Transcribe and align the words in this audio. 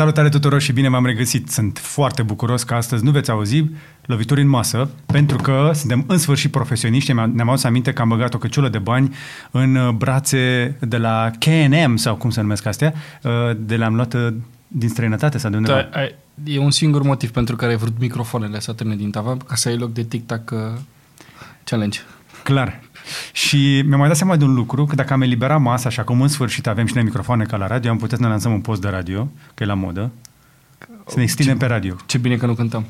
Salutare 0.00 0.28
tuturor 0.28 0.60
și 0.60 0.72
bine 0.72 0.88
m-am 0.88 1.06
regăsit. 1.06 1.48
Sunt 1.48 1.78
foarte 1.78 2.22
bucuros 2.22 2.62
că 2.62 2.74
astăzi 2.74 3.04
nu 3.04 3.10
veți 3.10 3.30
auzi 3.30 3.64
lovituri 4.02 4.40
în 4.40 4.48
masă, 4.48 4.90
pentru 5.06 5.36
că 5.36 5.70
suntem 5.74 6.04
în 6.06 6.18
sfârșit 6.18 6.50
profesioniști. 6.50 7.12
Ne-am 7.12 7.48
adus 7.48 7.64
aminte 7.64 7.92
că 7.92 8.02
am 8.02 8.08
băgat 8.08 8.34
o 8.34 8.38
căciulă 8.38 8.68
de 8.68 8.78
bani 8.78 9.14
în 9.50 9.96
brațe 9.96 10.76
de 10.80 10.96
la 10.96 11.30
K&M 11.38 11.96
sau 11.96 12.16
cum 12.16 12.30
se 12.30 12.40
numesc 12.40 12.66
astea, 12.66 12.94
de 13.56 13.76
le-am 13.76 13.94
luat 13.94 14.14
uh, 14.14 14.28
din 14.68 14.88
străinătate 14.88 15.38
sau 15.38 15.50
de 15.50 15.56
undeva. 15.56 15.88
Da, 15.92 15.98
ai, 15.98 16.14
e 16.44 16.58
un 16.58 16.70
singur 16.70 17.02
motiv 17.02 17.30
pentru 17.30 17.56
care 17.56 17.70
ai 17.70 17.78
vrut 17.78 17.98
microfoanele 17.98 18.60
să 18.60 18.72
termine 18.72 18.98
din 18.98 19.10
tavan, 19.10 19.36
ca 19.36 19.54
să 19.54 19.68
ai 19.68 19.76
loc 19.76 19.92
de 19.92 20.02
TikTok 20.02 20.50
uh, 20.50 20.58
challenge. 21.64 21.98
Clar. 22.42 22.80
Și 23.32 23.82
mi-am 23.86 23.98
mai 23.98 24.08
dat 24.08 24.16
seama 24.16 24.36
de 24.36 24.44
un 24.44 24.54
lucru, 24.54 24.84
că 24.84 24.94
dacă 24.94 25.12
am 25.12 25.22
eliberat 25.22 25.60
masa 25.60 25.88
și 25.88 26.00
acum 26.00 26.22
în 26.22 26.28
sfârșit 26.28 26.66
avem 26.66 26.86
și 26.86 26.94
noi 26.94 27.02
microfoane 27.02 27.44
ca 27.44 27.56
la 27.56 27.66
radio, 27.66 27.90
am 27.90 27.96
putea 27.96 28.16
să 28.16 28.22
ne 28.22 28.28
lansăm 28.28 28.52
un 28.52 28.60
post 28.60 28.80
de 28.80 28.88
radio, 28.88 29.28
că 29.54 29.62
e 29.62 29.66
la 29.66 29.74
modă, 29.74 30.10
să 31.06 31.14
ne 31.16 31.22
extindem 31.22 31.58
ce, 31.58 31.64
pe 31.64 31.72
radio. 31.72 31.96
Ce 32.06 32.18
bine 32.18 32.36
că 32.36 32.46
nu 32.46 32.54
cântăm. 32.54 32.84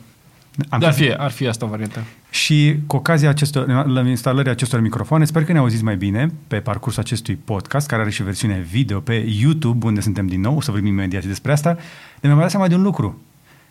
Am 0.69 0.84
ar, 0.84 0.93
fi, 0.93 1.12
ar 1.12 1.30
fi 1.30 1.46
asta 1.46 1.66
varianta. 1.66 2.02
Și 2.30 2.77
cu 2.87 2.96
ocazia 2.96 3.29
acestor, 3.29 3.87
la 3.87 4.01
instalării 4.01 4.51
acestor 4.51 4.80
microfoane, 4.80 5.24
sper 5.24 5.45
că 5.45 5.52
ne 5.52 5.59
auziți 5.59 5.84
mai 5.84 5.96
bine 5.96 6.32
pe 6.48 6.57
parcursul 6.57 7.02
acestui 7.02 7.34
podcast, 7.45 7.87
care 7.87 8.02
are 8.02 8.10
și 8.10 8.23
versiune 8.23 8.66
video 8.71 9.01
pe 9.01 9.27
YouTube, 9.41 9.87
unde 9.87 10.01
suntem 10.01 10.27
din 10.27 10.41
nou, 10.41 10.57
o 10.57 10.60
să 10.60 10.71
vorbim 10.71 10.91
imediat 10.91 11.24
despre 11.24 11.52
asta. 11.52 11.77
Ne-am 12.21 12.34
mai 12.34 12.43
dat 12.43 12.51
seama 12.51 12.68
de 12.68 12.74
un 12.74 12.82
lucru 12.82 13.21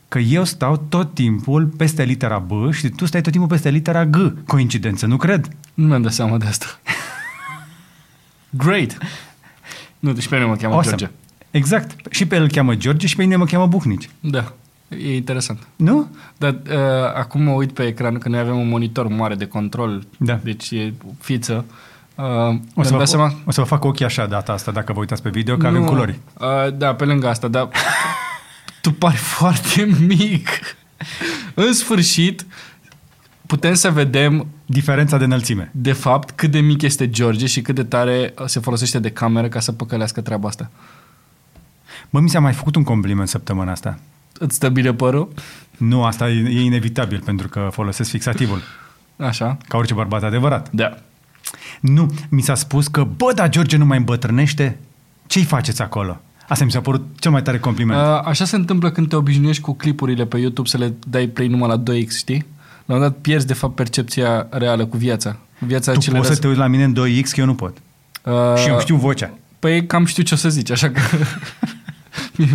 că 0.10 0.20
eu 0.20 0.44
stau 0.44 0.86
tot 0.90 1.14
timpul 1.14 1.66
peste 1.66 2.04
litera 2.04 2.38
B 2.38 2.74
și 2.74 2.90
tu 2.90 3.06
stai 3.06 3.22
tot 3.22 3.32
timpul 3.32 3.50
peste 3.50 3.70
litera 3.70 4.06
G. 4.06 4.34
Coincidență, 4.48 5.06
nu 5.06 5.18
cred? 5.18 5.48
Nu 5.74 5.88
mi-am 5.88 6.02
dat 6.02 6.12
seama 6.12 6.38
de 6.38 6.46
asta. 6.46 6.66
Great! 8.50 8.98
Nu, 10.00 10.14
deci 10.14 10.28
pe 10.28 10.36
mine 10.36 10.48
mă 10.48 10.56
cheamă 10.56 10.74
awesome. 10.74 10.96
George. 10.96 11.16
Exact. 11.52 12.14
Și 12.14 12.26
pe 12.26 12.36
el 12.36 12.42
îl 12.42 12.50
cheamă 12.50 12.76
George 12.76 13.08
și 13.08 13.16
pe 13.16 13.24
mine 13.24 13.36
mă 13.36 13.46
cheamă 13.46 13.68
Buhnici. 13.68 14.10
Da. 14.20 14.54
E 14.88 15.16
interesant. 15.16 15.68
Nu? 15.76 16.08
Dar 16.38 16.62
uh, 16.70 16.76
acum 17.16 17.42
mă 17.42 17.52
uit 17.52 17.72
pe 17.72 17.84
ecran 17.84 18.18
că 18.18 18.30
noi 18.30 18.40
avem 18.40 18.60
un 18.60 18.68
monitor 18.68 19.08
mare 19.08 19.36
de 19.36 19.46
control, 19.46 20.04
da. 20.18 20.40
deci 20.44 20.72
e 20.72 20.94
fiță. 21.20 21.66
Uh, 22.16 22.26
o, 22.74 22.84
să 22.84 22.96
vă, 22.96 23.04
seama... 23.04 23.34
o 23.46 23.52
să 23.52 23.62
vă 23.62 23.68
fac 23.68 23.84
ochii 23.84 24.06
așa 24.06 24.26
data 24.26 24.52
asta, 24.52 24.72
dacă 24.72 24.94
vă 24.94 25.00
uitați 25.00 25.22
pe 25.22 25.30
video, 25.30 25.58
că 25.58 25.62
nu, 25.62 25.68
avem 25.68 25.86
culori. 25.86 26.20
Uh, 26.40 26.78
da, 26.78 26.94
pe 26.94 27.06
lângă 27.06 27.28
asta, 27.28 27.48
dar 27.48 27.70
tu 28.82 28.92
pari 28.92 29.16
foarte 29.38 29.98
mic. 30.08 30.50
În 31.54 31.74
sfârșit, 31.74 32.46
putem 33.46 33.74
să 33.74 33.92
vedem 33.92 34.48
diferența 34.66 35.18
de 35.18 35.24
înălțime. 35.24 35.72
De 35.74 35.92
fapt, 35.92 36.32
cât 36.32 36.52
de 36.52 36.60
mic 36.60 36.82
este 36.82 37.10
George 37.10 37.46
și 37.46 37.62
cât 37.62 37.76
de 37.76 37.84
tare 37.84 38.34
se 38.46 38.60
folosește 38.60 39.00
de 39.00 39.12
cameră 39.12 39.48
ca 39.48 39.60
să 39.60 39.72
păcălească 39.72 40.22
treaba 40.22 40.48
asta. 40.48 40.70
Mă, 42.10 42.20
mi 42.20 42.30
s-a 42.30 42.40
mai 42.40 42.54
făcut 42.54 42.76
un 42.76 42.84
compliment 42.84 43.28
săptămâna 43.28 43.72
asta. 43.72 44.00
Îți 44.34 44.56
stă 44.56 44.70
bine 44.70 44.94
părul? 44.94 45.34
Nu, 45.78 46.04
asta 46.04 46.30
e, 46.30 46.50
e 46.50 46.62
inevitabil, 46.62 47.22
pentru 47.26 47.48
că 47.48 47.70
folosesc 47.72 48.10
fixativul. 48.10 48.62
Așa. 49.18 49.58
Ca 49.68 49.78
orice 49.78 49.94
bărbat 49.94 50.24
adevărat. 50.24 50.72
Da. 50.72 50.98
Nu, 51.80 52.14
mi 52.30 52.42
s-a 52.42 52.56
spus 52.56 52.88
că, 52.88 53.04
bă, 53.04 53.32
dar 53.36 53.50
George 53.50 53.78
nu 53.78 53.86
mai 53.86 53.98
îmbătrânește? 53.98 54.78
Ce-i 55.28 55.44
faceți 55.44 55.82
acolo? 55.82 56.22
Asta 56.50 56.66
mi 56.66 56.72
s-a 56.72 56.82
părut 56.82 57.06
cel 57.20 57.32
mai 57.32 57.42
tare 57.42 57.60
compliment. 57.60 58.00
A, 58.00 58.20
așa 58.20 58.46
se 58.46 58.56
întâmplă 58.56 58.92
când 58.92 59.10
te 59.10 59.16
obișnuiești 59.16 59.62
cu 59.62 59.74
clipurile 59.74 60.26
pe 60.26 60.38
YouTube 60.38 60.68
să 60.68 60.78
le 60.78 60.94
dai 61.08 61.28
play 61.28 61.48
numai 61.48 61.68
la 61.68 61.84
2x, 61.94 62.18
știi? 62.18 62.46
La 62.86 62.96
un 62.96 63.02
dat 63.02 63.16
pierzi, 63.16 63.48
de 63.48 63.54
fapt, 63.54 63.76
percepția 63.76 64.48
reală 64.50 64.86
cu 64.86 64.98
viața. 64.98 65.38
Viața 65.60 65.92
tu 65.92 66.12
poți 66.12 66.28
să 66.28 66.36
te 66.36 66.48
uiți 66.48 66.60
la 66.60 66.68
mine 66.68 66.84
în 66.84 66.94
2x, 66.94 67.30
că 67.30 67.40
eu 67.40 67.46
nu 67.46 67.56
pot. 67.56 67.78
Uh, 68.24 68.34
și 68.56 68.68
eu 68.68 68.80
știu 68.80 68.96
vocea. 68.96 69.34
Păi 69.60 69.86
cam 69.86 70.06
știu 70.06 70.24
ce 70.24 70.34
o 70.34 70.38
să 70.38 70.50
zici, 70.50 70.72
așa 70.72 70.90
că... 70.90 71.02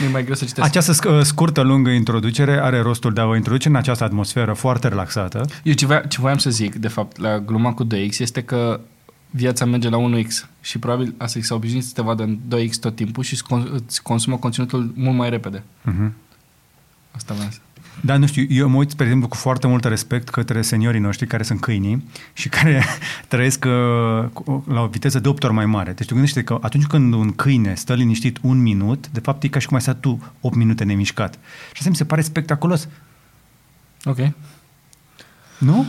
mi-e 0.00 0.08
mai 0.12 0.22
greu 0.22 0.34
să 0.34 0.44
citesc. 0.44 0.66
Această 0.66 1.22
scurtă, 1.22 1.60
lungă 1.60 1.90
introducere 1.90 2.60
are 2.62 2.80
rostul 2.80 3.12
de 3.12 3.20
a 3.20 3.24
vă 3.24 3.36
introduce 3.36 3.68
în 3.68 3.76
această 3.76 4.04
atmosferă 4.04 4.52
foarte 4.52 4.88
relaxată. 4.88 5.44
Eu 5.62 5.72
ce, 5.72 5.86
voia, 5.86 6.00
ce 6.00 6.20
voiam 6.20 6.38
să 6.38 6.50
zic, 6.50 6.74
de 6.74 6.88
fapt, 6.88 7.18
la 7.18 7.38
gluma 7.38 7.72
cu 7.72 7.86
2X, 7.86 8.18
este 8.18 8.42
că 8.42 8.80
viața 9.30 9.64
merge 9.64 9.88
la 9.88 9.98
1X 9.98 10.51
și 10.62 10.78
probabil 10.78 11.14
asta 11.18 11.40
s-a 11.42 11.54
obișnuit 11.54 11.84
să 11.84 11.92
te 11.94 12.02
vadă 12.02 12.22
în 12.22 12.38
2X 12.48 12.78
tot 12.80 12.96
timpul 12.96 13.22
și 13.22 13.42
îți 13.86 14.02
consumă 14.02 14.36
conținutul 14.36 14.92
mult 14.94 15.16
mai 15.16 15.30
repede. 15.30 15.58
Uh-huh. 15.58 16.10
Asta 17.10 17.34
vreau 17.34 17.50
să... 17.50 17.58
Da, 18.00 18.16
nu 18.16 18.26
știu, 18.26 18.46
eu 18.48 18.68
mă 18.68 18.76
uit, 18.76 18.90
spre 18.90 19.04
exemplu, 19.04 19.28
cu 19.28 19.36
foarte 19.36 19.66
mult 19.66 19.84
respect 19.84 20.28
către 20.28 20.62
seniorii 20.62 21.00
noștri 21.00 21.26
care 21.26 21.42
sunt 21.42 21.60
câinii 21.60 22.08
și 22.32 22.48
care 22.48 22.84
trăiesc 23.28 23.64
uh, 23.64 24.60
la 24.66 24.80
o 24.80 24.86
viteză 24.86 25.20
de 25.20 25.28
8 25.28 25.44
ori 25.44 25.52
mai 25.52 25.66
mare. 25.66 25.92
Deci 25.92 26.06
tu 26.06 26.12
gândește 26.12 26.42
că 26.42 26.58
atunci 26.60 26.86
când 26.86 27.12
un 27.12 27.32
câine 27.32 27.74
stă 27.74 27.94
liniștit 27.94 28.38
un 28.42 28.62
minut, 28.62 29.08
de 29.08 29.20
fapt 29.20 29.42
e 29.42 29.48
ca 29.48 29.58
și 29.58 29.66
cum 29.66 29.76
ai 29.76 29.82
stat 29.82 30.00
tu 30.00 30.32
8 30.40 30.54
minute 30.54 30.84
nemișcat. 30.84 31.34
Și 31.66 31.76
asta 31.76 31.90
mi 31.90 31.96
se 31.96 32.04
pare 32.04 32.20
spectaculos. 32.20 32.88
Ok. 34.04 34.18
Nu? 35.58 35.86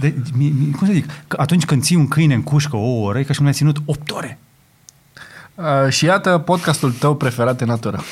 De, 0.00 0.14
mi, 0.36 0.48
mi, 0.48 0.70
cum 0.70 0.86
să 0.86 0.92
zic? 0.92 1.10
Că 1.28 1.36
atunci 1.40 1.64
când 1.64 1.82
ții 1.82 1.96
un 1.96 2.08
câine 2.08 2.34
în 2.34 2.42
cușcă 2.42 2.76
o 2.76 3.00
oră, 3.00 3.18
e 3.18 3.22
ca 3.22 3.32
și 3.32 3.36
cum 3.36 3.44
l-ai 3.44 3.54
ținut 3.54 3.76
8 3.84 4.10
ore. 4.10 4.38
Uh, 5.54 5.88
și 5.88 6.04
iată 6.04 6.38
podcastul 6.38 6.92
tău 6.92 7.16
preferat 7.16 7.60
în 7.60 7.66
natură. 7.66 8.02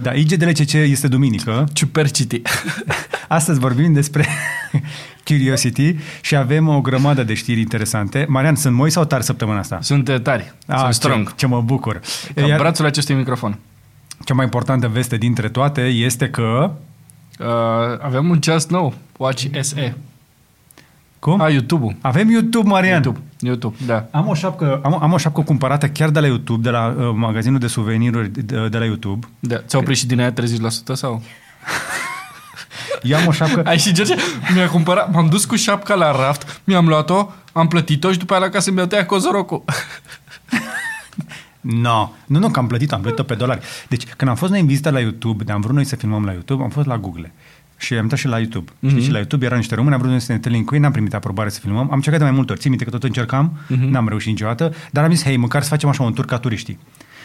Da, 0.00 0.12
IGDLCC 0.12 0.72
este 0.72 1.08
duminică. 1.08 1.68
Ciupercity. 1.72 2.42
Astăzi 3.28 3.58
vorbim 3.58 3.92
despre 3.92 4.26
Curiosity 5.26 5.96
și 6.20 6.36
avem 6.36 6.68
o 6.68 6.80
grămadă 6.80 7.22
de 7.22 7.34
știri 7.34 7.60
interesante. 7.60 8.26
Marian, 8.28 8.54
sunt 8.54 8.74
moi 8.74 8.90
sau 8.90 9.04
tari 9.04 9.24
săptămâna 9.24 9.58
asta? 9.58 9.78
Sunt 9.80 10.08
uh, 10.08 10.20
tari, 10.20 10.54
ah, 10.66 10.78
sunt 10.78 10.94
strong. 10.94 11.28
Ce, 11.28 11.34
ce 11.36 11.46
mă 11.46 11.60
bucur. 11.60 12.00
Ca 12.34 12.46
Iar, 12.46 12.58
brațul 12.58 12.84
acestui 12.84 13.14
microfon. 13.14 13.58
Cea 14.24 14.34
mai 14.34 14.44
importantă 14.44 14.88
veste 14.88 15.16
dintre 15.16 15.48
toate 15.48 15.80
este 15.80 16.28
că... 16.28 16.72
Uh, 17.38 17.46
avem 18.00 18.30
un 18.30 18.40
ceas 18.40 18.66
nou, 18.66 18.94
Watch 19.16 19.46
SE. 19.60 19.94
Cum? 21.18 21.40
A, 21.40 21.48
YouTube-ul. 21.48 21.96
Avem 22.00 22.30
YouTube, 22.30 22.68
Marian. 22.68 23.02
YouTube, 23.02 23.20
YouTube 23.40 23.76
da. 23.86 24.06
Am 24.10 24.28
o 24.28 24.34
șapcă, 24.34 24.80
am, 24.82 25.02
am 25.02 25.12
o 25.12 25.16
șapcă 25.16 25.40
cumpărată 25.40 25.88
chiar 25.88 26.10
de 26.10 26.20
la 26.20 26.26
YouTube, 26.26 26.62
de 26.62 26.70
la 26.70 26.94
uh, 26.98 27.10
magazinul 27.14 27.58
de 27.58 27.66
suveniruri 27.66 28.28
de, 28.28 28.68
de 28.68 28.78
la 28.78 28.84
YouTube. 28.84 29.26
Da. 29.40 29.56
Ți-au 29.66 29.80
oprit 29.82 29.96
și 29.96 30.06
din 30.06 30.20
aia 30.20 30.32
30% 30.32 30.34
sau? 30.92 31.22
Eu 33.02 33.16
am 33.16 33.26
o 33.26 33.32
șapcă... 33.32 33.62
Ai 33.64 33.78
și 33.78 33.92
George, 33.92 34.14
mi-a 34.54 34.68
cumpărat, 34.68 35.12
m-am 35.12 35.28
dus 35.28 35.44
cu 35.44 35.56
șapca 35.56 35.94
la 35.94 36.10
raft, 36.10 36.60
mi-am 36.64 36.88
luat-o, 36.88 37.30
am 37.52 37.68
plătit-o 37.68 38.12
și 38.12 38.18
după 38.18 38.32
aia 38.32 38.42
la 38.42 38.48
casă 38.48 38.70
mi-au 38.70 38.86
tăiat 38.86 39.06
cozorocul. 39.06 39.64
No. 41.60 42.10
Nu, 42.26 42.38
nu, 42.38 42.48
că 42.48 42.58
am 42.58 42.66
plătit 42.66 42.92
am 42.92 43.00
plătit-o 43.00 43.22
pe 43.22 43.34
dolari. 43.34 43.60
Deci, 43.88 44.06
când 44.06 44.30
am 44.30 44.36
fost 44.36 44.50
noi 44.50 44.60
în 44.60 44.66
vizită 44.66 44.90
la 44.90 45.00
YouTube, 45.00 45.44
de 45.44 45.52
am 45.52 45.60
vrut 45.60 45.74
noi 45.74 45.84
să 45.84 45.96
filmăm 45.96 46.24
la 46.24 46.32
YouTube, 46.32 46.62
am 46.62 46.70
fost 46.70 46.86
la 46.86 46.98
Google. 46.98 47.32
Și 47.76 47.94
am 47.94 48.02
intrat 48.02 48.18
și 48.18 48.26
la 48.26 48.38
YouTube. 48.38 48.70
Mm-hmm. 48.70 48.88
Știi, 48.88 49.02
și 49.02 49.10
la 49.10 49.16
YouTube 49.16 49.44
erau 49.44 49.56
niște 49.56 49.74
români, 49.74 49.94
am 49.94 50.00
vrut 50.00 50.20
să 50.20 50.26
ne 50.28 50.34
întâlnim 50.34 50.64
cu 50.64 50.74
ei, 50.74 50.80
n-am 50.80 50.92
primit 50.92 51.14
aprobare 51.14 51.48
să 51.48 51.60
filmăm. 51.60 51.86
Am 51.90 51.94
încercat 51.94 52.18
de 52.18 52.24
mai 52.24 52.34
multe 52.34 52.52
ori, 52.52 52.60
țin 52.60 52.70
minte 52.70 52.84
că 52.84 52.90
tot 52.90 53.04
încercam, 53.04 53.52
mm-hmm. 53.64 53.88
n-am 53.88 54.08
reușit 54.08 54.28
niciodată, 54.28 54.72
dar 54.90 55.04
am 55.04 55.10
zis, 55.10 55.24
hei, 55.24 55.36
măcar 55.36 55.62
să 55.62 55.68
facem 55.68 55.88
așa 55.88 56.02
un 56.02 56.12
tur 56.12 56.24
ca 56.24 56.38
turiștii. 56.38 56.78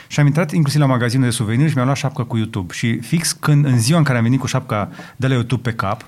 Și 0.08 0.20
am 0.20 0.26
intrat 0.26 0.52
inclusiv 0.52 0.82
la 0.82 0.88
magazinul 0.88 1.26
de 1.26 1.32
suveniri 1.32 1.70
și 1.70 1.74
mi-am 1.76 1.86
luat 1.86 1.98
șapcă 1.98 2.24
cu 2.24 2.38
YouTube. 2.38 2.74
Și 2.74 3.00
fix 3.00 3.32
când, 3.32 3.66
în 3.66 3.80
ziua 3.80 3.98
în 3.98 4.04
care 4.04 4.18
am 4.18 4.24
venit 4.24 4.40
cu 4.40 4.46
șapca 4.46 4.90
de 5.16 5.28
la 5.28 5.34
YouTube 5.34 5.62
pe 5.62 5.76
cap, 5.76 6.06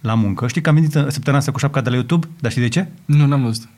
la 0.00 0.14
muncă, 0.14 0.46
știi 0.46 0.60
că 0.60 0.68
am 0.68 0.74
venit 0.74 0.90
săptămâna 0.90 1.36
asta 1.36 1.52
cu 1.52 1.58
șapca 1.58 1.80
de 1.80 1.88
la 1.88 1.94
YouTube, 1.94 2.28
dar 2.40 2.50
știi 2.50 2.62
de 2.62 2.68
ce? 2.68 2.86
Nu, 3.04 3.26
n-am 3.26 3.42
văzut. 3.42 3.68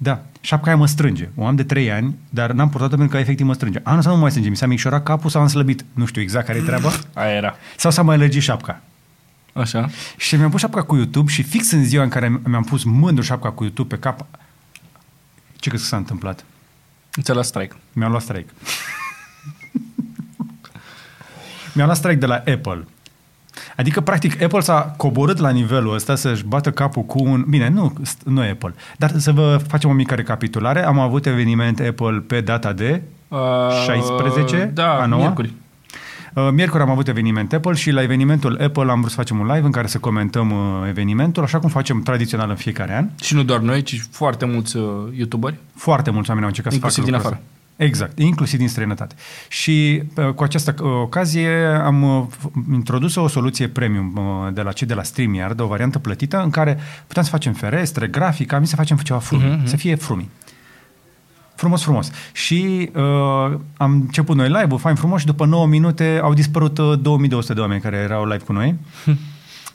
Da, 0.00 0.22
șapca 0.40 0.66
aia 0.66 0.76
mă 0.76 0.86
strânge. 0.86 1.28
O 1.34 1.46
am 1.46 1.56
de 1.56 1.64
3 1.64 1.92
ani, 1.92 2.16
dar 2.30 2.52
n-am 2.52 2.68
purtat-o 2.68 2.96
pentru 2.96 3.16
că 3.16 3.22
efectiv 3.22 3.46
mă 3.46 3.54
strânge. 3.54 3.80
Anul 3.82 4.02
să 4.02 4.08
nu 4.08 4.16
mai 4.16 4.30
strânge, 4.30 4.50
mi 4.50 4.56
s-a 4.56 4.66
micșorat 4.66 5.02
capul 5.02 5.30
sau 5.30 5.40
am 5.40 5.48
slăbit. 5.48 5.84
Nu 5.94 6.06
știu 6.06 6.22
exact 6.22 6.46
care 6.46 6.58
e 6.58 6.62
treaba. 6.62 6.90
Aia 7.14 7.34
era. 7.34 7.56
Sau 7.76 7.90
s-a 7.90 8.02
mai 8.02 8.14
alergit 8.14 8.42
șapca. 8.42 8.80
Așa. 9.52 9.88
Și 10.16 10.36
mi-am 10.36 10.50
pus 10.50 10.60
șapca 10.60 10.82
cu 10.82 10.96
YouTube 10.96 11.30
și 11.30 11.42
fix 11.42 11.70
în 11.70 11.84
ziua 11.84 12.02
în 12.02 12.08
care 12.08 12.40
mi-am 12.44 12.62
pus 12.62 12.84
mândru 12.84 13.22
șapca 13.22 13.50
cu 13.50 13.62
YouTube 13.62 13.94
pe 13.94 14.00
cap, 14.00 14.26
ce 15.56 15.68
crezi 15.68 15.82
că 15.82 15.88
s-a 15.88 15.96
întâmplat? 15.96 16.44
Ți-a 17.20 17.34
luat 17.34 17.46
strike. 17.46 17.74
Mi-a 17.92 18.08
luat 18.08 18.22
strike. 18.22 18.50
mi-a 21.74 21.84
luat 21.84 21.96
strike 21.96 22.18
de 22.18 22.26
la 22.26 22.34
Apple. 22.34 22.86
Adică, 23.76 24.00
practic, 24.00 24.42
Apple 24.42 24.60
s-a 24.60 24.94
coborât 24.96 25.38
la 25.38 25.50
nivelul 25.50 25.94
ăsta 25.94 26.14
să-și 26.14 26.44
bată 26.44 26.70
capul 26.70 27.02
cu 27.02 27.22
un... 27.22 27.44
Bine, 27.48 27.68
nu, 27.68 27.92
nu 28.24 28.40
Apple. 28.40 28.74
Dar 28.96 29.12
să 29.16 29.32
vă 29.32 29.60
facem 29.68 29.90
o 29.90 29.92
mică 29.92 30.14
recapitulare. 30.14 30.84
Am 30.84 30.98
avut 30.98 31.26
eveniment 31.26 31.80
Apple 31.80 32.24
pe 32.26 32.40
data 32.40 32.72
de 32.72 33.02
uh, 33.28 33.38
16 33.84 34.70
da, 34.74 35.00
a 35.00 35.06
9 35.06 35.20
miercuri. 35.20 35.52
Uh, 36.34 36.48
miercuri 36.52 36.82
am 36.82 36.90
avut 36.90 37.08
eveniment 37.08 37.52
Apple 37.52 37.74
și 37.74 37.90
la 37.90 38.02
evenimentul 38.02 38.58
Apple 38.62 38.90
am 38.90 38.98
vrut 38.98 39.10
să 39.10 39.16
facem 39.16 39.38
un 39.38 39.46
live 39.46 39.66
în 39.66 39.70
care 39.70 39.86
să 39.86 39.98
comentăm 39.98 40.50
uh, 40.50 40.88
evenimentul, 40.88 41.42
așa 41.42 41.58
cum 41.58 41.68
facem 41.68 42.02
tradițional 42.02 42.50
în 42.50 42.56
fiecare 42.56 42.96
an. 42.96 43.08
Și 43.22 43.34
nu 43.34 43.42
doar 43.42 43.60
noi, 43.60 43.82
ci 43.82 44.06
foarte 44.10 44.46
mulți 44.46 44.76
uh, 44.76 44.84
youtuberi. 45.12 45.56
Foarte 45.74 46.10
mulți 46.10 46.28
oameni 46.28 46.46
au 46.46 46.50
încercat 46.50 46.72
Inclusiv 46.72 47.04
să 47.04 47.10
facă 47.10 47.20
din 47.20 47.26
afară. 47.26 47.42
Exact, 47.78 48.18
inclusiv 48.18 48.58
din 48.58 48.68
străinătate. 48.68 49.14
Și 49.48 50.02
cu 50.34 50.42
această 50.42 50.74
ocazie 50.84 51.50
am 51.64 52.30
introdus 52.72 53.14
o 53.14 53.28
soluție 53.28 53.68
premium 53.68 54.20
de 54.54 54.62
la 54.62 54.72
cei 54.72 54.86
de 54.86 54.94
la 54.94 55.02
StreamYard, 55.02 55.60
o 55.60 55.66
variantă 55.66 55.98
plătită 55.98 56.42
în 56.42 56.50
care 56.50 56.78
putem 57.06 57.22
să 57.22 57.30
facem 57.30 57.52
ferestre, 57.52 58.06
grafică, 58.06 58.54
am 58.54 58.64
să 58.64 58.76
facem 58.76 58.96
ceva 58.96 59.18
frumi, 59.18 59.42
uh-huh, 59.42 59.62
uh-huh. 59.62 59.64
să 59.64 59.76
fie 59.76 59.94
frumi. 59.94 60.28
Frumos, 61.58 61.82
frumos. 61.82 62.10
Și 62.32 62.90
uh, 62.94 63.58
am 63.76 63.92
început 63.92 64.36
noi 64.36 64.48
live-ul, 64.48 64.78
fain 64.78 64.94
frumos, 64.94 65.20
și 65.20 65.26
după 65.26 65.44
9 65.44 65.66
minute 65.66 66.20
au 66.22 66.34
dispărut 66.34 66.78
uh, 66.78 66.98
2200 67.00 67.54
de 67.54 67.60
oameni 67.60 67.80
care 67.80 67.96
erau 67.96 68.24
live 68.24 68.44
cu 68.44 68.52
noi. 68.52 68.74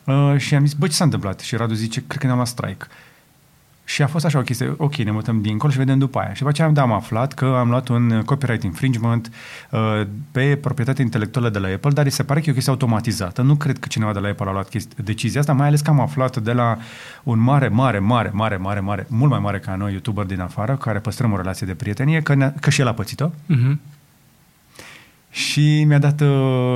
uh, 0.03 0.37
și 0.37 0.55
am 0.55 0.65
zis, 0.65 0.73
bă, 0.73 0.87
ce 0.87 0.93
s-a 0.93 1.03
întâmplat? 1.03 1.39
Și 1.39 1.55
Radu 1.55 1.73
zice, 1.73 2.03
cred 2.07 2.19
că 2.19 2.25
ne-am 2.25 2.37
luat 2.37 2.49
strike. 2.49 2.85
Și 3.85 4.01
a 4.01 4.07
fost 4.07 4.25
așa 4.25 4.37
o 4.39 4.41
chestie, 4.41 4.73
ok, 4.77 4.95
ne 4.95 5.11
mutăm 5.11 5.41
dincolo 5.41 5.71
și 5.71 5.77
vedem 5.77 5.97
după 5.99 6.19
aia. 6.19 6.29
Și 6.33 6.37
după 6.37 6.49
aceea 6.49 6.69
da, 6.69 6.81
am 6.81 6.91
aflat 6.91 7.33
că 7.33 7.45
am 7.45 7.69
luat 7.69 7.87
un 7.87 8.21
copyright 8.25 8.63
infringement 8.63 9.31
uh, 9.71 10.01
pe 10.31 10.55
proprietate 10.61 11.01
intelectuală 11.01 11.49
de 11.49 11.59
la 11.59 11.67
Apple, 11.67 11.91
dar 11.91 12.09
se 12.09 12.23
pare 12.23 12.39
că 12.39 12.45
e 12.47 12.51
o 12.51 12.53
chestie 12.53 12.71
automatizată. 12.71 13.41
Nu 13.41 13.55
cred 13.55 13.79
că 13.79 13.87
cineva 13.87 14.13
de 14.13 14.19
la 14.19 14.27
Apple 14.27 14.49
a 14.49 14.51
luat 14.51 14.69
chesti- 14.69 14.95
decizia 15.03 15.39
asta, 15.39 15.53
mai 15.53 15.67
ales 15.67 15.81
că 15.81 15.89
am 15.89 15.99
aflat 15.99 16.37
de 16.37 16.51
la 16.51 16.77
un 17.23 17.39
mare, 17.39 17.67
mare, 17.67 17.99
mare, 17.99 18.29
mare, 18.33 18.57
mare, 18.57 18.79
mare, 18.79 19.05
mult 19.09 19.31
mai 19.31 19.39
mare 19.39 19.59
ca 19.59 19.75
noi, 19.75 19.91
youtuber 19.91 20.25
din 20.25 20.39
afară, 20.41 20.75
care 20.75 20.99
păstrăm 20.99 21.31
o 21.31 21.35
relație 21.37 21.67
de 21.67 21.73
prietenie, 21.73 22.21
că, 22.21 22.33
ne- 22.33 22.53
că 22.61 22.69
și 22.69 22.81
el 22.81 22.87
a 22.87 22.93
pățit-o. 22.93 23.29
Mhm. 23.45 23.79
Și 25.33 25.83
mi-a 25.83 25.97
dat 25.99 26.21
uh, 26.21 26.27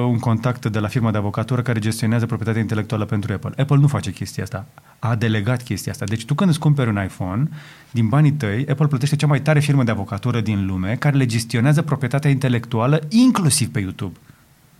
un 0.07 0.19
contact 0.19 0.65
de 0.65 0.79
la 0.79 0.87
firma 0.87 1.11
de 1.11 1.17
avocatură 1.17 1.61
care 1.61 1.79
gestionează 1.79 2.25
proprietatea 2.25 2.61
intelectuală 2.61 3.05
pentru 3.05 3.33
Apple. 3.33 3.51
Apple 3.57 3.77
nu 3.77 3.87
face 3.87 4.11
chestia 4.11 4.43
asta. 4.43 4.65
A 4.99 5.15
delegat 5.15 5.63
chestia 5.63 5.91
asta. 5.91 6.05
Deci 6.05 6.25
tu 6.25 6.33
când 6.33 6.49
îți 6.49 6.59
cumperi 6.59 6.89
un 6.89 7.03
iPhone, 7.03 7.49
din 7.91 8.07
banii 8.07 8.31
tăi, 8.31 8.65
Apple 8.69 8.87
plătește 8.87 9.15
cea 9.15 9.27
mai 9.27 9.41
tare 9.41 9.59
firmă 9.59 9.83
de 9.83 9.91
avocatură 9.91 10.41
din 10.41 10.65
lume 10.65 10.95
care 10.99 11.17
le 11.17 11.25
gestionează 11.25 11.81
proprietatea 11.81 12.29
intelectuală 12.29 13.01
inclusiv 13.09 13.71
pe 13.71 13.79
YouTube. 13.79 14.17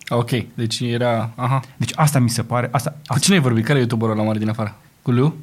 Ok, 0.08 0.30
deci 0.54 0.80
era... 0.80 1.30
Aha. 1.34 1.60
Deci 1.76 1.92
asta 1.94 2.18
mi 2.18 2.30
se 2.30 2.42
pare... 2.42 2.68
Asta, 2.72 2.90
Cu 2.90 2.96
asta, 3.06 3.24
cine 3.24 3.36
ai 3.36 3.42
vorbit? 3.42 3.64
Care 3.64 3.78
e 3.78 3.80
youtuberul 3.80 4.16
la 4.16 4.22
mare 4.22 4.38
din 4.38 4.48
afară? 4.48 4.76
Cu 5.02 5.10
Liu? 5.10 5.36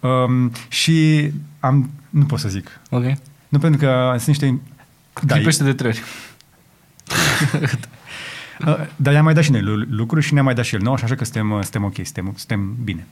um, 0.00 0.52
și 0.68 1.30
am... 1.60 1.90
Nu 2.10 2.24
pot 2.24 2.38
să 2.38 2.48
zic. 2.48 2.80
Ok. 2.90 3.04
Nu 3.48 3.58
pentru 3.58 3.80
că 3.80 4.14
sunt 4.16 4.26
niște... 4.26 4.60
Da, 5.22 5.34
Clipește 5.34 5.64
de 5.64 5.72
trei 5.72 5.90
ori. 5.90 5.98
Uh, 5.98 6.27
Dar 8.96 9.12
i-am 9.12 9.24
mai 9.24 9.34
dat 9.34 9.44
și 9.44 9.50
noi 9.50 9.60
lu- 9.60 9.86
lucruri 9.90 10.24
și 10.24 10.34
ne-a 10.34 10.42
mai 10.42 10.54
dat 10.54 10.64
și 10.64 10.74
el 10.74 10.80
nou, 10.80 10.92
așa 10.92 11.14
că 11.14 11.24
suntem, 11.24 11.50
uh, 11.50 11.58
suntem 11.60 11.84
ok, 11.84 11.94
suntem, 11.94 12.32
suntem 12.36 12.76
bine. 12.84 13.06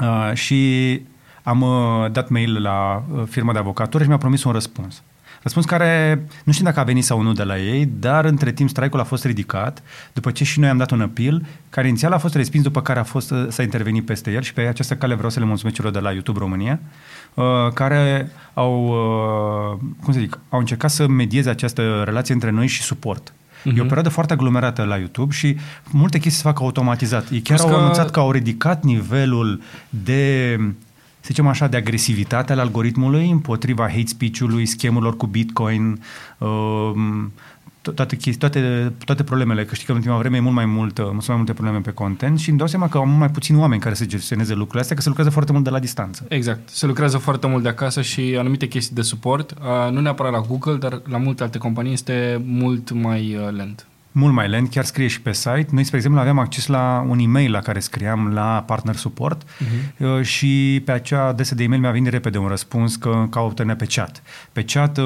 Uh, 0.00 0.30
și 0.34 1.00
am 1.42 1.60
uh, 1.60 2.12
dat 2.12 2.28
mail 2.28 2.62
la 2.62 3.04
uh, 3.12 3.22
firma 3.28 3.52
de 3.52 3.58
avocatură 3.58 4.02
și 4.02 4.08
mi-a 4.08 4.18
promis 4.18 4.44
un 4.44 4.52
răspuns. 4.52 5.02
Răspuns 5.42 5.64
care 5.64 6.24
nu 6.44 6.52
știu 6.52 6.64
dacă 6.64 6.80
a 6.80 6.84
venit 6.84 7.04
sau 7.04 7.20
nu 7.20 7.32
de 7.32 7.42
la 7.42 7.58
ei, 7.58 7.86
dar 7.98 8.24
între 8.24 8.52
timp 8.52 8.68
strike-ul 8.68 9.00
a 9.00 9.04
fost 9.04 9.24
ridicat 9.24 9.82
după 10.12 10.30
ce 10.30 10.44
și 10.44 10.60
noi 10.60 10.68
am 10.68 10.76
dat 10.76 10.90
un 10.90 11.00
appeal 11.00 11.42
care 11.68 11.88
inițial 11.88 12.12
a 12.12 12.18
fost 12.18 12.34
respins, 12.34 12.64
după 12.64 12.82
care 12.82 12.98
a 12.98 13.02
fost 13.02 13.30
uh, 13.30 13.46
s-a 13.48 13.62
intervenit 13.62 14.04
peste 14.04 14.32
el 14.32 14.42
și 14.42 14.52
pe 14.52 14.60
această 14.60 14.96
cale 14.96 15.14
vreau 15.14 15.30
să 15.30 15.38
le 15.38 15.44
mulțumesc 15.44 15.76
celor 15.76 15.92
de 15.92 15.98
la 15.98 16.12
YouTube 16.12 16.38
România, 16.38 16.80
uh, 16.82 16.88
care 17.74 18.30
au, 18.54 18.86
uh, 18.86 19.78
cum 20.02 20.12
să 20.12 20.18
zic, 20.18 20.38
au 20.48 20.58
încercat 20.58 20.90
să 20.90 21.06
medieze 21.08 21.50
această 21.50 22.02
relație 22.04 22.34
între 22.34 22.50
noi 22.50 22.66
și 22.66 22.82
suport. 22.82 23.32
E 23.64 23.68
o 23.70 23.72
Mhm. 23.72 23.82
perioadă 23.82 24.08
foarte 24.08 24.32
aglomerată 24.32 24.82
la 24.84 24.96
YouTube 24.96 25.32
și 25.34 25.56
multe 25.90 26.18
chestii 26.18 26.42
se 26.42 26.48
fac 26.48 26.60
automatizat. 26.60 27.30
Ei 27.30 27.40
chiar 27.40 27.58
Plus 27.58 27.70
au 27.70 27.76
că- 27.76 27.82
anunțat 27.82 28.10
că 28.10 28.20
au 28.20 28.30
ridicat 28.30 28.82
nivelul 28.84 29.60
de, 29.88 30.56
să 31.20 31.26
zicem 31.26 31.46
așa, 31.46 31.66
de 31.66 31.76
agresivitate 31.76 32.52
al 32.52 32.58
algoritmului 32.58 33.30
împotriva 33.30 33.82
hate 33.88 34.06
speech-ului, 34.06 34.66
schemurilor 34.66 35.16
cu 35.16 35.26
Bitcoin, 35.26 36.02
um, 36.38 37.32
to- 37.32 37.53
toate, 37.92 38.16
chestii, 38.16 38.38
toate, 38.38 38.92
toate 39.04 39.22
problemele, 39.22 39.64
că 39.64 39.74
știi 39.74 39.86
că 39.86 39.92
în 39.92 39.98
ultima 39.98 40.18
vreme 40.18 40.36
e 40.36 40.40
mult 40.40 40.54
mai, 40.54 40.64
mult, 40.64 40.98
uh, 40.98 41.04
sunt 41.04 41.26
mai 41.26 41.36
multe 41.36 41.52
probleme 41.52 41.78
pe 41.78 41.90
content 41.90 42.38
și 42.38 42.48
îmi 42.48 42.58
dau 42.58 42.66
seama 42.66 42.88
că 42.88 42.98
au 42.98 43.06
mult 43.06 43.18
mai 43.18 43.30
puțini 43.30 43.58
oameni 43.58 43.80
care 43.80 43.94
să 43.94 44.04
gestioneze 44.04 44.52
lucrurile 44.52 44.80
astea, 44.80 44.96
că 44.96 45.02
se 45.02 45.08
lucrează 45.08 45.32
foarte 45.32 45.52
mult 45.52 45.64
de 45.64 45.70
la 45.70 45.78
distanță. 45.78 46.24
Exact. 46.28 46.68
Se 46.68 46.86
lucrează 46.86 47.18
foarte 47.18 47.46
mult 47.46 47.62
de 47.62 47.68
acasă 47.68 48.02
și 48.02 48.36
anumite 48.38 48.66
chestii 48.66 48.94
de 48.94 49.02
suport, 49.02 49.50
uh, 49.50 49.92
nu 49.92 50.00
neapărat 50.00 50.32
la 50.32 50.40
Google, 50.40 50.76
dar 50.76 51.02
la 51.08 51.18
multe 51.18 51.42
alte 51.42 51.58
companii 51.58 51.92
este 51.92 52.42
mult 52.44 52.90
mai 52.90 53.36
uh, 53.36 53.52
lent. 53.52 53.86
Mult 54.16 54.32
mai 54.32 54.48
lent, 54.48 54.70
chiar 54.70 54.84
scrie 54.84 55.06
și 55.06 55.20
pe 55.20 55.32
site. 55.32 55.66
Noi, 55.70 55.84
spre 55.84 55.96
exemplu, 55.96 56.20
aveam 56.20 56.38
acces 56.38 56.66
la 56.66 57.04
un 57.08 57.18
e-mail 57.18 57.50
la 57.50 57.58
care 57.58 57.78
scriam 57.78 58.32
la 58.32 58.62
partner 58.66 58.96
support 58.96 59.42
uh-huh. 59.42 60.22
și 60.22 60.82
pe 60.84 60.92
acea 60.92 61.26
adresă 61.26 61.54
de 61.54 61.62
e-mail 61.62 61.80
mi-a 61.80 61.90
venit 61.90 62.10
repede 62.10 62.38
un 62.38 62.48
răspuns 62.48 62.96
că 62.96 63.26
caută-ne 63.30 63.74
pe 63.74 63.86
chat. 63.88 64.22
Pe 64.52 64.64
chat 64.64 64.98
uh, 64.98 65.04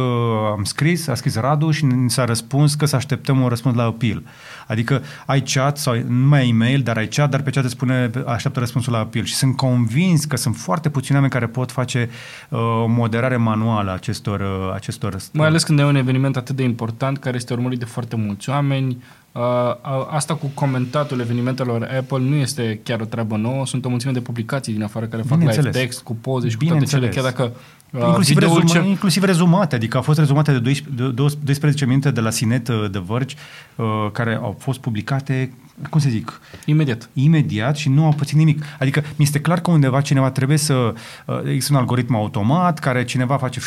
am 0.57 0.65
scris, 0.65 1.09
a 1.09 1.15
scris 1.15 1.37
Radu 1.37 1.71
și 1.71 1.85
ni 1.85 2.11
s-a 2.11 2.25
răspuns 2.25 2.75
că 2.75 2.87
să 2.87 2.97
așteptăm 2.97 3.41
un 3.41 3.49
răspuns 3.49 3.75
la 3.75 3.83
appeal. 3.83 4.23
Adică 4.67 5.03
ai 5.27 5.43
chat 5.43 5.79
sau 5.79 5.95
nu 6.09 6.27
mai 6.27 6.41
ai 6.41 6.49
e-mail, 6.49 6.81
dar 6.83 6.97
ai 6.97 7.09
chat, 7.09 7.31
dar 7.31 7.43
pe 7.43 7.51
chat 7.51 7.65
îți 7.65 7.73
spune 7.73 8.11
așteaptă 8.27 8.61
răspunsul 8.61 8.93
la 8.93 8.99
appeal. 8.99 9.25
Și 9.25 9.35
sunt 9.35 9.57
convins 9.57 10.25
că 10.25 10.37
sunt 10.37 10.57
foarte 10.57 10.89
puțini 10.89 11.15
oameni 11.15 11.33
care 11.33 11.47
pot 11.47 11.73
face 11.73 12.11
uh, 12.49 12.59
o 12.59 12.87
moderare 12.87 13.37
manuală 13.37 13.91
a 13.91 13.95
acestor, 13.95 14.41
uh, 14.41 14.73
acestor 14.75 15.17
Mai 15.33 15.47
ales 15.47 15.63
când 15.63 15.79
e 15.79 15.85
un 15.85 15.97
eveniment 15.97 16.37
atât 16.37 16.57
de 16.57 16.63
important 16.63 17.19
care 17.19 17.37
este 17.37 17.53
urmărit 17.53 17.79
de 17.79 17.85
foarte 17.85 18.17
mulți 18.17 18.51
oameni. 18.51 18.98
Uh, 19.33 19.43
a- 19.43 20.09
asta 20.11 20.35
cu 20.35 20.47
comentatul 20.55 21.21
evenimentelor 21.21 21.83
Apple 21.99 22.19
nu 22.19 22.35
este 22.35 22.81
chiar 22.83 23.01
o 23.01 23.05
treabă 23.05 23.37
nouă, 23.37 23.67
sunt 23.67 23.85
o 23.85 23.89
mulțime 23.89 24.13
de 24.13 24.21
publicații 24.21 24.73
din 24.73 24.83
afară 24.83 25.07
care 25.07 25.23
fac 25.23 25.39
live 25.39 25.51
Bineînțeles. 25.51 25.77
text 25.77 26.03
cu 26.03 26.15
poze 26.15 26.49
și 26.49 26.57
cu 26.57 26.65
toate 26.65 26.85
cele, 26.85 26.99
Bineînțeles. 27.09 27.35
chiar 27.35 27.47
dacă 27.47 27.57
uh, 27.93 28.07
Inclusiv, 28.09 28.35
videoul 28.35 28.61
rezuma, 28.61 28.83
ce- 28.83 28.89
inclusiv 28.89 29.23
rezumate, 29.23 29.75
adică 29.75 29.97
au 29.97 30.03
fost 30.03 30.19
rezumate 30.19 30.53
de 30.53 30.59
12, 30.59 31.03
de 31.05 31.13
12 31.45 31.85
minute 31.87 32.11
de 32.11 32.21
la 32.21 32.31
Sinet 32.31 32.69
uh, 32.69 32.87
de 32.91 33.03
Verge, 33.07 33.35
uh, 33.77 33.87
care 34.13 34.35
au 34.35 34.57
fost 34.59 34.79
publicate, 34.79 35.53
cum 35.91 36.01
să 36.01 36.09
zic, 36.09 36.41
Imediat. 36.65 37.09
imediat 37.13 37.77
și 37.77 37.89
nu 37.89 38.05
au 38.05 38.13
pățit 38.13 38.37
nimic. 38.37 38.63
Adică 38.79 39.01
mi 39.17 39.25
este 39.25 39.41
clar 39.41 39.61
că 39.61 39.71
undeva 39.71 40.01
cineva 40.01 40.31
trebuie 40.31 40.59
să... 40.59 40.75
Uh, 41.27 41.41
există 41.45 41.73
un 41.73 41.79
algoritm 41.79 42.15
automat 42.15 42.79
care 42.79 43.05
cineva 43.05 43.37
face 43.37 43.61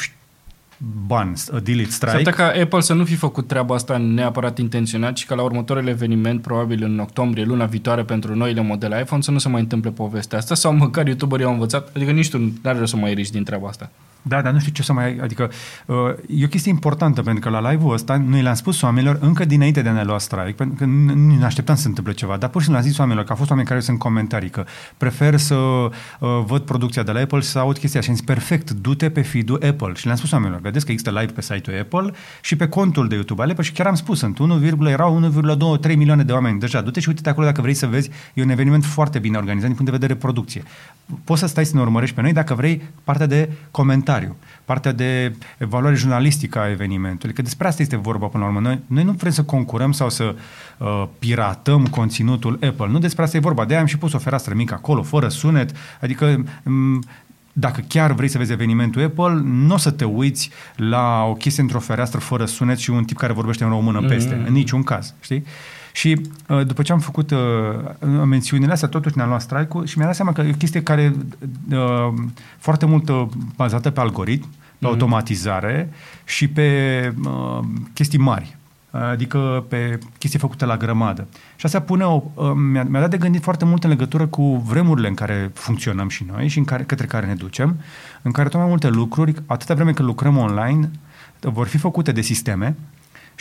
șt, 0.81 1.07
ban, 1.07 1.33
uh, 1.54 1.62
delete, 1.63 1.89
S-ar 1.89 2.10
strike. 2.10 2.18
putea 2.30 2.51
ca 2.54 2.62
Apple 2.62 2.80
să 2.80 2.94
nu 2.94 3.06
fi 3.06 3.16
făcut 3.16 3.48
treaba 3.48 3.75
asta 3.75 3.98
neapărat 3.98 4.57
intenționat 4.57 5.18
și 5.18 5.25
ca 5.25 5.36
la 5.36 5.42
următorul 5.42 5.88
eveniment, 5.88 6.42
probabil 6.42 6.83
în 6.83 7.00
octombrie, 7.00 7.44
luna 7.44 7.66
viitoare 7.66 8.04
pentru 8.04 8.36
noile 8.36 8.62
modele 8.62 9.00
iPhone, 9.00 9.22
să 9.22 9.31
nu 9.31 9.38
se 9.38 9.50
mai 9.50 9.62
întâmple 9.62 9.89
povestea 9.92 10.38
asta 10.38 10.56
sau 10.56 10.74
măcar 10.74 11.07
youtuberii 11.07 11.45
au 11.45 11.51
învățat, 11.51 11.89
adică 11.95 12.12
nici 12.12 12.30
tu 12.30 12.38
nu 12.38 12.51
are 12.63 12.78
rost 12.80 12.92
să 12.92 12.98
mai 12.98 13.13
riști 13.13 13.33
din 13.33 13.44
treaba 13.44 13.68
asta. 13.68 13.89
Da, 14.21 14.41
dar 14.41 14.53
nu 14.53 14.59
știu 14.59 14.71
ce 14.71 14.83
să 14.83 14.94
mai... 14.94 15.18
Adică 15.21 15.51
uh, 15.85 15.95
e 16.27 16.45
o 16.45 16.47
chestie 16.47 16.71
importantă, 16.71 17.21
pentru 17.21 17.50
că 17.50 17.59
la 17.59 17.71
live-ul 17.71 17.94
ăsta 17.94 18.18
noi 18.18 18.41
le-am 18.41 18.56
spus 18.56 18.81
oamenilor 18.81 19.18
încă 19.21 19.45
dinainte 19.45 19.81
de 19.81 19.89
a 19.89 19.91
ne 19.91 20.03
lua 20.03 20.18
strike, 20.18 20.51
pentru 20.51 20.75
că 20.75 20.85
nu 20.85 21.13
nu 21.13 21.35
ne 21.38 21.45
așteptam 21.45 21.75
să 21.75 21.81
se 21.81 21.88
întâmple 21.88 22.13
ceva, 22.13 22.38
dar 22.38 22.50
pur 22.50 22.62
și 22.62 22.65
simplu 22.65 22.81
le-am 22.81 22.91
zis 22.91 23.00
oamenilor, 23.00 23.25
că 23.25 23.31
au 23.31 23.38
fost 23.38 23.50
oameni 23.50 23.68
care 23.68 23.79
sunt 23.79 23.97
în 23.97 24.01
comentarii, 24.01 24.50
că 24.50 24.65
prefer 24.97 25.38
să 25.38 25.56
uh, 25.56 25.89
văd 26.45 26.62
producția 26.62 27.03
de 27.03 27.12
la 27.12 27.19
Apple 27.19 27.39
și 27.39 27.47
să 27.47 27.59
aud 27.59 27.77
chestia 27.77 28.01
și 28.01 28.09
am 28.09 28.15
zis, 28.15 28.25
perfect, 28.25 28.71
du-te 28.71 29.09
pe 29.09 29.21
feed-ul 29.21 29.62
Apple. 29.68 29.94
Și 29.95 30.06
le-am 30.06 30.18
spus 30.18 30.31
oamenilor, 30.31 30.62
vedeți 30.62 30.85
că 30.85 30.91
există 30.91 31.19
live 31.19 31.31
pe 31.31 31.41
site-ul 31.41 31.79
Apple 31.79 32.13
și 32.41 32.56
pe 32.56 32.67
contul 32.67 33.07
de 33.07 33.13
YouTube 33.15 33.41
al 33.41 33.50
Apple 33.50 33.63
și 33.63 33.71
chiar 33.71 33.88
am 33.88 33.95
spus, 33.95 34.19
sunt 34.19 34.38
1, 34.38 34.88
erau 34.88 35.31
1,2-3 35.88 35.95
milioane 35.95 36.24
de 36.24 36.31
oameni 36.31 36.60
deja. 36.60 36.81
Du-te 36.81 37.00
și 37.00 37.07
uite-te 37.07 37.29
acolo 37.29 37.46
dacă 37.46 37.62
vrei 37.62 37.74
să 37.74 37.88
vezi, 37.88 38.10
e 38.34 38.43
un 38.43 38.50
eveniment 38.50 38.86
foarte 38.86 39.19
bine 39.19 39.38
organizat 39.38 39.67
din 39.67 39.75
punct 39.75 39.91
de 39.91 39.98
vedere 39.98 40.19
producție. 40.19 40.63
Poți 41.24 41.39
să 41.39 41.48
stai 41.48 41.65
să 41.65 41.75
ne 41.75 41.81
urmărești 41.81 42.15
pe 42.15 42.22
noi 42.22 42.34
dacă 42.34 42.53
vrei 42.53 42.81
partea 43.03 43.25
de 43.25 43.50
comentariu, 44.12 44.36
partea 44.65 44.91
de 44.91 45.36
evaluare 45.58 45.96
jurnalistică 45.96 46.60
a 46.60 46.70
evenimentului, 46.70 47.36
că 47.36 47.41
despre 47.41 47.68
asta 47.68 47.82
este 47.82 47.96
vorba 47.96 48.25
până 48.25 48.44
la 48.44 48.50
urmă. 48.50 48.68
Noi, 48.68 48.80
noi 48.88 49.03
nu 49.03 49.12
vrem 49.12 49.32
să 49.32 49.44
concurăm 49.44 49.91
sau 49.91 50.10
să 50.10 50.36
uh, 50.77 51.08
piratăm 51.20 51.86
conținutul 51.86 52.53
Apple. 52.53 52.88
Nu 52.88 53.00
despre 53.00 53.24
asta 53.24 53.38
e 53.38 53.39
vorba. 53.39 53.65
De-aia 53.65 53.82
am 53.82 53.88
și 53.88 53.98
pus 53.98 54.13
o 54.13 54.18
fereastră 54.18 54.53
mică 54.53 54.74
acolo, 54.74 55.01
fără 55.03 55.27
sunet. 55.27 55.72
Adică 56.01 56.44
m- 56.44 57.20
dacă 57.53 57.84
chiar 57.88 58.12
vrei 58.12 58.27
să 58.27 58.38
vezi 58.38 58.51
evenimentul 58.51 59.03
Apple, 59.03 59.41
nu 59.44 59.74
o 59.74 59.77
să 59.77 59.91
te 59.91 60.06
uiți 60.06 60.50
la 60.75 61.24
o 61.24 61.34
chestie 61.34 61.63
într-o 61.63 61.80
fereastră 61.80 62.20
fără 62.20 62.46
sunet 62.46 62.77
și 62.77 62.89
un 62.89 63.03
tip 63.03 63.18
care 63.18 63.34
vorbește 63.34 63.63
în 63.63 63.70
română 63.70 64.01
peste. 64.01 64.36
Mm. 64.36 64.46
În 64.46 64.53
niciun 64.53 64.84
caz. 64.84 65.13
Știi? 65.20 65.44
Și 65.91 66.21
uh, 66.48 66.65
după 66.65 66.81
ce 66.81 66.91
am 66.91 67.00
făcut 67.00 67.31
uh, 67.31 67.39
mențiunile 68.25 68.71
astea, 68.71 68.88
totuși 68.88 69.17
ne-am 69.17 69.27
luat 69.29 69.41
strike 69.41 69.86
și 69.86 69.98
mi-am 69.98 70.07
dat 70.07 70.15
seama 70.15 70.33
că 70.33 70.41
e 70.41 70.50
o 70.53 70.57
chestie 70.57 70.83
care 70.83 71.15
uh, 71.71 72.13
foarte 72.57 72.86
mult 72.86 73.10
uh, 73.10 73.27
bazată 73.55 73.89
pe 73.89 74.00
algoritm, 74.00 74.48
pe 74.50 74.57
Mhm. 74.79 74.86
automatizare 74.89 75.89
și 76.25 76.48
pe 76.48 77.13
uh, 77.25 77.60
chestii 77.93 78.19
mari. 78.19 78.55
Adică 79.12 79.65
pe 79.69 80.00
chestii 80.17 80.39
făcute 80.39 80.65
la 80.65 80.77
grămadă. 80.77 81.27
Și 81.55 81.65
asta 81.65 81.79
pune 81.81 82.03
o, 82.03 82.24
uh, 82.33 82.51
mi-a, 82.71 82.83
mi-a 82.83 83.00
dat 83.00 83.10
de 83.10 83.17
gândit 83.17 83.43
foarte 83.43 83.65
mult 83.65 83.83
în 83.83 83.89
legătură 83.89 84.27
cu 84.27 84.55
vremurile 84.57 85.07
în 85.07 85.13
care 85.13 85.51
funcționăm 85.53 86.10
și 86.10 86.25
noi 86.31 86.48
și 86.48 86.57
în 86.57 86.63
care, 86.63 86.83
către 86.83 87.05
care 87.05 87.25
ne 87.25 87.33
ducem, 87.33 87.75
în 88.21 88.31
care 88.31 88.50
tot 88.50 88.60
mai 88.60 88.69
multe 88.69 88.89
lucruri, 88.89 89.33
atâta 89.45 89.74
vreme 89.74 89.91
când 89.91 90.07
lucrăm 90.07 90.38
online, 90.38 90.91
vor 91.39 91.67
fi 91.67 91.77
făcute 91.77 92.12
de 92.12 92.21
sisteme 92.21 92.75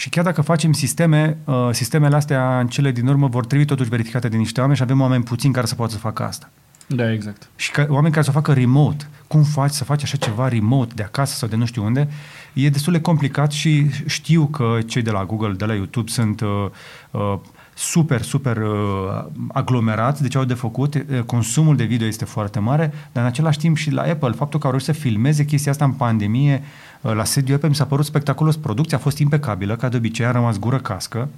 și 0.00 0.08
chiar 0.08 0.24
dacă 0.24 0.40
facem 0.40 0.72
sisteme, 0.72 1.36
uh, 1.44 1.68
sistemele 1.72 2.16
astea 2.16 2.60
în 2.60 2.66
cele 2.66 2.90
din 2.90 3.06
urmă 3.06 3.26
vor 3.26 3.46
trebui 3.46 3.64
totuși 3.64 3.88
verificate 3.88 4.28
de 4.28 4.36
niște 4.36 4.60
oameni 4.60 4.76
și 4.76 4.82
avem 4.82 5.00
oameni 5.00 5.24
puțini 5.24 5.52
care 5.52 5.66
să 5.66 5.74
poată 5.74 5.92
să 5.92 5.98
facă 5.98 6.22
asta. 6.22 6.50
Da, 6.86 7.12
exact. 7.12 7.48
Și 7.56 7.70
că, 7.70 7.86
oameni 7.88 8.12
care 8.12 8.24
să 8.24 8.30
o 8.30 8.32
facă 8.32 8.52
remote. 8.52 9.06
Cum 9.26 9.42
faci 9.42 9.70
să 9.70 9.84
faci 9.84 10.02
așa 10.02 10.16
ceva 10.16 10.48
remote 10.48 10.92
de 10.94 11.02
acasă 11.02 11.34
sau 11.34 11.48
de 11.48 11.56
nu 11.56 11.64
știu 11.64 11.84
unde? 11.84 12.08
E 12.52 12.68
destul 12.68 12.92
de 12.92 13.00
complicat 13.00 13.52
și 13.52 13.90
știu 14.06 14.46
că 14.46 14.78
cei 14.86 15.02
de 15.02 15.10
la 15.10 15.24
Google, 15.24 15.52
de 15.52 15.64
la 15.64 15.74
YouTube 15.74 16.10
sunt 16.10 16.40
uh, 16.40 16.66
uh, 17.10 17.38
super, 17.80 18.22
super 18.22 18.56
uh, 18.56 19.24
aglomerați, 19.52 20.22
deci 20.22 20.34
au 20.34 20.44
de 20.44 20.54
făcut, 20.54 20.94
uh, 20.94 21.20
consumul 21.26 21.76
de 21.76 21.84
video 21.84 22.06
este 22.06 22.24
foarte 22.24 22.58
mare, 22.58 22.92
dar 23.12 23.22
în 23.22 23.28
același 23.28 23.58
timp 23.58 23.76
și 23.76 23.90
la 23.90 24.02
Apple, 24.02 24.30
faptul 24.30 24.60
că 24.60 24.66
au 24.66 24.72
reușit 24.72 24.94
să 24.94 25.00
filmeze 25.00 25.44
chestia 25.44 25.72
asta 25.72 25.84
în 25.84 25.92
pandemie, 25.92 26.62
uh, 27.00 27.12
la 27.12 27.24
sediu 27.24 27.54
Apple 27.54 27.68
mi 27.68 27.74
s-a 27.74 27.84
părut 27.84 28.04
spectaculos, 28.04 28.56
producția 28.56 28.96
a 28.96 29.00
fost 29.00 29.18
impecabilă, 29.18 29.76
ca 29.76 29.88
de 29.88 29.96
obicei 29.96 30.26
a 30.26 30.30
rămas 30.30 30.58
gură 30.58 30.78
cască, 30.78 31.28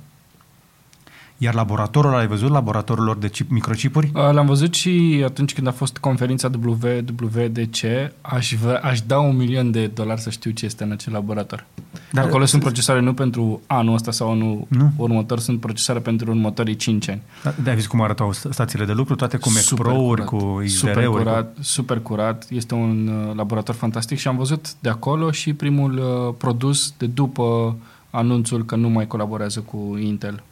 iar 1.42 1.54
laboratorul, 1.54 2.14
ai 2.14 2.26
văzut 2.26 2.50
laboratorul 2.50 3.04
lor 3.04 3.16
de 3.16 3.28
chip, 3.28 3.50
microchipuri? 3.50 4.10
L-am 4.12 4.46
văzut 4.46 4.74
și 4.74 5.22
atunci 5.24 5.54
când 5.54 5.66
a 5.66 5.70
fost 5.70 5.96
conferința 5.98 6.50
WWDC, 6.64 7.78
aș, 8.20 8.54
vrea, 8.54 8.80
aș 8.82 9.00
da 9.00 9.18
un 9.18 9.36
milion 9.36 9.70
de 9.70 9.86
dolari 9.86 10.20
să 10.20 10.30
știu 10.30 10.50
ce 10.50 10.64
este 10.64 10.84
în 10.84 10.92
acel 10.92 11.12
laborator. 11.12 11.66
Dar 12.10 12.24
Acolo 12.24 12.44
sunt 12.44 12.62
procesoare 12.62 13.00
nu 13.00 13.14
pentru 13.14 13.60
anul 13.66 13.94
ăsta 13.94 14.10
sau 14.10 14.30
anul 14.30 14.66
nu? 14.68 14.92
următor, 14.96 15.38
sunt 15.38 15.60
procesoare 15.60 16.00
pentru 16.00 16.30
următorii 16.30 16.76
5 16.76 17.08
ani. 17.08 17.22
Da, 17.42 17.50
ai 17.66 17.74
văzut 17.74 17.90
cum 17.90 18.00
arătau 18.00 18.32
stațiile 18.32 18.84
de 18.84 18.92
lucru, 18.92 19.14
toate 19.14 19.36
cu 19.36 19.50
Mac 19.52 19.78
Pro-uri, 19.80 20.24
cu 20.24 20.62
Super 20.66 21.06
curat, 21.06 21.54
cu... 21.54 21.62
super 21.62 22.00
curat, 22.00 22.46
este 22.50 22.74
un 22.74 23.08
uh, 23.08 23.34
laborator 23.34 23.74
fantastic 23.74 24.18
și 24.18 24.28
am 24.28 24.36
văzut 24.36 24.74
de 24.80 24.88
acolo 24.88 25.30
și 25.30 25.54
primul 25.54 25.98
uh, 25.98 26.34
produs 26.38 26.94
de 26.98 27.06
după 27.06 27.76
anunțul 28.10 28.64
că 28.64 28.76
nu 28.76 28.88
mai 28.88 29.06
colaborează 29.06 29.60
cu 29.60 29.98
Intel 30.00 30.42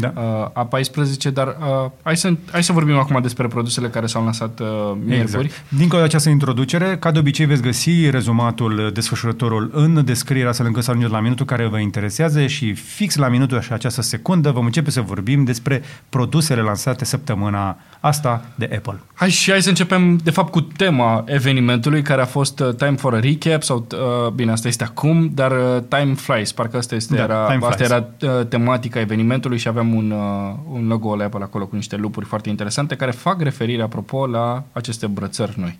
da. 0.00 0.12
uh, 0.54 0.64
A14, 0.64 1.32
dar 1.32 1.46
uh, 1.46 1.90
hai, 2.02 2.16
să, 2.16 2.32
hai 2.50 2.62
să 2.62 2.72
vorbim 2.72 2.96
acum 2.96 3.22
despre 3.22 3.46
produsele 3.46 3.88
care 3.88 4.06
s-au 4.06 4.24
lansat 4.24 4.60
uh, 4.60 4.66
miercuri. 5.04 5.44
Exact. 5.44 5.64
Dincolo 5.68 6.00
de 6.00 6.06
această 6.06 6.28
introducere, 6.28 6.96
ca 6.98 7.10
de 7.10 7.18
obicei 7.18 7.46
veți 7.46 7.62
găsi 7.62 8.10
rezumatul 8.10 8.90
desfășurătorul 8.94 9.70
în 9.72 10.04
descriere, 10.04 10.48
astfel 10.48 10.66
încât 10.66 10.82
să 10.82 10.90
ajungeți 10.90 11.14
la 11.14 11.20
minutul 11.20 11.46
care 11.46 11.66
vă 11.66 11.78
interesează 11.78 12.46
și 12.46 12.74
fix 12.74 13.16
la 13.16 13.28
minutul 13.28 13.60
și 13.60 13.72
această 13.72 14.02
secundă 14.02 14.50
vom 14.50 14.64
începe 14.64 14.90
să 14.90 15.00
vorbim 15.00 15.44
despre 15.44 15.82
produsele 16.08 16.60
lansate 16.60 17.04
săptămâna 17.04 17.78
asta 18.00 18.44
de 18.54 18.70
Apple. 18.76 19.00
Hai 19.14 19.30
și 19.30 19.50
hai 19.50 19.62
să 19.62 19.68
începem, 19.68 20.16
de 20.16 20.30
fapt, 20.30 20.50
cu 20.50 20.60
tema 20.60 21.24
evenimentului, 21.26 22.02
care 22.02 22.22
a 22.22 22.24
fost 22.24 22.60
uh, 22.60 22.74
Time 22.74 22.96
for 22.96 23.14
a 23.14 23.20
Recap, 23.20 23.62
sau, 23.62 23.86
uh, 23.92 24.30
bine, 24.30 24.52
asta 24.52 24.68
este 24.68 24.84
acum, 24.84 25.30
dar 25.34 25.50
uh, 25.50 25.82
Time 25.88 26.14
Flies, 26.14 26.52
parcă 26.52 26.76
asta, 26.76 26.94
este, 26.94 27.14
da, 27.14 27.22
era, 27.22 27.46
asta 27.46 27.84
era 27.84 28.04
uh, 28.20 28.46
tematica 28.46 29.00
evenimentului 29.00 29.58
și 29.58 29.68
aveam 29.68 29.87
un, 29.92 30.10
uh, 30.10 30.54
un 30.70 30.86
logo 30.86 31.16
la 31.16 31.24
Apple 31.24 31.42
acolo 31.42 31.66
cu 31.66 31.74
niște 31.74 31.96
lupuri 31.96 32.26
foarte 32.26 32.48
interesante 32.48 32.96
care 32.96 33.10
fac 33.10 33.40
referire, 33.40 33.82
apropo, 33.82 34.26
la 34.26 34.64
aceste 34.72 35.06
brățări 35.06 35.54
noi. 35.56 35.78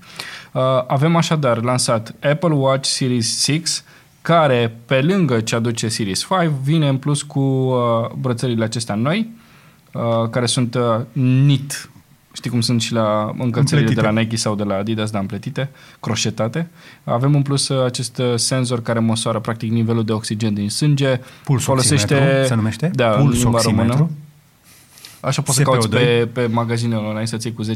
Uh, 0.52 0.62
avem 0.86 1.16
așadar 1.16 1.62
lansat 1.62 2.14
Apple 2.22 2.54
Watch 2.54 2.88
Series 2.88 3.44
6, 3.44 3.82
care, 4.22 4.76
pe 4.86 5.00
lângă 5.00 5.40
ce 5.40 5.54
aduce 5.54 5.88
Series 5.88 6.26
5, 6.26 6.50
vine 6.62 6.88
în 6.88 6.96
plus 6.96 7.22
cu 7.22 7.40
uh, 7.40 8.10
brățările 8.18 8.64
acestea 8.64 8.94
noi, 8.94 9.30
uh, 9.92 10.28
care 10.30 10.46
sunt 10.46 10.74
uh, 10.74 11.00
NIT 11.12 11.90
Știi 12.32 12.50
cum 12.50 12.60
sunt 12.60 12.80
și 12.80 12.92
la 12.92 13.34
încălțările 13.38 13.92
de 13.92 14.00
la 14.00 14.10
Nike 14.10 14.36
sau 14.36 14.54
de 14.54 14.62
la 14.62 14.74
Adidas, 14.74 15.10
dar 15.10 15.20
împletite, 15.20 15.70
croșetate. 16.00 16.70
Avem 17.04 17.34
în 17.34 17.42
plus 17.42 17.68
uh, 17.68 17.84
acest 17.84 18.18
uh, 18.18 18.32
senzor 18.34 18.82
care 18.82 18.98
măsoară 18.98 19.40
practic 19.40 19.70
nivelul 19.70 20.04
de 20.04 20.12
oxigen 20.12 20.54
din 20.54 20.70
sânge. 20.70 21.20
Pulsul 21.44 21.64
folosește, 21.64 22.44
se 22.46 22.54
numește? 22.54 22.90
Da, 22.94 23.08
Puls 23.08 23.42
română. 23.42 24.08
Așa 25.20 25.42
poți 25.42 25.56
să 25.56 25.62
cauți 25.62 25.88
pe, 25.88 26.28
pe 26.32 26.46
magazinele 26.46 27.00
online 27.00 27.24
să 27.24 27.36
ții 27.36 27.52
cu 27.52 27.64
10-15 27.64 27.66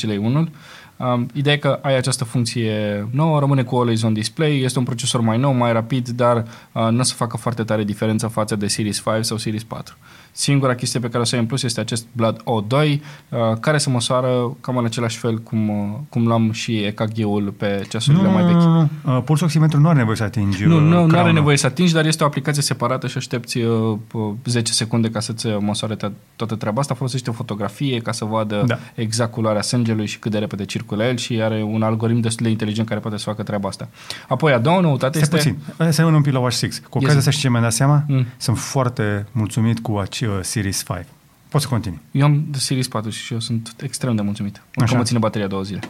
lei 0.00 0.16
unul. 0.16 0.50
Um, 0.96 1.28
ideea 1.32 1.54
e 1.54 1.58
că 1.58 1.78
ai 1.82 1.96
această 1.96 2.24
funcție 2.24 3.08
nouă, 3.10 3.38
rămâne 3.38 3.62
cu 3.62 3.76
Always 3.76 4.02
On 4.02 4.12
Display, 4.12 4.60
este 4.60 4.78
un 4.78 4.84
procesor 4.84 5.20
mai 5.20 5.38
nou, 5.38 5.52
mai 5.52 5.72
rapid, 5.72 6.08
dar 6.08 6.36
uh, 6.72 6.88
nu 6.90 6.98
o 6.98 7.02
să 7.02 7.14
facă 7.14 7.36
foarte 7.36 7.62
tare 7.62 7.84
diferența 7.84 8.28
față 8.28 8.56
de 8.56 8.66
Series 8.66 9.02
5 9.02 9.24
sau 9.24 9.36
Series 9.36 9.62
4. 9.62 9.96
Singura 10.32 10.74
chestie 10.74 11.00
pe 11.00 11.08
care 11.08 11.18
o 11.18 11.24
să 11.24 11.34
ai 11.34 11.40
în 11.40 11.46
plus 11.46 11.62
este 11.62 11.80
acest 11.80 12.06
Blood 12.12 12.42
O2, 12.42 12.98
uh, 13.28 13.38
care 13.60 13.78
se 13.78 13.90
măsoară 13.90 14.56
cam 14.60 14.76
în 14.76 14.84
același 14.84 15.18
fel 15.18 15.38
cum, 15.38 15.68
uh, 15.68 15.98
cum 16.08 16.28
l-am 16.28 16.52
și 16.52 16.76
EKG-ul 16.76 17.54
pe 17.56 17.86
ceasurile 17.88 18.22
nu, 18.22 18.30
mai 18.30 18.42
vechi. 18.42 18.54
Nu, 18.54 18.68
nu, 18.68 18.88
nu. 19.04 19.16
Uh, 19.16 19.22
pulsul 19.24 19.46
oximetru 19.46 19.80
nu 19.80 19.88
are 19.88 19.98
nevoie 19.98 20.16
să 20.16 20.22
atingi 20.22 20.64
Nu, 20.64 20.78
nu, 20.78 21.06
nu 21.06 21.18
are 21.18 21.32
nevoie 21.32 21.56
să 21.56 21.66
atingi, 21.66 21.92
dar 21.92 22.04
este 22.04 22.22
o 22.22 22.26
aplicație 22.26 22.62
separată 22.62 23.06
și 23.06 23.16
aștepți 23.16 23.58
uh, 23.58 23.98
10 24.44 24.72
secunde 24.72 25.10
ca 25.10 25.20
să-ți 25.20 25.46
măsoare 25.58 25.96
toată 26.36 26.54
treaba 26.54 26.80
asta. 26.80 26.94
Folosește 26.94 27.30
o 27.30 27.32
fotografie 27.32 27.98
ca 27.98 28.12
să 28.12 28.24
vadă 28.24 28.64
da. 28.66 28.78
exact 28.94 29.32
culoarea 29.32 29.62
sângelui 29.62 30.06
și 30.06 30.18
cât 30.18 30.30
de 30.30 30.38
repede 30.38 30.64
circulă 30.64 31.04
el 31.04 31.16
și 31.16 31.40
are 31.42 31.62
un 31.62 31.82
algoritm 31.82 32.20
destul 32.20 32.44
de 32.44 32.50
inteligent 32.50 32.88
care 32.88 33.00
poate 33.00 33.16
să 33.16 33.24
facă 33.24 33.42
treaba 33.42 33.68
asta. 33.68 33.88
Apoi, 34.28 34.52
a 34.52 34.58
doua 34.58 34.80
noutate 34.80 35.24
Stai 35.24 35.38
este... 35.38 35.56
puțin, 35.76 35.92
să 35.92 36.04
un 36.04 36.22
pic 36.22 36.32
la 36.32 36.38
Watch 36.38 36.56
6. 36.56 36.80
Cu 36.88 36.98
ocazia 36.98 37.20
să 37.20 37.30
știi 37.30 37.42
ce 37.42 37.50
mi-am 37.50 37.62
dat 37.62 37.72
seama, 37.72 38.04
mm. 38.08 38.26
sunt 38.36 38.58
foarte 38.58 39.26
mulțumit 39.32 39.80
cu 39.80 39.98
acest 39.98 40.19
uh, 40.24 40.38
Series 40.42 40.82
5. 40.84 41.04
Poți 41.50 41.64
să 41.64 41.70
continui. 41.70 42.00
Eu 42.10 42.24
am 42.24 42.44
de 42.50 42.58
Series 42.58 42.88
4 42.88 43.10
și 43.10 43.32
eu 43.32 43.38
sunt 43.38 43.74
extrem 43.82 44.16
de 44.16 44.22
mulțumit. 44.22 44.62
Încă 44.74 44.94
mă 44.96 45.02
ține 45.02 45.18
bateria 45.18 45.46
două 45.46 45.62
zile. 45.62 45.80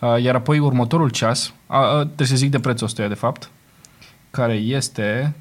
Uh, 0.00 0.22
iar 0.22 0.34
apoi 0.34 0.58
următorul 0.58 1.08
ceas, 1.08 1.52
uh, 1.66 1.76
uh, 1.76 2.04
trebuie 2.04 2.26
să 2.26 2.36
zic 2.36 2.50
de 2.50 2.60
prețul 2.60 2.86
ăsta 2.86 3.08
de 3.08 3.14
fapt, 3.14 3.50
care 4.30 4.54
este... 4.54 5.34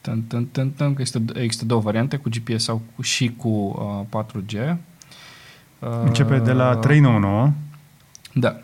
Tân, 0.00 0.22
tân, 0.22 0.46
tân, 0.46 0.70
tân, 0.70 0.94
că 0.94 1.02
este, 1.02 1.22
există 1.34 1.64
două 1.64 1.80
variante, 1.80 2.16
cu 2.16 2.28
GPS 2.28 2.62
sau 2.62 2.82
cu, 2.96 3.02
și 3.02 3.34
cu 3.36 3.48
uh, 4.10 4.24
4G. 4.24 4.76
Uh, 5.78 5.88
Începe 6.04 6.38
de 6.38 6.52
la 6.52 6.76
399. 6.76 7.52
Da. 8.32 8.60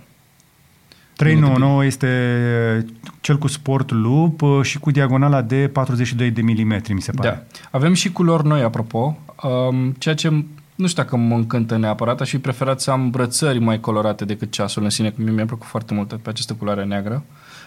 399 1.16 1.84
este 1.84 2.86
cel 3.20 3.38
cu 3.38 3.46
sport 3.46 3.90
loop 3.90 4.42
uh, 4.42 4.62
și 4.62 4.78
cu 4.78 4.90
diagonala 4.90 5.42
de 5.42 5.70
42 5.72 6.30
de 6.30 6.42
milimetri, 6.42 6.92
mi 6.92 7.00
se 7.00 7.12
pare. 7.12 7.28
Da. 7.28 7.58
Avem 7.70 7.94
și 7.94 8.12
culori 8.12 8.46
noi, 8.46 8.62
apropo, 8.62 9.18
um, 9.42 9.90
ceea 9.98 10.14
ce 10.14 10.44
nu 10.74 10.86
știu 10.86 11.02
dacă 11.02 11.16
mă 11.16 11.34
încântă 11.34 11.76
neapărat, 11.76 12.20
aș 12.20 12.28
fi 12.28 12.38
preferat 12.38 12.80
să 12.80 12.90
am 12.90 13.10
brățări 13.10 13.58
mai 13.58 13.80
colorate 13.80 14.24
decât 14.24 14.50
ceasul 14.50 14.82
în 14.82 14.90
sine, 14.90 15.08
că 15.08 15.14
mie 15.18 15.32
mi-a 15.32 15.46
plăcut 15.46 15.66
foarte 15.66 15.94
mult 15.94 16.12
pe 16.22 16.28
această 16.28 16.54
culoare 16.54 16.84
neagră. 16.84 17.22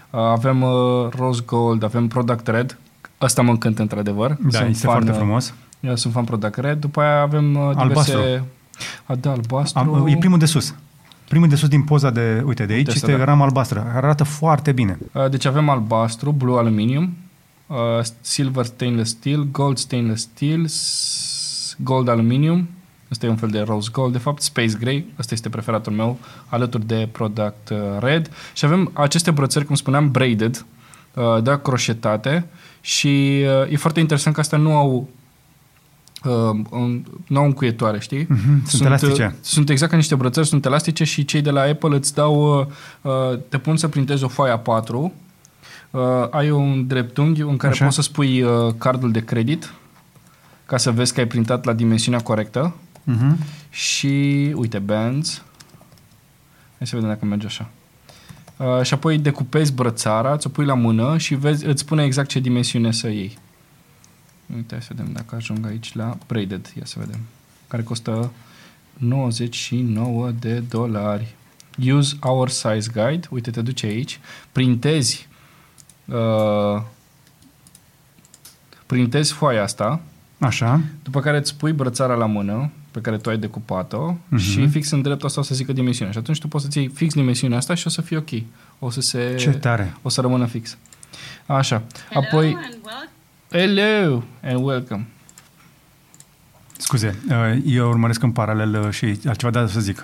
Uh, 0.09 0.19
avem 0.19 0.61
uh, 0.61 1.07
rose 1.09 1.41
gold, 1.45 1.83
avem 1.83 2.07
product 2.07 2.47
red, 2.47 2.77
asta 3.17 3.41
mă 3.41 3.51
încântă 3.51 3.81
într-adevăr. 3.81 4.37
Da, 4.39 4.57
sunt 4.57 4.69
este 4.69 4.85
fan, 4.85 4.95
foarte 4.95 5.17
frumos. 5.17 5.53
Eu 5.79 5.95
sunt 5.95 6.13
fan 6.13 6.23
product 6.23 6.57
red, 6.57 6.79
după 6.79 7.01
aia 7.01 7.21
avem 7.21 7.55
uh, 7.55 7.69
diverse... 7.77 8.11
Albastru. 8.11 8.47
A, 9.05 9.15
da, 9.15 9.31
albastru. 9.31 9.79
Am, 9.79 10.07
e 10.07 10.17
primul 10.17 10.39
de 10.39 10.45
sus. 10.45 10.75
Primul 11.27 11.47
de 11.47 11.55
sus 11.55 11.67
din 11.67 11.83
poza 11.83 12.09
de, 12.09 12.43
uite, 12.45 12.65
de 12.65 12.73
aici 12.73 12.93
este 12.93 13.15
da. 13.15 13.23
ram 13.23 13.41
albastră. 13.41 13.91
Arată 13.95 14.23
foarte 14.23 14.71
bine. 14.71 14.97
Uh, 15.11 15.29
deci 15.29 15.45
avem 15.45 15.69
albastru, 15.69 16.31
blue 16.31 16.59
aluminium, 16.59 17.17
uh, 17.67 17.77
silver 18.21 18.65
stainless 18.65 19.11
steel, 19.11 19.47
gold 19.51 19.77
stainless 19.77 20.21
steel, 20.21 20.65
gold 21.77 22.07
aluminium, 22.07 22.67
Asta 23.09 23.25
e 23.25 23.29
un 23.29 23.35
fel 23.35 23.49
de 23.49 23.59
rose 23.59 23.89
gold, 23.91 24.11
de 24.11 24.17
fapt, 24.17 24.41
space 24.41 24.77
gray, 24.79 25.05
asta 25.17 25.33
este 25.33 25.49
preferatul 25.49 25.93
meu, 25.93 26.17
alături 26.47 26.85
de 26.85 27.09
product 27.11 27.69
uh, 27.69 27.77
red. 27.99 28.31
Și 28.53 28.65
avem 28.65 28.91
aceste 28.93 29.31
brățări, 29.31 29.65
cum 29.65 29.75
spuneam, 29.75 30.11
braided, 30.11 30.65
da, 31.41 31.57
croșetate 31.57 32.45
și 32.81 33.39
e 33.69 33.75
foarte 33.77 33.99
interesant 33.99 34.35
că 34.35 34.41
astea 34.41 34.57
nu 34.57 34.75
au 34.75 34.95
uh, 34.95 35.07
nou 37.27 37.43
încuietoare, 37.43 37.99
știi? 37.99 38.23
Mm-hmm, 38.23 38.63
sunt, 38.63 38.67
sunt 38.67 38.85
elastice. 38.85 39.25
Uh, 39.25 39.37
sunt 39.41 39.69
exact 39.69 39.91
ca 39.91 39.97
niște 39.97 40.15
brățări, 40.15 40.47
sunt 40.47 40.65
elastice 40.65 41.03
și 41.03 41.25
cei 41.25 41.41
de 41.41 41.49
la 41.49 41.61
Apple 41.61 41.95
îți 41.95 42.13
dau, 42.13 42.59
uh, 42.59 42.65
uh 43.01 43.39
te 43.49 43.57
pun 43.57 43.77
să 43.77 43.87
printezi 43.87 44.23
o 44.23 44.27
foaie 44.27 44.61
A4, 44.61 44.91
uh, 44.93 45.11
ai 46.29 46.49
un 46.49 46.87
dreptunghi 46.87 47.41
în 47.41 47.57
care 47.57 47.73
Așa. 47.73 47.83
poți 47.83 47.95
să 47.95 48.01
spui 48.01 48.41
uh, 48.41 48.73
cardul 48.77 49.11
de 49.11 49.23
credit 49.23 49.73
ca 50.65 50.77
să 50.77 50.91
vezi 50.91 51.13
că 51.13 51.19
ai 51.19 51.27
printat 51.27 51.65
la 51.65 51.73
dimensiunea 51.73 52.21
corectă 52.21 52.75
mm-hmm. 53.11 53.35
și, 53.69 54.07
uite, 54.55 54.79
bands, 54.79 55.43
hai 56.77 56.87
să 56.87 56.95
vedem 56.95 57.09
dacă 57.09 57.25
merge 57.25 57.45
așa. 57.45 57.69
Uh, 58.57 58.81
și 58.81 58.93
apoi 58.93 59.17
decupezi 59.17 59.73
brățara, 59.73 60.37
ți-o 60.37 60.49
pui 60.49 60.65
la 60.65 60.73
mână 60.73 61.17
și 61.17 61.35
vezi, 61.35 61.65
îți 61.65 61.81
spune 61.81 62.03
exact 62.03 62.29
ce 62.29 62.39
dimensiune 62.39 62.91
să 62.91 63.07
iei. 63.07 63.37
Uite, 64.55 64.73
hai 64.73 64.81
să 64.81 64.93
vedem 64.95 65.13
dacă 65.13 65.35
ajung 65.35 65.65
aici 65.65 65.93
la 65.93 66.17
braided. 66.27 66.73
Ia 66.77 66.85
să 66.85 66.99
vedem. 66.99 67.19
Care 67.67 67.83
costă 67.83 68.31
99 68.97 70.31
de 70.31 70.59
dolari. 70.59 71.35
Use 71.91 72.15
our 72.21 72.49
size 72.49 72.91
guide. 72.93 73.27
Uite, 73.29 73.51
te 73.51 73.61
duce 73.61 73.85
aici. 73.85 74.19
Printezi 74.51 75.27
uh, 76.05 76.81
printezi 78.85 79.33
foaia 79.33 79.63
asta. 79.63 80.01
Așa. 80.39 80.81
După 81.03 81.19
care 81.19 81.37
îți 81.37 81.55
pui 81.55 81.71
brățara 81.71 82.13
la 82.13 82.25
mână 82.25 82.71
pe 82.91 83.01
care 83.01 83.17
tu 83.17 83.29
ai 83.29 83.37
decupat-o 83.37 84.13
uh-huh. 84.13 84.37
și 84.37 84.67
fix 84.67 84.89
în 84.89 85.01
dreptul 85.01 85.27
asta 85.27 85.39
o 85.39 85.43
să 85.43 85.55
zică 85.55 85.73
dimensiunea. 85.73 86.13
Și 86.13 86.19
atunci 86.19 86.39
tu 86.39 86.47
poți 86.47 86.63
să-ți 86.63 86.77
iei 86.77 86.87
fix 86.87 87.13
dimensiunea 87.13 87.57
asta 87.57 87.73
și 87.73 87.87
o 87.87 87.89
să 87.89 88.01
fie 88.01 88.17
ok. 88.17 88.29
O 88.79 88.89
să 88.89 89.01
se... 89.01 89.35
Ce 89.35 89.49
tare! 89.49 89.97
O 90.01 90.09
să 90.09 90.21
rămână 90.21 90.45
fix. 90.45 90.77
Așa. 91.45 91.83
Hello 92.09 92.25
Apoi... 92.25 92.57
Hello 93.51 94.23
and 94.43 94.63
welcome. 94.63 95.07
Scuze, 96.77 97.15
uh, 97.29 97.61
eu 97.65 97.87
urmăresc 97.89 98.23
în 98.23 98.31
paralel 98.31 98.83
uh, 98.85 98.91
și 98.91 99.19
altceva 99.25 99.61
de 99.61 99.71
să 99.71 99.79
zic. 99.79 100.03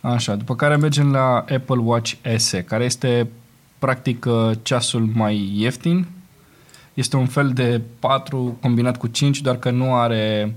Așa, 0.00 0.34
după 0.34 0.56
care 0.56 0.76
mergem 0.76 1.10
la 1.10 1.34
Apple 1.36 1.78
Watch 1.78 2.12
SE, 2.36 2.62
care 2.62 2.84
este 2.84 3.28
practic 3.78 4.24
uh, 4.24 4.50
ceasul 4.62 5.10
mai 5.14 5.52
ieftin, 5.54 6.06
Este 6.94 7.16
un 7.16 7.26
fel 7.26 7.50
de 7.50 7.80
4 7.98 8.58
combinat 8.60 8.96
cu 8.96 9.06
5, 9.06 9.40
doar 9.40 9.56
că 9.56 9.70
nu 9.70 9.94
are 9.94 10.54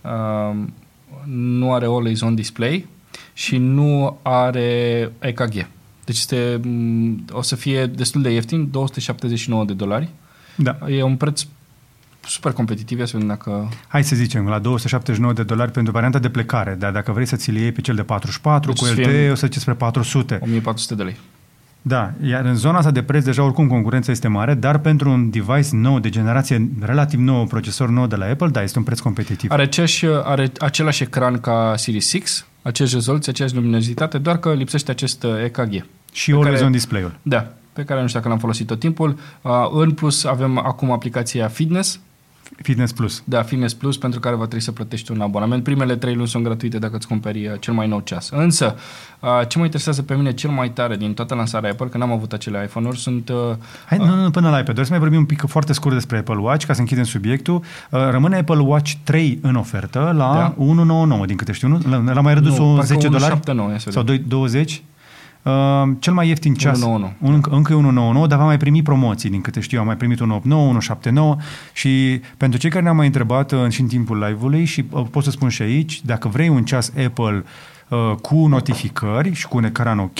uh, 0.00 0.56
nu 1.26 1.72
are 1.72 1.84
always 1.84 2.20
on 2.20 2.34
display 2.34 2.86
și 3.32 3.56
nu 3.56 4.18
are 4.22 5.12
EKG. 5.18 5.52
Deci 6.04 6.18
este, 6.18 6.60
mm, 6.62 7.24
o 7.30 7.42
să 7.42 7.56
fie 7.56 7.86
destul 7.86 8.22
de 8.22 8.30
ieftin, 8.30 8.70
279 8.70 9.64
de 9.64 9.72
dolari. 9.72 10.08
Da. 10.56 10.78
E 10.88 11.02
un 11.02 11.16
preț 11.16 11.46
super 12.26 12.52
competitiv, 12.52 12.98
ia 12.98 13.04
să 13.04 13.12
vedem 13.12 13.28
dacă... 13.28 13.68
Hai 13.88 14.04
să 14.04 14.14
zicem, 14.16 14.46
la 14.48 14.58
279 14.58 15.32
de 15.32 15.42
dolari 15.42 15.70
pentru 15.70 15.92
varianta 15.92 16.18
de 16.18 16.28
plecare, 16.28 16.76
dar 16.78 16.92
dacă 16.92 17.12
vrei 17.12 17.26
să 17.26 17.36
ți-l 17.36 17.56
iei 17.56 17.72
pe 17.72 17.80
cel 17.80 17.94
de 17.94 18.02
44 18.02 18.70
Deci 18.72 18.80
cu 18.80 18.84
să 18.86 18.92
LTE, 18.92 19.02
fie- 19.10 19.30
o 19.30 19.34
să 19.34 19.46
zici 19.46 19.60
spre 19.60 19.74
400. 19.74 20.38
1400 20.42 20.94
de 20.94 21.02
lei. 21.02 21.16
Da, 21.84 22.12
iar 22.22 22.44
în 22.44 22.54
zona 22.54 22.78
asta 22.78 22.90
de 22.90 23.02
preț 23.02 23.24
deja 23.24 23.42
oricum 23.42 23.66
concurența 23.66 24.10
este 24.12 24.28
mare, 24.28 24.54
dar 24.54 24.78
pentru 24.78 25.10
un 25.10 25.30
device 25.30 25.68
nou, 25.72 25.98
de 25.98 26.08
generație 26.08 26.70
relativ 26.80 27.18
nouă, 27.20 27.44
procesor 27.44 27.88
nou 27.88 28.06
de 28.06 28.16
la 28.16 28.26
Apple, 28.26 28.48
da, 28.48 28.62
este 28.62 28.78
un 28.78 28.84
preț 28.84 29.00
competitiv. 29.00 29.50
Are, 29.50 29.62
aceeași, 29.62 30.06
are 30.06 30.52
același 30.58 31.02
ecran 31.02 31.38
ca 31.40 31.74
Series 31.76 32.08
6, 32.08 32.44
aceeași 32.62 32.94
rezoluție, 32.94 33.32
aceeași 33.32 33.54
luminozitate, 33.54 34.18
doar 34.18 34.38
că 34.38 34.52
lipsește 34.52 34.90
acest 34.90 35.22
uh, 35.22 35.30
EKG. 35.44 35.84
și 36.12 36.30
pe 36.30 36.36
always 36.36 36.54
care- 36.54 36.64
on 36.66 36.72
display-ul. 36.72 37.14
Da, 37.22 37.52
pe 37.72 37.82
care 37.84 38.00
nu 38.00 38.06
știu 38.06 38.18
dacă 38.18 38.30
l-am 38.30 38.40
folosit 38.40 38.66
tot 38.66 38.78
timpul. 38.78 39.18
Uh, 39.42 39.52
în 39.72 39.90
plus 39.90 40.24
avem 40.24 40.58
acum 40.58 40.90
aplicația 40.90 41.48
Fitness, 41.48 42.00
Fitness 42.56 42.92
Plus. 42.92 43.22
Da, 43.24 43.42
Fitness 43.42 43.74
Plus, 43.74 43.96
pentru 43.98 44.20
care 44.20 44.34
va 44.34 44.42
trebui 44.42 44.60
să 44.64 44.72
plătești 44.72 45.12
un 45.12 45.20
abonament. 45.20 45.62
Primele 45.62 45.96
trei 45.96 46.14
luni 46.14 46.28
sunt 46.28 46.44
gratuite 46.44 46.78
dacă 46.78 46.96
îți 46.96 47.06
cumperi 47.06 47.46
uh, 47.46 47.52
cel 47.60 47.74
mai 47.74 47.88
nou 47.88 48.00
ceas. 48.00 48.30
Însă, 48.30 48.76
uh, 49.20 49.28
ce 49.48 49.58
mă 49.58 49.64
interesează 49.64 50.02
pe 50.02 50.14
mine 50.14 50.32
cel 50.32 50.50
mai 50.50 50.70
tare 50.70 50.96
din 50.96 51.14
toată 51.14 51.34
lansarea 51.34 51.70
Apple, 51.70 51.86
că 51.86 51.98
n-am 51.98 52.12
avut 52.12 52.32
acele 52.32 52.62
iPhone-uri, 52.64 52.98
sunt... 52.98 53.28
uh, 53.28 53.36
Hai, 53.86 53.98
nu, 53.98 54.14
nu, 54.22 54.30
până 54.30 54.50
la 54.50 54.58
iPad. 54.58 54.74
Doar 54.74 54.86
să 54.86 54.90
mai 54.92 55.00
vorbim 55.00 55.18
un 55.18 55.24
pic 55.24 55.44
foarte 55.46 55.72
scurt 55.72 55.94
despre 55.94 56.18
Apple 56.18 56.36
Watch, 56.38 56.66
ca 56.66 56.72
să 56.72 56.80
închidem 56.80 57.04
subiectul. 57.04 57.54
Uh, 57.90 58.00
Rămâne 58.10 58.36
Apple 58.36 58.58
Watch 58.60 58.92
3 59.04 59.38
în 59.42 59.54
ofertă 59.54 59.98
la 60.16 60.32
Da. 60.34 60.54
199, 60.56 61.26
din 61.26 61.36
câte 61.36 61.52
știu, 61.52 61.68
nu? 61.68 61.76
L- 61.76 62.10
L-a 62.14 62.20
mai 62.20 62.34
redus 62.34 62.58
nu, 62.58 62.64
o 62.64 62.72
parcă 62.72 62.86
10 62.86 63.06
dolari? 63.08 63.32
179, 63.32 63.70
ia 63.70 63.78
să 63.78 63.90
Sau 63.90 64.02
vedem. 64.02 64.16
2, 64.28 64.38
20? 64.38 64.82
Uh, 65.42 65.88
cel 65.98 66.12
mai 66.12 66.28
ieftin 66.28 66.54
ceas, 66.54 66.82
199. 66.82 67.32
un, 67.32 67.56
încă 67.56 67.72
e 67.72 67.76
199, 67.76 68.26
dar 68.26 68.38
va 68.38 68.44
mai 68.44 68.56
primi 68.56 68.82
promoții, 68.82 69.30
din 69.30 69.40
câte 69.40 69.60
știu, 69.60 69.80
am 69.80 69.86
mai 69.86 69.96
primit 69.96 70.20
189, 70.20 70.68
179 70.68 71.36
și 71.72 72.20
pentru 72.36 72.58
cei 72.58 72.70
care 72.70 72.82
ne-au 72.82 72.94
mai 72.94 73.06
întrebat 73.06 73.52
uh, 73.52 73.68
și 73.68 73.80
în 73.80 73.86
timpul 73.86 74.18
live-ului 74.18 74.64
și 74.64 74.84
uh, 74.90 75.04
pot 75.10 75.24
să 75.24 75.30
spun 75.30 75.48
și 75.48 75.62
aici, 75.62 76.00
dacă 76.04 76.28
vrei 76.28 76.48
un 76.48 76.64
ceas 76.64 76.92
Apple 77.04 77.36
uh, 77.36 77.42
cu 78.20 78.46
notificări 78.46 79.32
și 79.32 79.48
cu 79.48 79.56
un 79.56 79.64
ecran 79.64 79.98
ok, 79.98 80.18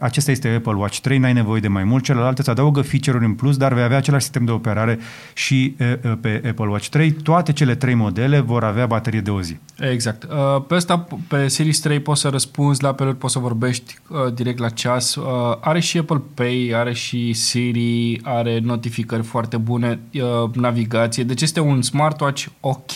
acesta 0.00 0.30
este 0.30 0.48
Apple 0.48 0.74
Watch 0.74 0.98
3, 0.98 1.18
n-ai 1.18 1.32
nevoie 1.32 1.60
de 1.60 1.68
mai 1.68 1.84
mult, 1.84 2.04
celălalt 2.04 2.38
îți 2.38 2.50
adaugă 2.50 2.80
feature-uri 2.80 3.24
în 3.24 3.34
plus, 3.34 3.56
dar 3.56 3.74
vei 3.74 3.82
avea 3.82 3.96
același 3.96 4.22
sistem 4.22 4.44
de 4.44 4.50
operare 4.50 4.98
și 5.32 5.76
uh, 5.78 5.92
uh, 6.04 6.12
pe 6.20 6.42
Apple 6.48 6.66
Watch 6.68 6.88
3. 6.88 7.12
Toate 7.12 7.52
cele 7.52 7.74
trei 7.74 7.94
modele 7.94 8.40
vor 8.40 8.64
avea 8.64 8.86
baterie 8.86 9.20
de 9.20 9.30
o 9.30 9.40
zi. 9.40 9.56
Exact. 9.78 10.22
Uh, 10.22 10.62
Pe 10.66 10.74
ăsta, 10.74 11.06
pe 11.28 11.48
Series 11.48 11.80
3 11.80 12.00
poți 12.00 12.20
să 12.20 12.28
răspunzi 12.28 12.82
la 12.82 12.88
apeluri, 12.88 13.16
poți 13.16 13.32
să 13.32 13.38
vorbești 13.38 13.98
uh, 14.08 14.34
direct 14.34 14.58
la 14.58 14.68
ceas. 14.68 15.14
Uh, 15.14 15.24
Are 15.60 15.80
și 15.80 15.98
Apple 15.98 16.22
Pay, 16.34 16.72
are 16.74 16.92
și 16.92 17.32
Siri, 17.32 18.20
are 18.22 18.58
notificări 18.62 19.22
foarte 19.22 19.56
bune, 19.56 20.00
uh, 20.12 20.54
navigație. 20.54 21.24
Deci 21.24 21.42
este 21.42 21.60
un 21.60 21.82
smartwatch 21.82 22.46
ok. 22.60 22.92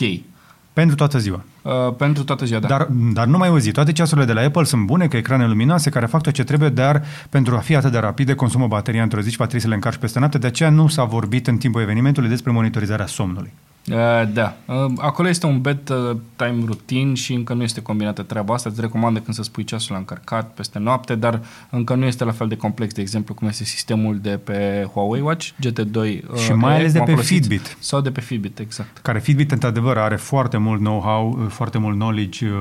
Pentru 0.73 0.97
toată 0.97 1.19
ziua. 1.19 1.45
Uh, 1.67 1.95
pentru 1.97 2.25
toată 2.25 2.45
ziua, 2.45 2.61
da. 2.61 2.69
Dar, 2.69 2.89
dar 3.13 3.27
nu 3.27 3.39
mai 3.39 3.49
o 3.49 3.59
zi. 3.59 3.71
Toate 3.71 3.93
ceasurile 3.93 4.27
de 4.27 4.33
la 4.33 4.41
Apple 4.41 4.65
sunt 4.65 4.87
bune, 4.87 5.07
cu 5.07 5.17
ecrane 5.17 5.47
luminoase, 5.47 5.91
care 5.91 6.07
fac 6.07 6.23
tot 6.23 6.33
ce 6.33 6.45
trebuie, 6.45 6.69
dar 6.69 7.03
pentru 7.31 7.55
a 7.55 7.59
fi 7.59 7.77
atât 7.77 7.93
de 7.93 7.99
rapide, 7.99 8.35
consumă 8.35 8.67
bateria 8.67 9.03
într-o 9.03 9.21
zi 9.21 9.31
și 9.31 9.37
va 9.37 9.45
trebui 9.45 9.63
să 9.63 9.69
le 9.69 9.75
încarci 9.75 9.97
peste 9.97 10.19
noapte. 10.19 10.39
De 10.39 10.47
aceea 10.47 10.71
nu 10.71 10.89
s-a 10.89 11.05
vorbit 11.05 11.47
în 11.47 11.57
timpul 11.57 11.81
evenimentului 11.81 12.29
despre 12.29 12.53
monitorizarea 12.53 13.07
somnului. 13.07 13.53
Uh, 13.93 14.23
da. 14.33 14.57
Uh, 14.67 14.93
acolo 14.97 15.29
este 15.29 15.47
un 15.47 15.61
bedtime 15.61 16.65
routine 16.65 17.15
și 17.15 17.33
încă 17.33 17.55
nu 17.55 17.63
este 17.63 17.83
combinată 17.83 18.23
treaba 18.23 18.55
asta. 18.55 18.69
Îți 18.71 18.81
recomandă 18.81 19.21
când 19.21 19.37
să 19.37 19.43
spui 19.43 19.65
ceasul 19.65 19.93
la 19.93 19.99
încărcat 19.99 20.55
peste 20.55 20.79
noapte, 20.79 21.15
dar 21.15 21.41
încă 21.71 21.95
nu 21.95 22.05
este 22.05 22.25
la 22.25 22.33
fel 22.33 22.49
de 22.49 22.57
complex, 22.57 22.95
de 22.95 23.01
exemplu, 23.01 23.35
cum 23.35 23.49
este 23.49 23.65
sistemul 23.65 24.19
de 24.19 24.41
pe 24.45 24.89
Huawei 24.93 25.21
Watch, 25.21 25.49
GT2. 25.67 25.95
Uh, 25.95 26.39
Și 26.39 26.53
mai 26.53 26.75
ales 26.75 26.93
de 26.93 26.99
cum 26.99 27.01
am 27.01 27.07
pe 27.07 27.11
folosit. 27.11 27.41
Fitbit. 27.41 27.77
Sau 27.79 28.01
de 28.01 28.11
pe 28.11 28.21
Fitbit, 28.21 28.59
exact. 28.59 28.99
Care 28.99 29.19
Fitbit, 29.19 29.53
într-adevăr, 29.53 29.99
are 29.99 30.17
foarte 30.17 30.57
mult 30.57 30.81
know-how, 30.81 31.47
foarte 31.49 31.79
mult 31.79 31.95
knowledge 31.95 32.47
uh, 32.47 32.53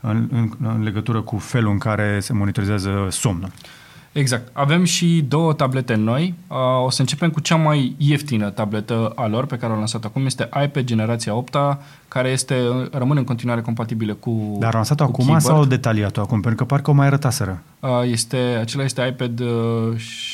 în, 0.00 0.28
în, 0.32 0.50
în 0.62 0.82
legătură 0.82 1.20
cu 1.20 1.36
felul 1.36 1.72
în 1.72 1.78
care 1.78 2.20
se 2.20 2.32
monitorizează 2.32 3.06
somnul. 3.10 3.50
Exact. 4.18 4.48
Avem 4.52 4.84
și 4.84 5.24
două 5.28 5.52
tablete 5.52 5.94
noi. 5.94 6.34
Uh, 6.48 6.56
o 6.84 6.90
să 6.90 7.00
începem 7.00 7.30
cu 7.30 7.40
cea 7.40 7.56
mai 7.56 7.94
ieftină 7.96 8.50
tabletă 8.50 9.12
a 9.14 9.26
lor 9.26 9.46
pe 9.46 9.56
care 9.56 9.72
au 9.72 9.78
lansat 9.78 10.04
acum. 10.04 10.24
Este 10.26 10.48
iPad 10.64 10.84
generația 10.84 11.34
8 11.34 11.56
care 12.08 12.28
este, 12.28 12.54
rămâne 12.92 13.18
în 13.18 13.24
continuare 13.24 13.60
compatibilă 13.60 14.14
cu 14.14 14.56
Dar 14.58 14.68
au 14.70 14.74
lansat-o 14.74 15.04
cu 15.04 15.10
acum 15.10 15.24
keyboard. 15.24 15.44
sau 15.44 15.56
au 15.56 15.64
detaliat-o 15.64 16.20
acum? 16.20 16.40
Pentru 16.40 16.64
că 16.64 16.64
parcă 16.74 16.90
o 16.90 16.94
mai 16.94 17.06
arătaseră. 17.06 17.62
Uh, 17.80 17.88
Este, 18.10 18.36
acela 18.60 18.84
este 18.84 19.06
iPad 19.08 19.40
uh, 19.40 19.48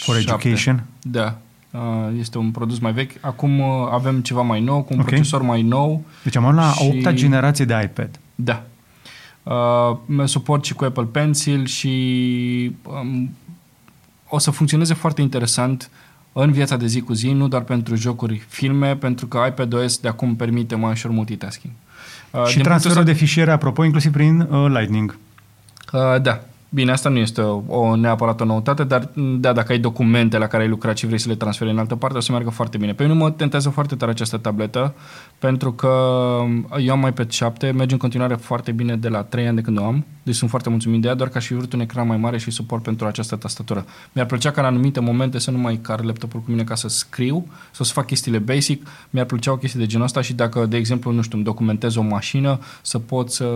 For 0.00 0.14
7. 0.20 0.30
education? 0.32 0.84
Da. 1.02 1.36
Uh, 1.70 1.80
Este 2.18 2.38
un 2.38 2.50
produs 2.50 2.78
mai 2.78 2.92
vechi. 2.92 3.10
Acum 3.20 3.58
uh, 3.60 3.66
avem 3.92 4.20
ceva 4.20 4.40
mai 4.42 4.60
nou, 4.60 4.82
cu 4.82 4.92
un 4.94 4.98
Ok. 5.00 5.06
procesor 5.06 5.42
mai 5.42 5.62
nou. 5.62 6.02
Deci 6.22 6.36
am 6.36 6.44
ajuns 6.44 6.64
la 6.64 6.70
Și- 6.72 6.90
și... 6.90 7.06
8 7.06 7.12
generație 7.16 7.64
de 7.64 7.80
iPad. 7.84 8.10
Da. 8.34 8.62
Uh, 9.42 10.24
suport 10.24 10.64
și 10.64 10.74
cu 10.74 10.84
Apple 10.84 11.04
Pencil 11.04 11.66
și 11.66 11.90
um, 12.82 13.30
o 14.34 14.38
să 14.38 14.50
funcționeze 14.50 14.94
foarte 14.94 15.20
interesant 15.20 15.90
în 16.32 16.52
viața 16.52 16.76
de 16.76 16.86
zi 16.86 17.00
cu 17.00 17.12
zi, 17.12 17.30
nu 17.30 17.48
doar 17.48 17.62
pentru 17.62 17.94
jocuri, 17.94 18.44
filme, 18.48 18.96
pentru 18.96 19.26
că 19.26 19.44
iPadOS 19.48 19.98
de 19.98 20.08
acum 20.08 20.36
permite 20.36 20.74
mai 20.74 20.90
ușor 20.90 21.10
multitasking. 21.10 21.72
Uh, 22.30 22.44
și 22.46 22.54
din 22.54 22.62
transferul 22.62 22.96
punctul 22.96 23.14
de 23.14 23.20
fișiere, 23.24 23.50
apropo, 23.50 23.84
inclusiv 23.84 24.12
prin 24.12 24.40
uh, 24.40 24.66
Lightning. 24.68 25.18
ăsta- 25.92 26.14
Uh, 26.14 26.22
da. 26.22 26.40
Bine, 26.68 26.92
asta 26.92 27.08
nu 27.08 27.18
este 27.18 27.40
o, 27.40 27.62
o 27.66 27.96
neapărat 27.96 28.40
o 28.40 28.44
noutate, 28.44 28.84
dar 28.84 29.08
m, 29.12 29.40
da, 29.40 29.52
dacă 29.52 29.72
ai 29.72 29.78
documente 29.78 30.38
la 30.38 30.46
care 30.46 30.62
ai 30.62 30.68
lucrat 30.68 30.96
și 30.96 31.06
vrei 31.06 31.18
să 31.18 31.28
le 31.28 31.34
transferi 31.34 31.70
în 31.70 31.78
altă 31.78 31.96
parte, 31.96 32.16
o 32.16 32.20
să 32.20 32.32
meargă 32.32 32.50
foarte 32.50 32.76
bine. 32.78 32.92
Pe 32.92 33.02
mine 33.02 33.14
mă 33.14 33.30
tentează 33.30 33.68
foarte 33.70 33.94
tare 33.94 34.10
această 34.10 34.36
tabletă, 34.36 34.94
pentru 35.38 35.72
că 35.72 35.88
um, 36.42 36.68
eu 36.78 36.92
am 36.92 37.06
iPad 37.06 37.30
7, 37.30 37.70
merge 37.70 37.92
în 37.92 37.98
continuare 37.98 38.34
foarte 38.34 38.72
bine 38.72 38.96
de 38.96 39.08
la 39.08 39.22
3 39.22 39.46
ani 39.46 39.56
de 39.56 39.62
când 39.62 39.78
o 39.78 39.84
am, 39.84 40.04
deci 40.24 40.34
sunt 40.34 40.50
foarte 40.50 40.68
mulțumit 40.70 41.00
de 41.00 41.08
ea, 41.08 41.14
doar 41.14 41.28
că 41.28 41.38
aș 41.38 41.46
fi 41.46 41.54
vrut 41.54 41.72
un 41.72 41.80
ecran 41.80 42.06
mai 42.06 42.16
mare 42.16 42.38
și 42.38 42.50
suport 42.50 42.82
pentru 42.82 43.06
această 43.06 43.36
tastatură. 43.36 43.84
Mi-ar 44.12 44.26
plăcea 44.26 44.50
ca 44.50 44.60
în 44.60 44.66
anumite 44.66 45.00
momente 45.00 45.38
să 45.38 45.50
nu 45.50 45.58
mai 45.58 45.76
car 45.82 46.02
laptopul 46.04 46.40
cu 46.40 46.50
mine 46.50 46.64
ca 46.64 46.74
să 46.74 46.88
scriu 46.88 47.46
sau 47.72 47.84
să 47.84 47.92
fac 47.92 48.06
chestiile 48.06 48.38
basic, 48.38 48.86
mi-ar 49.10 49.26
plăcea 49.26 49.52
o 49.52 49.56
chestie 49.56 49.80
de 49.80 49.86
genul 49.86 50.04
ăsta 50.04 50.20
și 50.20 50.32
dacă, 50.32 50.66
de 50.66 50.76
exemplu, 50.76 51.10
nu 51.12 51.22
știu, 51.22 51.36
îmi 51.36 51.44
documentez 51.46 51.94
o 51.96 52.02
mașină, 52.02 52.58
să 52.82 52.98
pot 52.98 53.30
să, 53.30 53.46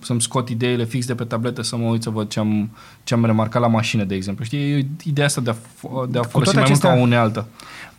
să-mi 0.00 0.22
scot 0.22 0.48
ideile 0.48 0.84
fix 0.84 1.06
de 1.06 1.14
pe 1.14 1.24
tabletă, 1.24 1.62
să 1.62 1.76
mă 1.76 1.86
uit 1.88 2.02
să 2.02 2.10
văd 2.10 2.28
ce 2.28 2.38
am, 2.38 2.70
ce 3.04 3.14
am 3.14 3.24
remarcat 3.24 3.60
la 3.62 3.68
mașină, 3.68 4.04
de 4.04 4.14
exemplu. 4.14 4.44
Știi, 4.44 4.58
e 4.58 4.86
ideea 5.04 5.26
asta 5.26 5.40
de 5.40 5.50
a, 5.50 5.54
f- 5.54 6.10
de 6.10 6.18
a 6.18 6.22
folosi 6.22 6.52
toate 6.52 6.58
mai 6.58 6.68
mult 6.68 6.80
ca 6.80 6.88
o 6.88 6.90
acestea- 6.90 7.02
unealtă. 7.02 7.46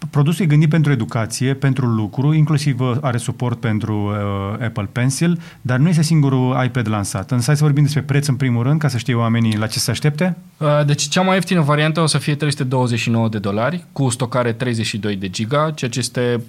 Produsul 0.10 0.46
e 0.46 0.48
gândit 0.48 0.70
pentru 0.70 0.92
educație, 0.92 1.54
pentru 1.54 1.86
lucru, 1.86 2.34
inclusiv 2.34 2.80
uh, 2.80 2.98
are 3.02 3.18
suport 3.18 3.60
pentru 3.60 3.96
uh, 3.96 4.66
Apple 4.66 4.90
Pencil, 4.92 5.40
dar 5.62 5.78
nu 5.78 5.90
este 5.90 6.02
singurul 6.02 6.64
iPad 6.66 6.90
lansat. 6.90 7.32
Însă 7.32 7.46
hai 7.46 7.56
să 7.56 7.64
vorbim 7.64 7.84
despre 7.84 8.02
preț 8.02 8.28
în 8.28 8.36
primul 8.36 8.64
rând, 8.64 8.80
ca 8.80 8.88
să 8.88 8.98
știe 8.98 9.14
oamenii 9.14 9.58
la 9.58 9.68
ce 9.68 9.80
se 9.80 9.92
aștepte. 9.92 10.38
Uh, 10.58 10.86
Deci 10.86 11.02
cea 11.02 11.22
mai 11.22 11.34
ieftină 11.34 11.62
variantă 11.62 12.02
o 12.02 12.06
să 12.06 12.18
fie 12.18 12.36
329 12.36 13.30
de 13.30 13.38
dolari 13.38 13.86
cu 13.92 14.10
stocare 14.10 14.52
32 14.52 15.16
de 15.16 15.30
giga, 15.30 15.72
ceea 15.76 15.92
ce 15.92 16.00
este 16.00 16.42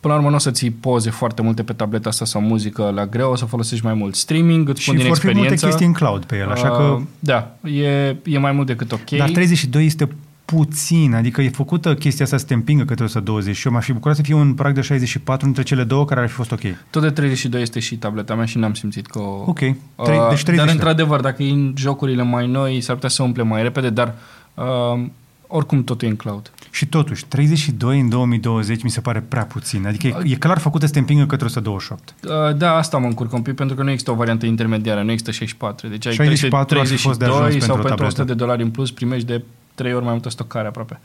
Până 0.00 0.12
la 0.12 0.18
urmă 0.18 0.30
nu 0.30 0.36
o 0.36 0.38
să 0.38 0.50
ții 0.50 0.70
poze 0.70 1.10
foarte 1.10 1.42
multe 1.42 1.62
pe 1.62 1.72
tableta 1.72 2.08
asta 2.08 2.24
sau 2.24 2.40
muzică 2.40 2.90
la 2.94 3.06
greu, 3.06 3.30
o 3.30 3.36
să 3.36 3.44
folosești 3.44 3.84
mai 3.84 3.94
mult 3.94 4.14
streaming, 4.14 4.68
îți 4.68 4.80
Și 4.80 4.84
spun 4.84 4.96
din 4.98 5.06
vor 5.06 5.16
fi 5.16 5.24
multe 5.26 5.40
experiență. 5.40 5.66
chestii 5.66 5.86
în 5.86 5.92
cloud 5.92 6.24
pe 6.24 6.36
el, 6.36 6.50
așa 6.50 6.70
că... 6.70 6.82
Uh, 6.82 7.02
Da, 7.18 7.56
e, 7.70 8.16
e 8.24 8.38
mai 8.38 8.52
mult 8.52 8.66
decât 8.66 8.92
ok. 8.92 9.10
Dar 9.10 9.30
32 9.30 9.84
este 9.84 10.08
puțin, 10.54 11.14
adică 11.14 11.42
e 11.42 11.48
făcută 11.48 11.94
chestia 11.94 12.24
asta 12.24 12.36
să 12.36 12.44
te 12.44 12.54
împingă 12.54 12.84
către 12.84 13.04
120 13.04 13.56
și 13.56 13.66
eu 13.66 13.72
m-aș 13.72 13.84
fi 13.84 13.92
bucurat 13.92 14.16
să 14.16 14.22
fie 14.22 14.34
un 14.34 14.54
prag 14.54 14.74
de 14.74 14.80
64 14.80 15.46
între 15.46 15.62
cele 15.62 15.84
două 15.84 16.04
care 16.04 16.20
ar 16.20 16.28
fi 16.28 16.32
fost 16.34 16.52
ok. 16.52 16.60
Tot 16.90 17.02
de 17.02 17.10
32 17.10 17.62
este 17.62 17.80
și 17.80 17.96
tableta 17.96 18.34
mea 18.34 18.44
și 18.44 18.58
n-am 18.58 18.74
simțit 18.74 19.06
că 19.06 19.18
o... 19.18 19.42
Ok, 19.46 19.58
Trei- 19.58 19.76
Uh, 19.96 20.28
deci 20.28 20.42
32. 20.42 20.56
Dar 20.56 20.68
într-adevăr, 20.68 21.20
dacă 21.20 21.42
e 21.42 21.50
în 21.50 21.74
jocurile 21.76 22.22
mai 22.22 22.46
noi, 22.46 22.80
s-ar 22.80 22.94
putea 22.94 23.08
să 23.08 23.22
umple 23.22 23.42
mai 23.42 23.62
repede, 23.62 23.90
dar 23.90 24.14
uh, 24.54 25.04
oricum 25.46 25.84
totul 25.84 26.08
e 26.08 26.10
în 26.10 26.16
cloud. 26.16 26.52
Și 26.70 26.86
totuși, 26.86 27.24
32 27.24 28.00
în 28.00 28.08
2020 28.08 28.82
mi 28.82 28.90
se 28.90 29.00
pare 29.00 29.24
prea 29.28 29.44
puțin. 29.44 29.86
Adică 29.86 30.06
e, 30.06 30.16
e 30.24 30.34
clar 30.34 30.58
făcută 30.58 30.86
să 30.86 30.92
te 30.92 30.98
împingă 30.98 31.26
către 31.26 31.44
128. 31.46 32.14
Uh, 32.24 32.56
da, 32.56 32.74
asta 32.76 32.98
mă 32.98 33.06
încurcă 33.06 33.36
un 33.36 33.42
pic, 33.42 33.54
pentru 33.54 33.76
că 33.76 33.82
nu 33.82 33.90
există 33.90 34.10
o 34.10 34.14
variantă 34.14 34.46
intermediară, 34.46 35.02
nu 35.02 35.10
există 35.10 35.30
64. 35.30 35.88
Deci 35.88 36.06
ai 36.06 36.12
64 36.12 36.78
ar 36.78 36.86
fi 36.86 36.96
fost 36.96 37.18
de 37.18 37.24
32 37.24 37.46
ajuns 37.48 37.64
sau 37.64 37.74
pentru 37.74 37.84
o 37.84 37.88
pentru 37.88 38.04
100 38.06 38.18
tabletă. 38.18 38.38
de 38.38 38.44
dolari 38.44 38.62
în 38.62 38.70
plus 38.70 38.90
primești 38.90 39.26
de 39.26 39.42
3 39.78 39.94
ori 39.94 40.04
mai 40.04 40.12
multă 40.12 40.28
stocare 40.28 40.68
aproape. 40.68 41.00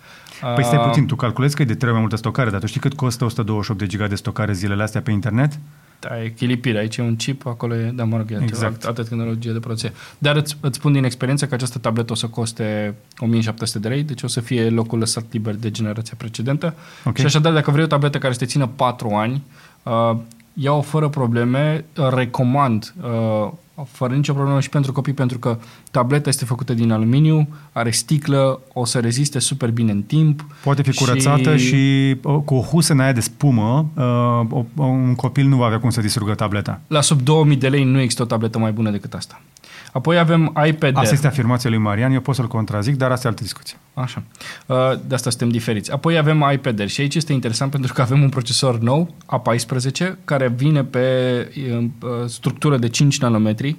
Păi 0.56 0.64
stai 0.64 0.78
Uh, 0.78 0.86
puțin, 0.88 1.06
tu 1.06 1.16
calculezi 1.16 1.56
că 1.56 1.62
e 1.62 1.66
de 1.66 1.76
3 1.76 1.92
mai 1.92 2.00
multă 2.02 2.16
stocare, 2.16 2.50
dar 2.50 2.60
tu 2.60 2.66
știi 2.66 2.80
cât 2.80 2.94
costă 2.94 3.26
128 3.26 3.80
de 3.80 3.88
giga 3.88 4.08
de 4.08 4.16
stocare 4.16 4.54
zilele 4.54 4.84
astea 4.84 5.02
pe 5.02 5.12
internet? 5.12 5.60
Da, 6.00 6.24
e 6.24 6.30
chilipire. 6.30 6.78
Aici 6.78 6.98
e 6.98 7.02
un 7.02 7.16
chip, 7.16 7.46
acolo 7.46 7.76
e, 7.76 7.92
da, 7.96 8.04
mă 8.04 8.18
rog, 8.18 8.32
Exact. 8.32 8.50
exact. 8.50 8.86
altă 8.86 9.04
tehnologie 9.04 9.52
de 9.52 9.60
producție. 9.60 9.92
Dar 10.18 10.36
îți, 10.36 10.58
îți 10.60 10.78
spun 10.78 10.92
din 10.94 11.04
experiență 11.04 11.48
că 11.48 11.54
această 11.54 11.80
tabletă 11.80 12.12
o 12.12 12.16
să 12.16 12.28
coste 12.28 12.96
1700 13.18 13.80
de 13.80 13.88
lei, 13.88 14.04
deci 14.04 14.24
o 14.24 14.28
să 14.28 14.40
fie 14.40 14.70
locul 14.70 15.00
lăsat 15.00 15.24
liber 15.32 15.56
de 15.56 15.72
generația 15.72 16.14
precedentă. 16.18 16.74
Ok. 17.06 17.18
Și 17.18 17.26
așadar, 17.26 17.54
dacă 17.54 17.72
vrei 17.72 17.84
o 17.84 17.88
tabletă 17.88 18.18
care 18.18 18.34
să 18.34 18.40
te 18.40 18.46
țină 18.46 18.68
4 18.76 19.10
ani, 19.10 19.44
uh, 19.84 20.16
ia-o 20.54 20.82
fără 20.82 21.10
probleme, 21.10 21.86
uh, 21.98 22.08
recomand 22.14 22.94
uh, 23.02 23.52
fără 23.92 24.14
nicio 24.14 24.34
problemă 24.34 24.60
și 24.60 24.70
pentru 24.70 24.92
copii, 24.92 25.14
pentru 25.14 25.40
că 25.40 25.60
tableta 25.92 26.30
este 26.30 26.46
făcută 26.46 26.74
din 26.74 26.92
aluminiu, 26.92 27.48
are 27.72 27.92
sticlă, 27.92 28.60
o 28.74 28.86
să 28.86 29.00
reziste 29.00 29.40
super 29.40 29.72
bine 29.72 29.92
în 29.92 30.02
timp. 30.02 30.46
Poate 30.64 30.82
fi 30.82 30.94
curățată 30.94 31.58
și, 31.58 31.66
și 31.68 32.16
uh, 32.24 32.40
cu 32.46 32.56
o 32.56 32.62
husă 32.62 32.94
în 32.94 33.00
aia 33.00 33.12
de 33.14 33.20
spumă, 33.20 33.90
uh, 33.96 34.04
o- 34.50 34.84
un 34.84 35.16
copil 35.16 35.48
nu 35.48 35.58
va 35.58 35.66
avea 35.66 35.80
cum 35.80 35.90
să 35.90 36.02
distrugă 36.02 36.34
tableta. 36.34 36.82
La 36.88 37.02
sub 37.02 37.22
2000 37.22 37.56
de 37.58 37.70
lei 37.70 37.84
nu 37.84 38.00
există 38.00 38.22
o 38.22 38.26
tabletă 38.26 38.58
mai 38.60 38.72
bună 38.72 38.90
decât 38.92 39.14
asta. 39.14 39.42
Apoi 39.94 40.18
avem 40.18 40.42
iPad 40.66 40.90
Asta 40.90 41.00
Air. 41.00 41.12
este 41.14 41.28
afirmația 41.28 41.70
lui 41.70 41.80
Marian, 41.80 42.12
eu 42.12 42.22
pot 42.22 42.36
să-l 42.36 42.48
contrazic, 42.48 42.96
dar 42.96 43.12
asta 43.12 43.28
e 43.28 43.30
altă 43.30 43.44
discuție. 43.44 43.78
Așa. 43.94 44.24
Uh, 44.66 44.76
De 45.08 45.16
asta 45.16 45.30
suntem 45.30 45.50
diferiți. 45.50 45.92
Apoi 45.92 46.18
avem 46.18 46.50
iPad 46.54 46.80
Air 46.80 46.90
și 46.90 47.02
aici 47.02 47.16
este 47.16 47.34
interesant 47.34 47.72
pentru 47.72 47.94
că 47.94 48.02
avem 48.02 48.22
un 48.22 48.30
procesor 48.30 48.80
nou, 48.80 49.16
A14, 49.26 50.14
care 50.26 50.48
vine 50.48 50.84
pe 50.84 51.02
uh, 51.70 52.10
structură 52.26 52.78
de 52.78 52.90
5 52.90 53.20
nanometri 53.20 53.78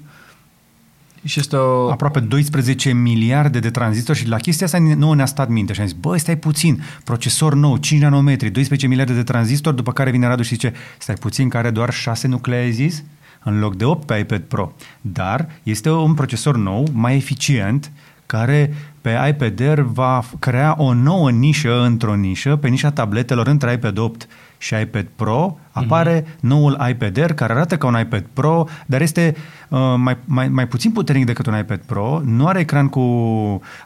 și 1.24 1.38
este 1.40 1.56
o... 1.56 1.90
Aproape 1.90 2.20
12 2.20 2.92
miliarde 2.92 3.58
de 3.58 3.70
tranzistori 3.70 4.18
și 4.18 4.28
la 4.28 4.36
chestia 4.36 4.66
asta 4.66 4.78
nouă 4.78 5.14
ne-a 5.14 5.26
stat 5.26 5.48
minte 5.48 5.72
și 5.72 5.80
am 5.80 5.86
zis, 5.86 5.96
bă, 5.96 6.16
stai 6.16 6.36
puțin, 6.36 6.82
procesor 7.04 7.54
nou, 7.54 7.76
5 7.76 8.00
nanometri, 8.00 8.50
12 8.50 8.86
miliarde 8.86 9.12
de 9.12 9.22
tranzistori, 9.22 9.76
după 9.76 9.92
care 9.92 10.10
vine 10.10 10.26
Radu 10.26 10.42
și 10.42 10.48
zice, 10.54 10.72
stai 10.98 11.14
puțin, 11.14 11.48
care 11.48 11.64
are 11.64 11.74
doar 11.74 11.92
6 11.92 12.28
nuclei, 12.28 12.58
ai 12.58 12.72
zis? 12.72 13.02
În 13.44 13.58
loc 13.58 13.76
de 13.76 13.84
8 13.84 14.06
pe 14.06 14.18
iPad 14.18 14.40
Pro. 14.40 14.72
Dar 15.00 15.48
este 15.62 15.90
un 15.90 16.14
procesor 16.14 16.56
nou, 16.56 16.86
mai 16.92 17.16
eficient, 17.16 17.92
care 18.26 18.74
pe 19.00 19.18
iPad 19.28 19.60
Air 19.60 19.80
va 19.80 20.22
f- 20.24 20.38
crea 20.38 20.74
o 20.78 20.92
nouă 20.92 21.30
nișă 21.30 21.82
într-o 21.82 22.14
nișă, 22.14 22.56
pe 22.56 22.68
nișa 22.68 22.90
tabletelor 22.90 23.46
între 23.46 23.72
iPad 23.72 23.98
8 23.98 24.28
și 24.58 24.74
iPad 24.74 25.06
Pro, 25.16 25.58
apare 25.74 26.22
mm-hmm. 26.22 26.40
noul 26.40 26.86
iPad 26.90 27.18
Air, 27.18 27.32
care 27.32 27.52
arată 27.52 27.76
ca 27.76 27.86
un 27.86 27.98
iPad 28.00 28.24
Pro, 28.32 28.68
dar 28.86 29.00
este 29.00 29.36
uh, 29.68 29.78
mai, 29.96 30.16
mai, 30.24 30.48
mai 30.48 30.66
puțin 30.68 30.90
puternic 30.90 31.26
decât 31.26 31.46
un 31.46 31.58
iPad 31.58 31.80
Pro, 31.86 32.20
nu 32.24 32.46
are 32.46 32.60
ecran 32.60 32.88
cu 32.88 33.00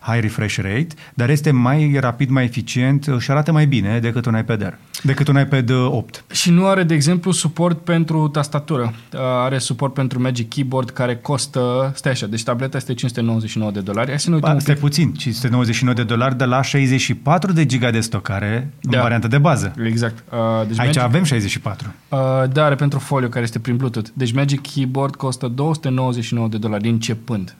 high 0.00 0.20
refresh 0.20 0.56
rate, 0.56 0.88
dar 1.14 1.30
este 1.30 1.50
mai 1.50 1.96
rapid, 2.00 2.28
mai 2.30 2.44
eficient 2.44 3.06
uh, 3.06 3.18
și 3.18 3.30
arată 3.30 3.52
mai 3.52 3.66
bine 3.66 3.98
decât 3.98 4.26
un 4.26 4.36
iPad 4.38 4.62
Air, 4.62 4.78
decât 5.02 5.28
un 5.28 5.38
iPad 5.38 5.70
uh, 5.70 5.86
8. 5.90 6.24
Și 6.30 6.50
nu 6.50 6.66
are, 6.66 6.82
de 6.82 6.94
exemplu, 6.94 7.30
suport 7.30 7.78
pentru 7.78 8.28
tastatură. 8.28 8.92
Uh, 9.12 9.20
Are 9.20 9.58
suport 9.58 9.94
pentru 9.94 10.20
Magic 10.20 10.48
Keyboard 10.48 10.90
care 10.90 11.16
costă, 11.16 11.92
stai 11.94 12.12
așa, 12.12 12.26
deci 12.26 12.42
tableta 12.42 12.76
este 12.76 12.94
599 12.94 13.70
de 13.70 13.80
dolari. 13.80 14.08
Hai 14.08 14.20
să 14.20 14.28
ne 14.28 14.34
uităm 14.34 14.48
Ba, 14.50 14.54
un 14.54 14.60
stai 14.60 14.74
pic. 14.74 14.82
puțin, 14.82 15.12
599 15.12 15.94
de 15.94 16.02
dolari 16.14 16.36
de 16.38 16.44
la 16.44 16.62
64 16.62 17.52
de 17.52 17.66
giga 17.66 17.90
de 17.90 18.00
stocare 18.00 18.72
în 18.82 18.90
Da. 18.90 19.00
variantă 19.00 19.28
de 19.28 19.38
bază. 19.38 19.74
Exact. 19.84 20.24
Uh, 20.30 20.66
Deci 20.66 20.78
Aici 20.78 20.86
Magic, 20.86 21.02
avem 21.02 21.24
64. 21.24 21.77
Uh, 22.08 22.18
da, 22.52 22.64
are 22.64 22.74
pentru 22.74 22.98
folio 22.98 23.28
care 23.28 23.44
este 23.44 23.58
prin 23.58 23.76
Bluetooth. 23.76 24.08
Deci 24.14 24.32
Magic 24.32 24.60
Keyboard 24.60 25.16
costă 25.16 25.48
299 25.48 26.48
de 26.48 26.58
dolari 26.58 26.88
începând. 26.88 27.56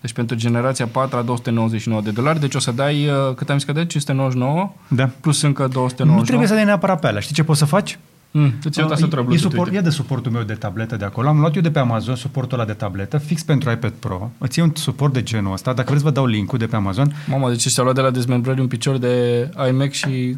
Deci 0.00 0.12
pentru 0.12 0.36
generația 0.36 0.86
4 0.86 1.22
299 1.22 2.02
de 2.02 2.10
dolari, 2.10 2.40
deci 2.40 2.54
o 2.54 2.58
să 2.58 2.70
dai, 2.72 3.08
uh, 3.08 3.34
cât 3.34 3.50
am 3.50 3.56
zis 3.56 3.66
că 3.66 3.72
dai? 3.72 3.86
599 3.86 4.72
Da. 4.88 5.10
plus 5.20 5.42
încă 5.42 5.62
299. 5.62 6.18
Nu 6.18 6.24
trebuie 6.24 6.48
să 6.48 6.54
dai 6.54 6.64
neapărat 6.64 7.00
pe 7.00 7.06
alea. 7.06 7.20
Știi 7.20 7.34
ce 7.34 7.44
poți 7.44 7.58
să 7.58 7.64
faci? 7.64 7.98
Mm, 8.30 8.52
îți 8.64 8.78
iau 8.78 8.88
tastatura 8.88 9.20
e, 9.20 9.24
Bluetooth, 9.24 9.50
suport, 9.52 9.70
uite. 9.70 9.80
e 9.80 9.88
de 9.88 9.90
suportul 9.90 10.32
meu 10.32 10.42
de 10.42 10.54
tabletă 10.54 10.96
de 10.96 11.04
acolo. 11.04 11.28
Am 11.28 11.38
luat 11.38 11.54
eu 11.54 11.62
de 11.62 11.70
pe 11.70 11.78
Amazon 11.78 12.16
suportul 12.16 12.58
ăla 12.58 12.66
de 12.66 12.72
tabletă, 12.72 13.18
fix 13.18 13.42
pentru 13.42 13.70
iPad 13.70 13.92
Pro. 13.98 14.30
Îți 14.38 14.58
iei 14.58 14.68
un 14.68 14.74
suport 14.76 15.12
de 15.12 15.22
genul 15.22 15.52
ăsta. 15.52 15.72
Dacă 15.72 15.88
vreți, 15.88 16.04
vă 16.04 16.10
dau 16.10 16.26
link-ul 16.26 16.58
de 16.58 16.66
pe 16.66 16.76
Amazon. 16.76 17.12
Mama, 17.26 17.48
deci 17.48 17.66
și-a 17.66 17.82
luat 17.82 17.94
de 17.94 18.00
la 18.00 18.10
dezmembrări 18.10 18.60
un 18.60 18.66
picior 18.66 18.96
de 18.96 19.48
iMac 19.68 19.90
și 19.90 20.36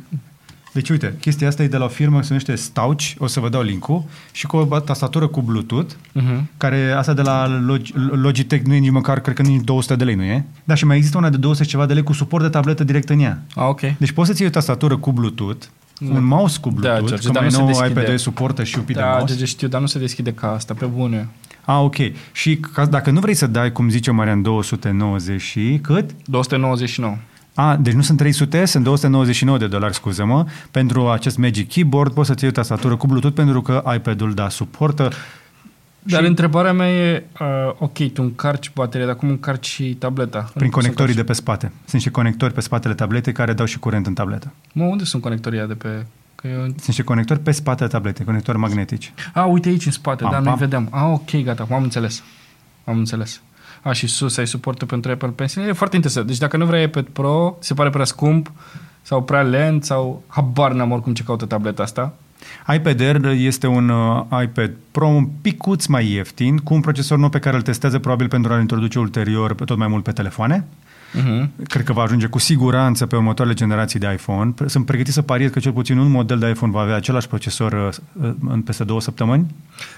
Deci, 0.73 0.89
uite, 0.91 1.15
chestia 1.21 1.49
asta 1.49 1.63
e 1.63 1.69
de 1.69 1.77
la 1.77 1.85
o 1.85 1.89
firmă, 1.89 2.21
se 2.21 2.27
numește 2.29 2.55
Stauch, 2.55 3.05
o 3.19 3.27
să 3.27 3.41
vă 3.41 3.49
dau 3.49 3.63
link-ul, 3.63 4.05
și 4.33 4.47
cu 4.47 4.57
o 4.57 4.79
tastatură 4.81 5.27
cu 5.27 5.41
Bluetooth, 5.43 5.93
uh-huh. 5.93 6.41
care 6.57 6.91
asta 6.91 7.13
de 7.15 7.23
la 7.23 7.61
Log- 7.61 7.95
Logitech 8.13 8.67
nu 8.67 8.75
e 8.75 8.79
nici 8.79 8.91
măcar, 8.91 9.21
cred 9.21 9.35
că 9.37 9.43
nici 9.43 9.65
200 9.65 9.97
de 9.97 10.05
lei, 10.05 10.15
nu 10.15 10.23
e? 10.23 10.45
Da, 10.65 10.75
și 10.75 10.85
mai 10.85 10.97
există 10.97 11.19
una 11.19 11.31
de 11.31 11.37
200 11.37 11.65
și 11.65 11.71
ceva 11.71 11.87
de 11.87 11.93
lei 11.95 12.03
cu 12.03 12.13
suport 12.13 12.43
de 12.43 12.49
tabletă 12.51 12.85
direct 12.85 13.09
în 13.09 13.21
ea. 13.21 13.43
Ah, 13.55 13.65
ok. 13.69 13.81
Deci 13.81 14.11
poți 14.11 14.29
să-ți 14.29 14.41
iei 14.41 14.51
o 14.51 14.53
tastatură 14.53 14.97
cu 14.97 15.13
Bluetooth, 15.13 15.65
un 16.11 16.25
mouse 16.25 16.59
cu 16.61 16.69
Da, 16.69 16.75
Bluetooth, 16.75 17.09
George, 17.09 17.27
că 17.27 17.33
dar 17.33 17.43
mai 17.43 17.51
nu 17.51 17.57
se 17.57 17.59
nou 17.59 17.67
deschide. 17.67 17.91
iPad 17.91 18.05
2 18.07 18.19
suportă 18.19 18.65
și 18.65 18.79
UPI 18.79 18.93
de 18.93 19.01
Da, 19.01 19.17
mouse. 19.19 19.37
de 19.37 19.45
știu, 19.45 19.69
dar 19.69 19.81
nu 19.81 19.87
se 19.87 19.99
deschide 19.99 20.33
ca 20.33 20.53
asta, 20.53 20.75
pe 20.75 20.87
bune. 20.87 21.29
Ah, 21.65 21.79
ok. 21.83 21.97
Și 22.33 22.57
ca, 22.57 22.87
dacă 22.87 23.11
nu 23.11 23.21
vrei 23.21 23.35
să 23.35 23.47
dai, 23.47 23.73
cum 23.73 23.89
zice 23.89 24.11
Marian, 24.11 24.43
290 24.43 25.41
și 25.41 25.79
cât? 25.83 26.11
299. 26.25 27.17
A, 27.61 27.77
deci 27.77 27.93
nu 27.95 28.03
sunt 28.03 28.19
300, 28.19 28.65
sunt 28.65 28.85
299 28.85 29.59
de 29.59 29.67
dolari, 29.67 29.95
scuză-mă. 29.95 30.47
Pentru 30.71 31.09
acest 31.09 31.39
Magic 31.39 31.69
Keyboard 31.69 32.13
poți 32.13 32.29
să-ți 32.29 32.43
iei 32.45 32.53
o 32.53 32.55
tastatură 32.55 32.97
cu 32.97 33.07
Bluetooth 33.07 33.37
pentru 33.37 33.63
că 33.63 33.83
iPad-ul, 33.95 34.35
da, 34.35 34.49
suportă. 34.49 35.11
Dar 36.03 36.21
Și- 36.23 36.29
întrebarea 36.29 36.73
mea 36.73 36.91
e, 36.91 37.25
uh, 37.41 37.47
ok, 37.79 38.13
tu 38.13 38.23
încarci 38.23 38.71
bateria, 38.75 39.07
dar 39.07 39.17
cum 39.17 39.29
încarci 39.29 39.67
și 39.67 39.95
tableta? 39.99 40.39
Nu 40.39 40.45
Prin 40.45 40.71
poți 40.71 40.71
să 40.71 40.77
conectorii 40.81 41.15
de 41.15 41.21
încarci. 41.21 41.27
pe 41.27 41.45
spate. 41.51 41.67
Sunt 41.79 41.93
niște 41.93 42.11
conectori 42.11 42.53
pe 42.53 42.61
spatele 42.61 42.95
tabletei 42.95 43.33
care 43.33 43.53
dau 43.53 43.67
și 43.67 43.79
curent 43.79 44.07
în 44.07 44.15
tabletă. 44.15 44.53
Mă, 44.73 44.85
unde 44.85 45.05
sunt 45.05 45.23
conectorii 45.23 45.59
ăia 45.59 45.67
de 45.67 45.75
pe... 45.75 46.07
Că 46.35 46.49
eu... 46.49 46.61
Sunt 46.63 46.87
niște 46.87 47.03
conectori 47.03 47.39
pe 47.41 47.51
spatele 47.51 47.89
tabletei, 47.89 48.25
conectori 48.25 48.59
magnetici. 48.59 49.13
A, 49.35 49.45
uite 49.45 49.69
aici 49.69 49.87
în 49.87 49.93
spate, 49.93 50.23
Pam, 50.23 50.31
da, 50.33 50.37
pam. 50.37 50.47
noi 50.47 50.57
vedeam. 50.59 50.89
A, 50.91 51.07
ok, 51.07 51.43
gata, 51.45 51.67
am 51.71 51.83
înțeles. 51.83 52.23
Am 52.85 52.99
înțeles. 52.99 53.41
A, 53.83 53.93
și 53.93 54.07
sus 54.07 54.37
ai 54.37 54.47
suportul 54.47 54.87
pentru 54.87 55.11
Apple 55.11 55.29
Pencil. 55.29 55.69
E 55.69 55.73
foarte 55.73 55.97
interesant. 55.97 56.27
Deci 56.27 56.39
dacă 56.39 56.57
nu 56.57 56.65
vrei 56.65 56.83
iPad 56.85 57.05
Pro, 57.05 57.57
se 57.61 57.75
pare 57.75 57.91
prea 57.91 58.05
scump 58.05 58.53
sau 59.03 59.23
prea 59.23 59.43
lent 59.43 59.85
sau 59.85 60.23
habar 60.27 60.73
n-am 60.73 60.91
oricum 60.91 61.15
ce 61.15 61.23
caută 61.23 61.45
tableta 61.45 61.83
asta. 61.83 62.15
iPad 62.75 63.01
Air 63.01 63.25
este 63.25 63.67
un 63.67 63.89
uh, 63.89 64.23
iPad 64.43 64.71
Pro 64.91 65.07
un 65.07 65.27
picuț 65.27 65.87
mai 65.87 66.11
ieftin, 66.11 66.57
cu 66.57 66.75
un 66.75 66.81
procesor 66.81 67.19
nou 67.19 67.29
pe 67.29 67.39
care 67.39 67.57
îl 67.57 67.63
testează 67.63 67.99
probabil 67.99 68.29
pentru 68.29 68.53
a-l 68.53 68.61
introduce 68.61 68.99
ulterior 68.99 69.55
pe- 69.55 69.65
tot 69.65 69.77
mai 69.77 69.89
mult 69.89 70.05
pe 70.05 70.13
telefoane. 70.13 70.67
Uh-huh. 71.19 71.49
Cred 71.67 71.85
că 71.85 71.93
va 71.93 72.03
ajunge 72.03 72.27
cu 72.27 72.39
siguranță 72.39 73.07
pe 73.07 73.17
următoarele 73.17 73.57
generații 73.57 73.99
de 73.99 74.13
iPhone. 74.13 74.55
Sunt 74.67 74.87
pregătit 74.87 75.13
să 75.13 75.23
pariez 75.23 75.51
că 75.51 75.59
cel 75.59 75.73
puțin 75.73 75.99
un 75.99 76.11
model 76.11 76.39
de 76.39 76.49
iPhone 76.49 76.73
va 76.73 76.81
avea 76.81 76.95
același 76.95 77.29
procesor 77.29 77.73
uh, 77.73 78.25
uh, 78.25 78.35
în 78.49 78.63
peste 78.63 78.85
două 78.85 79.01
săptămâni. 79.01 79.55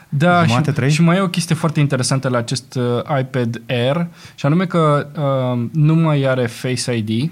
Da, 0.09 0.45
Jumate, 0.45 0.71
și, 0.71 0.77
trei? 0.77 0.91
și 0.91 1.03
mai 1.03 1.17
e 1.17 1.21
o 1.21 1.29
chestie 1.29 1.55
foarte 1.55 1.81
interesantă 1.81 2.29
la 2.29 2.39
acest 2.39 2.75
uh, 2.75 3.19
iPad 3.21 3.63
Air, 3.69 4.07
și 4.35 4.47
anume 4.47 4.67
că 4.67 5.07
uh, 5.17 5.69
nu 5.73 5.95
mai 5.95 6.23
are 6.23 6.47
Face 6.47 6.97
ID. 6.97 7.31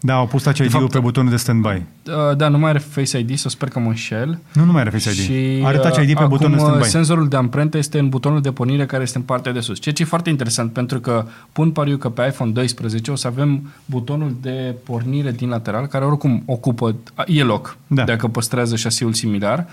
Da, 0.00 0.14
au 0.14 0.26
pus 0.26 0.42
Touch 0.42 0.58
ID-ul 0.58 0.70
fapt- 0.80 0.90
pe 0.92 0.98
butonul 0.98 1.30
de 1.30 1.36
standby. 1.36 1.68
Uh, 1.68 2.36
da, 2.36 2.48
nu 2.48 2.58
mai 2.58 2.70
are 2.70 2.78
Face 2.78 3.18
ID, 3.18 3.36
să 3.38 3.48
sper 3.48 3.68
că 3.68 3.78
mă 3.78 3.88
înșel. 3.88 4.38
Nu, 4.52 4.64
nu 4.64 4.72
mai 4.72 4.80
are 4.80 4.90
Face 4.90 5.10
ID. 5.10 5.16
Și, 5.16 5.60
are 5.64 5.76
Touch 5.78 5.96
ID 6.02 6.16
pe 6.16 6.22
uh, 6.22 6.28
butonul 6.28 6.56
de 6.56 6.62
acum, 6.62 6.74
uh, 6.74 6.84
standby. 6.84 6.88
senzorul 6.88 7.28
de 7.28 7.36
amprentă 7.36 7.76
este 7.78 7.98
în 7.98 8.08
butonul 8.08 8.40
de 8.40 8.52
pornire 8.52 8.86
care 8.86 9.02
este 9.02 9.18
în 9.18 9.24
partea 9.24 9.52
de 9.52 9.60
sus. 9.60 9.80
Ceea 9.80 9.94
ce 9.94 10.02
e 10.02 10.06
foarte 10.06 10.30
interesant 10.30 10.72
pentru 10.72 11.00
că 11.00 11.24
pun 11.52 11.70
pariu 11.70 11.96
că 11.96 12.08
pe 12.08 12.26
iPhone 12.26 12.50
12 12.50 13.10
o 13.10 13.14
să 13.14 13.26
avem 13.26 13.72
butonul 13.84 14.36
de 14.40 14.74
pornire 14.84 15.30
din 15.30 15.48
lateral 15.48 15.86
care 15.86 16.04
oricum 16.04 16.42
ocupă, 16.46 16.94
e 17.26 17.42
loc 17.42 17.76
Da. 17.86 18.04
dacă 18.04 18.26
păstrează 18.28 18.76
șasiul 18.76 19.12
similar 19.12 19.66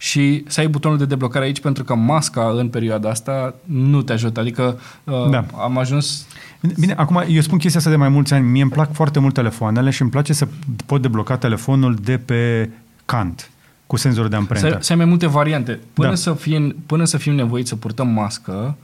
și 0.00 0.44
să 0.46 0.60
ai 0.60 0.68
butonul 0.68 0.98
de 0.98 1.04
deblocare 1.04 1.44
aici 1.44 1.60
pentru 1.60 1.84
că 1.84 1.94
masca 1.94 2.50
în 2.56 2.68
perioada 2.68 3.08
asta 3.08 3.54
nu 3.64 4.02
te 4.02 4.12
ajută. 4.12 4.40
Adică 4.40 4.78
uh, 5.04 5.30
Da. 5.30 5.44
am 5.62 5.78
ajuns 5.78 6.26
Bine, 6.80 6.92
acum 6.96 7.24
eu 7.28 7.40
spun 7.40 7.58
chestia 7.58 7.78
asta 7.80 7.90
de 7.92 7.96
mai 7.98 8.08
mulți 8.08 8.34
ani. 8.34 8.46
Mie 8.46 8.62
îmi 8.62 8.70
plac 8.70 8.92
foarte 8.92 9.18
mult 9.18 9.34
telefoanele 9.34 9.90
și 9.90 10.02
îmi 10.02 10.10
place 10.10 10.32
să 10.32 10.48
pot 10.86 11.02
debloca 11.02 11.36
telefonul 11.36 11.94
de 12.02 12.18
pe 12.18 12.70
cant 13.04 13.50
cu 13.86 13.96
senzorul 13.96 14.28
de 14.28 14.34
să, 14.34 14.40
amprentă. 14.40 14.78
să 14.80 14.92
ai 14.92 14.98
mai 14.98 15.06
multe 15.06 15.26
variante. 15.26 15.78
Până, 15.92 16.08
Da. 16.08 16.14
să 16.14 16.32
fie, 16.32 16.76
până 16.86 17.04
să 17.04 17.16
fim 17.16 17.34
nevoiți 17.34 17.68
să 17.68 17.76
purtăm 17.76 18.08
mască, 18.08 18.76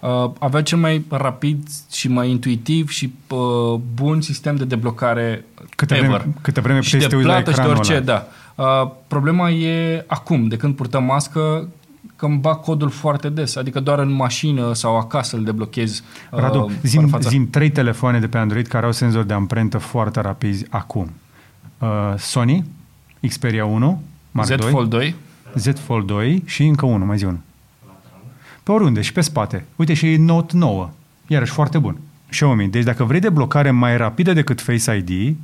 uh, 0.00 0.30
avea 0.38 0.62
cel 0.62 0.78
mai 0.78 1.04
rapid 1.08 1.68
și 1.92 2.08
mai 2.08 2.30
intuitiv 2.30 2.88
și 2.90 3.12
uh, 3.28 3.80
bun 3.94 4.20
sistem 4.20 4.56
de 4.56 4.64
deblocare 4.64 5.44
Câte 5.76 5.94
ever. 5.94 6.08
vreme, 6.08 6.34
câte 6.40 6.60
vreme 6.60 6.80
și 6.80 6.90
puteți 6.96 7.02
să 7.02 7.08
de 7.08 7.14
te 7.22 7.28
uiți 7.28 7.28
la 7.28 7.42
plată 7.42 7.50
și 7.50 7.56
de 7.56 7.62
ecranul 7.62 7.76
orice, 7.78 7.92
ăla. 7.94 8.04
da. 8.04 8.26
Uh, 8.58 8.90
problema 9.06 9.50
e 9.50 10.04
acum, 10.06 10.48
de 10.48 10.56
când 10.56 10.74
purtăm 10.74 11.04
mască, 11.04 11.68
că 12.16 12.26
îmi 12.26 12.38
bag 12.38 12.60
codul 12.60 12.90
foarte 12.90 13.28
des, 13.28 13.56
adică 13.56 13.80
doar 13.80 13.98
în 13.98 14.10
mașină 14.10 14.72
sau 14.72 14.98
acasă 14.98 15.36
îl 15.36 15.44
deblochez. 15.44 16.02
uh, 16.30 16.38
Radu, 16.38 16.58
fără 16.58 16.72
zim, 16.82 17.08
fața. 17.08 17.28
zim 17.28 17.50
trei 17.50 17.70
telefoane 17.70 18.18
de 18.18 18.28
pe 18.28 18.38
Android 18.38 18.66
care 18.66 18.86
au 18.86 18.92
senzor 18.92 19.22
de 19.22 19.32
amprentă 19.32 19.78
foarte 19.78 20.20
rapizi 20.20 20.66
acum. 20.68 21.10
Uh, 21.78 22.14
Sony, 22.16 22.64
Xperia 23.28 23.64
1, 23.64 24.02
Mark 24.30 24.48
Z 24.48 24.54
2, 24.54 24.70
Fold 24.70 24.90
2. 24.90 25.14
Z 25.54 25.78
Fold 25.78 26.06
2 26.06 26.42
și 26.46 26.64
încă 26.66 26.86
unul, 26.86 27.06
mai 27.06 27.16
zi 27.16 27.24
unul. 27.24 27.40
Pe 28.62 28.72
oriunde 28.72 29.00
și 29.00 29.12
pe 29.12 29.20
spate. 29.20 29.64
Uite 29.76 29.94
și 29.94 30.16
Note 30.16 30.56
9, 30.56 30.90
iarăși 31.26 31.52
foarte 31.52 31.78
bun. 31.78 31.96
Xiaomi. 32.30 32.68
Deci 32.68 32.84
dacă 32.84 33.04
vrei 33.04 33.20
deblocare 33.20 33.70
mai 33.70 33.96
rapidă 33.96 34.32
decât 34.32 34.60
Face 34.60 34.96
ID, 34.96 35.36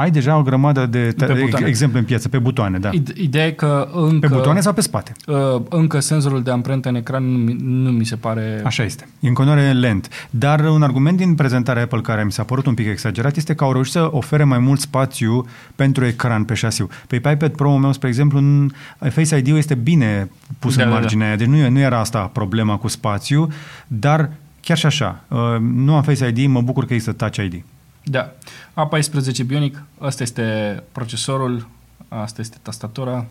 ai 0.00 0.10
deja 0.10 0.36
o 0.36 0.42
grămadă 0.42 0.86
de, 0.86 1.14
Pe 1.16 1.26
butoane. 1.40 1.66
exemple 1.66 1.98
în 1.98 2.04
piață, 2.04 2.28
pe 2.28 2.38
butoane, 2.38 2.78
da. 2.78 2.90
Ide- 2.92 3.12
Ideea 3.16 3.46
e 3.46 3.50
că 3.50 3.88
încă, 3.94 4.28
Pe 4.28 4.34
butoane 4.34 4.60
sau 4.60 4.72
pe 4.72 4.80
spate. 4.80 5.12
uh, 5.26 5.36
încă 5.68 6.00
senzorul 6.00 6.42
de 6.42 6.50
amprentă 6.50 6.88
în 6.88 6.94
ecran 6.94 7.24
nu, 7.24 7.38
mi- 7.38 7.56
nu 7.60 7.90
mi 7.90 8.04
se 8.04 8.16
pare... 8.16 8.62
Așa 8.64 8.82
este. 8.82 9.08
E 9.20 9.28
în 9.28 9.34
continuare 9.34 9.72
lent. 9.72 10.08
Dar 10.30 10.60
un 10.60 10.82
argument 10.82 11.16
din 11.16 11.34
prezentarea 11.34 11.82
Apple 11.82 12.00
care 12.00 12.24
mi 12.24 12.32
s-a 12.32 12.42
părut 12.42 12.66
un 12.66 12.74
pic 12.74 12.86
exagerat 12.86 13.36
este 13.36 13.54
că 13.54 13.64
au 13.64 13.72
reușit 13.72 13.92
să 13.92 14.08
ofere 14.10 14.44
mai 14.44 14.58
mult 14.58 14.80
spațiu 14.80 15.46
pentru 15.76 16.04
ecran 16.04 16.44
pe 16.44 16.54
șasiu. 16.54 16.88
Pe 17.06 17.18
pe 17.18 17.30
iPad 17.30 17.50
Pro-ul 17.52 17.78
meu, 17.78 17.92
spre 17.92 18.08
exemplu, 18.08 18.38
în- 18.38 18.70
Face 19.10 19.36
ID-ul 19.36 19.56
este 19.56 19.74
bine 19.74 20.30
pus 20.58 20.76
Da, 20.76 20.82
în 20.82 20.88
da, 20.88 20.94
da. 20.94 21.00
marginea 21.00 21.26
aia. 21.26 21.36
Deci 21.36 21.46
nu, 21.46 21.56
e- 21.56 21.68
nu 21.68 21.78
era 21.78 21.98
asta 21.98 22.18
problema 22.32 22.76
cu 22.76 22.88
spațiu, 22.88 23.48
dar 23.86 24.30
chiar 24.60 24.76
și 24.76 24.86
așa, 24.86 25.24
uh, 25.28 25.38
nu 25.60 25.94
am 25.94 26.02
Face 26.02 26.28
ID, 26.28 26.46
mă 26.46 26.60
bucur 26.60 26.84
că 26.84 26.92
există 26.92 27.12
Touch 27.12 27.36
ID. 27.36 27.62
Da. 28.10 28.32
A14 28.74 29.46
Bionic, 29.46 29.82
ăsta 30.00 30.22
este 30.22 30.82
procesorul, 30.92 31.68
asta 32.08 32.40
este 32.40 32.56
tastatura. 32.62 33.26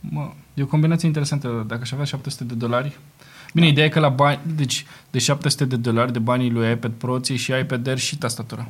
Mă, 0.00 0.30
e 0.54 0.62
o 0.62 0.66
combinație 0.66 1.06
interesantă. 1.06 1.64
Dacă 1.66 1.80
aș 1.82 1.92
avea 1.92 2.04
700 2.04 2.44
de 2.44 2.54
dolari, 2.54 2.98
Bine, 3.54 3.66
ideea 3.66 3.86
e 3.86 3.88
că 3.88 4.00
la 4.00 4.08
bani, 4.08 4.38
deci 4.56 4.86
de 5.10 5.18
700 5.18 5.64
de 5.64 5.76
dolari 5.76 6.12
de 6.12 6.18
banii 6.18 6.50
lui 6.50 6.70
iPad 6.70 6.90
Pro 6.90 7.18
ții 7.18 7.36
și 7.36 7.52
iPad 7.60 7.86
Air 7.86 7.98
și 7.98 8.18
tastatura. 8.18 8.68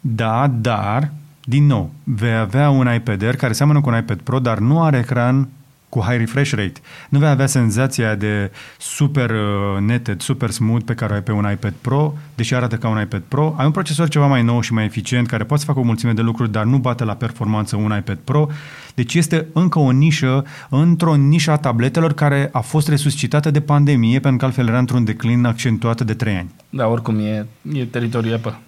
Da, 0.00 0.46
dar, 0.46 1.12
din 1.44 1.66
nou, 1.66 1.92
vei 2.04 2.36
avea 2.36 2.70
un 2.70 2.94
iPad 2.94 3.22
Air 3.22 3.36
care 3.36 3.52
seamănă 3.52 3.80
cu 3.80 3.88
un 3.88 3.96
iPad 3.96 4.20
Pro, 4.20 4.38
dar 4.38 4.58
nu 4.58 4.82
are 4.82 4.98
ecran 4.98 5.48
cu 5.92 6.00
high 6.00 6.18
refresh 6.18 6.52
rate. 6.52 6.80
Nu 7.08 7.18
vei 7.18 7.28
avea 7.28 7.46
senzația 7.46 8.14
de 8.14 8.50
super 8.78 9.30
uh, 9.30 9.80
netted, 9.80 10.20
super 10.20 10.50
smooth 10.50 10.84
pe 10.84 10.94
care 10.94 11.12
o 11.12 11.14
ai 11.14 11.22
pe 11.22 11.32
un 11.32 11.50
iPad 11.50 11.72
Pro, 11.80 12.14
deși 12.34 12.54
arată 12.54 12.76
ca 12.76 12.88
un 12.88 13.00
iPad 13.00 13.22
Pro. 13.28 13.54
Ai 13.58 13.64
un 13.64 13.70
procesor 13.70 14.08
ceva 14.08 14.26
mai 14.26 14.42
nou 14.42 14.60
și 14.60 14.72
mai 14.72 14.84
eficient, 14.84 15.26
care 15.26 15.44
poate 15.44 15.62
să 15.62 15.68
facă 15.68 15.80
o 15.80 15.82
mulțime 15.82 16.12
de 16.12 16.20
lucruri, 16.20 16.52
dar 16.52 16.64
nu 16.64 16.78
bate 16.78 17.04
la 17.04 17.14
performanță 17.14 17.76
un 17.76 17.94
iPad 17.98 18.18
Pro. 18.24 18.48
Deci 18.94 19.14
este 19.14 19.46
încă 19.52 19.78
o 19.78 19.90
nișă 19.90 20.44
într-o 20.68 21.14
nișă 21.14 21.50
a 21.50 21.56
tabletelor 21.56 22.12
care 22.12 22.48
a 22.52 22.60
fost 22.60 22.88
resuscitată 22.88 23.50
de 23.50 23.60
pandemie, 23.60 24.20
pentru 24.20 24.38
că 24.38 24.44
altfel 24.44 24.68
era 24.68 24.78
într-un 24.78 25.04
declin 25.04 25.44
accentuat 25.44 26.00
de 26.00 26.14
3 26.14 26.36
ani. 26.36 26.50
Da, 26.70 26.86
oricum 26.86 27.18
e, 27.18 27.46
e 27.72 27.84
teritoriul 27.84 28.34
Apple. 28.34 28.58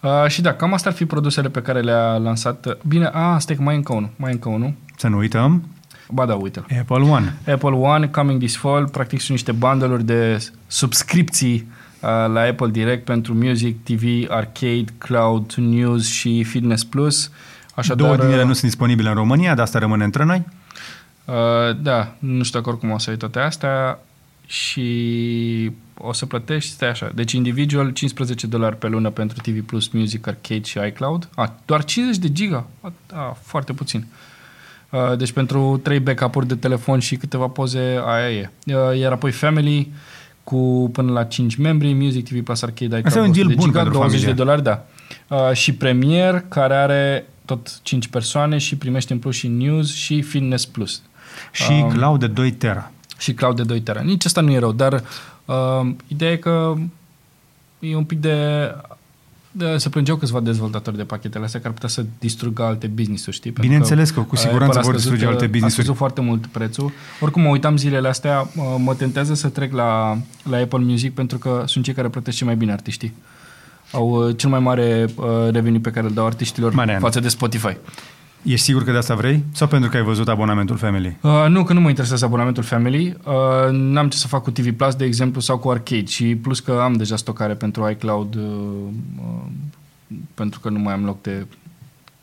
Uh, 0.00 0.28
și 0.28 0.42
da, 0.42 0.54
cam 0.54 0.72
astea 0.72 0.90
ar 0.90 0.96
fi 0.96 1.04
produsele 1.04 1.48
pe 1.48 1.62
care 1.62 1.80
le-a 1.80 2.16
lansat. 2.16 2.78
Bine, 2.86 3.06
a, 3.12 3.38
stai 3.38 3.56
că 3.56 3.62
mai 3.62 3.74
e 3.74 3.76
încă 3.76 3.92
unul. 3.92 4.10
Mai 4.16 4.30
e 4.30 4.32
încă 4.32 4.48
unul. 4.48 4.72
Să 4.96 5.08
nu 5.08 5.16
uităm, 5.16 5.62
Ba 6.10 6.26
da, 6.26 6.34
uite 6.34 6.64
Apple 6.80 7.10
One. 7.10 7.38
Apple 7.46 7.68
One 7.68 8.08
coming 8.08 8.38
this 8.38 8.56
fall, 8.56 8.88
practic 8.88 9.18
sunt 9.18 9.30
niște 9.30 9.52
bundle 9.52 9.96
de 9.96 10.50
subscripții 10.66 11.54
uh, 12.00 12.08
la 12.08 12.40
Apple 12.40 12.70
Direct 12.70 13.04
pentru 13.04 13.34
Music, 13.34 13.82
TV, 13.82 14.02
Arcade, 14.28 14.84
Cloud, 14.98 15.52
News 15.52 16.08
și 16.08 16.44
Fitness 16.44 16.84
Plus. 16.84 17.30
Așadar, 17.74 18.06
Două 18.06 18.16
din 18.16 18.34
ele 18.34 18.44
nu 18.44 18.52
sunt 18.52 18.70
disponibile 18.70 19.08
în 19.08 19.14
România, 19.14 19.54
dar 19.54 19.64
asta 19.64 19.78
rămâne 19.78 20.04
între 20.04 20.24
noi. 20.24 20.44
Uh, 21.24 21.34
da, 21.82 22.14
nu 22.18 22.42
știu 22.42 22.58
dacă 22.58 22.70
oricum 22.70 22.90
o 22.90 22.98
să 22.98 23.10
ai 23.10 23.16
toate 23.16 23.38
astea 23.38 23.98
și 24.46 25.70
o 25.98 26.12
să 26.12 26.26
plătești, 26.26 26.70
stai 26.70 26.88
așa, 26.88 27.10
deci 27.14 27.32
individual 27.32 27.90
15 27.90 28.46
dolari 28.46 28.76
pe 28.76 28.88
lună 28.88 29.10
pentru 29.10 29.40
TV 29.40 29.64
Plus, 29.66 29.88
Music, 29.88 30.26
Arcade 30.26 30.62
și 30.62 30.78
iCloud. 30.86 31.28
A, 31.34 31.54
doar 31.64 31.84
50 31.84 32.22
de 32.22 32.32
giga, 32.32 32.66
a, 32.80 32.92
a, 33.12 33.36
foarte 33.42 33.72
puțin. 33.72 34.06
Uh, 34.08 34.33
deci 35.16 35.32
pentru 35.32 35.80
3 35.82 36.00
backup-uri 36.00 36.46
de 36.46 36.54
telefon 36.54 36.98
și 36.98 37.16
câteva 37.16 37.46
poze, 37.46 38.00
aia 38.06 38.30
e. 38.30 38.50
Uh, 38.66 38.98
iar 38.98 39.12
apoi 39.12 39.30
Family 39.30 39.92
cu 40.44 40.90
până 40.92 41.12
la 41.12 41.24
5 41.24 41.54
membri, 41.54 41.92
Music, 41.92 42.28
TV 42.28 42.42
Plus, 42.42 42.62
Arcade, 42.62 42.84
iCloud. 42.84 43.06
Asta 43.06 43.18
e 43.18 43.22
un 43.22 43.28
100 43.30 43.40
deal 43.40 43.48
de 43.48 43.54
bun 43.54 43.66
giga, 43.66 43.78
pentru 43.82 43.98
20 43.98 44.20
familie. 44.20 44.34
de 44.34 44.42
dolari, 44.42 44.62
da. 44.62 44.84
Uh, 45.28 45.52
și 45.52 45.74
Premier, 45.74 46.44
care 46.48 46.74
are 46.74 47.26
tot 47.44 47.80
5 47.82 48.08
persoane 48.08 48.58
și 48.58 48.76
primește 48.76 49.12
în 49.12 49.18
plus 49.18 49.34
și 49.34 49.48
News 49.48 49.94
și 49.94 50.22
Fitness 50.22 50.66
Plus. 50.66 51.02
Și 51.52 51.72
Um, 51.72 51.88
cloud 51.88 52.20
de 52.20 52.26
2 52.26 52.52
tera. 52.52 52.90
și 53.18 53.34
cloud 53.34 53.56
de 53.56 53.62
2 53.62 53.80
tera. 53.80 54.00
Nici 54.00 54.24
asta 54.24 54.40
nu 54.40 54.50
e 54.50 54.58
rău, 54.58 54.72
dar 54.72 55.02
uh, 55.44 55.90
ideea 56.06 56.32
e 56.32 56.36
că 56.36 56.74
e 57.78 57.96
un 57.96 58.04
pic 58.04 58.20
de, 58.20 58.28
de... 58.32 58.74
Se 59.76 59.88
plângeau 59.88 60.16
câțiva 60.16 60.40
dezvoltatori 60.40 60.96
de 60.96 61.02
pachetele 61.04 61.44
astea 61.44 61.60
care 61.60 61.72
ar 61.74 61.80
putea 61.80 61.94
să 61.94 62.06
distrugă 62.18 62.62
alte 62.62 62.86
business-uri, 62.86 63.36
știi? 63.36 63.50
Pentru 63.52 63.70
Bineînțeles 63.70 64.10
că 64.10 64.20
cu 64.20 64.28
uh, 64.32 64.38
siguranță 64.38 64.78
Apple 64.78 64.80
a 64.80 64.82
vor 64.82 64.92
scăzut, 64.92 65.10
distruge 65.10 65.26
alte 65.26 65.44
uh, 65.44 65.48
A 65.48 65.52
business-uri. 65.52 65.72
scăzut 65.84 65.96
foarte 65.96 66.20
mult 66.20 66.46
prețul. 66.46 66.92
Oricum, 67.20 67.42
mă 67.42 67.48
uitam 67.48 67.76
zilele 67.76 68.08
astea, 68.08 68.40
uh, 68.40 68.64
mă 68.78 68.94
tentează 68.94 69.34
să 69.34 69.48
trec 69.48 69.72
la, 69.72 70.18
la 70.42 70.56
Apple 70.56 70.78
Music 70.78 71.14
pentru 71.14 71.38
că 71.38 71.62
sunt 71.66 71.84
cei 71.84 71.94
care 71.94 72.08
plătesc 72.08 72.36
cel 72.36 72.46
mai 72.46 72.56
bine 72.56 72.72
artiștii. 72.72 73.14
Au 73.92 74.08
uh, 74.28 74.36
cel 74.36 74.50
mai 74.50 74.60
mare 74.60 75.06
uh, 75.16 75.24
revenue 75.50 75.78
pe 75.80 75.90
care 75.90 76.06
îl 76.06 76.12
dau 76.14 76.26
artiștilor 76.26 76.72
Marian. 76.72 77.00
față 77.00 77.20
de 77.20 77.28
Spotify. 77.28 77.76
Ești 78.44 78.64
sigur 78.64 78.84
că 78.84 78.90
de 78.90 78.96
asta 78.96 79.14
vrei? 79.14 79.44
Sau 79.52 79.68
pentru 79.68 79.90
că 79.90 79.96
ai 79.96 80.02
văzut 80.02 80.28
abonamentul 80.28 80.76
Family? 80.76 81.16
Uh, 81.20 81.46
nu, 81.48 81.64
că 81.64 81.72
nu 81.72 81.80
mă 81.80 81.88
interesează 81.88 82.24
abonamentul 82.24 82.62
Family. 82.62 83.16
Uh, 83.24 83.70
n-am 83.70 84.08
ce 84.08 84.16
să 84.16 84.26
fac 84.26 84.42
cu 84.42 84.50
TV 84.50 84.72
Plus, 84.76 84.94
de 84.94 85.04
exemplu, 85.04 85.40
sau 85.40 85.58
cu 85.58 85.70
Arcade. 85.70 86.04
Și 86.04 86.34
plus 86.34 86.60
că 86.60 86.80
am 86.82 86.92
deja 86.92 87.16
stocare 87.16 87.54
pentru 87.54 87.90
iCloud, 87.90 88.34
uh, 88.34 88.42
uh, 89.18 90.16
pentru 90.34 90.60
că 90.60 90.68
nu 90.68 90.78
mai 90.78 90.92
am 90.92 91.04
loc 91.04 91.22
de 91.22 91.46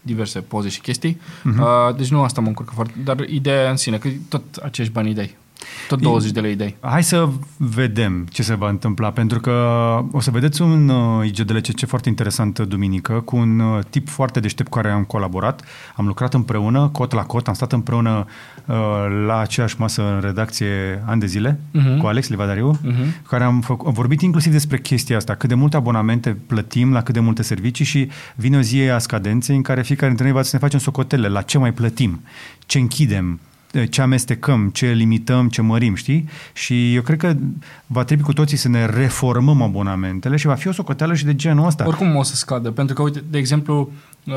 diverse 0.02 0.40
poze 0.40 0.70
și 0.70 0.82
chestii. 0.82 1.16
Uh-huh. 1.16 1.60
Uh, 1.60 1.96
deci 1.96 2.12
nu 2.12 2.22
asta 2.22 2.42
mă 2.42 2.48
încurcă 2.48 2.72
foarte... 2.76 2.94
Dar 3.04 3.20
ideea 3.20 3.70
în 3.70 3.78
sine, 3.78 3.98
că 3.98 4.10
tot 4.30 4.44
acești 4.64 4.92
bani 4.92 5.08
îi 5.08 5.14
dai. 5.14 5.38
Tot 5.88 6.02
20 6.02 6.32
de 6.32 6.40
lei 6.40 6.50
îi 6.52 6.58
dai. 6.58 6.76
Hai 6.80 7.04
să 7.04 7.30
vedem 7.58 8.28
ce 8.30 8.44
se 8.44 8.56
va 8.56 8.70
întâmpla, 8.70 9.10
pentru 9.12 9.40
că 9.40 9.52
o 10.12 10.20
să 10.20 10.32
vedeți 10.32 10.62
un 10.62 10.90
uh, 10.90 11.26
IGDLCC 11.28 11.86
foarte 11.88 12.10
interesant 12.10 12.58
uh, 12.58 12.68
duminică, 12.68 13.14
cu 13.14 13.36
un 13.36 13.60
uh, 13.60 13.80
tip 13.90 14.10
foarte 14.10 14.40
deștept 14.40 14.70
cu 14.70 14.76
care 14.78 14.92
am 14.92 15.04
colaborat. 15.04 15.62
Am 15.96 16.06
lucrat 16.08 16.34
împreună, 16.34 16.90
cot 16.94 17.12
la 17.14 17.22
cot, 17.22 17.48
am 17.48 17.54
stat 17.54 17.72
împreună 17.72 18.26
uh, 18.66 18.76
la 19.26 19.40
aceeași 19.40 19.76
masă 19.80 20.14
în 20.14 20.20
redacție 20.22 21.04
ani 21.06 21.20
de 21.20 21.26
zile, 21.26 21.60
Mhm. 21.72 21.98
cu 21.98 22.06
Alex 22.06 22.28
Livadariu, 22.30 22.80
Mhm. 22.84 23.26
care 23.28 23.44
am, 23.44 23.62
făc, 23.62 23.86
am 23.86 23.94
vorbit 23.94 24.22
inclusiv 24.22 24.52
despre 24.52 24.80
chestia 24.80 25.18
asta, 25.18 25.36
cât 25.36 25.50
de 25.50 25.56
multe 25.56 25.76
abonamente 25.76 26.38
plătim 26.48 26.92
la 26.94 27.02
cât 27.04 27.14
de 27.14 27.20
multe 27.20 27.42
servicii 27.44 27.86
și 27.86 28.10
vine 28.36 28.58
o 28.58 28.62
zi 28.62 28.80
a 28.82 28.98
scadenței 28.98 29.56
în 29.56 29.62
care 29.62 29.82
fiecare 29.82 30.08
dintre 30.08 30.26
noi 30.26 30.36
va 30.36 30.42
să 30.42 30.50
ne 30.54 30.60
facem 30.62 30.80
socotele, 30.80 31.28
la 31.28 31.42
ce 31.42 31.58
mai 31.58 31.74
plătim, 31.74 32.22
ce 32.66 32.78
închidem, 32.80 33.40
ce 33.90 34.02
amestecăm, 34.02 34.70
ce 34.70 34.92
limităm, 34.92 35.50
ce 35.50 35.62
mărim, 35.62 35.96
știi? 35.96 36.30
Și 36.54 36.96
eu 36.96 37.02
cred 37.02 37.18
că 37.18 37.34
va 37.88 38.04
trebui 38.04 38.24
cu 38.24 38.34
toții 38.34 38.58
să 38.58 38.70
ne 38.70 38.86
reformăm 38.86 39.62
abonamentele 39.62 40.36
și 40.36 40.46
va 40.46 40.54
fi 40.56 40.68
o 40.68 40.72
socoteală 40.72 41.14
și 41.14 41.26
de 41.26 41.36
genul 41.36 41.66
ăsta. 41.66 41.88
Oricum 41.88 42.16
o 42.16 42.24
să 42.24 42.36
scadă, 42.36 42.72
pentru 42.72 42.96
că, 42.96 43.02
uite, 43.02 43.24
de 43.30 43.38
exemplu, 43.38 43.92
uh, 44.26 44.34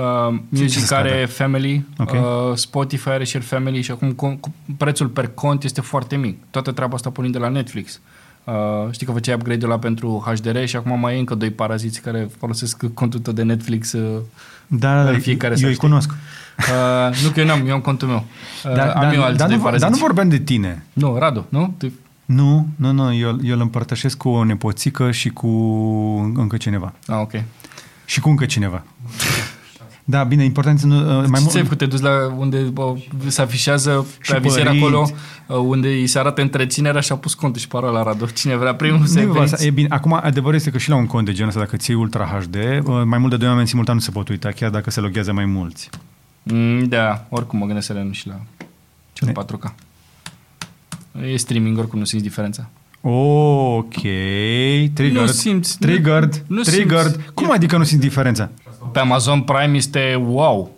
ce 0.54 0.62
Music 0.62 0.82
să 0.84 0.94
are 0.94 1.08
scadă? 1.08 1.26
Family, 1.26 1.84
Ok. 1.98 2.10
uh, 2.12 2.18
Spotify 2.54 3.08
are 3.08 3.24
Share 3.24 3.44
Family 3.44 3.80
și 3.82 3.90
acum 3.90 4.10
con- 4.12 4.40
cu- 4.40 4.54
prețul 4.76 5.06
per 5.06 5.28
cont 5.34 5.64
este 5.64 5.80
foarte 5.80 6.16
mic. 6.16 6.38
Toată 6.50 6.72
treaba 6.72 6.94
asta 6.94 7.10
pornind 7.10 7.34
de 7.34 7.40
la 7.40 7.48
Netflix. 7.48 8.00
Uh, 8.44 8.52
știi 8.90 9.06
că 9.06 9.12
făceai 9.12 9.34
upgrade-ul 9.34 9.70
ăla 9.70 9.80
pentru 9.80 10.24
HDR 10.26 10.64
și 10.64 10.76
acum 10.76 11.00
mai 11.00 11.14
e 11.16 11.18
încă 11.18 11.34
doi 11.34 11.50
paraziți 11.50 12.00
care 12.00 12.28
folosesc 12.38 12.84
contul 12.94 13.20
tău 13.20 13.32
de 13.32 13.42
Netflix. 13.42 13.92
Uh, 13.92 14.20
da, 14.66 15.08
în 15.08 15.20
fiecare 15.20 15.52
eu 15.52 15.58
să 15.58 15.66
îi 15.66 15.72
știi. 15.72 15.88
cunosc. 15.88 16.10
uh, 16.10 17.22
nu 17.22 17.28
că 17.28 17.40
eu 17.40 17.46
n-am, 17.46 17.66
eu 17.68 17.74
am 17.74 17.80
contul 17.80 18.08
meu. 18.08 18.24
Uh, 18.64 18.74
Dar, 18.74 18.88
am 18.88 19.02
dar, 19.02 19.14
eu 19.14 19.22
alți 19.22 19.38
dar, 19.38 19.46
doi 19.48 19.56
nu, 19.56 19.62
paraziți. 19.62 19.90
dar 19.90 19.98
nu 19.98 20.04
vorbeam 20.04 20.28
de 20.28 20.38
tine. 20.38 20.84
Nu, 20.92 21.16
Radu, 21.18 21.46
nu? 21.48 21.74
Tu... 21.78 21.92
Nu, 22.24 22.68
nu, 22.76 22.92
nu, 22.92 23.14
eu, 23.14 23.38
eu 23.42 23.54
îl 23.54 23.60
împărtășesc 23.60 24.16
cu 24.16 24.28
o 24.28 24.44
nepoțică 24.44 25.10
și 25.10 25.28
cu 25.28 25.48
încă 26.36 26.56
cineva. 26.56 26.92
Ah, 27.06 27.16
ok. 27.20 27.32
Și 28.04 28.20
cu 28.20 28.28
încă 28.28 28.44
cineva. 28.46 28.82
Da, 30.06 30.24
bine, 30.24 30.44
important 30.44 30.78
să 30.78 30.86
nu... 30.86 30.96
uh, 30.98 31.04
Mai 31.06 31.14
Mai 31.16 31.40
mult, 31.40 31.50
Ce 31.52 31.58
ai 31.58 31.76
te 31.76 31.86
duci 31.86 32.00
la 32.00 32.34
unde 32.38 32.58
bă, 32.58 32.94
se 33.26 33.42
afișează 33.42 34.06
Și 34.20 34.30
pe 34.30 34.36
avizer 34.36 34.62
părinți. 34.64 34.84
acolo, 34.84 35.10
uh, 35.46 35.56
unde 35.56 35.88
îi 35.88 36.06
se 36.06 36.18
arată 36.18 36.40
întreținerea 36.40 37.00
și 37.00 37.12
a 37.12 37.16
pus 37.16 37.34
contul 37.34 37.60
și 37.60 37.68
parola 37.68 38.02
Radu. 38.02 38.26
Cine 38.26 38.56
vrea 38.56 38.74
primul 38.74 39.06
să 39.06 39.20
nu, 39.20 39.36
e 39.36 39.40
asta. 39.40 39.56
vezi. 39.56 39.66
e 39.66 39.70
bine. 39.70 39.88
Acum, 39.90 40.12
adevărul 40.22 40.54
este 40.54 40.70
că 40.70 40.78
și 40.78 40.88
la 40.88 40.96
un 40.96 41.06
cont 41.06 41.26
de 41.26 41.32
genul 41.32 41.48
ăsta, 41.48 41.60
dacă 41.60 41.76
ții 41.76 41.94
Ultra 41.94 42.24
HD, 42.24 42.54
uh, 42.54 43.02
mai 43.04 43.18
mult 43.18 43.30
de 43.30 43.36
doi 43.36 43.48
oameni 43.48 43.68
simultan 43.68 43.94
nu 43.94 44.00
se 44.00 44.10
pot 44.10 44.28
uita, 44.28 44.48
chiar 44.50 44.70
dacă 44.70 44.90
se 44.90 45.00
loghează 45.00 45.32
mai 45.32 45.44
mulți. 45.44 45.90
Mm, 46.42 46.84
da, 46.88 47.26
oricum 47.28 47.58
mă 47.58 47.64
gândesc 47.66 47.86
să 47.86 47.92
renunț 47.92 48.14
și 48.14 48.26
la 48.26 48.40
cel 49.12 49.26
Ne- 49.26 49.32
4K. 49.32 49.74
E 51.32 51.36
streaming, 51.36 51.78
oricum 51.78 51.98
nu 51.98 52.04
simți 52.04 52.24
diferența. 52.24 52.68
Ok, 53.00 54.00
triggered. 54.94 55.12
Nu 55.20 55.26
simți- 55.26 55.78
Triggered. 55.78 56.44
nu- 56.46 56.56
nu 56.56 56.62
triggered. 56.62 57.10
simți. 57.12 57.32
Cum 57.34 57.50
adică 57.50 57.76
nu 57.76 57.84
simți 57.84 58.04
diferența? 58.06 58.50
Pe 58.92 58.98
Amazon 58.98 59.40
Prime 59.40 59.76
este 59.76 60.22
wow. 60.28 60.70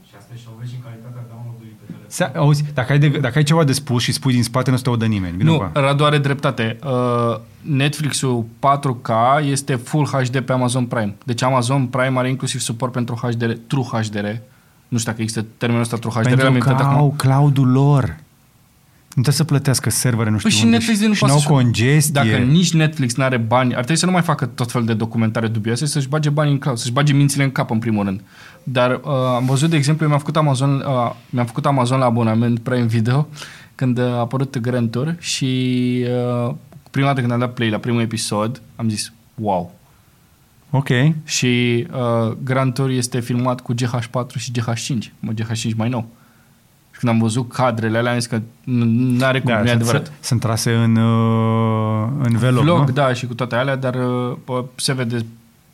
Se, 2.09 2.31
auzi, 2.37 2.65
dacă 2.75 2.93
ai, 2.93 2.99
de, 2.99 3.09
dacă 3.09 3.39
ai 3.39 3.43
ceva 3.45 3.65
de 3.65 3.73
spus 3.73 4.03
și 4.03 4.13
spui 4.13 4.33
din 4.33 4.43
spate, 4.43 4.71
nu 4.71 4.77
se 4.77 4.83
te 4.83 4.89
audă 4.89 5.05
nimeni. 5.07 5.37
Vino 5.37 5.51
Nu, 5.53 5.59
cu- 5.59 5.71
Radu 5.73 6.05
are 6.05 6.19
dreptate. 6.19 6.79
Uh, 6.85 7.37
Netflix-ul 7.61 8.45
4K 8.59 9.11
este 9.51 9.75
Full 9.75 10.07
HD 10.07 10.41
pe 10.41 10.53
Amazon 10.53 10.85
Prime. 10.87 11.15
Deci 11.25 11.43
Amazon 11.43 11.87
Prime 11.87 12.19
are 12.19 12.29
inclusiv 12.29 12.61
suport 12.61 12.93
pentru 12.93 13.15
HDR, 13.23 13.51
True 13.67 13.83
HDR. 13.93 14.27
Nu 14.89 14.99
știu 14.99 15.11
dacă 15.11 15.23
există 15.23 15.45
termenul 15.57 15.83
ăsta 15.83 15.97
True 15.97 16.13
HDR. 16.13 16.23
l-am 16.29 16.37
Pentru 16.37 16.51
că 16.51 16.69
inventat 16.71 16.93
au 16.93 17.05
acum. 17.05 17.15
cloud-ul 17.17 17.69
lor. 17.71 18.17
Trebuie 19.23 19.35
să 19.35 19.45
plătească 19.45 19.91
servere, 19.91 20.31
nu 20.31 20.39
știu 20.39 20.49
Păi 20.49 20.59
și 20.59 20.65
unde, 20.65 20.77
Netflix 20.77 21.01
nu 21.01 21.13
și 21.13 21.19
poate 21.19 21.35
n-au 21.35 21.43
să- 21.43 21.49
congestie. 21.49 22.21
Dacă 22.31 22.37
nici 22.43 22.73
Netflix 22.73 23.15
nu 23.15 23.25
are 23.25 23.37
bani, 23.37 23.71
ar 23.71 23.79
trebui 23.79 23.97
să 23.97 24.07
nu 24.07 24.13
mai 24.13 24.23
facă 24.23 24.47
tot 24.47 24.71
felul 24.71 24.87
de 24.87 24.95
documentare 24.95 25.47
dubioase, 25.47 25.87
să-și 25.87 26.09
bage 26.09 26.29
bani 26.31 26.51
în 26.51 26.59
cloud, 26.59 26.79
să-și 26.79 26.93
bage 26.93 27.13
mințile 27.13 27.45
în 27.45 27.51
cap 27.53 27.71
în 27.71 27.79
primul 27.79 28.05
rând. 28.05 28.21
Dar 28.63 28.91
uh, 28.91 29.11
am 29.37 29.47
văzut, 29.47 29.71
de 29.71 29.77
exemplu, 29.77 30.03
eu 30.03 30.09
mi-am 30.09 30.21
făcut 30.21 30.37
Amazon, 30.37 30.75
uh, 30.75 31.13
mi-am 31.31 31.47
făcut 31.47 31.67
Amazon 31.67 31.99
la 31.99 32.05
abonament 32.05 32.59
Prime 32.59 32.85
Video 32.87 33.29
când 33.75 33.99
a 33.99 34.19
apărut 34.19 34.59
Grand 34.59 34.91
Tour 34.91 35.17
și 35.19 35.45
uh, 36.49 36.55
prima 36.91 37.07
dată 37.07 37.21
când 37.21 37.33
am 37.33 37.39
dat 37.39 37.55
play 37.55 37.71
la 37.71 37.79
primul 37.79 38.01
episod, 38.01 38.63
am 38.77 38.89
zis, 38.89 39.13
wow. 39.35 39.75
Ok. 40.71 40.89
Și 41.25 41.87
uh, 41.93 42.33
Grand 42.45 42.75
Tour 42.75 42.91
este 42.91 43.21
filmat 43.21 43.61
cu 43.61 43.75
GH4 43.75 44.37
și 44.39 44.51
GH5, 44.61 44.99
mă, 45.21 45.33
GH5 45.33 45.77
mai 45.77 45.89
nou. 45.89 46.09
Și 46.97 47.03
când 47.03 47.13
am 47.13 47.19
văzut 47.19 47.53
cadrele 47.53 47.99
alea, 47.99 48.13
am 48.13 48.19
zis 48.19 48.29
că 48.29 48.41
nu 48.65 49.25
are 49.25 49.41
cum, 49.41 49.53
nu 49.53 49.59
e 49.59 49.67
sunt, 49.67 49.75
adevărat. 49.75 50.13
sunt 50.21 50.41
trase 50.41 50.73
în, 50.75 50.97
uh, 50.97 52.09
în 52.23 52.37
vlog, 52.37 52.63
Vlog, 52.63 52.87
nu? 52.87 52.93
da, 52.93 53.13
și 53.13 53.27
cu 53.27 53.35
toate 53.35 53.55
alea, 53.55 53.77
dar 53.77 53.95
uh, 53.95 54.37
bă, 54.45 54.65
se 54.75 54.93
vede 54.93 55.27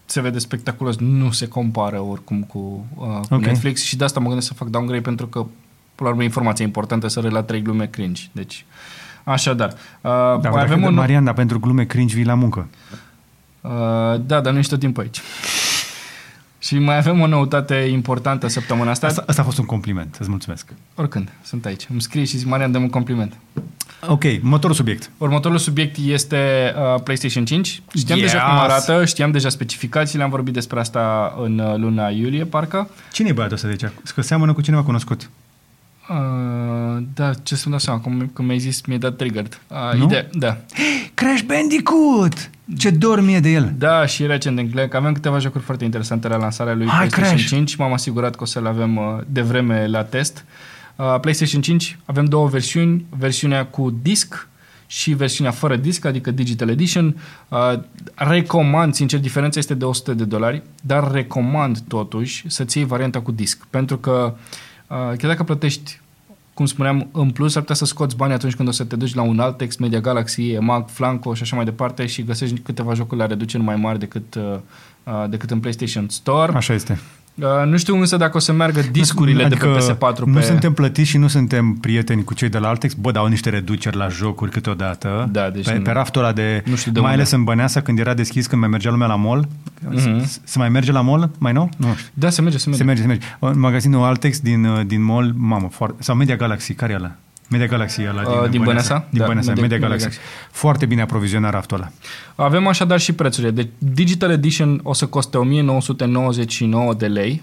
se 0.04 0.20
vede 0.20 0.38
spectaculos, 0.38 0.96
nu 0.96 1.30
se 1.30 1.48
compară 1.48 2.00
oricum 2.00 2.42
cu, 2.42 2.86
uh, 2.94 3.04
cu 3.04 3.08
Ok. 3.08 3.24
okay. 3.30 3.38
Netflix 3.40 3.82
și 3.82 3.96
de 3.96 4.04
asta 4.04 4.20
mă 4.20 4.26
gândesc 4.26 4.46
să 4.46 4.54
fac 4.54 4.68
downgrade 4.68 5.02
pentru 5.02 5.26
că, 5.26 5.38
până 5.94 6.08
la 6.08 6.08
urmă, 6.08 6.22
informația 6.22 6.64
importantă 6.64 7.08
să 7.08 7.28
la 7.30 7.42
trei 7.42 7.62
glume 7.62 7.86
cringe. 7.86 8.22
Deci, 8.32 8.64
așadar. 9.24 9.68
Uh, 9.68 9.74
Da, 10.00 10.32
mai 10.32 10.40
dacă 10.40 10.58
avem 10.58 10.80
de 10.80 10.86
un... 10.86 10.94
Marian, 10.94 11.24
dar 11.24 11.34
pentru 11.34 11.60
glume 11.60 11.84
cringe 11.84 12.14
vii 12.14 12.24
la 12.24 12.34
muncă. 12.34 12.68
Uh, 13.60 13.70
da, 14.26 14.40
dar 14.40 14.52
nu 14.52 14.58
ești 14.58 14.70
tot 14.70 14.80
timpul 14.80 15.02
aici. 15.02 15.20
Și 16.62 16.78
mai 16.78 16.96
avem 16.96 17.20
o 17.20 17.26
noutate 17.26 17.74
importantă 17.74 18.46
săptămâna 18.48 18.90
asta. 18.90 19.06
Asta, 19.06 19.24
asta 19.26 19.42
a 19.42 19.44
fost 19.44 19.58
un 19.58 19.64
compliment, 19.64 20.16
îți 20.20 20.30
mulțumesc. 20.30 20.66
Oricând, 20.94 21.28
sunt 21.42 21.64
aici. 21.64 21.86
Îmi 21.90 22.00
scrie 22.02 22.24
și 22.24 22.36
zic, 22.36 22.46
Marian, 22.48 22.72
dăm 22.72 22.82
un 22.82 22.90
compliment. 22.90 23.36
Ok, 24.08 24.22
următorul 24.42 24.76
subiect. 24.76 25.10
Următorul 25.18 25.58
subiect 25.58 25.96
este 26.06 26.72
uh, 26.94 27.00
PlayStation 27.02 27.44
5. 27.44 27.82
Știam 27.96 28.18
Yes! 28.18 28.30
deja 28.32 28.44
cum 28.44 28.58
arată, 28.58 29.04
știam 29.04 29.30
deja 29.30 29.48
specificațiile, 29.48 30.24
am 30.24 30.30
vorbit 30.30 30.52
despre 30.54 30.80
asta 30.80 31.34
în 31.42 31.58
uh, 31.58 31.76
luna 31.76 32.08
iulie, 32.08 32.44
parcă. 32.44 32.88
Cine 33.12 33.28
e 33.28 33.32
băiatul 33.32 33.56
ăsta 33.56 33.68
de 33.68 33.76
aici? 33.80 33.92
Că 34.14 34.20
seamănă 34.20 34.52
cu 34.52 34.60
cineva 34.60 34.82
cunoscut. 34.82 35.30
Uh, 36.08 37.02
da, 37.14 37.30
ce 37.42 37.54
să-mi 37.54 37.70
dau 37.70 37.78
seama, 37.78 38.00
cum, 38.00 38.30
cum 38.34 38.44
mi-ai 38.44 38.58
zis, 38.58 38.80
mi-ai 38.86 38.98
dat 38.98 39.16
triggered. 39.16 39.60
Uh, 39.68 39.98
Nu? 39.98 40.04
Ide- 40.04 40.28
da. 40.32 40.56
Crash 41.14 41.42
Bandicoot! 41.42 42.50
Ce 42.78 42.90
dor 42.90 43.20
mie 43.20 43.40
de 43.40 43.48
el! 43.48 43.74
Da, 43.78 44.06
și 44.06 44.26
recent 44.26 44.58
în 44.58 44.70
Clec 44.70 44.94
avem 44.94 45.12
câteva 45.12 45.38
jocuri 45.38 45.64
foarte 45.64 45.84
interesante 45.84 46.28
la 46.28 46.36
lansarea 46.36 46.74
lui 46.74 46.86
Hai, 46.86 46.96
PlayStation 46.96 47.36
Crash! 47.36 47.48
5. 47.48 47.76
M-am 47.76 47.92
asigurat 47.92 48.36
că 48.36 48.42
o 48.42 48.46
să 48.46 48.60
le 48.60 48.68
avem 48.68 48.96
uh, 48.96 49.04
de 49.26 49.40
vreme 49.40 49.86
la 49.86 50.04
test. 50.04 50.44
Uh, 50.96 51.20
PlayStation 51.20 51.60
5 51.60 51.98
avem 52.04 52.24
două 52.24 52.48
versiuni, 52.48 53.06
versiunea 53.18 53.66
cu 53.66 53.98
disc 54.02 54.48
și 54.86 55.12
versiunea 55.12 55.52
fără 55.52 55.76
disc, 55.76 56.04
adică 56.04 56.30
Digital 56.30 56.68
Edition. 56.68 57.16
Uh, 57.48 57.78
recomand, 58.14 58.94
sincer, 58.94 59.20
diferența 59.20 59.58
este 59.58 59.74
de 59.74 59.84
100 59.84 60.14
de 60.14 60.24
dolari, 60.24 60.62
dar 60.82 61.10
recomand 61.10 61.78
totuși 61.88 62.44
să-ți 62.46 62.78
iei 62.78 62.86
varianta 62.86 63.20
cu 63.20 63.32
disc, 63.32 63.66
pentru 63.70 63.98
că 63.98 64.34
uh, 64.86 64.96
chiar 64.96 65.30
dacă 65.30 65.42
plătești 65.42 66.00
cum 66.54 66.66
spuneam, 66.66 67.08
în 67.12 67.30
plus 67.30 67.54
ar 67.54 67.60
putea 67.60 67.76
să 67.76 67.84
scoți 67.84 68.16
bani 68.16 68.32
atunci 68.32 68.54
când 68.54 68.68
o 68.68 68.72
să 68.72 68.84
te 68.84 68.96
duci 68.96 69.14
la 69.14 69.22
un 69.22 69.40
alt 69.40 69.56
text, 69.56 69.78
Media 69.78 70.00
Galaxy, 70.00 70.50
EMAG, 70.50 70.88
Flanco 70.88 71.34
și 71.34 71.42
așa 71.42 71.56
mai 71.56 71.64
departe 71.64 72.06
și 72.06 72.22
găsești 72.22 72.58
câteva 72.58 72.94
jocuri 72.94 73.20
la 73.20 73.26
reduceri 73.26 73.62
mai 73.62 73.76
mari 73.76 73.98
decât, 73.98 74.34
uh, 74.34 74.42
uh, 75.04 75.24
decât 75.28 75.50
în 75.50 75.60
PlayStation 75.60 76.08
Store. 76.08 76.52
Așa 76.56 76.74
este. 76.74 77.00
Uh, 77.34 77.46
nu 77.66 77.76
știu 77.76 77.96
însă 77.96 78.16
dacă 78.16 78.36
o 78.36 78.40
să 78.40 78.52
meargă 78.52 78.80
discurile 78.90 79.44
adică 79.44 79.66
de 79.66 79.84
pe 79.86 79.94
PS4 80.14 80.18
nu 80.24 80.32
pe... 80.34 80.40
suntem 80.40 80.72
plătiți 80.72 81.08
și 81.08 81.18
nu 81.18 81.26
suntem 81.28 81.72
prieteni 81.74 82.24
cu 82.24 82.34
cei 82.34 82.48
de 82.48 82.58
la 82.58 82.68
Altex. 82.68 82.94
Bă, 82.94 83.10
dau 83.10 83.26
niște 83.26 83.50
reduceri 83.50 83.96
la 83.96 84.08
jocuri 84.08 84.50
câteodată. 84.50 85.28
Da, 85.32 85.50
deci 85.50 85.64
pe, 85.64 85.74
nu- 85.74 85.82
pe 85.82 85.90
raftul 85.90 86.22
ăla 86.22 86.32
de... 86.32 86.62
nu 86.66 86.74
știu 86.76 86.92
de 86.92 87.00
mai 87.00 87.08
unde. 87.10 87.22
ales 87.22 87.32
în 87.32 87.44
Băneasa, 87.44 87.80
când 87.80 87.98
era 87.98 88.14
deschis, 88.14 88.46
când 88.46 88.60
mai 88.60 88.70
mergea 88.70 88.90
lumea 88.90 89.06
la 89.06 89.14
mall. 89.16 89.48
Mhm. 89.88 90.24
S- 90.24 90.40
Se 90.44 90.58
mai 90.58 90.68
merge 90.68 90.92
la 90.92 91.00
mall? 91.00 91.30
Mai 91.38 91.52
nou? 91.52 91.70
Nu 91.76 91.94
știu. 91.96 92.10
Da, 92.14 92.30
se 92.30 92.40
merge, 92.42 92.58
se 92.58 92.68
merge. 92.68 92.80
Se 92.82 92.86
merge, 92.86 93.00
se 93.02 93.06
merge. 93.08 93.26
În 93.38 93.58
magazinul 93.58 94.04
Altex 94.04 94.40
din, 94.40 94.64
uh, 94.64 94.86
din 94.86 95.02
mall, 95.02 95.32
mamă, 95.36 95.68
foarte, 95.72 96.02
sau 96.02 96.14
Media 96.14 96.36
Galaxy, 96.36 96.74
care 96.74 96.92
e 96.92 96.96
ăla? 96.96 97.12
Media 97.52 97.66
Galaxy 97.66 98.00
ăla 98.08 98.22
din, 98.22 98.32
Uh, 98.42 98.48
din 98.50 98.62
Băneasa? 98.62 99.06
Din 99.10 99.18
Da, 99.20 99.26
Băneasa, 99.26 99.48
Media- 99.48 99.62
Media, 99.62 99.76
Media 99.78 99.78
Galaxy. 99.78 100.04
Galaxy. 100.04 100.20
Foarte 100.50 100.86
bine 100.86 101.02
aprovizionat 101.02 101.52
raftul 101.52 101.76
ăla. 101.76 101.90
Avem 102.46 102.66
așadar 102.66 103.00
și 103.00 103.12
prețurile. 103.12 103.50
Deci 103.50 103.68
Digital 103.78 104.30
Edition 104.30 104.80
o 104.82 104.92
să 104.92 105.06
coste 105.06 105.36
1999 105.38 106.94
de 106.94 107.06
lei, 107.06 107.42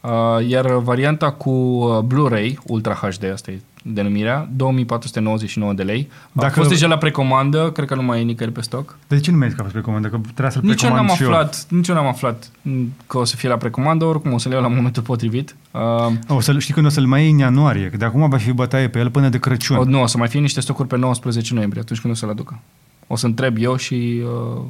uh, 0.00 0.10
iar 0.48 0.66
varianta 0.72 1.30
cu 1.30 1.50
uh, 1.50 1.98
Blu-ray, 1.98 2.58
Ultra 2.66 2.92
HD, 2.94 3.24
asta 3.32 3.50
e 3.50 3.60
denumirea, 3.82 4.48
2499 4.56 5.72
de 5.72 5.82
lei. 5.82 6.02
Dacă... 6.02 6.18
A 6.34 6.40
Dacă- 6.40 6.54
fost 6.54 6.68
deja 6.68 6.86
la 6.86 6.96
precomandă, 6.98 7.70
cred 7.74 7.88
că 7.88 7.94
nu 7.94 8.02
mai 8.02 8.20
e 8.20 8.22
nicăieri 8.22 8.54
pe 8.54 8.62
stoc. 8.62 8.98
De 9.06 9.20
ce 9.20 9.30
nu 9.30 9.36
mi-ai 9.36 9.48
zis 9.48 9.56
că 9.56 9.62
a 9.62 9.68
fost 9.68 9.76
precomandă? 9.80 10.08
Că 10.08 10.16
trebuia 10.22 10.50
să-l 10.50 10.62
Nici 10.64 10.70
eu 10.82 10.88
precomand 10.90 11.06
n-am 11.08 11.16
și 11.16 11.22
eu. 11.22 11.28
aflat, 11.28 11.66
nici 11.68 11.88
eu 11.88 11.94
n-am 11.94 12.06
aflat 12.06 12.50
mm, 12.62 12.92
că 13.06 13.18
o 13.18 13.24
să 13.24 13.36
fie 13.36 13.48
la 13.48 13.56
precomandă, 13.56 14.04
oricum 14.04 14.32
o 14.32 14.38
să 14.38 14.48
le 14.48 14.54
iau 14.54 14.62
la 14.62 14.68
momentul 14.70 15.02
potrivit. 15.02 15.56
Uh, 15.70 16.12
O 16.28 16.40
să 16.40 16.58
știi 16.58 16.74
când 16.74 16.86
o 16.86 16.88
să-l 16.88 17.06
mai 17.06 17.22
iei 17.22 17.30
în 17.30 17.38
ianuarie, 17.38 17.88
că 17.90 17.96
de 17.96 18.04
acum 18.04 18.28
va 18.28 18.36
fi 18.36 18.52
bătaie 18.52 18.88
pe 18.88 18.98
el 18.98 19.10
până 19.10 19.28
de 19.28 19.38
Crăciun. 19.38 19.76
o, 19.76 19.84
nu, 19.84 20.02
o 20.02 20.06
să 20.06 20.18
mai 20.18 20.28
fie 20.28 20.40
niște 20.40 20.60
stocuri 20.60 20.88
pe 20.88 20.96
19 20.96 21.54
noiembrie, 21.54 21.82
atunci 21.82 22.00
când 22.00 22.12
o 22.12 22.16
să-l 22.16 22.28
aducă. 22.28 22.58
O 23.06 23.16
să 23.16 23.26
întreb 23.26 23.56
eu 23.58 23.76
și 23.76 24.22
uh, 24.24 24.62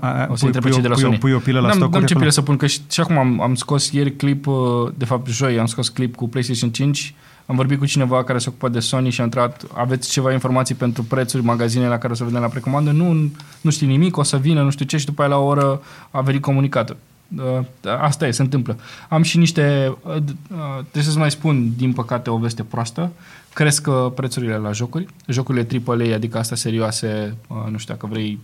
A- 0.00 0.08
a- 0.08 0.26
o 0.30 0.34
să 0.34 0.44
pui, 0.44 0.46
întreb 0.46 0.52
pe 0.52 0.58
pui, 0.60 0.70
cei 0.72 0.82
de 0.82 0.88
la 0.88 0.94
pui, 0.94 1.02
Sony. 1.02 1.14
o, 1.14 1.18
pui 1.18 1.32
o 1.32 1.38
pilă 1.38 1.60
la 1.60 1.66
N-am, 1.66 1.76
stocuri 1.76 1.96
n-am 1.98 2.06
ce 2.06 2.12
acolo? 2.14 2.18
pilă 2.18 2.30
să 2.30 2.42
pun, 2.42 2.56
că 2.56 2.66
și, 2.66 2.80
și 2.90 3.00
acum 3.00 3.18
am, 3.18 3.40
am 3.40 3.54
scos 3.54 3.90
ieri 3.90 4.16
clip, 4.16 4.46
uh, 4.46 4.54
de 4.96 5.04
fapt 5.04 5.28
joi 5.28 5.58
am 5.58 5.66
scos 5.66 5.88
clip 5.88 6.14
cu 6.14 6.28
PlayStation 6.28 6.70
5, 6.70 7.14
am 7.50 7.56
vorbit 7.56 7.78
cu 7.78 7.86
cineva 7.86 8.24
care 8.24 8.38
se 8.38 8.48
ocupă 8.48 8.68
de 8.68 8.80
Sony 8.80 9.10
și 9.10 9.20
a 9.20 9.24
întrebat, 9.24 9.64
aveți 9.74 10.10
ceva 10.10 10.32
informații 10.32 10.74
pentru 10.74 11.02
prețuri, 11.02 11.42
magazine 11.42 11.88
la 11.88 11.98
care 11.98 12.12
o 12.12 12.16
să 12.16 12.24
vedem 12.24 12.40
la 12.40 12.48
precomandă? 12.48 12.90
Nu, 12.90 13.30
nu 13.60 13.70
știu 13.70 13.86
nimic, 13.86 14.16
o 14.16 14.22
să 14.22 14.36
vină, 14.36 14.62
nu 14.62 14.70
știu 14.70 14.84
ce 14.84 14.96
și 14.96 15.04
după 15.04 15.22
aia 15.22 15.30
la 15.30 15.36
o 15.36 15.44
oră 15.44 15.82
a 16.10 16.20
venit 16.20 16.42
comunicatul. 16.42 16.96
Uh, 17.36 17.64
asta 18.00 18.26
e, 18.26 18.30
se 18.30 18.42
întâmplă. 18.42 18.78
Am 19.08 19.22
și 19.22 19.38
niște, 19.38 19.96
uh, 20.02 20.16
d- 20.16 20.50
uh, 20.50 20.78
trebuie 20.90 21.12
să 21.12 21.18
mai 21.18 21.30
spun, 21.30 21.72
din 21.76 21.92
păcate, 21.92 22.30
o 22.30 22.36
veste 22.36 22.62
proastă. 22.62 23.12
Cresc 23.54 23.86
uh, 23.86 24.12
prețurile 24.14 24.56
la 24.56 24.72
jocuri. 24.72 25.06
Jocurile 25.26 25.66
AAA, 25.86 26.14
adică 26.14 26.38
astea 26.38 26.56
serioase, 26.56 27.36
uh, 27.46 27.56
nu 27.70 27.78
știu 27.78 27.94
dacă 27.94 28.06
vrei 28.06 28.38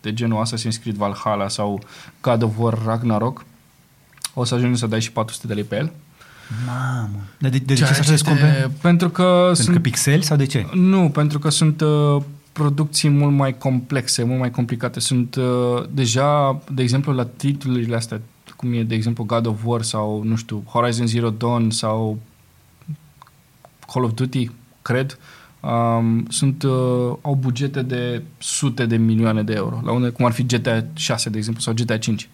de 0.00 0.12
genul 0.12 0.44
Assassin's 0.46 0.80
Creed 0.80 0.96
Valhalla 0.96 1.48
sau 1.48 1.80
God 2.20 2.42
of 2.42 2.52
War 2.58 2.78
Ragnarok, 2.84 3.44
o 4.34 4.44
să 4.44 4.54
ajungi 4.54 4.78
să 4.78 4.86
dai 4.86 5.00
și 5.00 5.12
400 5.12 5.46
de 5.46 5.54
lei 5.54 5.64
pe 5.64 5.76
el. 5.76 5.92
Mamă. 6.66 7.18
Dar 7.38 7.50
de, 7.50 7.58
de, 7.58 7.64
de 7.64 7.74
ce 7.74 7.78
Ceea 7.78 7.88
să 7.88 7.94
ce 7.94 8.00
așa 8.00 8.12
este- 8.12 8.24
scumpe? 8.24 8.70
Pentru 8.80 9.08
că 9.08 9.40
Pentru 9.44 9.62
sunt 9.62 9.76
că 9.76 9.82
pixeli 9.82 10.22
sau 10.22 10.36
de 10.36 10.46
ce? 10.46 10.66
nu, 10.74 11.08
pentru 11.10 11.38
că 11.38 11.48
sunt 11.50 11.80
uh, 11.80 12.22
producții 12.52 13.08
mult 13.08 13.32
mai 13.34 13.58
complexe, 13.58 14.22
mult 14.22 14.38
mai 14.38 14.50
complicate. 14.50 15.00
Sunt 15.00 15.34
uh, 15.34 15.84
deja, 15.90 16.60
de 16.72 16.82
exemplu, 16.82 17.12
la 17.12 17.24
titlurile 17.24 17.96
astea, 17.96 18.20
cum 18.56 18.72
e, 18.72 18.82
de 18.82 18.94
exemplu, 18.94 19.24
God 19.24 19.46
of 19.46 19.60
War 19.64 19.82
sau, 19.82 20.22
nu 20.24 20.36
știu, 20.36 20.62
Horizon 20.66 21.06
Zero 21.06 21.30
Dawn 21.30 21.70
sau 21.70 22.18
Call 23.92 24.04
of 24.04 24.12
Duty, 24.14 24.50
cred, 24.82 25.18
um, 25.60 26.26
sunt, 26.28 26.62
uh, 26.62 26.70
au 27.22 27.34
bugete 27.40 27.82
de 27.82 28.22
sute 28.38 28.86
de 28.86 28.96
milioane 28.96 29.42
de 29.42 29.52
euro, 29.52 29.80
la 29.84 29.92
unde, 29.92 30.08
cum 30.08 30.24
ar 30.24 30.32
fi 30.32 30.46
GTA 30.46 30.84
6, 30.94 31.30
de 31.30 31.38
exemplu, 31.38 31.62
sau 31.62 31.74
GTA 31.74 31.98
5. 31.98 32.28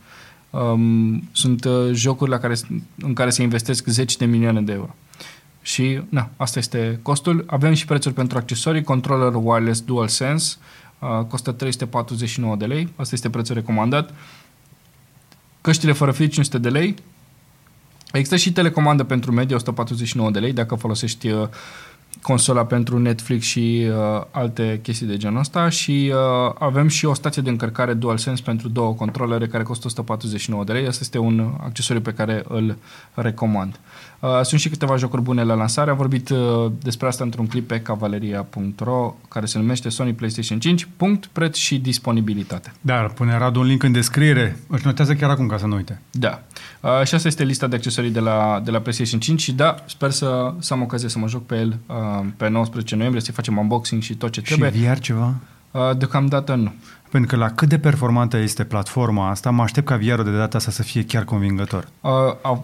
Um, 0.55 1.29
sunt 1.33 1.64
uh, 1.64 1.90
jocuri 1.93 2.31
la 2.31 2.38
care, 2.38 2.55
în 2.99 3.12
care 3.12 3.31
se 3.31 3.43
investesc 3.43 3.87
zeci 3.87 4.17
de 4.17 4.25
milioane 4.25 4.62
de 4.62 4.73
euro. 4.73 4.95
Și, 5.62 6.01
na, 6.09 6.31
asta 6.37 6.59
este 6.59 6.99
costul. 7.03 7.45
Avem 7.47 7.73
și 7.73 7.85
prețuri 7.85 8.14
pentru 8.14 8.38
accesorii. 8.38 8.83
Controller 8.83 9.33
wireless 9.35 9.81
DualSense 9.81 10.57
uh, 10.99 11.25
costă 11.29 11.53
349 11.53 12.57
de 12.57 12.64
lei. 12.64 12.93
Asta 12.97 13.14
este 13.14 13.31
prețul 13.31 13.55
recomandat. 13.55 14.14
Căștile 15.61 15.93
fără 15.93 16.12
fir 16.12 16.29
500 16.29 16.59
de 16.59 16.69
lei. 16.69 16.95
Există 18.12 18.37
și 18.37 18.53
telecomandă 18.53 19.05
pentru 19.05 19.33
media 19.33 19.57
149 19.57 20.31
de 20.31 20.38
lei 20.38 20.53
dacă 20.53 20.75
folosești 20.75 21.29
uh, 21.29 21.49
consola 22.22 22.64
pentru 22.64 22.98
Netflix 22.98 23.44
și 23.44 23.87
uh, 23.88 24.24
alte 24.31 24.81
chestii 24.83 25.07
de 25.07 25.16
genul 25.16 25.38
ăsta 25.38 25.68
și 25.68 26.12
uh, 26.12 26.55
avem 26.59 26.88
și 26.88 27.07
o 27.07 27.14
stație 27.14 27.42
de 27.42 27.50
încărcare 27.50 27.94
DualSense 27.94 28.42
pentru 28.42 28.68
două 28.68 28.92
controlere 28.94 29.46
care 29.46 29.62
costă 29.62 29.87
149 29.87 30.64
de 30.64 30.72
lei. 30.72 30.87
Asta 30.87 31.00
este 31.03 31.18
un 31.18 31.55
accesoriu 31.61 32.03
pe 32.03 32.12
care 32.12 32.44
îl 32.48 32.77
recomand. 33.14 33.81
Uh, 34.20 34.40
sunt 34.42 34.61
și 34.61 34.68
câteva 34.68 34.96
jocuri 34.96 35.22
bune 35.22 35.42
la 35.42 35.55
lansare. 35.55 35.90
Am 35.90 35.96
vorbit 35.96 36.29
uh, 36.29 36.72
despre 36.83 37.07
asta 37.07 37.24
într-un 37.24 37.46
clip 37.46 37.68
pe 37.68 37.81
cavaleria.ro 37.81 39.14
care 39.29 39.46
se 39.46 39.59
numește 39.59 39.88
Sony 39.88 40.12
PlayStation 40.12 40.59
5. 40.59 40.88
Punct, 40.96 41.27
preț 41.27 41.57
și 41.57 41.79
disponibilitate. 41.79 42.72
Da, 42.81 42.94
pune 42.94 43.38
Radu 43.38 43.61
un 43.61 43.66
link 43.66 43.83
în 43.83 43.92
descriere. 43.92 44.57
Își 44.68 44.87
notează 44.87 45.14
chiar 45.14 45.31
acum 45.31 45.46
ca 45.46 45.59
să 45.59 45.66
nu 45.66 45.74
uite. 45.74 46.00
Da. 46.11 46.42
Uh, 46.85 47.07
și 47.07 47.14
asta 47.14 47.29
este 47.29 47.44
lista 47.44 47.66
de 47.66 47.77
accesorii 47.77 48.11
de 48.11 48.20
la, 48.20 48.61
de 48.64 48.70
la 48.70 48.79
PlayStation 48.79 49.20
5 49.20 49.40
și 49.40 49.53
da, 49.53 49.75
sper 49.87 50.11
să, 50.11 50.55
să 50.59 50.73
am 50.73 50.83
ocazie 50.83 51.09
să 51.09 51.18
mă 51.18 51.29
joc 51.29 51.47
pe 51.47 51.57
el 51.57 51.79
uh, 51.87 52.27
pe 52.37 52.49
19 52.49 52.94
noiembrie, 52.94 53.23
să 53.23 53.33
facem 53.33 53.57
unboxing 53.59 54.03
și 54.03 54.14
tot 54.14 54.31
ce 54.31 54.40
trebuie. 54.40 54.73
Și 54.73 54.79
VR 54.79 54.99
ceva? 54.99 55.35
Uh, 55.70 55.81
deocamdată 55.97 56.55
nu. 56.55 56.73
Pentru 57.11 57.37
că 57.37 57.42
la 57.42 57.51
cât 57.51 57.68
de 57.68 57.79
performantă 57.79 58.37
este 58.37 58.64
platforma 58.64 59.31
asta, 59.31 59.51
mă 59.51 59.62
aștept 59.62 59.87
ca 59.87 59.97
VR-ul 59.97 60.25
de 60.25 60.37
data 60.37 60.57
asta 60.57 60.70
să 60.70 60.83
fie 60.83 61.05
chiar 61.05 61.25
convingător. 61.25 61.88
Uh, 62.01 62.11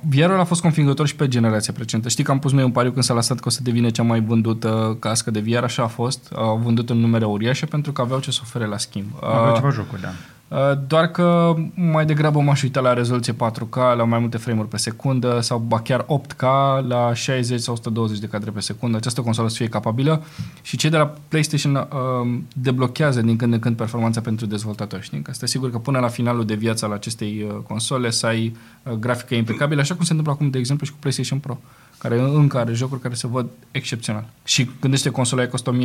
VR-ul 0.09 0.41
a 0.41 0.45
fost 0.45 0.61
convingător 0.61 1.07
și 1.07 1.17
pe 1.17 1.29
generația 1.29 1.73
precedentă. 1.73 2.09
Știi 2.09 2.25
că 2.25 2.31
am 2.31 2.39
pus 2.39 2.53
noi 2.53 2.65
un 2.65 2.71
pariu 2.71 2.91
când 2.91 3.05
s-a 3.05 3.15
lăsat 3.15 3.39
că 3.41 3.45
o 3.47 3.51
să 3.51 3.63
devine 3.63 3.91
cea 3.91 4.03
mai 4.03 4.21
vândută 4.21 4.97
cască 4.99 5.31
de 5.31 5.41
VR, 5.41 5.63
așa 5.63 5.83
a 5.83 5.87
fost. 5.87 6.33
Au 6.35 6.61
vândut 6.65 6.91
în 6.91 6.97
numere 6.97 7.25
uriașe 7.25 7.67
pentru 7.67 7.93
că 7.93 8.01
aveau 8.01 8.21
ce 8.21 8.31
să 8.31 8.41
ofere 8.43 8.67
la 8.67 8.79
schimb. 8.79 9.07
Aveau 9.23 9.55
ceva 9.55 9.71
jocuri, 9.71 10.01
da. 10.01 10.09
Uh, 10.51 10.59
doar 10.87 11.07
că 11.07 11.55
mai 11.75 12.07
degrabă 12.07 12.41
m-aș 12.41 12.63
uita 12.63 12.81
la 12.81 12.93
rezoluție 12.93 13.33
4K, 13.33 13.75
la 13.97 14.05
mai 14.05 14.19
multe 14.19 14.37
frame-uri 14.37 14.69
pe 14.69 14.77
secundă 14.77 15.41
sau 15.41 15.59
ba 15.59 15.81
chiar 15.81 16.07
8K 16.07 16.45
la 16.87 17.15
60 17.15 17.61
sau 17.61 17.75
120 17.75 18.19
de 18.19 18.27
cadre 18.27 18.51
pe 18.51 18.61
secundă. 18.61 18.97
Această 18.97 19.21
consolă 19.21 19.49
să 19.49 19.57
fie 19.57 19.69
capabilă 19.69 20.25
și 20.63 20.77
cei 20.77 20.91
de 20.91 20.97
la 20.97 21.15
PlayStation 21.29 21.75
uh, 21.75 22.39
deblochează 22.53 23.21
din 23.21 23.37
când 23.37 23.53
în 23.53 23.59
când 23.59 23.77
performanța 23.77 24.21
pentru 24.21 24.47
dezvoltatori. 24.47 25.03
Știi? 25.03 25.23
Că 25.23 25.31
este 25.31 25.47
sigur 25.47 25.71
că 25.71 25.79
până 25.79 25.99
la 25.99 26.09
finalul 26.09 26.45
de 26.45 26.55
viață 26.55 26.85
al 26.85 26.93
acestei 26.93 27.47
uh, 27.49 27.57
console 27.69 28.11
să 28.11 28.27
ai 28.27 28.57
uh, 28.83 28.93
grafică 28.93 29.35
impecabilă, 29.35 29.81
așa 29.81 29.95
cum 29.95 30.05
se 30.05 30.11
întâmplă 30.11 30.35
acum, 30.35 30.51
de 30.51 30.59
exemplu, 30.59 30.87
și 30.87 30.93
cu 30.93 30.99
PlayStation 31.01 31.39
Pro 31.39 31.59
care 31.99 32.21
încă 32.21 32.59
are 32.59 32.73
jocuri 32.73 33.01
care 33.01 33.15
se 33.15 33.27
văd 33.27 33.47
excepțional. 33.71 34.25
Și 34.45 34.71
gândește 34.81 35.11
consola 35.11 35.41
aia 35.41 35.51
costă 35.51 35.77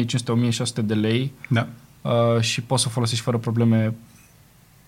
1500-1600 0.82 0.86
de 0.86 0.94
lei 0.94 1.32
da. 1.50 1.68
uh, 2.02 2.42
și 2.42 2.62
poți 2.62 2.82
să 2.82 2.88
o 2.90 2.94
folosești 2.94 3.24
fără 3.24 3.38
probleme 3.38 3.94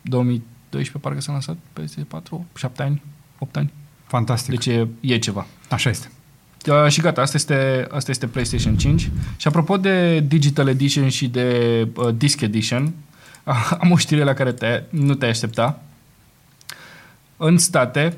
2012 0.07 0.97
parcă 0.97 1.21
s-a 1.21 1.31
lansat 1.31 1.57
pe 1.73 1.83
PS4, 1.83 2.55
7 2.55 2.83
ani, 2.83 3.01
8 3.39 3.57
ani. 3.57 3.71
Fantastic. 4.07 4.49
Deci 4.49 4.65
e, 4.65 4.87
e 4.99 5.17
ceva. 5.17 5.45
Așa 5.69 5.89
este. 5.89 6.11
Uh, 6.67 6.87
și 6.87 7.01
gata, 7.01 7.21
asta 7.21 7.37
este, 7.37 7.87
asta 7.91 8.11
este 8.11 8.27
PlayStation 8.27 8.77
5. 8.77 9.11
Și 9.37 9.47
apropo 9.47 9.77
de 9.77 10.19
Digital 10.19 10.67
Edition 10.67 11.09
și 11.09 11.27
de 11.27 11.87
uh, 11.95 12.15
Disc 12.15 12.41
Edition, 12.41 12.93
uh, 13.43 13.71
am 13.81 13.91
o 13.91 13.97
știre 13.97 14.23
la 14.23 14.33
care 14.33 14.51
te, 14.51 14.83
nu 14.89 15.13
te 15.13 15.25
aștepta. 15.25 15.81
În 17.37 17.57
state, 17.57 18.17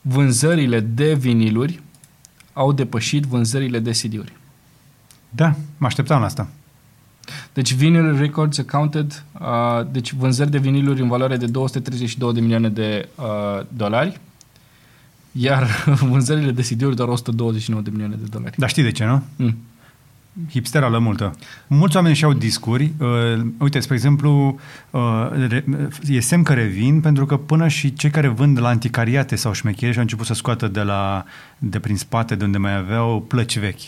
vânzările 0.00 0.80
de 0.80 1.14
viniluri 1.14 1.80
au 2.52 2.72
depășit 2.72 3.24
vânzările 3.24 3.78
de 3.78 3.90
CD-uri. 3.90 4.32
Da, 5.30 5.54
mă 5.76 5.86
așteptam 5.86 6.20
la 6.20 6.26
asta. 6.26 6.48
Deci 7.52 7.74
Vinyl 7.74 8.16
Records 8.18 8.58
accounted, 8.58 9.24
uh, 9.40 9.86
deci 9.90 10.12
vânzări 10.12 10.50
de 10.50 10.58
viniluri 10.58 11.00
în 11.00 11.08
valoare 11.08 11.36
de 11.36 11.46
232 11.46 12.32
de 12.32 12.40
milioane 12.40 12.68
de 12.68 13.08
uh, 13.16 13.64
dolari, 13.68 14.20
iar 15.32 15.66
vânzările 16.10 16.50
de 16.50 16.62
CD-uri 16.62 16.96
doar 16.96 17.08
129 17.08 17.82
de 17.82 17.90
milioane 17.90 18.16
de 18.20 18.26
dolari. 18.30 18.54
Dar 18.58 18.68
știi 18.68 18.82
de 18.82 18.90
ce, 18.90 19.04
nu? 19.04 19.22
Mm. 19.36 19.56
Hipsterală 20.50 20.98
multă. 20.98 21.34
Mulți 21.66 21.96
oameni 21.96 22.14
și-au 22.14 22.32
discuri. 22.32 22.92
Uh, 22.98 23.40
uite, 23.58 23.80
spre 23.80 23.94
exemplu, 23.94 24.60
uh, 24.90 25.28
re, 25.48 25.64
e 26.08 26.20
semn 26.20 26.42
că 26.42 26.52
revin 26.52 27.00
pentru 27.00 27.26
că 27.26 27.36
până 27.36 27.68
și 27.68 27.92
cei 27.92 28.10
care 28.10 28.28
vând 28.28 28.60
la 28.60 28.68
anticariate 28.68 29.36
sau 29.36 29.52
șmecherie 29.52 29.90
și-au 29.90 30.02
început 30.02 30.26
să 30.26 30.34
scoată 30.34 30.68
de, 30.68 30.80
la, 30.80 31.24
de 31.58 31.78
prin 31.78 31.96
spate, 31.96 32.34
de 32.34 32.44
unde 32.44 32.58
mai 32.58 32.76
aveau 32.76 33.24
plăci 33.28 33.58
vechi. 33.58 33.80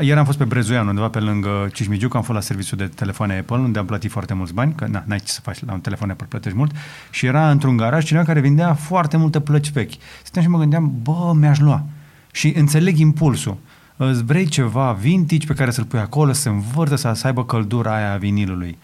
Iar 0.00 0.18
am 0.18 0.24
fost 0.24 0.38
pe 0.38 0.44
Brezoian, 0.44 0.88
undeva 0.88 1.08
pe 1.08 1.18
lângă 1.18 1.68
Cismigiuc, 1.72 2.14
am 2.14 2.22
fost 2.22 2.38
la 2.38 2.44
serviciul 2.44 2.78
de 2.78 2.86
telefoane 2.86 3.38
Apple, 3.38 3.56
unde 3.56 3.78
am 3.78 3.86
plătit 3.86 4.10
foarte 4.10 4.34
mulți 4.34 4.54
bani, 4.54 4.72
că 4.74 4.86
na, 4.86 5.02
n-ai 5.06 5.18
ce 5.18 5.32
să 5.32 5.40
faci 5.40 5.64
la 5.64 5.72
un 5.72 5.80
telefon 5.80 6.10
Apple, 6.10 6.26
plătești 6.28 6.58
mult, 6.58 6.72
și 7.10 7.26
era 7.26 7.50
într-un 7.50 7.76
garaj 7.76 8.04
cineva 8.04 8.24
care 8.24 8.40
vindea 8.40 8.74
foarte 8.74 9.16
multe 9.16 9.40
plăci 9.40 9.70
vechi. 9.70 9.92
Stăteam 10.22 10.44
și 10.44 10.50
mă 10.50 10.58
gândeam, 10.58 10.92
bă, 11.02 11.32
mi-aș 11.34 11.58
lua. 11.58 11.84
Și 12.32 12.52
înțeleg 12.56 12.98
impulsul. 12.98 13.56
Îți 13.96 14.24
vrei 14.24 14.46
ceva 14.46 14.92
vintage 14.92 15.46
pe 15.46 15.52
care 15.54 15.70
să-l 15.70 15.84
pui 15.84 15.98
acolo, 15.98 16.32
să 16.32 16.48
învârtă, 16.48 16.96
să, 16.96 17.12
să 17.14 17.26
aibă 17.26 17.44
căldura 17.44 17.94
aia 17.94 18.12
a 18.12 18.16
vinilului. 18.16 18.78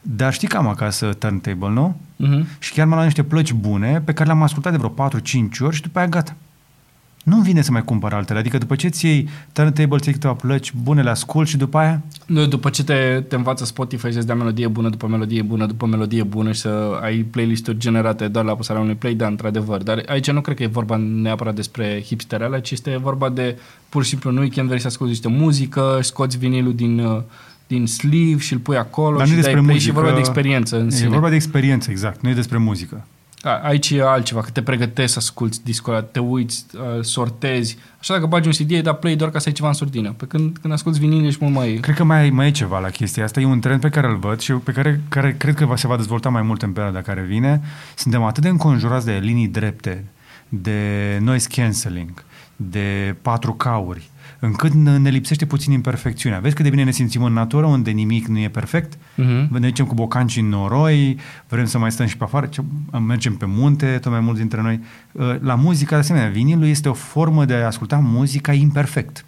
Dar 0.00 0.32
știi 0.32 0.48
că 0.48 0.56
am 0.56 0.66
acasă 0.66 1.06
turntable, 1.06 1.68
nu? 1.68 1.96
Uh-huh. 1.96 2.58
Și 2.58 2.72
chiar 2.72 2.86
m-am 2.86 2.94
luat 2.94 3.04
niște 3.04 3.22
plăci 3.22 3.52
bune 3.52 4.00
pe 4.04 4.12
care 4.12 4.28
le-am 4.28 4.42
ascultat 4.42 4.72
de 4.72 4.78
vreo 4.78 5.08
4-5 5.08 5.20
ori 5.60 5.74
și 5.74 5.82
după 5.82 5.98
aia 5.98 6.08
gata 6.08 6.36
nu 7.28 7.40
vine 7.40 7.62
să 7.62 7.72
mai 7.72 7.84
cumpăr 7.84 8.12
altele. 8.12 8.38
Adică 8.38 8.58
după 8.58 8.74
ce 8.74 8.88
ți 8.88 9.06
iei 9.06 9.28
turntable, 9.52 9.98
ți 9.98 10.10
câteva 10.10 10.32
plăci 10.32 10.72
bune, 10.82 11.02
le 11.02 11.10
ascult 11.10 11.48
și 11.48 11.56
după 11.56 11.78
aia... 11.78 12.02
Nu, 12.26 12.46
după 12.46 12.70
ce 12.70 12.84
te, 12.84 13.24
te 13.28 13.34
învață 13.34 13.64
Spotify 13.64 14.12
să-ți 14.12 14.26
dea 14.26 14.34
melodie 14.34 14.68
bună 14.68 14.88
după 14.88 15.06
melodie 15.06 15.42
bună 15.42 15.66
după 15.66 15.86
melodie 15.86 16.22
bună 16.22 16.52
și 16.52 16.60
să 16.60 16.98
ai 17.02 17.16
playlist-uri 17.16 17.78
generate 17.78 18.28
doar 18.28 18.44
la 18.44 18.50
apăsarea 18.50 18.82
unui 18.82 18.94
play, 18.94 19.14
da, 19.14 19.26
într-adevăr. 19.26 19.82
Dar 19.82 20.02
aici 20.06 20.30
nu 20.30 20.40
cred 20.40 20.56
că 20.56 20.62
e 20.62 20.66
vorba 20.66 20.96
neapărat 20.96 21.54
despre 21.54 22.02
hipsterele, 22.06 22.60
ci 22.60 22.70
este 22.70 22.98
vorba 23.02 23.28
de 23.28 23.58
pur 23.88 24.02
și 24.02 24.08
simplu 24.08 24.30
în 24.30 24.36
weekend 24.36 24.68
vrei 24.68 24.80
să 24.80 24.86
asculti 24.86 25.12
niște 25.12 25.28
muzică, 25.28 25.98
scoți 26.02 26.38
vinilul 26.38 26.74
din 26.74 26.98
uh, 26.98 27.20
din 27.66 27.86
sleeve 27.86 28.40
și 28.40 28.52
îl 28.52 28.58
pui 28.58 28.76
acolo 28.76 29.16
Dar 29.16 29.26
și 29.26 29.34
nu 29.34 29.40
dai 29.40 29.52
despre 29.52 29.62
play 29.62 29.74
muzică, 29.74 29.90
și 29.90 29.96
vorba 29.96 30.12
de 30.12 30.18
experiență 30.18 30.80
în 30.80 30.86
e 30.86 30.90
sine. 30.90 31.06
E 31.06 31.10
vorba 31.10 31.28
de 31.28 31.34
experiență, 31.34 31.90
exact. 31.90 32.22
Nu 32.22 32.28
e 32.28 32.34
despre 32.34 32.58
muzică. 32.58 33.04
A, 33.42 33.60
aici 33.62 33.90
e 33.90 34.02
altceva, 34.02 34.40
că 34.40 34.50
te 34.50 34.62
pregătești 34.62 35.12
să 35.12 35.18
asculti 35.18 35.58
discul 35.64 35.92
ăla, 35.92 36.02
te 36.02 36.18
uiți, 36.18 36.66
uh, 36.74 37.04
sortezi. 37.04 37.78
Așa 37.98 38.14
dacă 38.14 38.26
bagi 38.26 38.46
un 38.46 38.52
CD, 38.52 38.72
ai 38.72 38.82
dat 38.82 38.98
play 38.98 39.16
doar 39.16 39.30
ca 39.30 39.38
să 39.38 39.48
ai 39.48 39.54
ceva 39.54 39.68
în 39.68 39.74
surdină. 39.74 40.14
Pe 40.16 40.24
când, 40.24 40.56
când 40.60 40.72
asculti 40.72 40.98
vinil, 40.98 41.26
ești 41.26 41.44
mult 41.44 41.54
mai... 41.54 41.78
Cred 41.80 41.94
că 41.94 42.04
mai, 42.04 42.30
mai 42.30 42.46
e 42.46 42.50
ceva 42.50 42.78
la 42.78 42.90
chestia 42.90 43.24
asta. 43.24 43.40
E 43.40 43.44
un 43.44 43.60
trend 43.60 43.80
pe 43.80 43.88
care 43.88 44.06
îl 44.06 44.16
văd 44.16 44.40
și 44.40 44.52
pe 44.52 44.72
care, 44.72 45.00
care 45.08 45.34
cred 45.38 45.54
că 45.54 45.64
va, 45.64 45.76
se 45.76 45.86
va 45.86 45.96
dezvolta 45.96 46.28
mai 46.28 46.42
mult 46.42 46.62
în 46.62 46.72
perioada 46.72 47.02
care 47.02 47.20
vine. 47.20 47.62
Suntem 47.96 48.22
atât 48.22 48.42
de 48.42 48.48
înconjurați 48.48 49.06
de 49.06 49.18
linii 49.22 49.48
drepte, 49.48 50.04
de 50.48 51.18
noise 51.20 51.48
cancelling, 51.50 52.24
de 52.56 53.16
4K-uri, 53.22 54.02
încât 54.38 54.72
ne 54.72 55.10
lipsește 55.10 55.46
puțin 55.46 55.72
imperfecțiunea. 55.72 56.38
Vezi 56.38 56.54
cât 56.54 56.64
de 56.64 56.70
bine 56.70 56.84
ne 56.84 56.90
simțim 56.90 57.22
în 57.22 57.32
natură, 57.32 57.66
unde 57.66 57.90
nimic 57.90 58.26
nu 58.26 58.38
e 58.38 58.48
perfect? 58.48 58.94
Uh-huh. 58.94 59.48
Ne 59.48 59.58
ducem 59.58 59.86
cu 59.86 59.94
bocanci 59.94 60.36
în 60.36 60.48
noroi, 60.48 61.18
vrem 61.48 61.64
să 61.64 61.78
mai 61.78 61.92
stăm 61.92 62.06
și 62.06 62.16
pe 62.16 62.24
afară, 62.24 62.48
mergem 63.06 63.36
pe 63.36 63.46
munte, 63.46 63.98
tot 64.00 64.12
mai 64.12 64.20
mulți 64.20 64.40
dintre 64.40 64.62
noi. 64.62 64.80
Uh, 65.12 65.36
la 65.40 65.54
muzică, 65.54 65.94
de 65.94 66.00
asemenea, 66.00 66.28
vinilul 66.28 66.66
este 66.66 66.88
o 66.88 66.92
formă 66.92 67.44
de 67.44 67.54
a 67.54 67.66
asculta 67.66 67.96
muzica 67.96 68.52
imperfect 68.52 69.24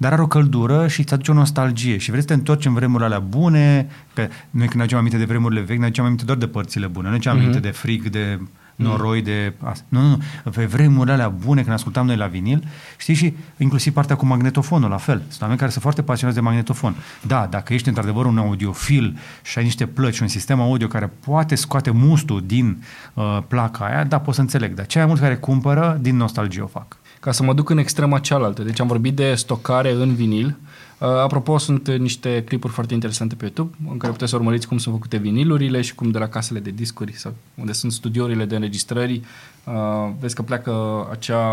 dar 0.00 0.12
are 0.12 0.22
o 0.22 0.26
căldură 0.26 0.86
și 0.88 1.00
îți 1.00 1.12
aduce 1.12 1.30
o 1.30 1.34
nostalgie 1.34 1.96
și 1.96 2.10
vrei 2.10 2.22
să 2.22 2.26
te 2.26 2.34
întorci 2.34 2.64
în 2.64 2.74
vremurile 2.74 3.06
alea 3.06 3.18
bune, 3.18 3.88
că 4.14 4.28
noi 4.50 4.66
când 4.66 4.74
ne 4.74 4.80
aducem 4.80 4.98
aminte 4.98 5.18
de 5.18 5.24
vremurile 5.24 5.60
vechi, 5.60 5.78
ne 5.78 5.84
aducem 5.84 6.04
aminte 6.04 6.24
doar 6.24 6.38
de 6.38 6.46
părțile 6.46 6.86
bune, 6.86 7.04
nu 7.04 7.10
ne 7.10 7.16
aducem 7.16 7.32
aminte 7.32 7.58
uh-huh. 7.58 7.62
de 7.62 7.70
frig, 7.70 8.08
de 8.08 8.38
noroi 8.82 9.22
de... 9.22 9.52
Nu, 9.88 10.00
nu, 10.00 10.08
nu. 10.08 10.50
Pe 10.50 10.64
vremurile 10.64 11.12
alea 11.12 11.28
bune, 11.28 11.62
când 11.62 11.74
ascultam 11.74 12.06
noi 12.06 12.16
la 12.16 12.26
vinil, 12.26 12.64
știi, 12.98 13.14
și 13.14 13.34
inclusiv 13.56 13.92
partea 13.92 14.16
cu 14.16 14.26
magnetofonul, 14.26 14.90
la 14.90 14.96
fel. 14.96 15.22
Sunt 15.28 15.40
oameni 15.40 15.58
care 15.58 15.70
sunt 15.70 15.82
foarte 15.82 16.02
pasionați 16.02 16.38
de 16.38 16.44
magnetofon. 16.44 16.94
Da, 17.26 17.46
dacă 17.50 17.72
ești 17.74 17.88
într-adevăr 17.88 18.24
un 18.24 18.38
audiofil 18.38 19.18
și 19.42 19.58
ai 19.58 19.64
niște 19.64 19.86
plăci, 19.86 20.18
un 20.18 20.28
sistem 20.28 20.60
audio 20.60 20.86
care 20.86 21.12
poate 21.24 21.54
scoate 21.54 21.90
mustul 21.90 22.42
din 22.46 22.82
uh, 23.14 23.38
placa 23.48 23.84
aia, 23.84 24.04
da, 24.04 24.18
pot 24.20 24.34
să 24.34 24.40
înțeleg. 24.40 24.74
Dar 24.74 24.86
cei 24.86 25.00
mai 25.00 25.08
mulți 25.08 25.22
care 25.22 25.36
cumpără, 25.36 25.98
din 26.00 26.16
nostalgie 26.16 26.62
o 26.62 26.66
fac. 26.66 26.96
Ca 27.20 27.32
să 27.32 27.42
mă 27.42 27.54
duc 27.54 27.68
în 27.68 27.78
extrema 27.78 28.18
cealaltă. 28.18 28.62
Deci 28.62 28.80
am 28.80 28.86
vorbit 28.86 29.16
de 29.16 29.34
stocare 29.34 29.92
în 29.92 30.14
vinil, 30.14 30.46
Uh, 30.46 30.69
apropo, 31.06 31.58
sunt 31.58 31.88
niște 31.88 32.44
clipuri 32.44 32.72
foarte 32.72 32.94
interesante 32.94 33.34
pe 33.34 33.44
YouTube 33.44 33.76
în 33.90 33.96
care 33.96 34.12
puteți 34.12 34.30
să 34.30 34.36
urmăriți 34.36 34.68
cum 34.68 34.78
sunt 34.78 34.94
făcute 34.94 35.16
vinilurile 35.16 35.80
și 35.80 35.94
cum 35.94 36.10
de 36.10 36.18
la 36.18 36.28
casele 36.28 36.60
de 36.60 36.70
discuri 36.70 37.12
sau 37.12 37.34
unde 37.54 37.72
sunt 37.72 37.92
studiourile 37.92 38.44
de 38.44 38.54
înregistrări 38.54 39.22
uh, 39.64 40.10
vezi 40.20 40.34
că 40.34 40.42
pleacă 40.42 41.06
acea, 41.10 41.52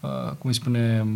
uh, 0.00 0.30
cum 0.38 0.50
îi 0.50 0.54
spune, 0.54 1.06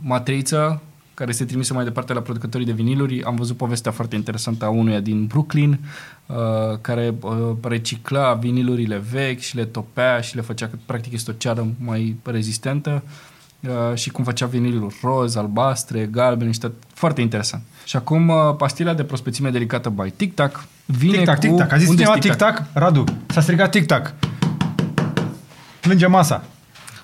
matriță 0.00 0.82
care 1.14 1.30
este 1.30 1.44
trimisă 1.44 1.74
mai 1.74 1.84
departe 1.84 2.12
la 2.12 2.20
producătorii 2.20 2.66
de 2.66 2.72
viniluri. 2.72 3.24
Am 3.24 3.36
văzut 3.36 3.56
povestea 3.56 3.92
foarte 3.92 4.16
interesantă 4.16 4.64
a 4.64 4.68
unuia 4.68 5.00
din 5.00 5.26
Brooklyn, 5.26 5.78
uh, 6.26 6.36
care 6.80 7.14
uh, 7.20 7.56
recicla 7.62 8.34
vinilurile 8.34 9.02
vechi 9.10 9.38
și 9.38 9.56
le 9.56 9.64
topea 9.64 10.20
și 10.20 10.34
le 10.34 10.40
făcea, 10.40 10.70
practic 10.86 11.12
este 11.12 11.30
o 11.30 11.34
ceară 11.34 11.66
mai 11.78 12.16
rezistentă. 12.22 13.02
Uh, 13.04 13.33
Uh, 13.68 13.96
și 13.96 14.10
cum 14.10 14.24
făcea 14.24 14.46
vinilul 14.46 14.92
roz, 15.02 15.36
albastre, 15.36 16.08
galben, 16.10 16.46
niște 16.46 16.72
foarte 16.94 17.20
interesant. 17.20 17.62
Și 17.84 17.96
acum 17.96 18.28
uh, 18.28 18.36
pastila 18.56 18.94
de 18.94 19.04
prospețime 19.04 19.50
delicată 19.50 19.88
by 19.88 20.10
Tic 20.10 20.34
Tac 20.34 20.64
vine 20.84 21.16
tic-tac, 21.16 21.34
cu... 21.34 21.40
Tic-tac. 21.40 21.72
A 21.72 21.76
zis 21.76 21.88
cineva 21.88 22.18
Tic 22.18 22.34
Tac? 22.34 22.62
Radu, 22.72 23.04
s-a 23.26 23.40
strigat 23.40 23.70
Tic 23.70 23.86
Tac. 23.86 24.14
Plânge 25.80 26.06
masa. 26.06 26.44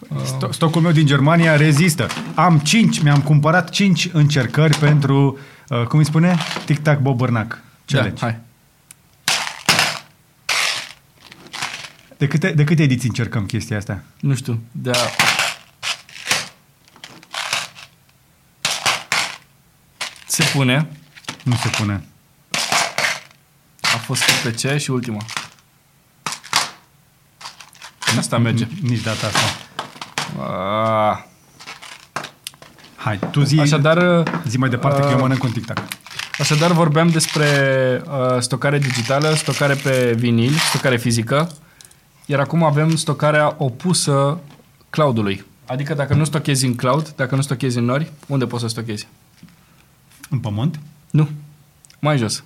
Uh. 0.09 0.49
Stocul 0.51 0.81
meu 0.81 0.93
din 0.93 1.07
Germania 1.07 1.57
rezistă. 1.57 2.07
Am 2.35 2.59
5, 2.59 3.03
mi-am 3.03 3.21
cumpărat 3.21 3.71
5 3.71 4.09
încercări 4.13 4.79
pentru, 4.79 5.39
uh, 5.69 5.83
cum 5.83 5.99
îi 5.99 6.05
spune? 6.05 6.37
Tic 6.65 6.79
Tac 6.79 7.01
Bobărnac. 7.01 7.63
Da, 7.87 8.11
hai. 8.19 8.39
De 12.17 12.27
câte, 12.27 12.53
de 12.57 12.65
câte 12.65 12.83
ediții 12.83 13.09
încercăm 13.09 13.47
chestia 13.47 13.77
asta? 13.77 14.03
Nu 14.21 14.35
știu, 14.35 14.61
dar 14.73 14.97
Se 20.41 20.51
pune. 20.57 20.89
Nu 21.43 21.55
se 21.55 21.69
pune. 21.69 22.05
A 23.81 23.97
fost 24.05 24.23
pe 24.43 24.51
ce 24.51 24.77
și 24.77 24.91
ultima. 24.91 25.25
Asta 28.19 28.39
merge. 28.39 28.67
Nici 28.83 29.01
data 29.01 29.27
asta. 29.27 29.41
Ah. 30.39 31.25
Hai, 32.97 33.19
tu 33.31 33.43
zi, 33.43 33.61
Așadar, 33.61 34.23
zi 34.47 34.59
mai 34.59 34.69
departe 34.69 35.01
uh, 35.01 35.07
că 35.07 35.13
eu 35.13 35.19
mănânc 35.19 35.43
un 35.43 35.51
tic-tac. 35.51 35.79
Așadar, 36.39 36.73
vorbeam 36.73 37.09
despre 37.09 37.47
uh, 38.07 38.41
stocare 38.41 38.79
digitală, 38.79 39.35
stocare 39.35 39.75
pe 39.75 40.15
vinil, 40.19 40.53
stocare 40.53 40.97
fizică, 40.97 41.51
iar 42.27 42.41
acum 42.41 42.63
avem 42.63 42.97
stocarea 42.97 43.55
opusă 43.59 44.41
cloudului. 44.91 45.45
Adică 45.67 45.95
dacă 45.95 46.15
nu 46.15 46.25
stochezi 46.25 46.67
în 46.67 46.75
cloud, 46.75 47.09
dacă 47.17 47.35
nu 47.35 47.43
stochezi 47.43 47.79
în 47.79 47.85
nori, 47.85 48.13
unde 48.27 48.47
poți 48.47 48.63
să 48.63 48.69
stochezi? 48.69 49.07
În 50.31 50.39
pământ? 50.39 50.81
Nu. 51.11 51.29
Mai 51.99 52.19
jos. 52.19 52.45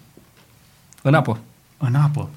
În 1.03 1.15
apă. 1.15 1.39
În 1.79 1.95
apă. 1.95 2.29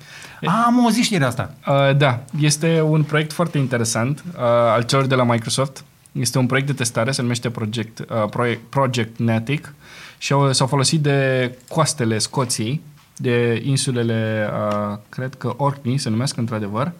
A, 0.46 0.64
am 0.66 0.80
auzit 0.84 1.04
știrea 1.04 1.28
asta. 1.28 1.54
Uh, 1.68 1.98
da, 1.98 2.24
este 2.40 2.82
un 2.82 3.04
proiect 3.04 3.34
foarte 3.34 3.58
interesant 3.58 4.24
uh, 4.28 4.42
al 4.44 4.84
celor 4.84 5.06
de 5.06 5.16
la 5.16 5.24
Microsoft. 5.24 5.84
Este 6.12 6.38
un 6.38 6.46
proiect 6.46 6.68
de 6.68 6.74
testare, 6.74 7.12
se 7.12 7.22
numește 7.22 7.50
Project, 7.50 8.00
uh, 8.00 8.30
Project, 8.30 8.62
Project 8.70 9.18
Natic 9.18 9.74
și 10.18 10.34
au, 10.34 10.54
s-au 10.54 10.68
folosit 10.68 11.02
de 11.02 11.52
coastele 11.68 12.18
Scoției, 12.18 12.82
de 13.16 13.62
insulele, 13.66 14.50
uh, 14.54 14.98
cred 15.10 15.36
că 15.36 15.54
Orkney 15.58 15.98
se 15.98 16.10
numesc 16.10 16.38
într-adevăr, 16.38 16.92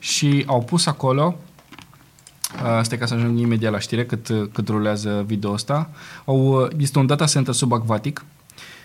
și 0.00 0.44
au 0.46 0.62
pus 0.62 0.86
acolo 0.86 1.38
Uh, 2.54 2.80
stai 2.82 2.98
ca 2.98 3.06
să 3.06 3.14
ajung 3.14 3.38
imediat 3.38 3.72
la 3.72 3.78
știre 3.78 4.06
cât, 4.06 4.26
cât 4.52 4.68
rulează 4.68 5.24
video 5.26 5.52
ăsta. 5.52 5.90
Au, 6.24 6.62
uh, 6.62 6.68
este 6.78 6.98
un 6.98 7.06
data 7.06 7.24
center 7.24 7.54
subacvatic 7.54 8.24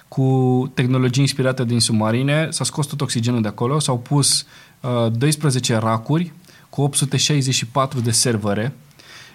cu 0.07 0.71
tehnologie 0.73 1.21
inspirată 1.21 1.63
din 1.63 1.79
submarine. 1.79 2.47
S-a 2.49 2.63
scos 2.63 2.85
tot 2.85 3.01
oxigenul 3.01 3.41
de 3.41 3.47
acolo, 3.47 3.79
s-au 3.79 3.99
pus 3.99 4.45
uh, 4.81 5.11
12 5.11 5.75
racuri 5.75 6.33
cu 6.69 6.81
864 6.81 7.99
de 7.99 8.11
servere, 8.11 8.73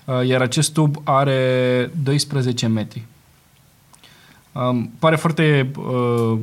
uh, 0.04 0.26
iar 0.26 0.40
acest 0.40 0.72
tub 0.72 1.00
are 1.04 1.90
12 2.02 2.66
metri. 2.66 3.04
Um, 4.52 4.90
pare 4.98 5.16
foarte 5.16 5.70
uh, 5.76 6.38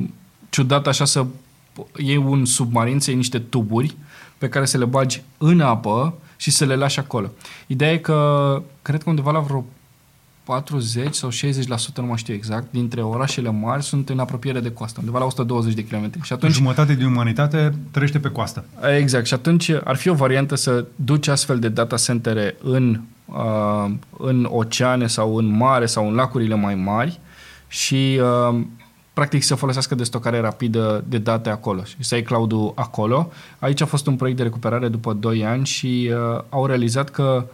ciudat 0.48 0.86
așa 0.86 1.04
să 1.04 1.26
iei 1.96 2.16
un 2.16 2.44
submarin, 2.44 3.00
să 3.00 3.10
iei 3.10 3.18
niște 3.18 3.38
tuburi 3.38 3.96
pe 4.38 4.48
care 4.48 4.64
să 4.64 4.78
le 4.78 4.84
bagi 4.84 5.22
în 5.38 5.60
apă 5.60 6.14
și 6.36 6.50
să 6.50 6.64
le 6.64 6.74
lași 6.74 6.98
acolo. 6.98 7.30
Ideea 7.66 7.92
e 7.92 7.98
că, 7.98 8.62
cred 8.82 9.02
că 9.02 9.10
undeva 9.10 9.30
la 9.30 9.40
vreo 9.40 9.64
40 10.46 11.14
sau 11.14 11.30
60%, 11.30 11.32
nu 11.96 12.06
mai 12.06 12.16
știu 12.16 12.34
exact, 12.34 12.66
dintre 12.70 13.02
orașele 13.02 13.50
mari 13.50 13.82
sunt 13.82 14.08
în 14.08 14.18
apropiere 14.18 14.60
de 14.60 14.72
coastă, 14.72 14.98
undeva 15.00 15.18
la 15.18 15.24
120 15.24 15.74
de 15.74 15.84
km. 15.84 16.22
Și 16.22 16.32
atunci, 16.32 16.52
Jumătate 16.52 16.94
din 16.94 17.06
umanitate 17.06 17.74
trăiește 17.90 18.18
pe 18.18 18.28
coastă. 18.28 18.64
Exact. 18.98 19.26
Și 19.26 19.34
atunci 19.34 19.70
ar 19.84 19.96
fi 19.96 20.08
o 20.08 20.14
variantă 20.14 20.54
să 20.54 20.84
duci 20.96 21.28
astfel 21.28 21.58
de 21.58 21.68
data 21.68 21.96
centere 21.96 22.56
în, 22.62 23.00
uh, 23.24 23.90
în 24.18 24.48
oceane 24.50 25.06
sau 25.06 25.36
în 25.36 25.46
mare 25.46 25.86
sau 25.86 26.08
în 26.08 26.14
lacurile 26.14 26.54
mai 26.54 26.74
mari 26.74 27.20
și 27.68 28.20
uh, 28.20 28.60
practic 29.16 29.42
să 29.42 29.54
folosească 29.54 29.94
de 29.94 30.04
stocare 30.04 30.40
rapidă 30.40 31.04
de 31.08 31.18
date 31.18 31.48
acolo 31.48 31.84
și 31.84 31.94
să 31.98 32.14
ai 32.14 32.22
cloud 32.22 32.52
acolo. 32.74 33.32
Aici 33.58 33.80
a 33.80 33.86
fost 33.86 34.06
un 34.06 34.16
proiect 34.16 34.38
de 34.38 34.44
recuperare 34.44 34.88
după 34.88 35.12
2 35.12 35.44
ani 35.44 35.66
și 35.66 36.10
uh, 36.12 36.42
au 36.48 36.66
realizat 36.66 37.10
că 37.10 37.46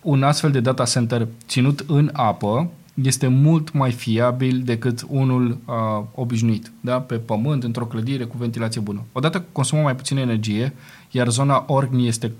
un 0.00 0.22
astfel 0.22 0.50
de 0.50 0.60
data 0.60 0.84
center 0.84 1.28
ținut 1.46 1.84
în 1.86 2.10
apă 2.12 2.70
este 2.94 3.26
mult 3.26 3.72
mai 3.72 3.92
fiabil 3.92 4.62
decât 4.64 5.06
unul 5.08 5.58
uh, 5.64 6.04
obișnuit, 6.14 6.72
da? 6.80 7.00
pe 7.00 7.14
pământ, 7.14 7.64
într-o 7.64 7.86
clădire 7.86 8.24
cu 8.24 8.36
ventilație 8.36 8.80
bună. 8.80 9.04
Odată 9.12 9.44
consumă 9.52 9.82
mai 9.82 9.96
puțină 9.96 10.20
energie, 10.20 10.74
iar 11.10 11.28
zona 11.28 11.64
Orkney 11.66 12.06
este 12.06 12.28
100% 12.28 12.32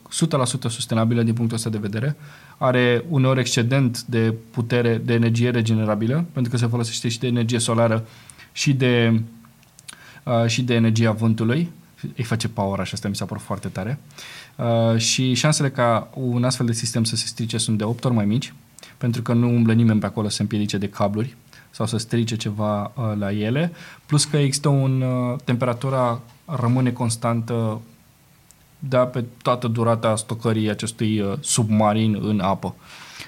sustenabilă 0.69 1.23
din 1.23 1.35
punctul 1.35 1.57
ăsta 1.57 1.71
de 1.71 1.79
vedere, 1.79 2.17
are 2.59 3.05
uneori 3.09 3.41
excedent 3.41 4.03
de 4.03 4.35
putere, 4.51 4.97
de 5.05 5.13
energie 5.13 5.51
regenerabilă, 5.51 6.25
pentru 6.33 6.51
că 6.53 6.59
se 6.59 6.67
folosește 6.67 7.09
și 7.09 7.19
de 7.19 7.27
energie 7.27 7.59
solară 7.59 8.07
și 8.53 8.73
de, 8.73 9.21
uh, 10.25 10.47
și 10.47 10.63
de 10.63 10.75
energia 10.75 11.13
vântului, 11.13 11.71
îi 12.17 12.25
face 12.25 12.49
power 12.49 12.87
și 12.87 12.95
asta 12.95 13.09
mi 13.09 13.17
s-a 13.17 13.25
părut 13.25 13.43
foarte 13.43 13.69
tare. 13.69 13.99
Uh, 14.57 14.99
și 14.99 15.35
șansele 15.35 15.71
ca 15.71 16.11
un 16.15 16.45
astfel 16.45 16.67
de 16.67 16.73
sistem 16.73 17.05
să 17.05 17.17
se 17.17 17.27
strice 17.27 17.59
sunt 17.59 17.79
de 17.79 17.85
8 17.85 18.05
ori 18.05 18.15
mai 18.15 18.25
mici, 18.25 18.53
pentru 18.99 19.23
că 19.23 19.33
nu 19.33 19.49
umblă 19.49 19.73
nimeni 19.73 20.01
pe 20.01 20.07
acolo 20.07 20.29
să 20.29 20.43
împiedice 20.43 20.79
de 20.79 20.89
cabluri 20.89 21.37
sau 21.71 21.87
să 21.87 21.97
strice 21.97 22.37
ceva 22.37 22.83
uh, 22.83 23.13
la 23.19 23.33
ele, 23.33 23.73
plus 24.07 24.25
că 24.25 24.37
există 24.37 24.69
un, 24.69 25.01
uh, 25.01 25.39
temperatura 25.45 26.21
rămâne 26.45 26.91
constantă 26.91 27.81
da, 28.79 28.99
pe 28.99 29.25
toată 29.43 29.69
durata 29.69 30.17
stocării 30.17 30.71
acestui 30.71 31.21
uh, 31.21 31.33
submarin 31.41 32.19
în 32.23 32.41
apă. 32.41 32.75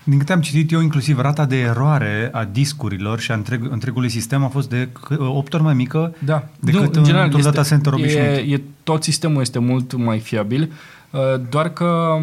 Din 0.04 0.18
câte 0.18 0.32
am 0.32 0.40
citit 0.40 0.72
eu, 0.72 0.80
inclusiv 0.80 1.18
rata 1.18 1.44
de 1.44 1.56
eroare 1.56 2.28
a 2.32 2.44
discurilor 2.44 3.20
și 3.20 3.30
a 3.30 3.34
întreg, 3.34 3.68
întregului 3.70 4.08
sistem 4.08 4.44
a 4.44 4.48
fost 4.48 4.68
de 4.68 4.88
8 5.18 5.54
ori 5.54 5.62
mai 5.62 5.74
mică 5.74 6.14
da. 6.18 6.48
decât 6.60 6.80
nu, 6.80 6.98
în 6.98 7.04
general, 7.04 7.24
într-un 7.24 7.42
data 7.42 7.62
center 7.62 7.92
obișnuit. 7.92 8.26
E, 8.26 8.52
e, 8.54 8.62
tot 8.82 9.02
sistemul 9.02 9.40
este 9.40 9.58
mult 9.58 9.92
mai 9.92 10.18
fiabil, 10.18 10.72
uh, 11.10 11.20
doar 11.50 11.72
că 11.72 12.18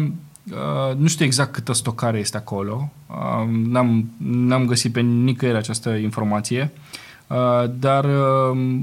Uh, 0.52 0.96
nu 0.96 1.06
știu 1.06 1.24
exact 1.24 1.52
câtă 1.52 1.72
stocare 1.72 2.18
este 2.18 2.36
acolo. 2.36 2.92
Uh, 3.06 3.48
n-am, 3.68 4.10
n-am 4.16 4.64
găsit 4.64 4.92
pe 4.92 5.00
nicăieri 5.00 5.58
această 5.58 5.90
informație, 5.90 6.70
uh, 7.26 7.70
dar 7.78 8.04
uh, 8.04 8.78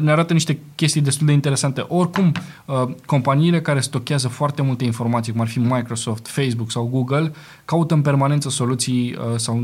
ne 0.00 0.10
arată 0.10 0.32
niște 0.32 0.58
chestii 0.74 1.00
destul 1.00 1.26
de 1.26 1.32
interesante. 1.32 1.84
Oricum, 1.88 2.32
uh, 2.64 2.88
companiile 3.06 3.60
care 3.60 3.80
stochează 3.80 4.28
foarte 4.28 4.62
multe 4.62 4.84
informații, 4.84 5.32
cum 5.32 5.40
ar 5.40 5.48
fi 5.48 5.58
Microsoft, 5.58 6.26
Facebook 6.26 6.70
sau 6.70 6.86
Google, 6.86 7.32
caută 7.64 7.94
în 7.94 8.02
permanență 8.02 8.48
soluții 8.48 9.14
uh, 9.14 9.36
sau 9.36 9.62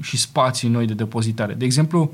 și 0.00 0.16
spații 0.16 0.68
noi 0.68 0.86
de 0.86 0.94
depozitare. 0.94 1.54
De 1.54 1.64
exemplu, 1.64 2.12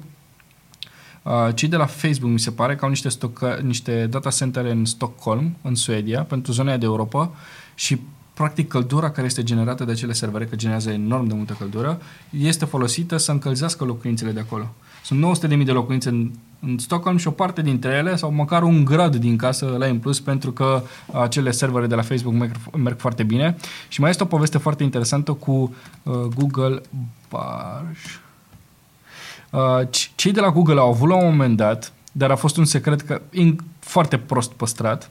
Uh, 1.22 1.54
cei 1.54 1.68
de 1.68 1.76
la 1.76 1.86
Facebook 1.86 2.32
mi 2.32 2.38
se 2.38 2.50
pare 2.50 2.76
că 2.76 2.84
au 2.84 2.90
niște, 2.90 3.08
stocă, 3.08 3.60
niște 3.62 4.06
data 4.06 4.30
center 4.30 4.64
în 4.64 4.84
Stockholm, 4.84 5.56
în 5.62 5.74
Suedia, 5.74 6.22
pentru 6.22 6.52
zona 6.52 6.76
de 6.76 6.84
Europa 6.84 7.30
și 7.74 8.00
practic 8.34 8.68
căldura 8.68 9.10
care 9.10 9.26
este 9.26 9.42
generată 9.42 9.84
de 9.84 9.92
acele 9.92 10.12
servere, 10.12 10.44
că 10.44 10.56
generează 10.56 10.90
enorm 10.90 11.26
de 11.26 11.34
multă 11.34 11.56
căldură, 11.58 12.00
este 12.30 12.64
folosită 12.64 13.16
să 13.16 13.30
încălzească 13.30 13.84
locuințele 13.84 14.30
de 14.30 14.40
acolo. 14.40 14.74
Sunt 15.02 15.38
900.000 15.58 15.64
de 15.64 15.72
locuințe 15.72 16.08
în, 16.08 16.30
în 16.60 16.78
Stockholm 16.78 17.16
și 17.16 17.28
o 17.28 17.30
parte 17.30 17.62
dintre 17.62 17.90
ele, 17.90 18.16
sau 18.16 18.30
măcar 18.30 18.62
un 18.62 18.84
grad 18.84 19.16
din 19.16 19.36
casă 19.36 19.74
la 19.78 19.86
în 19.86 19.98
plus, 19.98 20.20
pentru 20.20 20.52
că 20.52 20.82
acele 21.12 21.50
servere 21.50 21.86
de 21.86 21.94
la 21.94 22.02
Facebook 22.02 22.34
merg, 22.34 22.52
merg 22.76 22.98
foarte 22.98 23.22
bine. 23.22 23.56
Și 23.88 24.00
mai 24.00 24.10
este 24.10 24.22
o 24.22 24.26
poveste 24.26 24.58
foarte 24.58 24.82
interesantă 24.82 25.32
cu 25.32 25.74
uh, 26.02 26.12
Google 26.12 26.80
Barge. 27.28 28.00
Uh, 29.50 29.88
cei 30.14 30.32
de 30.32 30.40
la 30.40 30.50
Google 30.50 30.80
au 30.80 30.88
avut 30.88 31.08
la 31.08 31.16
un 31.16 31.30
moment 31.30 31.56
dat, 31.56 31.92
dar 32.12 32.30
a 32.30 32.36
fost 32.36 32.56
un 32.56 32.64
secret 32.64 33.00
că, 33.00 33.20
in, 33.30 33.58
foarte 33.78 34.18
prost 34.18 34.52
păstrat, 34.52 35.10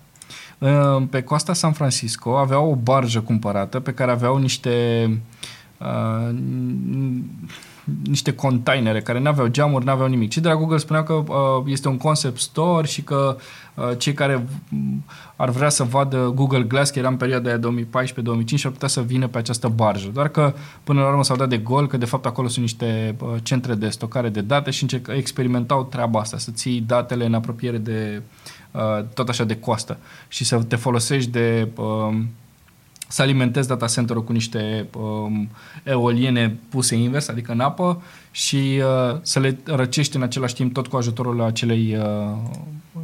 uh, 0.57 1.03
pe 1.09 1.23
coasta 1.23 1.53
San 1.53 1.71
Francisco 1.71 2.37
aveau 2.37 2.71
o 2.71 2.75
barjă 2.75 3.21
cumpărată 3.21 3.79
pe 3.79 3.93
care 3.93 4.11
aveau 4.11 4.37
niște 4.37 5.05
uh, 5.77 6.35
niște 8.03 8.33
containere 8.33 9.01
care 9.01 9.19
nu 9.19 9.27
aveau 9.27 9.47
geamuri, 9.47 9.85
nu 9.85 9.91
aveau 9.91 10.07
nimic. 10.07 10.29
Cei 10.29 10.41
de 10.41 10.47
la 10.47 10.55
Google 10.55 10.77
spuneau 10.77 11.03
că 11.03 11.13
uh, 11.13 11.63
este 11.65 11.87
un 11.87 11.97
concept 11.97 12.39
store 12.39 12.87
și 12.87 13.01
că 13.01 13.37
uh, 13.75 13.91
cei 13.97 14.13
care 14.13 14.45
ar 15.35 15.49
vrea 15.49 15.69
să 15.69 15.83
vadă 15.83 16.31
Google 16.35 16.61
Glass, 16.61 16.91
că 16.91 16.99
era 16.99 17.07
în 17.07 17.15
perioada 17.15 17.49
aia 17.49 17.59
2014-2015, 17.59 17.61
ar 18.63 18.71
putea 18.71 18.87
să 18.87 19.01
vină 19.01 19.27
pe 19.27 19.37
această 19.37 19.67
barjă. 19.67 20.09
Doar 20.13 20.27
că 20.27 20.53
până 20.83 21.01
la 21.01 21.07
urmă 21.07 21.23
s-au 21.23 21.35
dat 21.35 21.49
de 21.49 21.57
gol 21.57 21.87
că 21.87 21.97
de 21.97 22.05
fapt 22.05 22.25
acolo 22.25 22.47
sunt 22.47 22.61
niște 22.61 23.15
uh, 23.19 23.29
centre 23.43 23.73
de 23.73 23.89
stocare 23.89 24.29
de 24.29 24.41
date 24.41 24.71
și 24.71 24.81
încerc, 24.81 25.07
experimentau 25.07 25.83
treaba 25.83 26.19
asta, 26.19 26.37
să 26.37 26.51
ții 26.51 26.81
datele 26.81 27.25
în 27.25 27.33
apropiere 27.33 27.77
de 27.77 28.21
uh, 28.71 29.05
tot 29.13 29.29
așa 29.29 29.43
de 29.43 29.59
coastă 29.59 29.97
și 30.27 30.43
să 30.43 30.57
te 30.57 30.75
folosești 30.75 31.31
de 31.31 31.67
uh, 31.75 32.17
să 33.11 33.21
alimentezi 33.21 33.67
data 33.67 33.85
center-ul 33.85 34.23
cu 34.23 34.31
niște 34.31 34.87
um, 34.97 35.49
eoliene 35.83 36.59
puse 36.69 36.95
invers, 36.95 37.27
adică 37.27 37.51
în 37.51 37.59
apă, 37.59 38.01
și 38.31 38.55
uh, 38.55 39.19
să 39.21 39.39
le 39.39 39.59
răcești 39.63 40.15
în 40.15 40.21
același 40.21 40.53
timp 40.53 40.73
tot 40.73 40.87
cu 40.87 40.97
ajutorul 40.97 41.41
acelei, 41.41 41.97
uh, 41.97 42.35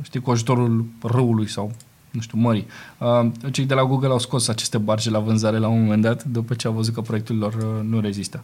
știi, 0.01 0.20
cu 0.20 0.32
ajutorul 0.32 0.86
râului 1.01 1.47
sau 1.47 1.72
nu 2.12 2.22
știu, 2.22 2.38
mării. 2.38 2.68
Uh, 2.97 3.32
cei 3.51 3.66
de 3.66 3.74
la 3.74 3.84
Google 3.84 4.10
au 4.10 4.20
scos 4.20 4.47
aceste 4.47 4.78
barge 4.78 5.10
la 5.10 5.20
vânzare 5.20 5.58
la 5.58 5.68
un 5.68 5.84
moment 5.84 6.01
dat, 6.01 6.24
după 6.24 6.53
ce 6.53 6.68
au 6.68 6.74
văzut 6.74 6.93
că 6.93 7.01
proiectul 7.01 7.38
lor 7.38 7.53
uh, 7.53 7.89
nu 7.89 7.99
rezistă. 7.99 8.43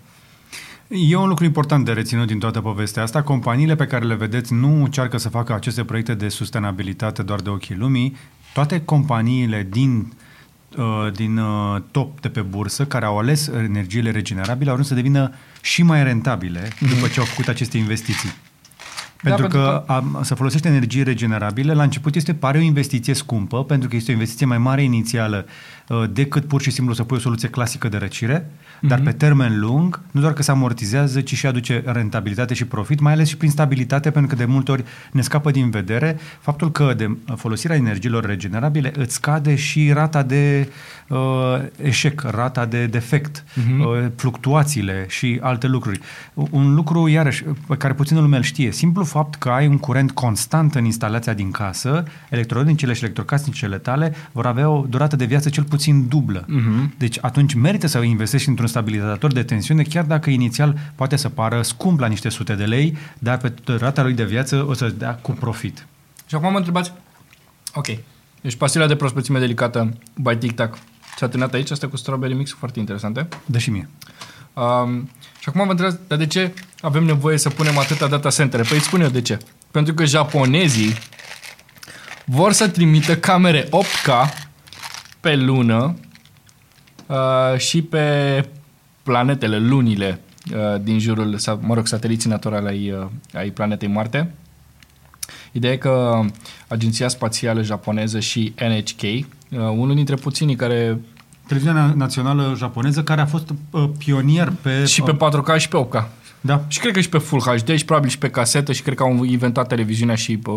E 0.87 1.15
un 1.15 1.27
lucru 1.27 1.45
important 1.45 1.85
de 1.85 1.91
reținut 1.91 2.27
din 2.27 2.39
toată 2.39 2.61
povestea 2.61 3.03
asta. 3.03 3.21
Companiile 3.21 3.75
pe 3.75 3.85
care 3.85 4.05
le 4.05 4.15
vedeți 4.15 4.53
nu 4.53 4.83
încearcă 4.83 5.17
să 5.17 5.29
facă 5.29 5.53
aceste 5.53 5.83
proiecte 5.83 6.13
de 6.13 6.29
sustenabilitate 6.29 7.21
doar 7.21 7.39
de 7.39 7.49
ochii 7.49 7.75
lumii. 7.75 8.15
Toate 8.53 8.81
companiile 8.81 9.67
din 9.69 9.97
uh, 9.97 10.05
Uh, 10.05 10.27
din 11.13 11.37
uh, 11.37 11.81
top 11.91 12.21
de 12.21 12.29
pe 12.29 12.41
bursă 12.41 12.85
care 12.85 13.05
au 13.05 13.17
ales 13.17 13.47
energiile 13.47 14.11
regenerabile 14.11 14.69
au 14.69 14.75
vrut 14.75 14.87
să 14.87 14.93
devină 14.93 15.33
și 15.61 15.83
mai 15.83 16.03
rentabile 16.03 16.67
mm-hmm. 16.67 16.89
după 16.95 17.07
ce 17.07 17.19
au 17.19 17.25
făcut 17.25 17.47
aceste 17.47 17.77
investiții. 17.77 18.29
Pentru, 19.21 19.41
pentru 19.41 19.59
că, 19.59 19.83
că- 19.85 19.93
A, 19.93 20.21
să 20.23 20.35
folosește 20.35 20.67
energie 20.67 21.03
regenerabile, 21.03 21.73
la 21.73 21.83
început 21.83 22.15
este 22.15 22.33
pare 22.33 22.57
o 22.57 22.61
investiție 22.61 23.13
scumpă, 23.13 23.63
pentru 23.63 23.89
că 23.89 23.95
este 23.95 24.11
o 24.11 24.13
investiție 24.13 24.45
mai 24.45 24.57
mare 24.57 24.83
inițială 24.83 25.45
uh, 25.87 26.03
decât 26.09 26.45
pur 26.45 26.61
și 26.61 26.71
simplu 26.71 26.93
să 26.93 27.03
pui 27.03 27.17
o 27.17 27.19
soluție 27.19 27.49
clasică 27.49 27.89
de 27.89 27.97
răcire, 27.97 28.51
dar 28.81 28.97
Mhm. 28.97 29.07
pe 29.07 29.11
termen 29.13 29.59
lung, 29.59 30.01
nu 30.11 30.21
doar 30.21 30.33
că 30.33 30.43
se 30.43 30.51
amortizează, 30.51 31.21
ci 31.21 31.35
și 31.35 31.45
aduce 31.47 31.83
rentabilitate 31.85 32.53
și 32.53 32.65
profit, 32.65 32.99
mai 32.99 33.13
ales 33.13 33.27
și 33.27 33.37
prin 33.37 33.49
stabilitate, 33.49 34.11
pentru 34.11 34.35
că 34.35 34.43
de 34.43 34.51
multe 34.51 34.71
ori 34.71 34.83
ne 35.11 35.21
scapă 35.21 35.51
din 35.51 35.69
vedere 35.69 36.17
faptul 36.39 36.71
că 36.71 36.93
de 36.97 37.17
folosirea 37.35 37.75
energiilor 37.75 38.25
regenerabile 38.25 38.91
îți 38.95 39.13
scade 39.13 39.55
și 39.55 39.91
rata 39.91 40.23
de 40.23 40.69
uh, 41.07 41.17
eșec, 41.83 42.21
rata 42.21 42.65
de 42.65 42.85
defect, 42.85 43.43
Mhm. 43.55 43.79
uh, 43.79 43.87
fluctuațiile 44.15 45.05
și 45.09 45.39
alte 45.41 45.67
lucruri. 45.67 45.99
Un 46.33 46.73
lucru, 46.73 47.07
iarăși, 47.07 47.43
pe 47.67 47.75
care 47.75 47.93
puțină 47.93 48.19
lume 48.19 48.37
îl 48.37 48.43
știe, 48.43 48.71
simplu 48.71 49.03
fapt 49.03 49.35
că 49.35 49.49
ai 49.49 49.67
un 49.67 49.77
curent 49.77 50.11
constant 50.11 50.75
în 50.75 50.85
instalația 50.85 51.33
din 51.33 51.51
casă, 51.51 52.03
electronicele 52.29 52.93
și 52.93 53.03
electrocasnicele 53.03 53.77
tale 53.77 54.13
vor 54.31 54.45
avea 54.45 54.69
o 54.69 54.85
durată 54.89 55.15
de 55.15 55.25
viață 55.25 55.49
cel 55.49 55.63
puțin 55.63 56.07
dublă. 56.07 56.45
Mhm. 56.47 56.93
Deci 56.97 57.17
atunci 57.21 57.53
merită 57.53 57.87
să 57.87 57.97
investești 58.01 58.49
într-un 58.49 58.67
stabilizator 58.71 59.31
de 59.31 59.43
tensiune, 59.43 59.83
chiar 59.83 60.03
dacă 60.03 60.29
inițial 60.29 60.77
poate 60.95 61.15
să 61.15 61.29
pară 61.29 61.61
scump 61.61 61.99
la 61.99 62.07
niște 62.07 62.29
sute 62.29 62.55
de 62.55 62.65
lei, 62.65 62.97
dar 63.19 63.37
pe 63.37 63.53
rata 63.65 64.01
lui 64.03 64.13
de 64.13 64.23
viață 64.23 64.65
o 64.67 64.73
să 64.73 64.87
dea 64.87 65.15
cu 65.15 65.31
profit. 65.31 65.87
Și 66.25 66.35
acum 66.35 66.51
mă 66.51 66.57
întrebați, 66.57 66.93
ok, 67.73 67.87
deci 68.41 68.55
pastila 68.55 68.87
de 68.87 68.95
prospețime 68.95 69.39
delicată 69.39 69.97
by 70.15 70.35
Tic 70.35 70.51
Tac 70.51 70.77
s-a 71.17 71.27
terminat 71.27 71.53
aici, 71.53 71.71
asta 71.71 71.87
cu 71.87 71.97
strawberry 71.97 72.33
mix 72.33 72.51
foarte 72.51 72.79
interesante. 72.79 73.27
Dă 73.45 73.57
și 73.57 73.69
mie. 73.69 73.89
Um, 74.53 75.09
și 75.39 75.49
acum 75.49 75.65
vă 75.65 75.71
întrebați, 75.71 75.99
dar 76.07 76.17
de 76.17 76.27
ce 76.27 76.53
avem 76.81 77.03
nevoie 77.03 77.37
să 77.37 77.49
punem 77.49 77.77
atâta 77.77 78.07
data 78.07 78.29
center? 78.29 78.67
Păi 78.67 78.77
îți 78.77 78.85
spun 78.85 79.01
eu 79.01 79.09
de 79.09 79.21
ce. 79.21 79.37
Pentru 79.71 79.93
că 79.93 80.05
japonezii 80.05 80.93
vor 82.25 82.51
să 82.51 82.67
trimită 82.67 83.17
camere 83.17 83.63
8K 83.63 84.09
pe 85.19 85.35
lună 85.35 85.95
uh, 87.05 87.57
și 87.57 87.81
pe 87.81 88.45
planetele, 89.11 89.57
lunile 89.57 90.19
uh, 90.53 90.81
din 90.81 90.99
jurul, 90.99 91.37
sau, 91.37 91.59
mă 91.61 91.73
rog, 91.73 91.87
sateliții 91.87 92.29
naturali 92.29 92.67
ai, 92.67 92.91
uh, 92.91 93.07
ai 93.33 93.49
planetei 93.49 93.87
Marte. 93.87 94.31
Ideea 95.51 95.73
e 95.73 95.77
că 95.77 96.21
Agenția 96.67 97.07
Spațială 97.07 97.61
Japoneză 97.61 98.19
și 98.19 98.53
NHK, 98.59 99.01
uh, 99.01 99.25
unul 99.57 99.95
dintre 99.95 100.15
puținii 100.15 100.55
care 100.55 100.99
Televiziunea 101.47 101.93
națională 101.95 102.53
japoneză 102.57 103.03
care 103.03 103.21
a 103.21 103.25
fost 103.25 103.49
uh, 103.69 103.89
pionier 103.97 104.53
pe... 104.61 104.85
și 104.85 105.01
pe 105.01 105.15
4K 105.15 105.57
și 105.57 105.67
pe 105.67 105.87
8K. 105.87 106.07
Da. 106.41 106.63
Și 106.67 106.79
cred 106.79 106.93
că 106.93 106.99
și 106.99 107.09
pe 107.09 107.17
Full 107.17 107.41
HD 107.41 107.75
și 107.75 107.85
probabil 107.85 108.09
și 108.09 108.17
pe 108.17 108.29
casetă 108.29 108.71
și 108.71 108.81
cred 108.81 108.95
că 108.95 109.03
au 109.03 109.23
inventat 109.23 109.67
televiziunea 109.67 110.15
și 110.15 110.37
pe... 110.37 110.51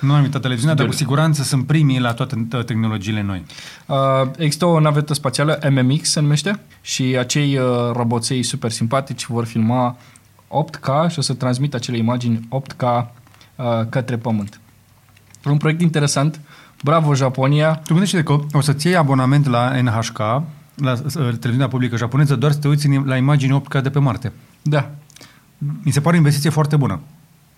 Nu 0.00 0.12
am 0.14 0.22
uitat 0.22 0.40
televiziunea, 0.40 0.74
dar 0.76 0.86
cu 0.86 0.92
Studiile. 0.92 1.16
siguranță 1.22 1.42
sunt 1.42 1.66
primii 1.66 2.00
la 2.00 2.12
toate 2.12 2.46
uh, 2.52 2.64
tehnologiile 2.64 3.22
noi. 3.22 3.44
Uh, 3.86 3.96
există 4.36 4.64
o 4.66 4.80
navetă 4.80 5.14
spațială, 5.14 5.58
MMX 5.70 6.10
se 6.10 6.20
numește, 6.20 6.60
și 6.80 7.02
acei 7.02 7.58
uh, 7.58 7.64
roboței 7.92 8.42
super 8.42 8.70
simpatici 8.70 9.26
vor 9.26 9.44
filma 9.44 9.96
8K 10.48 11.10
și 11.10 11.18
o 11.18 11.22
să 11.22 11.34
transmită 11.34 11.76
acele 11.76 11.96
imagini 11.96 12.48
8K 12.60 12.82
uh, 13.56 13.64
către 13.88 14.16
Pământ. 14.16 14.60
Un 15.44 15.56
proiect 15.56 15.80
interesant. 15.80 16.40
Bravo, 16.84 17.14
Japonia! 17.14 17.74
Tu 17.74 17.92
gândește 17.92 18.22
că 18.22 18.38
o 18.52 18.60
să-ți 18.60 18.86
iei 18.86 18.96
abonament 18.96 19.46
la 19.46 19.80
NHK, 19.80 20.18
la 20.74 20.92
uh, 20.92 21.12
televiziunea 21.14 21.68
publică 21.68 21.96
japoneză, 21.96 22.36
doar 22.36 22.52
să 22.52 22.58
te 22.58 22.68
uiți 22.68 22.86
în- 22.86 23.02
la 23.06 23.16
imagini 23.16 23.62
8K 23.62 23.82
de 23.82 23.90
pe 23.90 23.98
Marte. 23.98 24.32
Da. 24.62 24.90
Mi 25.82 25.92
se 25.92 26.00
pare 26.00 26.14
o 26.14 26.18
investiție 26.18 26.50
foarte 26.50 26.76
bună. 26.76 27.00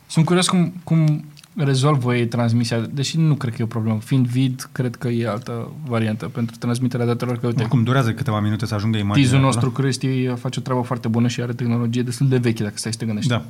Sunt 0.07 0.25
curios 0.25 0.49
cum, 0.49 0.73
cum 0.85 1.25
rezolvă 1.65 2.17
ei 2.17 2.27
transmisia, 2.27 2.81
deși 2.81 3.19
nu 3.19 3.35
cred 3.35 3.55
că 3.55 3.61
e 3.61 3.65
o 3.65 3.69
problemă. 3.69 3.99
Fiind 3.99 4.27
vid, 4.27 4.69
cred 4.73 4.97
că 4.97 5.09
e 5.09 5.29
altă 5.29 5.73
variantă 5.87 6.27
pentru 6.27 6.57
transmiterea 6.59 7.07
datelor. 7.07 7.39
Că, 7.39 7.47
uite, 7.47 7.61
Oricum 7.61 7.83
durează 7.83 8.13
câteva 8.13 8.41
minute 8.41 8.67
să 8.67 8.75
ajungă 8.75 8.99
imaginea. 8.99 9.23
Tizul 9.23 9.39
acolo. 9.39 9.53
nostru, 9.53 9.71
Cristi, 9.83 10.27
face 10.27 10.59
o 10.59 10.63
treabă 10.63 10.83
foarte 10.83 11.09
bună 11.09 11.29
și 11.29 11.41
are 11.41 11.53
tehnologie 11.53 12.03
destul 12.03 12.29
de 12.29 12.37
veche, 12.37 12.63
dacă 12.63 12.77
stai 12.77 12.93
să 12.93 12.99
te 12.99 13.05
gândești. 13.05 13.31
Da. 13.31 13.45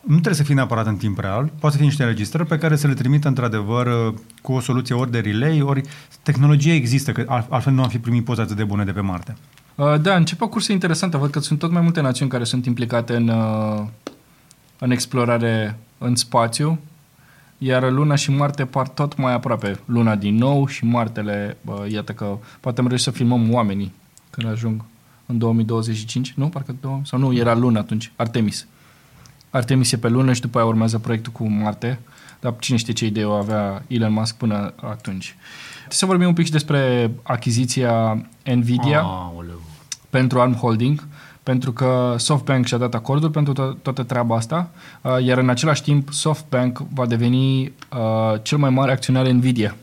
Nu 0.00 0.12
trebuie 0.12 0.34
să 0.34 0.42
fie 0.42 0.54
neapărat 0.54 0.86
în 0.86 0.96
timp 0.96 1.18
real, 1.18 1.50
poate 1.58 1.70
să 1.70 1.76
fie 1.76 1.86
niște 1.86 2.02
înregistrări 2.02 2.48
pe 2.48 2.58
care 2.58 2.76
să 2.76 2.86
le 2.86 2.94
trimită 2.94 3.28
într-adevăr 3.28 3.86
uh, 3.86 4.14
cu 4.42 4.52
o 4.52 4.60
soluție 4.60 4.94
ori 4.94 5.10
de 5.10 5.18
relay, 5.18 5.60
ori 5.60 5.82
tehnologie 6.22 6.74
există, 6.74 7.12
că 7.12 7.24
al- 7.26 7.46
altfel 7.50 7.72
nu 7.72 7.82
am 7.82 7.88
fi 7.88 7.98
primit 7.98 8.24
poze 8.24 8.40
atât 8.40 8.56
de 8.56 8.64
bune 8.64 8.84
de 8.84 8.92
pe 8.92 9.00
Marte. 9.00 9.36
Uh, 9.74 10.00
Da, 10.00 10.14
începe 10.14 10.44
o 10.44 10.48
cursă 10.48 10.72
interesantă. 10.72 11.16
Văd 11.16 11.30
că 11.30 11.40
sunt 11.40 11.58
tot 11.58 11.70
mai 11.70 11.82
multe 11.82 12.00
națiuni 12.00 12.30
care 12.30 12.44
sunt 12.44 12.66
implicate 12.66 13.16
în, 13.16 13.28
uh, 13.28 13.82
în 14.78 14.90
explorare 14.90 15.78
în 15.98 16.16
spațiu, 16.16 16.78
iar 17.58 17.90
Luna 17.90 18.14
și 18.14 18.30
Marte 18.30 18.64
par 18.64 18.88
tot 18.88 19.16
mai 19.16 19.32
aproape. 19.32 19.80
Luna 19.84 20.14
din 20.16 20.34
nou 20.36 20.66
și 20.66 20.84
Martele, 20.84 21.56
bă, 21.64 21.86
iată 21.90 22.12
că 22.12 22.38
poate 22.60 22.80
am 22.80 22.86
reușit 22.86 23.06
să 23.06 23.12
filmăm 23.12 23.52
oamenii 23.52 23.92
când 24.30 24.48
ajung 24.48 24.84
în 25.26 25.38
2025, 25.38 26.32
nu? 26.36 26.48
Parcă 26.48 26.74
două, 26.80 27.00
sau 27.04 27.18
nu, 27.18 27.34
era 27.34 27.54
Luna 27.54 27.80
atunci, 27.80 28.12
Artemis. 28.16 28.66
Artemis 29.50 29.92
e 29.92 29.96
pe 29.96 30.08
Lună 30.08 30.32
și 30.32 30.40
după 30.40 30.58
aia 30.58 30.66
urmează 30.66 30.98
proiectul 30.98 31.32
cu 31.32 31.48
Marte, 31.48 32.00
dar 32.40 32.54
cine 32.58 32.76
știe 32.76 32.92
ce 32.92 33.06
idee 33.06 33.24
o 33.24 33.32
avea 33.32 33.82
Elon 33.86 34.12
Musk 34.12 34.36
până 34.36 34.72
atunci. 34.80 35.36
Să 35.88 36.06
vorbim 36.06 36.26
un 36.26 36.32
pic 36.32 36.44
și 36.44 36.50
despre 36.50 37.10
achiziția 37.22 38.26
Nvidia 38.44 39.00
Aoleu. 39.00 39.62
pentru 40.10 40.40
ARM 40.40 40.54
Holding, 40.54 41.06
pentru 41.44 41.72
că 41.72 42.14
SoftBank 42.18 42.66
și-a 42.66 42.78
dat 42.78 42.94
acordul 42.94 43.30
pentru 43.30 43.52
to- 43.52 43.82
toată 43.82 44.02
treaba 44.02 44.36
asta, 44.36 44.70
uh, 45.00 45.24
iar 45.24 45.38
în 45.38 45.48
același 45.48 45.82
timp 45.82 46.12
SoftBank 46.12 46.78
va 46.94 47.06
deveni 47.06 47.62
uh, 47.62 47.70
cel 48.42 48.58
mai 48.58 48.70
mare 48.70 48.92
acționar 48.92 49.26
Nvidia. 49.26 49.74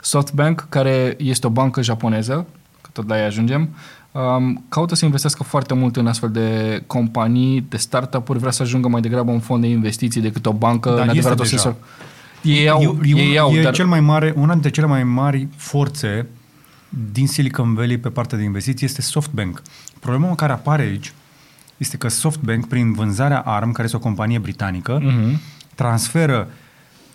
SoftBank, 0.00 0.66
care 0.68 1.16
este 1.18 1.46
o 1.46 1.50
bancă 1.50 1.82
japoneză, 1.82 2.46
că 2.80 2.88
tot 2.92 3.08
la 3.08 3.18
ei 3.18 3.24
ajungem, 3.24 3.68
um, 4.12 4.64
caută 4.68 4.94
să 4.94 5.04
investească 5.04 5.42
foarte 5.42 5.74
mult 5.74 5.96
în 5.96 6.06
astfel 6.06 6.30
de 6.30 6.82
companii, 6.86 7.66
de 7.68 7.76
startup-uri, 7.76 8.38
vrea 8.38 8.50
să 8.50 8.62
ajungă 8.62 8.88
mai 8.88 9.00
degrabă 9.00 9.30
un 9.30 9.40
fond 9.40 9.62
de 9.62 9.68
investiții 9.68 10.20
decât 10.20 10.46
o 10.46 10.52
bancă, 10.52 10.88
Dar 10.88 10.98
în 10.98 11.04
este 11.04 11.10
adevărat 11.10 11.38
o 11.38 11.42
deja. 11.42 11.56
sensor. 11.56 11.74
Ei 12.42 12.68
au, 12.68 12.80
e, 12.82 13.14
e, 13.16 13.20
ei 13.20 13.38
au, 13.38 13.52
e 13.52 13.62
dar... 13.62 13.72
cel 13.72 13.86
mai 13.86 14.00
mare, 14.00 14.34
una 14.36 14.52
dintre 14.52 14.70
cele 14.70 14.86
mai 14.86 15.04
mari 15.04 15.48
forțe 15.56 16.26
din 17.12 17.26
Silicon 17.28 17.74
Valley 17.74 17.98
pe 17.98 18.08
partea 18.08 18.38
de 18.38 18.44
investiții 18.44 18.86
este 18.86 19.02
SoftBank. 19.02 19.62
Problema 20.00 20.34
care 20.34 20.52
apare 20.52 20.82
aici 20.82 21.12
este 21.76 21.96
că 21.96 22.08
SoftBank, 22.08 22.66
prin 22.68 22.92
vânzarea 22.92 23.40
ARM, 23.40 23.72
care 23.72 23.84
este 23.84 23.96
o 23.96 24.00
companie 24.00 24.38
britanică, 24.38 25.00
Mhm. 25.02 25.40
transferă 25.74 26.48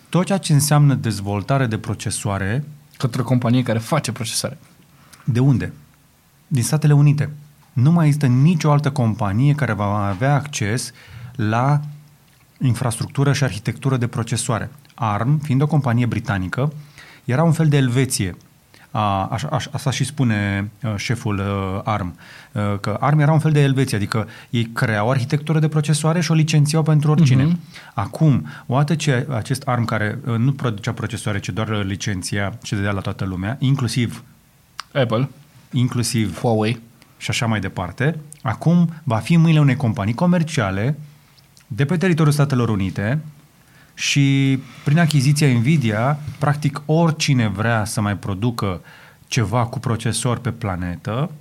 tot 0.09 0.25
ceea 0.25 0.37
ce 0.37 0.53
înseamnă 0.53 0.93
dezvoltare 0.93 1.65
de 1.65 1.77
procesoare 1.77 2.63
Către 2.97 3.21
o 3.21 3.23
companie 3.23 3.63
care 3.63 3.79
face 3.79 4.11
procesare. 4.11 4.57
de 5.23 5.39
unde? 5.39 5.73
Din 6.47 6.63
Statele 6.63 6.93
Unite. 6.93 7.29
Nu 7.73 7.91
mai 7.91 8.05
există 8.05 8.25
nicio 8.27 8.71
altă 8.71 8.91
companie 8.91 9.53
care 9.55 9.73
va 9.73 10.07
avea 10.07 10.33
acces 10.33 10.91
la 11.35 11.79
infrastructură 12.61 13.33
și 13.33 13.43
arhitectură 13.43 13.97
de 13.97 14.07
procesoare. 14.07 14.71
ARM, 14.93 15.37
fiind 15.39 15.61
o 15.61 15.67
companie 15.67 16.05
britanică, 16.05 16.73
era 17.25 17.43
un 17.43 17.51
fel 17.51 17.67
de 17.67 17.77
Elveție. 17.77 18.35
A, 18.97 19.25
așa, 19.25 19.47
așa, 19.47 19.69
asta 19.73 19.91
și 19.91 20.03
spune 20.03 20.71
uh, 20.83 20.93
șeful 20.95 21.37
uh, 21.37 21.81
ARM, 21.83 22.15
uh, 22.51 22.79
că 22.79 22.97
ARM 22.99 23.19
era 23.19 23.31
un 23.31 23.39
fel 23.39 23.51
de 23.51 23.61
Elveție, 23.61 23.97
adică 23.97 24.27
ei 24.49 24.63
creau 24.73 25.09
arhitectură 25.09 25.59
de 25.59 25.67
procesoare 25.67 26.21
și 26.21 26.31
o 26.31 26.33
licențiau 26.33 26.83
pentru 26.83 27.11
oricine. 27.11 27.43
Mhm. 27.43 27.59
Acum, 27.93 28.47
odată 28.65 28.95
ce 28.95 29.27
acest 29.29 29.61
ARM 29.61 29.85
care 29.85 30.19
uh, 30.25 30.37
nu 30.37 30.51
producea 30.51 30.93
procesoare, 30.93 31.39
ci 31.39 31.49
doar 31.49 31.69
uh, 31.69 31.83
licenția 31.83 32.57
și 32.63 32.73
dădea 32.73 32.91
la 32.91 32.99
toată 32.99 33.25
lumea, 33.25 33.57
inclusiv, 33.59 34.23
Apple, 34.93 35.29
inclusiv 35.71 36.39
Huawei, 36.39 36.81
și 37.17 37.29
așa 37.29 37.45
mai 37.45 37.59
departe, 37.59 38.19
acum 38.41 38.93
va 39.03 39.17
fi 39.17 39.33
în 39.33 39.41
mâinile 39.41 39.61
unei 39.61 39.75
companii 39.75 40.13
comerciale 40.13 40.97
de 41.67 41.85
pe 41.85 41.97
teritoriul 41.97 42.33
Statelor 42.33 42.69
Unite 42.69 43.21
și 43.95 44.59
prin 44.83 44.99
achiziția 44.99 45.47
Nvidia, 45.47 46.19
practic 46.39 46.81
oricine 46.85 47.47
vrea 47.47 47.85
să 47.85 48.01
mai 48.01 48.17
producă 48.17 48.81
ceva 49.27 49.65
cu 49.65 49.79
procesor 49.79 50.37
pe 50.37 50.51
planetă, 50.51 51.31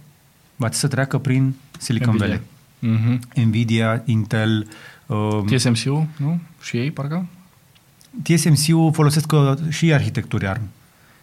va 0.57 0.69
trebui 0.69 0.77
să 0.77 0.89
treacă 0.89 1.19
prin 1.19 1.55
Silicon 1.79 2.15
Nvidia. 2.15 2.27
Valley. 2.27 2.43
Mhm. 2.79 3.21
Nvidia, 3.47 4.03
Intel, 4.05 4.69
uh, 5.07 5.41
TSMC-ul, 5.47 6.07
nu? 6.17 6.41
Și 6.61 6.77
ei, 6.77 6.91
parcă? 6.91 7.27
TSMC-ul 8.23 8.93
folosesc 8.93 9.33
uh, 9.33 9.53
și 9.69 9.93
arhitecturi 9.93 10.47
ARM. 10.47 10.69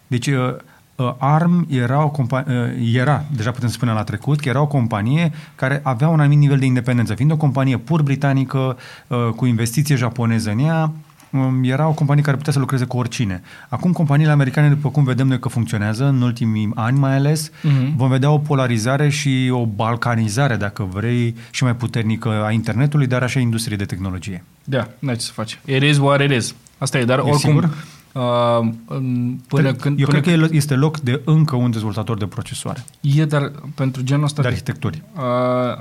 Deci 0.06 0.26
uh, 0.26 0.54
uh, 0.96 1.14
ARM 1.18 1.66
era, 1.70 2.04
o 2.04 2.10
compa- 2.10 2.46
uh, 2.46 2.92
era, 2.94 3.24
deja 3.36 3.50
putem 3.50 3.68
să 3.68 3.74
spunem 3.74 3.94
la 3.94 4.04
trecut, 4.04 4.40
că 4.40 4.48
era 4.48 4.60
o 4.60 4.66
companie 4.66 5.32
care 5.54 5.80
avea 5.82 6.08
un 6.08 6.20
anumit 6.20 6.38
nivel 6.38 6.58
de 6.58 6.64
independență. 6.64 7.14
Fiind 7.14 7.30
o 7.32 7.36
companie 7.36 7.76
pur 7.78 8.02
britanică, 8.02 8.76
uh, 9.06 9.28
cu 9.36 9.46
investiție 9.46 9.96
japoneză 9.96 10.50
în 10.50 10.58
ea, 10.58 10.82
um, 10.82 10.92
era 11.62 11.88
o 11.88 11.92
companie 11.92 12.22
care 12.22 12.36
putea 12.36 12.52
să 12.52 12.58
lucreze 12.58 12.84
cu 12.84 12.96
oricine. 12.96 13.42
Acum 13.68 13.92
companiile 13.92 14.30
americane, 14.32 14.68
după 14.68 14.88
cum 14.90 15.04
vedem 15.04 15.26
noi 15.26 15.38
că 15.38 15.48
funcționează, 15.48 16.04
în 16.06 16.22
ultimii 16.22 16.70
ani 16.74 16.98
mai 16.98 17.14
ales, 17.16 17.50
Mhm. 17.62 17.96
vom 17.96 18.08
vedea 18.08 18.30
o 18.30 18.38
polarizare 18.38 19.08
și 19.08 19.48
o 19.52 19.66
balcanizare, 19.66 20.56
dacă 20.56 20.88
vrei, 20.92 21.36
și 21.50 21.62
mai 21.64 21.76
puternică 21.76 22.28
a 22.44 22.50
internetului, 22.50 23.06
dar 23.06 23.22
așa 23.22 23.38
a 23.38 23.42
industriei 23.42 23.78
de 23.78 23.84
tehnologie. 23.84 24.44
Da, 24.64 24.88
n-ai 24.98 25.14
ce 25.16 25.20
să 25.20 25.32
faci. 25.32 25.60
It 25.64 25.82
is 25.82 25.98
what 25.98 26.20
it 26.20 26.30
is. 26.30 26.54
Asta 26.78 26.98
e, 26.98 27.04
dar 27.04 27.18
E 27.18 27.20
oricum... 27.22 27.38
sigur? 27.38 27.70
Uh, 28.12 28.68
în- 28.86 29.38
până 29.48 29.72
când... 29.72 29.98
Eu 30.00 30.06
până 30.06 30.20
cred 30.20 30.38
că 30.48 30.48
este 30.54 30.74
loc 30.74 31.00
de 31.00 31.20
încă 31.24 31.56
un 31.56 31.70
dezvoltator 31.70 32.18
de 32.18 32.26
procesoare, 32.26 32.84
E, 33.00 33.24
dar 33.24 33.52
pentru 33.74 34.02
genul 34.02 34.24
ăsta 34.24 34.42
de 34.42 34.48
de, 34.48 34.54
arhitecturi. 34.54 35.02
uh, 35.16 35.22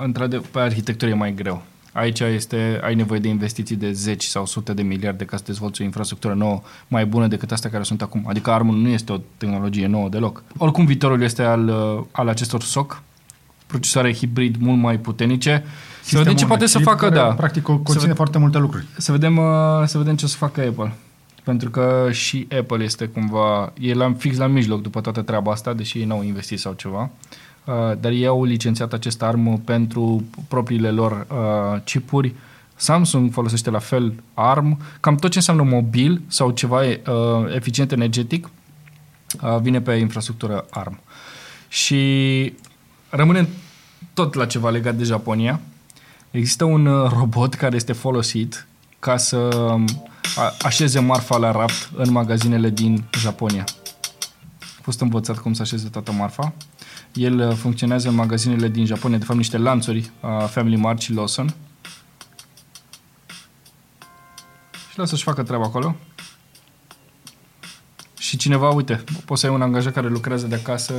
într-adevăr, 0.04 0.46
pe 0.52 0.60
arhitectură 0.60 1.12
e 1.12 1.14
mai 1.14 1.34
greu. 1.34 1.64
Aici 1.94 2.20
este, 2.20 2.80
ai 2.84 2.96
nevoie 2.96 3.20
de 3.20 3.28
investiții 3.28 3.76
de 3.76 3.92
10 3.92 4.28
sau 4.28 4.46
sute 4.46 4.74
de 4.74 4.82
miliarde 4.82 5.26
ca 5.26 5.38
să 5.38 5.44
dezvolți 5.46 5.82
o 5.82 5.84
infrastructură 5.84 6.34
nouă 6.34 6.62
mai 6.88 7.06
bună 7.06 7.28
decât 7.28 7.52
astea 7.52 7.70
care 7.70 7.84
sunt 7.84 8.02
acum. 8.02 8.26
Adică 8.28 8.52
ARM 8.52 8.70
nu 8.70 8.88
este 8.88 9.12
o 9.12 9.18
tehnologie 9.38 9.88
nouă 9.88 10.10
deloc. 10.10 10.44
Oricum, 10.58 10.86
viitorul 10.86 11.22
este 11.22 11.44
al, 11.44 11.68
uh, 11.68 12.04
al 12.12 12.28
acestor 12.28 12.62
SOC, 12.62 13.02
procesoare 13.68 14.14
hibrid 14.14 14.56
mult 14.60 14.80
mai 14.80 14.98
puternice. 14.98 15.64
Să 16.04 16.18
vedem 16.18 16.24
ce 16.24 16.30
Sistemul 16.30 16.48
poate 16.48 16.66
să 16.66 16.78
chip 16.78 16.86
facă, 16.86 17.10
care, 17.10 17.16
da. 17.16 17.34
Practic 17.34 17.64
conține 17.64 18.12
ved- 18.12 18.16
foarte 18.16 18.38
multe 18.38 18.58
lucruri. 18.58 18.86
Să 18.98 19.12
vedem, 19.12 19.38
uh, 19.38 19.44
să 19.86 19.98
vedem 19.98 20.16
ce 20.16 20.26
o 20.26 20.28
să 20.28 20.38
facă 20.38 20.62
Apple. 20.62 20.94
Pentru 21.44 21.70
că 21.70 22.08
și 22.12 22.48
Apple 22.60 22.84
este 22.84 23.06
cumva, 23.06 23.74
e 23.80 23.94
la, 23.94 24.14
fix 24.18 24.38
la 24.38 24.48
mijloc 24.48 24.82
după 24.82 25.02
toată 25.02 25.22
treaba 25.22 25.52
asta, 25.52 25.74
deși 25.74 25.98
ei 25.98 26.06
n-au 26.06 26.24
investit 26.24 26.60
sau 26.60 26.74
ceva. 26.74 27.02
Uh, 27.02 27.10
dar 28.00 28.12
ei 28.12 28.26
au 28.26 28.44
licențiat 28.44 28.94
acest 28.94 29.22
ARM 29.22 29.64
pentru 29.64 30.24
propriile 30.48 30.90
lor 30.90 31.28
uh, 31.32 31.82
chipuri. 31.84 32.36
Samsung 32.76 33.32
folosește 33.32 33.70
la 33.70 33.80
fel 33.80 34.14
ARM. 34.34 34.80
Cam 35.00 35.16
tot 35.16 35.32
ce 35.32 35.38
înseamnă 35.38 35.64
mobil 35.64 36.22
sau 36.28 36.52
ceva 36.52 36.82
uh, 36.82 36.96
eficient 37.56 37.92
energetic 37.92 38.50
uh, 39.42 39.58
vine 39.62 39.82
pe 39.82 39.94
infrastructură 39.94 40.66
ARM. 40.70 41.00
Și 41.68 42.54
rămânem 43.10 43.48
tot 44.14 44.34
la 44.34 44.46
ceva 44.46 44.70
legat 44.70 44.96
de 44.96 45.04
Japonia. 45.04 45.60
Există 46.32 46.64
un 46.64 46.86
uh, 46.86 47.12
robot 47.12 47.54
care 47.54 47.76
este 47.76 47.94
folosit 47.94 48.68
ca 49.00 49.18
să 49.18 49.38
um, 49.38 49.86
a- 50.36 50.56
așeze 50.62 51.00
marfa 51.00 51.38
la 51.38 51.52
raft 51.52 51.90
în 51.96 52.12
magazinele 52.12 52.70
din 52.70 53.04
Japonia. 53.20 53.66
A 54.82 54.84
fost 54.84 55.02
învățat 55.02 55.38
cum 55.38 55.54
să 55.54 55.62
așeze 55.62 55.90
toată 55.90 56.12
marfa. 56.12 56.54
El 57.14 57.40
uh, 57.40 57.56
funcționează 57.56 58.10
în 58.10 58.16
magazinele 58.16 58.68
din 58.68 58.86
Japonia, 58.86 59.18
de 59.18 59.26
fapt 59.26 59.38
niște 59.38 59.58
lanțuri, 59.58 60.12
uh, 60.22 60.48
Family 60.48 60.76
Mart 60.76 61.02
și 61.02 61.14
Lawson. 61.14 61.54
Și 64.92 64.98
lasă 64.98 65.10
să-și 65.10 65.24
facă 65.24 65.44
treaba 65.44 65.64
acolo. 65.64 65.96
Și 68.18 68.38
cineva, 68.38 68.70
uite, 68.70 69.04
poți 69.26 69.42
să 69.42 69.48
ai 69.48 69.54
un 69.54 69.62
angajat 69.62 69.94
care 69.94 70.08
lucrează 70.08 70.48
de 70.48 70.56
acasă 70.56 70.94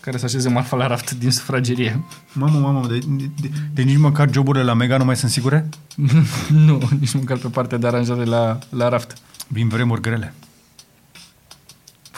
care 0.00 0.16
să 0.16 0.24
așeze 0.24 0.48
marfa 0.48 0.76
la 0.76 0.86
raft 0.86 1.10
din 1.10 1.30
sufragerie. 1.30 2.04
Mamă, 2.32 2.58
mamă, 2.58 2.86
de, 2.86 2.98
de, 3.40 3.50
de 3.72 3.82
nici 3.82 3.98
măcar 3.98 4.30
joburile 4.32 4.64
la 4.64 4.74
Mega 4.74 4.96
nu 4.96 5.04
mai 5.04 5.16
sunt 5.16 5.30
sigure? 5.30 5.68
nu, 6.66 6.88
nici 6.98 7.14
măcar 7.14 7.36
pe 7.36 7.48
partea 7.48 7.78
de 7.78 7.86
aranjare 7.86 8.24
la, 8.24 8.58
la 8.70 8.88
raft. 8.88 9.16
Vin 9.46 9.68
vremuri 9.68 10.00
grele. 10.00 10.34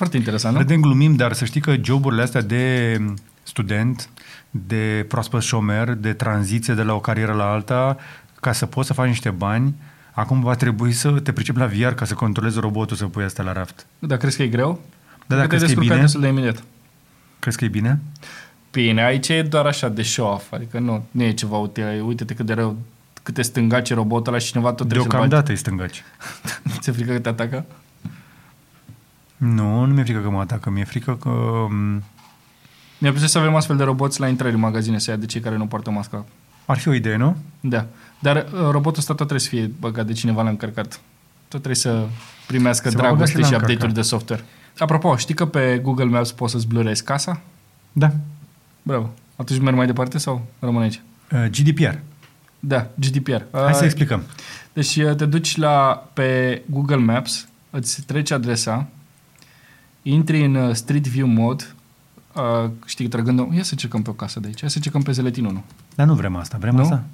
Foarte 0.00 0.18
interesant, 0.18 0.54
nu? 0.54 0.60
Râdem, 0.60 0.80
glumim, 0.80 1.16
dar 1.16 1.32
să 1.32 1.44
știi 1.44 1.60
că 1.60 1.74
joburile 1.82 2.22
astea 2.22 2.40
de 2.40 2.96
student, 3.42 4.08
de 4.50 5.04
proaspăt 5.08 5.42
șomer, 5.42 5.94
de 5.94 6.12
tranziție 6.12 6.74
de 6.74 6.82
la 6.82 6.94
o 6.94 7.00
carieră 7.00 7.32
la 7.32 7.50
alta, 7.50 7.96
ca 8.40 8.52
să 8.52 8.66
poți 8.66 8.86
să 8.86 8.92
faci 8.92 9.08
niște 9.08 9.30
bani, 9.30 9.74
acum 10.12 10.40
va 10.40 10.54
trebui 10.54 10.92
să 10.92 11.10
te 11.10 11.32
pricepi 11.32 11.58
la 11.58 11.66
VR 11.66 11.86
ca 11.86 12.04
să 12.04 12.14
controlezi 12.14 12.60
robotul 12.60 12.96
să 12.96 13.06
pui 13.06 13.24
asta 13.24 13.42
la 13.42 13.52
raft. 13.52 13.86
Dar 13.98 14.18
crezi 14.18 14.36
că 14.36 14.42
e 14.42 14.48
greu? 14.48 14.80
Da, 15.26 15.36
dacă 15.36 15.48
te 15.48 15.56
crezi 15.56 15.64
că 15.64 15.70
e 15.70 15.74
descurcai 15.74 15.96
bine, 15.96 16.00
destul 16.00 16.20
de 16.20 16.28
imediat. 16.28 16.62
crezi 17.38 17.56
că 17.56 17.64
e 17.64 17.68
bine? 17.68 18.00
Bine, 18.70 19.04
aici 19.04 19.28
e 19.28 19.42
doar 19.42 19.66
așa 19.66 19.88
de 19.88 20.02
show-off, 20.02 20.52
adică 20.52 20.78
nu, 20.78 21.04
nu 21.10 21.22
e 21.22 21.32
ceva 21.32 21.56
util. 21.56 22.02
Uite-te 22.06 22.34
cât 22.34 22.46
de 22.46 22.52
rău, 22.52 22.76
câte 23.22 23.42
stângace 23.42 23.94
robotul 23.94 24.32
ăla 24.32 24.42
și 24.42 24.50
cineva 24.50 24.72
tot 24.72 24.88
trebuie 24.88 25.10
să-l 25.10 25.18
bagi. 25.18 25.28
Deocamdată 25.28 25.50
îi 25.50 25.58
stângaci. 25.58 26.02
Ți-e 26.80 26.92
frică 26.92 27.12
că 27.12 27.18
te 27.18 27.28
atacă? 27.28 27.64
Nu, 29.40 29.84
nu 29.84 29.94
mi-e 29.94 30.02
frică 30.04 30.18
că 30.20 30.30
mă 30.30 30.40
atacă, 30.40 30.70
mi-e 30.70 30.84
frică 30.84 31.16
că... 31.16 31.28
m, 31.68 32.02
Mi-a 32.98 33.10
plăcut 33.10 33.28
să 33.28 33.38
avem 33.38 33.54
astfel 33.54 33.76
de 33.76 33.82
roboți 33.82 34.20
la 34.20 34.28
intrări 34.28 34.54
în 34.54 34.60
magazine, 34.60 34.98
să 34.98 35.10
ia 35.10 35.16
de 35.16 35.26
cei 35.26 35.40
care 35.40 35.56
nu 35.56 35.66
poartă 35.66 35.90
masca. 35.90 36.24
Ar 36.66 36.78
fi 36.78 36.88
o 36.88 36.92
idee, 36.94 37.16
nu? 37.16 37.36
Da. 37.60 37.86
Dar 38.18 38.36
uh, 38.36 38.60
robotul 38.70 38.98
ăsta 38.98 39.14
tot 39.14 39.16
trebuie 39.16 39.40
să 39.40 39.48
fie 39.48 39.70
băgat 39.80 40.06
de 40.06 40.12
cineva 40.12 40.42
la 40.42 40.48
încărcat. 40.48 40.92
Tot 41.48 41.62
trebuie 41.62 41.74
să 41.74 42.06
primească 42.46 42.88
Se 42.88 42.96
va 42.96 43.02
băga 43.02 43.14
dragoste 43.14 43.38
și 43.38 43.44
și, 43.44 43.50
la 43.50 43.56
update-uri 43.56 43.72
încărcat. 43.84 43.94
de 43.94 44.08
software. 44.08 44.44
Apropo, 44.78 45.16
știi 45.16 45.34
că 45.34 45.46
pe 45.46 45.80
Google 45.82 46.04
Maps 46.04 46.32
poți 46.32 46.52
să-ți 46.52 46.66
blurezi 46.66 47.04
casa? 47.04 47.40
Da. 47.92 48.12
Bravo. 48.82 49.10
Atunci 49.36 49.60
merg 49.60 49.76
mai 49.76 49.86
departe 49.86 50.18
sau 50.18 50.46
rămân 50.58 50.82
aici? 50.82 51.00
Uh, 51.32 51.44
GDPR. 51.50 51.94
Da, 52.60 52.86
GDPR. 52.94 53.42
Hai 53.52 53.72
să 53.72 53.78
Uh, 53.78 53.84
explicăm. 53.84 54.22
Deci 54.72 54.96
uh, 54.96 55.14
te 55.14 55.26
duci 55.26 55.56
la, 55.56 56.06
pe 56.12 56.62
Google 56.66 56.96
Maps, 56.96 57.48
îți 57.70 58.02
treci 58.02 58.30
adresa, 58.30 58.86
intri 60.02 60.44
în 60.44 60.54
uh, 60.54 60.74
Street 60.74 61.06
View 61.06 61.26
mode, 61.26 61.64
uh, 62.34 62.70
știi, 62.86 63.08
trăgând 63.08 63.54
Ia 63.54 63.62
să 63.62 63.74
cercăm 63.74 64.02
pe 64.02 64.10
o 64.10 64.12
casă 64.12 64.40
de 64.40 64.46
aici, 64.46 64.60
hai 64.60 64.70
să 64.70 64.78
cercăm 64.78 65.02
pe 65.02 65.12
Zeletin 65.12 65.44
1. 65.44 65.64
Dar 65.94 66.06
nu 66.06 66.14
vrem 66.14 66.36
asta, 66.36 66.58
vrem 66.58 66.74
Nu? 66.74 66.80
asta? 66.82 67.04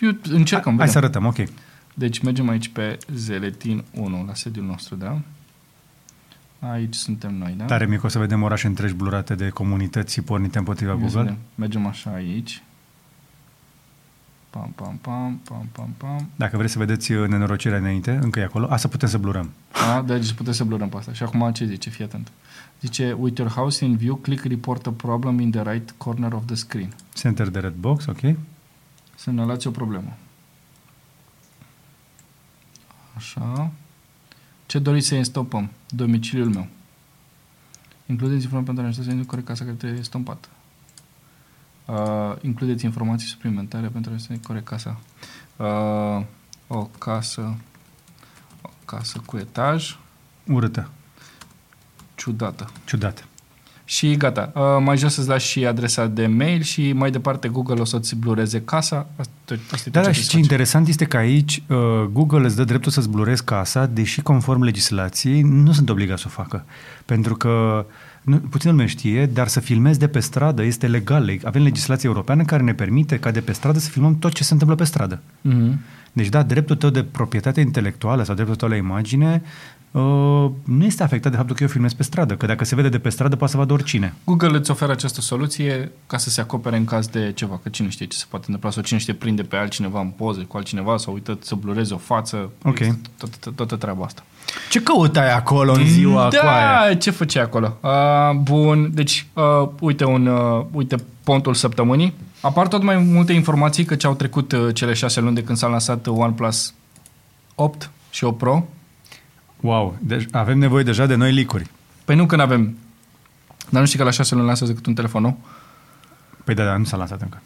Eu 0.00 0.10
încercăm, 0.30 0.76
Hai 0.76 0.86
vedem. 0.86 0.92
să 0.92 0.98
arătăm, 0.98 1.26
ok. 1.26 1.36
Deci 1.94 2.18
mergem 2.20 2.48
aici 2.48 2.68
pe 2.68 2.98
Zeletin 3.14 3.84
1, 3.94 4.24
la 4.26 4.34
sediul 4.34 4.64
nostru, 4.66 4.94
da? 4.94 5.18
Aici 6.58 6.94
suntem 6.94 7.34
noi, 7.34 7.54
da? 7.56 7.64
Tare 7.64 7.86
mic 7.86 8.04
o 8.04 8.08
să 8.08 8.18
vedem 8.18 8.42
orașe 8.42 8.66
întregi 8.66 8.94
blurate 8.94 9.34
de 9.34 9.48
comunități 9.48 10.20
pornite 10.20 10.58
împotriva 10.58 10.90
Ia 10.92 10.96
să 10.98 11.02
Google. 11.04 11.20
vedem. 11.22 11.38
Mergem 11.54 11.86
așa 11.86 12.10
aici. 12.14 12.62
Pam, 14.54 14.72
pam, 14.74 14.96
pam, 14.96 15.40
pam, 15.44 15.68
pam, 15.72 15.94
pam. 15.96 16.30
Dacă 16.36 16.56
vreți 16.56 16.72
să 16.72 16.78
vedeți 16.78 17.12
uh, 17.12 17.28
nenorocirea 17.28 17.78
înainte, 17.78 18.18
încă 18.22 18.40
e 18.40 18.42
acolo. 18.44 18.66
Asta 18.70 18.88
putem 18.88 19.08
să 19.08 19.18
blurăm. 19.18 19.50
A, 19.72 20.02
deci 20.02 20.32
putem 20.32 20.52
să 20.52 20.64
blurăm 20.64 20.88
pe 20.88 20.96
asta. 20.96 21.12
Și 21.12 21.22
acum 21.22 21.52
ce 21.52 21.64
zice? 21.64 21.90
Fii 21.90 22.04
atent. 22.04 22.32
Zice, 22.80 23.12
with 23.12 23.38
your 23.38 23.50
house 23.50 23.84
in 23.84 23.96
view, 23.96 24.14
click 24.16 24.44
report 24.44 24.86
a 24.86 24.90
problem 24.90 25.38
in 25.38 25.50
the 25.50 25.62
right 25.62 25.94
corner 25.96 26.32
of 26.32 26.44
the 26.46 26.54
screen. 26.54 26.94
Center 27.14 27.48
de 27.48 27.58
red 27.58 27.72
box, 27.72 28.06
ok. 28.06 28.20
Semnalați 29.14 29.66
o 29.66 29.70
problemă. 29.70 30.16
Așa. 33.16 33.70
Ce 34.66 34.78
doriți 34.78 35.06
să 35.06 35.22
stopăm? 35.22 35.70
Domiciliul 35.88 36.48
meu. 36.48 36.66
Includeți 38.06 38.42
informații 38.42 38.74
pentru 38.74 39.02
a 39.02 39.04
să 39.04 39.10
se 39.10 39.26
corect 39.26 39.46
casa 39.46 39.64
care 39.64 39.76
trebuie 39.76 40.02
stompată. 40.02 40.48
Uh, 41.86 42.34
includeți 42.40 42.84
informații 42.84 43.28
suplimentare 43.28 43.86
pentru 43.86 44.12
a 44.14 44.18
se 44.18 44.40
corect 44.46 44.64
casa. 44.64 45.00
Uh, 45.56 46.24
o 46.66 46.88
casă 46.98 47.54
o 48.62 48.68
casă 48.84 49.20
cu 49.26 49.36
etaj 49.36 49.96
Urâtă, 50.46 50.88
ciudată. 52.14 52.70
ciudat. 52.84 53.26
Și 53.86 54.16
gata. 54.16 54.52
Uh, 54.54 54.62
mai 54.80 54.96
jos 54.96 55.16
îți 55.16 55.28
lași 55.28 55.48
și 55.48 55.66
adresa 55.66 56.06
de 56.06 56.26
mail 56.26 56.62
și 56.62 56.92
mai 56.92 57.10
departe 57.10 57.48
Google 57.48 57.80
o 57.80 57.84
să-ți 57.84 58.16
blureze 58.16 58.62
casa. 58.62 59.06
Asta, 59.16 59.54
asta 59.70 59.88
e 59.88 59.90
tot 59.90 59.92
Da, 59.92 60.00
da, 60.00 60.06
ce 60.06 60.12
și 60.12 60.18
îți 60.18 60.28
ce 60.28 60.36
face. 60.36 60.42
interesant 60.42 60.88
este 60.88 61.04
că 61.04 61.16
aici 61.16 61.62
uh, 61.68 61.76
Google 62.12 62.44
îți 62.44 62.56
dă 62.56 62.64
dreptul 62.64 62.90
să-ți 62.92 63.08
blurezi 63.08 63.44
casa, 63.44 63.86
deși 63.86 64.22
conform 64.22 64.62
legislației 64.62 65.42
nu 65.42 65.72
sunt 65.72 65.88
obligați 65.88 66.20
să 66.22 66.28
o 66.30 66.32
facă. 66.42 66.64
Pentru 67.04 67.34
că, 67.36 67.84
nu, 68.24 68.38
puțin 68.38 68.70
lume 68.70 68.86
știe, 68.86 69.26
dar 69.26 69.48
să 69.48 69.60
filmezi 69.60 69.98
de 69.98 70.08
pe 70.08 70.20
stradă 70.20 70.62
este 70.62 70.86
legal. 70.86 71.38
Avem 71.42 71.62
legislație 71.62 72.08
europeană 72.08 72.44
care 72.44 72.62
ne 72.62 72.74
permite 72.74 73.18
ca 73.18 73.30
de 73.30 73.40
pe 73.40 73.52
stradă 73.52 73.78
să 73.78 73.90
filmăm 73.90 74.18
tot 74.18 74.32
ce 74.32 74.44
se 74.44 74.52
întâmplă 74.52 74.76
pe 74.76 74.84
stradă. 74.84 75.22
Mhm. 75.40 75.80
Deci, 76.12 76.28
da, 76.28 76.42
dreptul 76.42 76.76
tău 76.76 76.90
de 76.90 77.02
proprietate 77.02 77.60
intelectuală 77.60 78.22
sau 78.22 78.34
dreptul 78.34 78.56
tău 78.56 78.68
la 78.68 78.76
imagine 78.76 79.42
uh, 79.90 80.50
nu 80.64 80.84
este 80.84 81.02
afectat 81.02 81.30
de 81.30 81.36
faptul 81.36 81.56
că 81.56 81.62
eu 81.62 81.68
filmez 81.68 81.92
pe 81.92 82.02
stradă, 82.02 82.36
că 82.36 82.46
dacă 82.46 82.64
se 82.64 82.74
vede 82.74 82.88
de 82.88 82.98
pe 82.98 83.08
stradă 83.08 83.36
poate 83.36 83.52
să 83.52 83.58
vadă 83.58 83.72
oricine. 83.72 84.14
Google 84.24 84.56
îți 84.56 84.70
oferă 84.70 84.92
această 84.92 85.20
soluție 85.20 85.90
ca 86.06 86.16
să 86.16 86.30
se 86.30 86.40
acopere 86.40 86.76
în 86.76 86.84
caz 86.84 87.06
de 87.06 87.32
ceva, 87.34 87.60
că 87.62 87.68
cine 87.68 87.88
știe 87.88 88.06
ce 88.06 88.16
se 88.16 88.24
poate 88.28 88.44
întâmpla 88.46 88.70
sau 88.70 88.82
cine 88.82 88.98
știe 88.98 89.14
prinde 89.14 89.42
pe 89.42 89.56
altcineva 89.56 90.00
în 90.00 90.08
poze 90.08 90.42
cu 90.42 90.56
altcineva 90.56 90.96
sau 90.96 91.12
uită 91.12 91.38
să 91.40 91.54
blureze 91.54 91.94
o 91.94 91.98
față. 91.98 92.50
Ok. 92.62 92.78
Există 92.78 93.08
Toată, 93.18 93.36
toată, 93.40 93.56
toată 93.56 93.76
treaba 93.76 94.04
asta. 94.04 94.24
Ce 94.70 94.82
căutai 94.82 95.34
acolo 95.34 95.72
în 95.72 95.86
ziua 95.86 96.28
da, 96.28 96.38
cu 96.38 96.46
aia? 96.46 96.94
ce 96.94 97.10
făcea 97.10 97.42
acolo? 97.42 97.76
Uh, 97.80 97.90
bun, 98.36 98.90
deci 98.94 99.26
uh, 99.32 99.68
uite, 99.80 100.04
un, 100.04 100.26
uh, 100.26 100.64
uite 100.72 100.96
pontul 101.24 101.54
săptămânii. 101.54 102.14
Apar 102.40 102.68
tot 102.68 102.82
mai 102.82 102.96
multe 102.96 103.32
informații 103.32 103.84
că 103.84 103.94
ce 103.94 104.06
au 104.06 104.14
trecut 104.14 104.52
uh, 104.52 104.74
cele 104.74 104.92
șase 104.92 105.20
luni 105.20 105.34
de 105.34 105.42
când 105.42 105.58
s-a 105.58 105.66
lansat 105.66 106.06
uh, 106.06 106.14
OnePlus 106.18 106.74
8 107.54 107.90
și 108.10 108.24
8 108.24 108.38
Pro. 108.38 108.64
Wow, 109.60 109.96
deci 110.00 110.26
avem 110.30 110.58
nevoie 110.58 110.84
deja 110.84 111.06
de 111.06 111.14
noi 111.14 111.32
licuri. 111.32 111.70
Păi 112.04 112.16
nu 112.16 112.26
când 112.26 112.40
avem... 112.40 112.76
Dar 113.70 113.80
nu 113.80 113.86
știi 113.86 113.98
că 113.98 114.04
la 114.04 114.10
șase 114.10 114.34
luni 114.34 114.46
lansează 114.46 114.72
cât 114.72 114.86
un 114.86 114.94
telefon 114.94 115.22
nou? 115.22 115.38
Păi 116.44 116.54
da, 116.54 116.64
da, 116.64 116.76
nu 116.76 116.84
s-a 116.84 116.96
lansat 116.96 117.20
încă. 117.20 117.42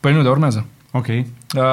Păi 0.00 0.12
nu, 0.12 0.22
dar 0.22 0.30
urmează. 0.30 0.66
Ok. 0.90 1.06
Uh, 1.06 1.24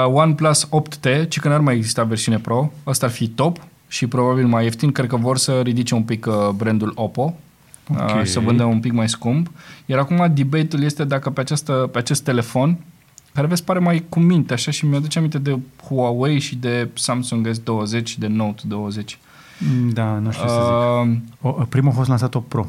OnePlus 0.06 0.68
8T, 0.68 1.28
ci 1.30 1.40
că 1.40 1.48
n-ar 1.48 1.60
mai 1.60 1.76
exista 1.76 2.04
versiune 2.04 2.40
Pro, 2.40 2.72
ăsta 2.88 3.06
ar 3.06 3.12
fi 3.12 3.28
top 3.28 3.58
și 3.88 4.08
probabil 4.08 4.46
mai 4.48 4.64
ieftin, 4.64 4.92
cred 4.92 5.08
că 5.10 5.16
vor 5.16 5.38
să 5.38 5.62
ridice 5.62 5.96
un 5.96 6.04
pic 6.04 6.26
uh, 6.26 6.50
brandul 6.56 6.92
Oppo 6.96 7.34
Ok. 7.90 8.16
uh, 8.16 8.22
și 8.24 8.32
să 8.32 8.40
vândă 8.40 8.64
un 8.64 8.80
pic 8.80 8.92
mai 8.92 9.10
scump. 9.10 9.52
Iar 9.86 10.00
acum 10.00 10.32
debate-ul 10.34 10.84
este 10.84 11.04
dacă 11.04 11.30
pe, 11.30 11.40
această, 11.40 11.74
pe 11.92 11.98
acest 11.98 12.24
telefon, 12.24 12.78
care 13.34 13.48
vezi 13.48 13.64
pare 13.64 13.80
mai 13.80 14.06
cu 14.10 14.20
minte 14.20 14.54
așa 14.54 14.72
și 14.72 14.86
mi-aduce 14.86 15.18
aminte 15.18 15.38
de 15.38 15.60
Huawei 15.88 16.40
și 16.40 16.56
de 16.56 16.90
Samsung 16.94 17.50
S20 17.52 18.04
și 18.04 18.20
de 18.20 18.28
Note 18.28 18.62
20. 18.68 19.18
Mm, 19.60 19.90
Da, 19.90 20.04
nu 20.06 20.32
știu 20.32 20.48
să 20.48 20.54
zic. 20.54 21.12
Uh, 21.42 21.52
O, 21.52 21.52
primul 21.52 21.92
a 21.92 21.94
fost 21.94 22.10
lansat 22.10 22.36
8 22.36 22.48
Pro. 22.48 22.68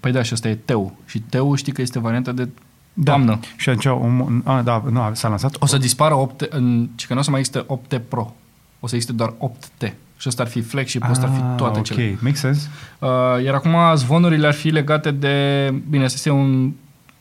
păi 0.00 0.12
da, 0.12 0.22
și 0.22 0.32
asta 0.32 0.48
e 0.48 0.54
Teu. 0.54 0.96
Și 1.06 1.20
Teu 1.20 1.54
știi 1.54 1.72
că 1.72 1.80
este 1.82 1.98
varianta 1.98 2.32
de 2.32 2.48
Da. 2.92 3.12
toamnă. 3.12 3.38
Și 3.56 3.68
atunci, 3.68 3.84
om, 3.86 4.40
a, 4.44 4.62
da, 4.62 4.82
nu, 4.90 5.10
s-a 5.12 5.28
lansat 5.28 5.56
O 5.58 5.66
să 5.66 5.76
dispară 5.78 6.14
8 6.14 6.40
în, 6.40 6.88
ci 6.94 7.06
că 7.06 7.12
nu 7.14 7.18
o 7.20 7.22
să 7.22 7.30
mai 7.30 7.38
existe 7.40 7.66
8T 7.68 8.00
Pro. 8.08 8.34
O 8.80 8.86
să 8.86 8.94
existe 8.94 9.16
doar 9.16 9.34
8T. 9.38 9.92
Și 10.20 10.28
ăsta 10.28 10.42
ar 10.42 10.48
fi 10.48 10.60
flagship, 10.60 11.06
ăsta 11.10 11.26
ar 11.26 11.32
fi 11.32 11.56
toate 11.56 11.78
ok, 11.78 11.84
cele. 11.84 12.18
make 12.20 12.36
sense. 12.36 12.68
Uh, 12.98 13.08
iar 13.44 13.54
acum 13.54 13.76
zvonurile 13.94 14.46
ar 14.46 14.52
fi 14.52 14.68
legate 14.68 15.10
de... 15.10 15.74
Bine, 15.90 16.04
asta 16.04 16.16
este 16.16 16.30
un 16.30 16.72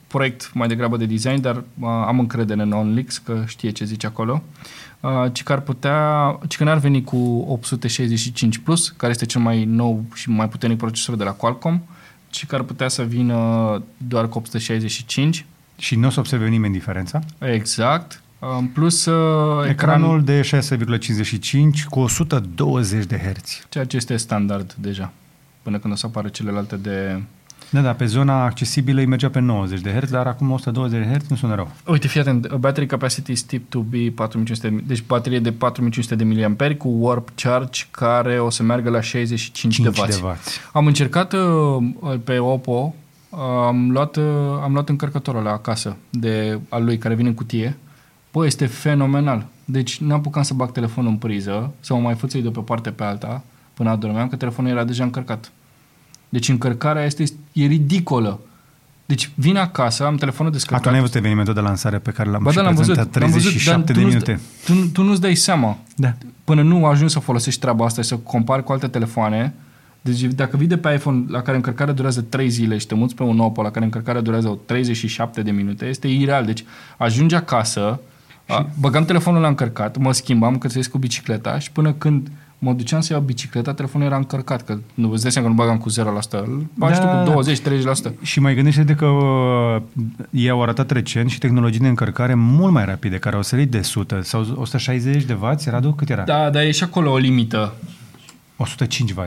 proiect 0.07 0.51
mai 0.53 0.67
degrabă 0.67 0.97
de 0.97 1.05
design, 1.05 1.41
dar 1.41 1.55
uh, 1.55 1.87
am 1.87 2.19
încredere 2.19 2.61
în 2.61 2.71
OnLix, 2.71 3.17
că 3.17 3.43
știe 3.47 3.69
ce 3.69 3.85
zice 3.85 4.07
acolo. 4.07 4.43
Uh, 4.99 5.25
ci 5.31 5.43
că 5.43 5.51
ar 5.51 5.59
putea... 5.59 6.39
Ci 6.47 6.57
că 6.57 6.63
n-ar 6.63 6.77
veni 6.77 7.03
cu 7.03 7.45
865 7.47 8.57
Plus, 8.57 8.89
care 8.89 9.11
este 9.11 9.25
cel 9.25 9.41
mai 9.41 9.65
nou 9.65 10.03
și 10.13 10.29
mai 10.29 10.49
puternic 10.49 10.77
procesor 10.77 11.15
de 11.15 11.23
la 11.23 11.31
Qualcomm, 11.31 11.83
ci 12.29 12.45
că 12.45 12.55
ar 12.55 12.61
putea 12.61 12.87
să 12.87 13.03
vină 13.03 13.81
doar 13.97 14.29
cu 14.29 14.37
865. 14.37 15.45
Și 15.77 15.95
nu 15.95 16.07
o 16.07 16.09
să 16.09 16.19
observe 16.19 16.47
nimeni 16.47 16.73
diferența. 16.73 17.19
Exact. 17.39 18.21
Uh, 18.39 18.47
În 18.59 18.65
plus, 18.65 19.05
uh, 19.05 19.69
Ecranul 19.69 20.23
de 20.23 20.41
6,55 20.41 21.85
cu 21.89 21.99
120 21.99 23.05
de 23.05 23.17
Hz. 23.17 23.65
ceea 23.69 23.85
ce 23.85 23.95
este 23.95 24.15
standard 24.15 24.73
deja, 24.73 25.11
până 25.61 25.77
când 25.77 25.93
o 25.93 25.95
să 25.95 26.05
apară 26.05 26.27
celelalte 26.27 26.75
de... 26.75 27.21
Da, 27.69 27.81
da, 27.81 27.93
pe 27.93 28.05
zona 28.05 28.43
accesibilă 28.43 28.99
îi 28.99 29.05
mergea 29.05 29.29
pe 29.29 29.39
90 29.39 29.81
de 29.81 29.99
Hz, 29.99 30.09
dar 30.09 30.27
acum 30.27 30.51
120 30.51 30.99
de 30.99 31.13
Hz 31.13 31.27
nu 31.27 31.35
sună 31.35 31.55
rău. 31.55 31.71
Uite, 31.87 32.07
fii 32.07 32.19
atent, 32.19 32.53
battery 32.53 32.85
capacity 32.85 33.31
is 33.31 33.41
tip 33.41 33.69
to 33.69 33.79
be 33.79 34.11
4500 34.15 34.69
de, 34.69 34.83
deci 34.87 35.03
baterie 35.07 35.39
de 35.39 35.51
4500 35.51 36.15
de 36.15 36.45
mAh 36.47 36.75
cu 36.77 36.87
warp 36.99 37.29
charge 37.35 37.83
care 37.91 38.39
o 38.39 38.49
să 38.49 38.63
meargă 38.63 38.89
la 38.89 39.01
65 39.01 39.73
5 39.73 39.95
de 39.95 40.01
W. 40.01 40.05
de 40.07 40.19
W. 40.23 40.35
Am 40.73 40.87
încercat 40.87 41.33
uh, 41.33 42.19
pe 42.23 42.37
Oppo, 42.37 42.95
uh, 43.29 43.39
am 43.65 43.91
luat, 43.91 44.15
uh, 44.15 44.23
am 44.63 44.73
luat 44.73 44.89
încărcătorul 44.89 45.43
la 45.43 45.51
acasă 45.51 45.95
de 46.09 46.59
al 46.69 46.83
lui 46.83 46.97
care 46.97 47.15
vine 47.15 47.27
în 47.27 47.35
cutie. 47.35 47.77
Bă, 48.31 48.45
este 48.45 48.65
fenomenal. 48.65 49.45
Deci 49.65 49.97
n-am 49.99 50.17
apucat 50.17 50.45
să 50.45 50.53
bag 50.53 50.71
telefonul 50.71 51.09
în 51.11 51.17
priză, 51.17 51.73
să 51.79 51.93
mă 51.93 51.99
mai 51.99 52.13
fățui 52.15 52.41
de 52.41 52.49
pe 52.49 52.59
parte 52.59 52.89
pe 52.89 53.03
alta 53.03 53.43
până 53.73 53.89
adormeam, 53.89 54.27
că 54.27 54.35
telefonul 54.35 54.71
era 54.71 54.83
deja 54.83 55.03
încărcat. 55.03 55.51
Deci 56.29 56.49
încărcarea 56.49 57.03
este 57.05 57.23
e 57.53 57.65
ridicolă. 57.65 58.39
Deci 59.05 59.31
vin 59.35 59.57
acasă, 59.57 60.05
am 60.05 60.15
telefonul 60.15 60.51
A, 60.51 60.55
tu 60.55 60.57
descărcat. 60.59 60.91
n-ai 60.91 60.99
văzut 61.01 61.15
evenimentul 61.15 61.53
de 61.53 61.59
lansare 61.59 61.97
pe 61.97 62.11
care 62.11 62.29
l-am 62.29 62.43
Ba 62.43 62.49
și 62.49 62.55
da, 62.55 62.61
l-am 62.63 62.75
văzut, 62.75 62.93
prezentat 62.93 63.21
l-am 63.21 63.31
văzut, 63.31 63.49
37 63.51 63.93
dar 63.93 63.95
de 63.95 64.01
tu 64.01 64.07
nu-ți- 64.15 64.29
minute. 64.29 64.41
Tu, 64.65 64.89
tu 65.01 65.03
nu-ți 65.07 65.21
dai 65.21 65.35
seama 65.35 65.77
Da. 65.95 66.13
până 66.43 66.61
nu 66.61 66.85
ajungi 66.85 67.13
să 67.13 67.19
folosești 67.19 67.59
treaba 67.59 67.85
asta 67.85 68.01
și 68.01 68.07
să 68.07 68.17
compari 68.17 68.63
cu 68.63 68.71
alte 68.71 68.87
telefoane. 68.87 69.53
Deci 70.01 70.21
dacă 70.21 70.57
vii 70.57 70.67
de 70.67 70.77
pe 70.77 70.93
iPhone 70.93 71.23
la 71.27 71.41
care 71.41 71.57
încărcarea 71.57 71.93
durează 71.93 72.21
3 72.21 72.49
zile 72.49 72.77
și 72.77 72.87
te 72.87 72.95
muți 72.95 73.15
pe 73.15 73.23
un 73.23 73.39
Oppo 73.39 73.61
la 73.61 73.71
care 73.71 73.85
încărcarea 73.85 74.21
durează 74.21 74.59
37 74.65 75.41
de 75.41 75.51
minute, 75.51 75.85
este 75.85 76.07
ireal. 76.07 76.45
Deci 76.45 76.63
ajungi 76.97 77.35
acasă, 77.35 77.99
a, 78.49 78.69
băgam 78.79 79.05
telefonul 79.05 79.41
la 79.41 79.47
încărcat, 79.47 79.97
mă 79.97 80.11
schimbam 80.11 80.57
că 80.57 80.67
să 80.69 80.77
ies 80.77 80.87
cu 80.87 80.97
bicicleta 80.97 81.59
și 81.59 81.71
până 81.71 81.93
când 81.93 82.27
mă 82.59 82.73
duceam 82.73 83.01
să 83.01 83.13
iau 83.13 83.21
bicicleta, 83.21 83.73
telefonul 83.73 84.07
era 84.07 84.15
încărcat, 84.15 84.61
că 84.61 84.77
nu 84.93 85.11
îți 85.11 85.21
dați 85.21 85.33
seama 85.33 85.47
că 85.47 85.53
nu 85.53 85.63
bagam 85.63 85.77
cu 85.77 85.89
0%, 85.89 85.93
îl 86.31 86.65
bagi 86.73 86.99
Da, 86.99 87.05
tu 87.05 87.05
da, 87.05 87.23
da. 87.23 87.33
cu 87.33 88.11
20-30%. 88.11 88.21
Și 88.21 88.39
mai 88.39 88.55
gândește-te 88.55 88.95
că 88.95 89.05
uh, 89.05 89.81
ei 90.29 90.49
au 90.49 90.61
arătat 90.61 90.91
recent 90.91 91.29
și 91.29 91.37
tehnologii 91.37 91.79
de 91.79 91.87
încărcare 91.87 92.33
mult 92.33 92.71
mai 92.71 92.85
rapide, 92.85 93.17
care 93.17 93.35
au 93.35 93.41
sărit 93.41 93.71
de 93.71 93.77
100 93.77 94.21
sau 94.21 94.45
160 94.55 95.23
de 95.23 95.37
W, 95.41 95.55
Radu, 95.65 95.91
cât 95.93 96.09
era? 96.09 96.23
Da, 96.23 96.49
dar 96.49 96.63
e 96.63 96.71
și 96.71 96.83
acolo 96.83 97.11
o 97.11 97.17
limită. 97.17 97.73
105 98.57 99.11
W. 99.11 99.23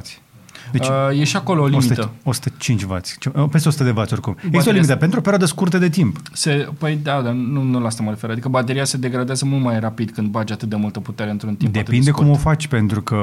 Deci, 0.72 0.86
uh, 0.88 1.20
e 1.20 1.24
și 1.24 1.36
acolo 1.36 1.62
o 1.62 1.66
limită. 1.66 1.92
100, 1.92 2.12
105 2.24 2.82
W. 2.82 2.96
Ce- 3.18 3.30
uh, 3.34 3.48
Peste 3.50 3.68
100 3.68 3.84
de 3.84 3.90
W 3.90 3.98
oricum. 3.98 4.32
Există 4.32 4.46
o 4.46 4.50
Bateria 4.50 4.72
limită 4.72 4.92
asta- 4.92 4.96
pentru 4.96 5.18
o 5.18 5.22
perioadă 5.22 5.46
scurtă 5.46 5.78
de 5.78 5.88
timp. 5.88 6.16
Se, 6.32 6.68
păi 6.78 6.96
da, 6.96 7.20
dar 7.22 7.32
nu, 7.32 7.62
nu 7.62 7.80
la 7.80 7.86
asta 7.86 8.02
mă 8.02 8.10
refer. 8.10 8.30
Adică 8.30 8.48
bateria 8.48 8.84
se 8.84 8.96
degradează 8.96 9.44
mult 9.44 9.62
mai 9.62 9.80
rapid 9.80 10.10
când 10.10 10.28
bagi 10.28 10.52
atât 10.52 10.68
de 10.68 10.76
multă 10.76 11.00
putere 11.00 11.30
într-un 11.30 11.54
timp 11.54 11.70
atât 11.76 11.84
Depinde 11.84 12.04
de 12.04 12.10
cum 12.10 12.24
scurt. 12.24 12.38
o 12.38 12.42
faci, 12.42 12.66
pentru 12.66 13.02
că 13.02 13.16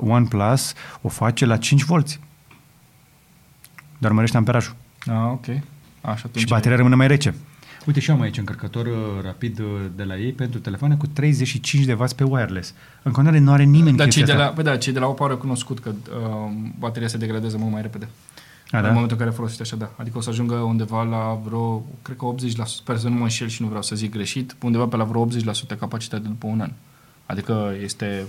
OnePlus 0.00 0.72
o 1.02 1.08
face 1.08 1.46
la 1.46 1.56
5 1.56 1.82
volți. 1.84 2.20
Dar 3.98 4.12
mărește 4.12 4.36
amperajul. 4.36 4.74
Ah, 5.06 5.14
ok. 5.32 5.44
Așa, 6.00 6.22
atunci 6.26 6.38
Și 6.38 6.46
bateria 6.46 6.76
rămâne 6.76 6.94
mai 6.94 7.06
rece. 7.06 7.34
Uite 7.88 8.00
și 8.00 8.10
eu 8.10 8.16
am 8.16 8.22
aici 8.22 8.38
încărcător 8.38 8.86
uh, 8.86 8.92
rapid 9.22 9.58
uh, 9.58 9.66
de 9.96 10.02
la 10.02 10.16
ei 10.16 10.32
pentru 10.32 10.58
telefoane 10.58 10.96
cu 10.96 11.06
35 11.06 11.84
de 11.84 11.92
W 11.92 12.04
pe 12.16 12.24
wireless. 12.24 12.74
În 13.02 13.12
continuare 13.12 13.42
nu 13.44 13.52
are 13.52 13.62
nimeni 13.62 13.96
Dar 13.96 14.08
cei 14.08 14.22
chestia 14.22 14.36
de, 14.36 14.42
asta. 14.42 14.44
la, 14.44 14.62
păi 14.62 14.72
da, 14.72 14.76
cei 14.76 14.92
de 14.92 14.98
la 14.98 15.06
Oppo 15.06 15.22
au 15.22 15.28
recunoscut 15.28 15.78
că 15.78 15.88
uh, 15.90 16.52
bateria 16.78 17.08
se 17.08 17.16
degradează 17.16 17.56
mult 17.58 17.72
mai 17.72 17.82
repede. 17.82 18.08
A, 18.70 18.76
în 18.76 18.82
da? 18.82 18.88
momentul 18.88 19.16
în 19.16 19.22
care 19.22 19.36
folosești 19.36 19.62
așa, 19.62 19.76
da. 19.76 19.90
Adică 19.96 20.18
o 20.18 20.20
să 20.20 20.30
ajungă 20.30 20.54
undeva 20.54 21.02
la 21.02 21.40
vreo, 21.44 21.86
cred 22.02 22.16
că 22.16 22.34
80%, 22.62 22.64
sper 22.64 22.96
să 22.96 23.08
nu 23.08 23.14
mă 23.14 23.22
înșel 23.22 23.48
și 23.48 23.62
nu 23.62 23.68
vreau 23.68 23.82
să 23.82 23.96
zic 23.96 24.10
greșit, 24.10 24.56
undeva 24.62 24.86
pe 24.86 24.96
la 24.96 25.04
vreo 25.04 25.28
80% 25.28 25.30
capacitate 25.78 26.28
după 26.28 26.46
un 26.46 26.60
an. 26.60 26.70
Adică 27.30 27.74
este 27.82 28.24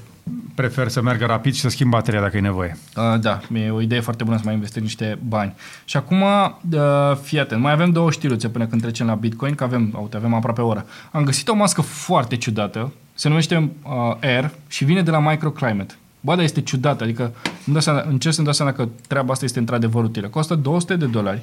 Prefer 0.56 0.88
să 0.88 1.02
meargă 1.02 1.26
rapid 1.26 1.54
și 1.54 1.60
să 1.60 1.70
schimb 1.70 1.91
bateria 1.91 2.22
dacă 2.22 2.38
e 2.38 2.39
nevoie. 2.39 2.78
Uh, 2.95 3.20
da, 3.20 3.39
e 3.54 3.70
o 3.70 3.82
idee 3.82 4.00
foarte 4.00 4.24
bună 4.24 4.38
să 4.38 4.41
mai 4.45 4.54
investești 4.54 4.84
niște 4.84 5.20
bani. 5.28 5.54
Și 5.86 5.97
acum, 5.97 6.22
uh, 6.22 7.16
fii 7.22 7.39
atent, 7.39 7.62
mai 7.62 7.72
avem 7.72 7.91
două 7.91 8.12
știruțe 8.12 8.50
până 8.50 8.66
când 8.66 8.82
trecem 8.82 9.06
la 9.06 9.14
Bitcoin, 9.14 9.56
că 9.56 9.64
avem, 9.64 9.97
uite, 10.02 10.18
avem 10.18 10.34
aproape 10.34 10.62
o 10.62 10.68
oră. 10.68 10.86
Am 11.12 11.24
găsit 11.24 11.47
o 11.47 11.56
mască 11.56 11.82
foarte 11.82 12.36
ciudată, 12.36 12.91
se 13.14 13.28
numește 13.28 13.72
uh, 13.84 14.16
Air 14.22 14.52
și 14.68 14.86
vine 14.86 15.02
de 15.02 15.12
la 15.12 15.20
Microclimate. 15.20 15.93
Bă, 16.22 16.36
dar 16.36 16.43
este 16.43 16.62
ciudată, 16.62 17.04
adică 17.04 17.24
îmi 17.43 17.54
dau 17.66 17.82
seama, 17.82 18.04
încerc 18.10 18.34
să-mi 18.34 18.45
dau 18.45 18.56
seama 18.56 18.72
că 18.72 18.88
treaba 19.08 19.32
asta 19.32 19.45
este 19.45 19.60
într-adevăr 19.60 20.04
utilă. 20.04 20.28
Costă 20.28 20.56
200 20.56 20.95
de 20.95 21.06
dolari 21.06 21.41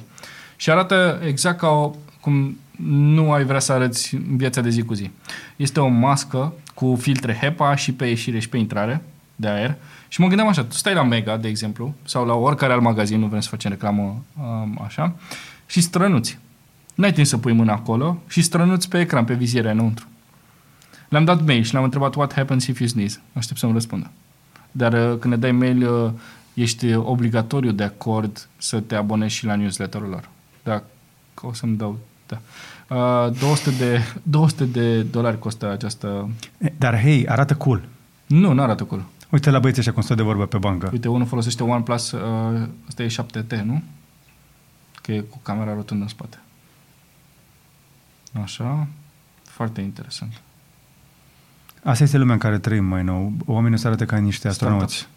și 0.55 0.71
arată 0.71 1.19
exact 1.25 1.59
ca 1.59 1.67
o, 1.67 1.91
cum 2.19 2.57
nu 2.87 3.31
ai 3.31 3.43
vrea 3.43 3.59
să 3.59 3.71
arăți 3.71 4.15
în 4.15 4.37
viața 4.37 4.61
de 4.61 4.69
zi 4.69 4.81
cu 4.81 4.93
zi. 4.93 5.11
Este 5.55 5.79
o 5.79 5.87
mască 5.87 6.53
cu 6.77 6.95
filtre 6.95 7.37
HEPA 7.41 7.75
și 7.75 7.93
pe 7.93 8.05
ieșire 8.05 8.39
și 8.39 8.49
pe 8.49 8.57
intrare 8.57 9.01
de 9.35 9.47
aer 9.47 9.75
și 10.07 10.21
mă 10.21 10.27
gândeam 10.27 10.47
așa, 10.47 10.63
tu 10.63 10.75
stai 10.75 10.93
la 10.93 11.03
Mega, 11.03 11.37
de 11.37 11.47
exemplu, 11.47 11.93
sau 12.03 12.25
la 12.25 12.33
oricare 12.33 12.73
alt 12.73 12.81
magazin, 12.81 13.19
nu 13.19 13.27
vrem 13.27 13.39
să 13.39 13.49
facem 13.49 13.71
reclamă 13.71 14.23
um, 14.41 14.79
așa, 14.83 15.15
și 15.65 15.81
strănuți. 15.81 16.37
N-ai 16.95 17.13
timp 17.13 17.27
să 17.27 17.37
pui 17.37 17.51
mâna 17.51 17.73
acolo 17.73 18.21
și 18.27 18.41
strănuți 18.41 18.89
pe 18.89 18.99
ecran, 18.99 19.25
pe 19.25 19.33
viziere 19.33 19.71
înăuntru. 19.71 20.07
Le-am 21.09 21.25
dat 21.25 21.45
mail 21.45 21.63
și 21.63 21.71
le-am 21.71 21.83
întrebat 21.83 22.15
what 22.15 22.33
happens 22.33 22.67
if 22.67 22.79
you 22.79 22.87
sneeze. 22.87 23.21
Aștept 23.33 23.59
să-mi 23.59 23.73
răspundă. 23.73 24.11
Dar 24.71 24.93
uh, 24.93 25.17
când 25.19 25.33
ne 25.33 25.39
dai 25.39 25.51
mail, 25.51 25.93
uh, 25.93 26.11
ești 26.53 26.93
obligatoriu 26.93 27.71
de 27.71 27.83
acord 27.83 28.47
să 28.57 28.79
te 28.79 28.95
abonezi 28.95 29.33
și 29.33 29.45
la 29.45 29.55
newsletterul 29.55 30.09
lor. 30.09 30.29
Da, 30.63 30.83
o 31.41 31.53
să-mi 31.53 31.77
dau, 31.77 31.99
da. 32.27 32.39
Uh, 32.89 33.37
200 33.39 33.69
de, 33.69 34.01
200 34.23 34.65
de 34.65 35.01
dolari 35.03 35.39
costă 35.39 35.71
această... 35.71 36.29
E, 36.57 36.73
Dar 36.77 36.99
hei, 36.99 37.27
arată 37.27 37.55
cool. 37.55 37.87
Nu, 38.25 38.53
nu 38.53 38.61
arată 38.61 38.83
cool. 38.83 39.05
Uite 39.29 39.49
la 39.49 39.59
băieții 39.59 39.79
ăștia 39.79 39.93
cum 39.93 40.03
stă 40.03 40.15
de 40.15 40.21
vorbă 40.21 40.45
pe 40.45 40.57
bancă. 40.57 40.89
Uite, 40.91 41.07
unul 41.07 41.27
folosește 41.27 41.63
OnePlus, 41.63 42.11
uh, 42.11 42.67
ăsta 42.87 43.03
e 43.03 43.07
7T, 43.07 43.61
nu? 43.63 43.83
Că 45.01 45.11
e 45.11 45.19
cu 45.19 45.39
camera 45.43 45.73
rotundă 45.73 46.03
în 46.03 46.09
spate. 46.09 46.39
Așa, 48.43 48.87
foarte 49.43 49.81
interesant. 49.81 50.41
Asta 51.83 52.03
este 52.03 52.17
lumea 52.17 52.33
în 52.33 52.39
care 52.39 52.59
trăim 52.59 52.85
mai 52.85 53.03
nou. 53.03 53.33
Oamenii 53.45 53.77
se 53.77 53.87
arată 53.87 54.05
ca 54.05 54.17
niște 54.17 54.47
astronauți. 54.47 55.07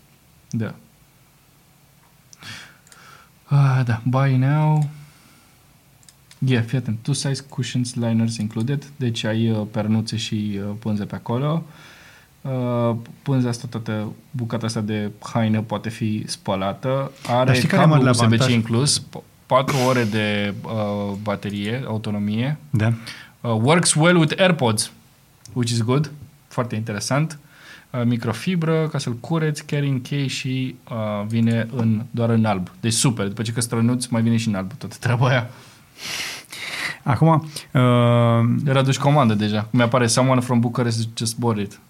Da. 0.50 0.74
Ah, 3.44 3.80
da, 3.84 4.00
buy 4.04 4.36
now. 4.36 4.88
Yeah, 6.46 6.64
fii 6.66 6.78
atent. 6.78 6.98
Two 7.02 7.14
size 7.14 7.42
cushions 7.48 7.94
liners 7.94 8.36
included. 8.36 8.84
Deci 8.96 9.24
ai 9.24 9.50
uh, 9.50 9.66
pernuțe 9.70 10.16
și 10.16 10.58
uh, 10.58 10.74
pânze 10.78 11.04
pe 11.04 11.14
acolo. 11.14 11.64
Uh, 12.40 12.96
pânza 13.22 13.48
asta, 13.48 13.66
toată 13.70 14.12
bucata 14.30 14.66
asta 14.66 14.80
de 14.80 15.10
haină 15.20 15.60
poate 15.60 15.88
fi 15.88 16.22
spălată. 16.26 17.12
Are 17.26 17.44
Dar 17.44 17.54
știi 17.54 17.68
care 17.68 17.82
e 17.82 17.84
cablu 17.84 18.02
marele 18.02 18.10
USB-C 18.10 18.24
avantaj? 18.24 18.52
inclus, 18.52 19.02
4 19.46 19.76
ore 19.86 20.04
de 20.04 20.54
uh, 20.64 21.16
baterie, 21.22 21.82
autonomie. 21.86 22.58
Da? 22.70 22.92
Uh, 23.40 23.50
works 23.62 23.94
well 23.94 24.16
with 24.16 24.40
AirPods, 24.40 24.92
which 25.52 25.70
is 25.70 25.82
good. 25.82 26.10
Foarte 26.48 26.74
interesant. 26.74 27.38
Uh, 27.90 28.02
microfibră, 28.04 28.88
ca 28.88 28.98
să-l 28.98 29.12
cureți, 29.14 29.64
carrying 29.64 30.02
case 30.02 30.26
și 30.26 30.74
uh, 30.90 31.26
vine 31.26 31.68
în, 31.76 32.02
doar 32.10 32.30
în 32.30 32.44
alb. 32.44 32.70
Deci 32.80 32.92
super. 32.92 33.26
După 33.26 33.42
ce 33.42 33.52
că 33.52 33.60
strănuți, 33.60 34.12
mai 34.12 34.22
vine 34.22 34.36
și 34.36 34.48
în 34.48 34.54
alb 34.54 34.72
toată 34.72 34.96
treaba 35.00 35.28
aia. 35.28 35.50
Acum... 37.02 37.28
Uh, 37.28 37.80
Era 38.66 38.82
duci 38.82 38.98
comandă 38.98 39.34
deja. 39.34 39.68
Mi-apare 39.70 40.06
someone 40.06 40.40
from 40.40 40.60
Bucharest 40.60 41.08
just 41.16 41.38
bought 41.38 41.60
it. 41.60 41.80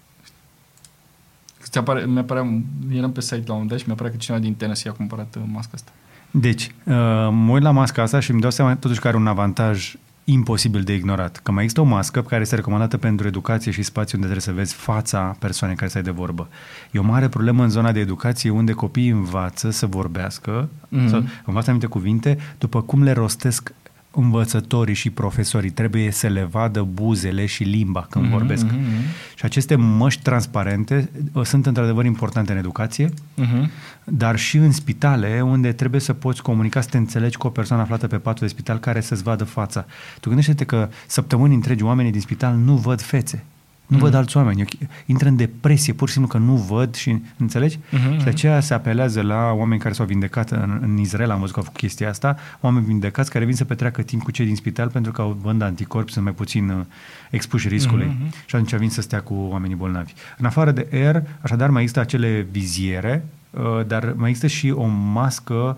Ți 1.63 1.77
apare, 1.77 2.05
mi-apare, 2.05 2.63
eram 2.91 3.11
pe 3.11 3.21
site 3.21 3.35
la 3.35 3.41
un 3.41 3.51
moment 3.51 3.69
dat 3.69 3.79
și 3.79 3.85
mi-apare 3.87 4.09
că 4.09 4.15
cineva 4.15 4.43
din 4.43 4.55
Tennessee 4.55 4.91
a 4.91 4.93
cumpărat 4.93 5.35
uh, 5.35 5.41
masca 5.45 5.71
asta. 5.73 5.91
Deci, 6.31 6.63
uh, 6.63 6.93
mă 7.31 7.51
uit 7.51 7.63
la 7.63 7.71
masca 7.71 8.01
asta 8.01 8.19
și 8.19 8.31
îmi 8.31 8.41
dau 8.41 8.49
seama 8.49 8.75
totuși 8.75 8.99
că 8.99 9.07
are 9.07 9.17
un 9.17 9.27
avantaj 9.27 9.95
imposibil 10.23 10.81
de 10.81 10.93
ignorat. 10.93 11.39
Că 11.43 11.51
mai 11.51 11.63
există 11.63 11.81
o 11.81 11.89
mască 11.89 12.21
care 12.21 12.41
este 12.41 12.55
recomandată 12.55 12.97
pentru 12.97 13.27
educație 13.27 13.71
și 13.71 13.83
spațiu 13.83 14.17
unde 14.17 14.29
trebuie 14.31 14.53
să 14.53 14.61
vezi 14.61 14.73
fața 14.73 15.35
persoanei 15.39 15.75
care 15.75 15.89
stai 15.89 16.01
de 16.01 16.11
vorbă. 16.11 16.47
E 16.91 16.99
o 16.99 17.03
mare 17.03 17.27
problemă 17.27 17.63
în 17.63 17.69
zona 17.69 17.91
de 17.91 17.99
educație 17.99 18.49
unde 18.49 18.71
copiii 18.71 19.09
învață 19.09 19.69
să 19.69 19.85
vorbească, 19.85 20.69
mm-hmm. 20.69 21.07
să 21.07 21.23
învață 21.45 21.69
anumite 21.69 21.87
cuvinte 21.87 22.37
după 22.57 22.81
cum 22.81 23.03
le 23.03 23.11
rostesc 23.11 23.73
învățătorii 24.11 24.95
și 24.95 25.09
profesorii 25.09 25.69
trebuie 25.69 26.11
să 26.11 26.27
le 26.27 26.43
vadă 26.43 26.81
buzele 26.81 27.45
și 27.45 27.63
limba 27.63 28.07
când 28.09 28.25
mm-hmm, 28.25 28.31
vorbesc. 28.31 28.65
Mm-hmm. 28.65 29.35
Și 29.35 29.45
aceste 29.45 29.75
măști 29.75 30.21
transparente 30.21 31.09
uh, 31.33 31.43
sunt 31.43 31.65
într-adevăr 31.65 32.05
importante 32.05 32.51
în 32.51 32.57
educație, 32.57 33.09
mm-hmm. 33.09 33.69
dar 34.03 34.37
și 34.37 34.57
în 34.57 34.71
spitale 34.71 35.41
unde 35.41 35.71
trebuie 35.71 36.01
să 36.01 36.13
poți 36.13 36.41
comunica, 36.41 36.81
să 36.81 36.89
te 36.89 36.97
înțelegi 36.97 37.37
cu 37.37 37.47
o 37.47 37.49
persoană 37.49 37.81
aflată 37.81 38.07
pe 38.07 38.17
patul 38.17 38.47
de 38.47 38.53
spital 38.53 38.77
care 38.77 39.01
să-ți 39.01 39.23
vadă 39.23 39.43
fața. 39.43 39.85
Tu 40.19 40.27
gândește-te 40.27 40.65
că 40.65 40.89
săptămâni 41.07 41.53
întregi 41.53 41.83
oamenii 41.83 42.11
din 42.11 42.21
spital 42.21 42.55
nu 42.55 42.75
văd 42.75 43.01
fețe. 43.01 43.43
Nu 43.91 43.97
mm-hmm. 43.97 43.99
văd 43.99 44.13
alți 44.13 44.37
oameni. 44.37 44.65
Intră 45.05 45.27
în 45.27 45.35
depresie 45.35 45.93
pur 45.93 46.07
și 46.07 46.13
simplu 46.13 46.31
că 46.31 46.37
nu 46.37 46.55
văd 46.55 46.95
și 46.95 47.21
înțelegi? 47.37 47.77
Mm-hmm. 47.77 48.17
Și 48.17 48.23
de 48.23 48.29
aceea 48.29 48.59
se 48.59 48.73
apelează 48.73 49.21
la 49.21 49.51
oameni 49.51 49.81
care 49.81 49.93
s-au 49.93 50.05
vindecat 50.05 50.51
în, 50.51 50.79
în 50.81 50.97
Israel, 50.97 51.31
am 51.31 51.39
văzut 51.39 51.53
că 51.53 51.59
au 51.59 51.65
făcut 51.65 51.79
chestia 51.79 52.09
asta, 52.09 52.35
oameni 52.59 52.85
vindecați 52.85 53.31
care 53.31 53.45
vin 53.45 53.55
să 53.55 53.65
petreacă 53.65 54.01
timp 54.01 54.23
cu 54.23 54.31
cei 54.31 54.45
din 54.45 54.55
spital 54.55 54.89
pentru 54.89 55.11
că 55.11 55.21
au 55.21 55.37
vând 55.41 55.61
anticorpi, 55.61 56.11
sunt 56.11 56.23
mai 56.23 56.33
puțin 56.33 56.69
uh, 56.69 56.85
expuși 57.29 57.67
riscului 57.67 58.05
mm-hmm. 58.07 58.45
și 58.45 58.55
atunci 58.55 58.75
vin 58.75 58.89
să 58.89 59.01
stea 59.01 59.21
cu 59.21 59.33
oamenii 59.33 59.75
bolnavi. 59.75 60.13
În 60.37 60.45
afară 60.45 60.71
de 60.71 60.87
air, 60.91 61.23
așadar 61.41 61.69
mai 61.69 61.81
există 61.81 62.01
acele 62.01 62.47
viziere, 62.51 63.25
uh, 63.49 63.85
dar 63.87 64.13
mai 64.17 64.29
există 64.29 64.47
și 64.47 64.71
o 64.71 64.85
mască 64.85 65.77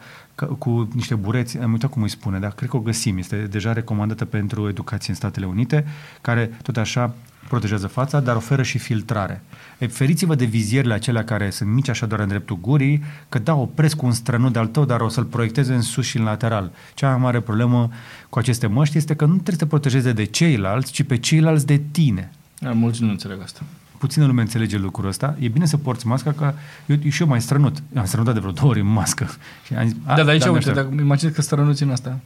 cu 0.57 0.87
niște 0.93 1.15
bureți, 1.15 1.57
am 1.57 1.71
uitat 1.71 1.89
cum 1.89 2.01
îi 2.01 2.09
spune, 2.09 2.39
dar 2.39 2.51
cred 2.51 2.69
că 2.69 2.77
o 2.77 2.79
găsim, 2.79 3.17
este 3.17 3.35
deja 3.35 3.73
recomandată 3.73 4.25
pentru 4.25 4.67
educație 4.69 5.09
în 5.09 5.15
Statele 5.15 5.45
Unite, 5.45 5.85
care 6.21 6.45
tot 6.61 6.77
așa 6.77 7.13
protejează 7.47 7.87
fața, 7.87 8.19
dar 8.19 8.35
oferă 8.35 8.63
și 8.63 8.77
filtrare. 8.77 9.41
E, 9.77 9.87
feriți-vă 9.87 10.35
de 10.35 10.45
vizierile 10.45 10.93
acelea 10.93 11.23
care 11.23 11.49
sunt 11.49 11.69
mici 11.69 11.89
așa 11.89 12.05
doar 12.05 12.19
în 12.19 12.27
dreptul 12.27 12.57
gurii, 12.61 13.03
că 13.29 13.39
da, 13.39 13.53
opresc 13.53 14.01
un 14.01 14.11
strănut 14.11 14.53
de-al 14.53 14.67
tău, 14.67 14.85
dar 14.85 15.01
o 15.01 15.09
să-l 15.09 15.23
proiecteze 15.23 15.73
în 15.73 15.81
sus 15.81 16.05
și 16.05 16.17
în 16.17 16.23
lateral. 16.23 16.71
Cea 16.93 17.09
mai 17.09 17.17
mare 17.17 17.39
problemă 17.39 17.89
cu 18.29 18.39
aceste 18.39 18.67
măști 18.67 18.97
este 18.97 19.15
că 19.15 19.25
nu 19.25 19.31
trebuie 19.31 19.53
să 19.53 19.63
te 19.63 19.65
protejeze 19.65 20.11
de 20.11 20.23
ceilalți, 20.23 20.91
ci 20.91 21.03
pe 21.03 21.17
ceilalți 21.17 21.65
de 21.65 21.81
tine. 21.91 22.31
Da, 22.59 22.71
mulți 22.71 23.03
nu 23.03 23.09
înțeleg 23.09 23.41
asta. 23.41 23.61
Puțină 23.97 24.25
lume 24.25 24.41
înțelege 24.41 24.77
lucrul 24.77 25.07
ăsta. 25.07 25.35
E 25.39 25.47
bine 25.47 25.65
să 25.65 25.77
porți 25.77 26.07
masca, 26.07 26.31
că 26.31 26.53
eu, 26.85 26.97
eu 27.03 27.09
și 27.09 27.21
eu 27.21 27.27
mai 27.27 27.41
strănut. 27.41 27.83
Am 27.95 28.05
strănutat 28.05 28.33
de 28.33 28.39
vreo 28.39 28.51
două 28.51 28.69
ori 28.69 28.79
în 28.79 28.87
mască. 28.87 29.27
Și 29.65 29.73
am 29.73 29.85
zis, 29.85 29.95
da, 30.05 30.15
dar 30.15 30.27
aici, 30.27 30.45
uite, 30.45 30.71
dacă 30.71 30.89
imaginez 30.99 31.33
că 31.33 31.41
strănuți 31.41 31.83
în 31.83 31.89
asta. 31.89 32.19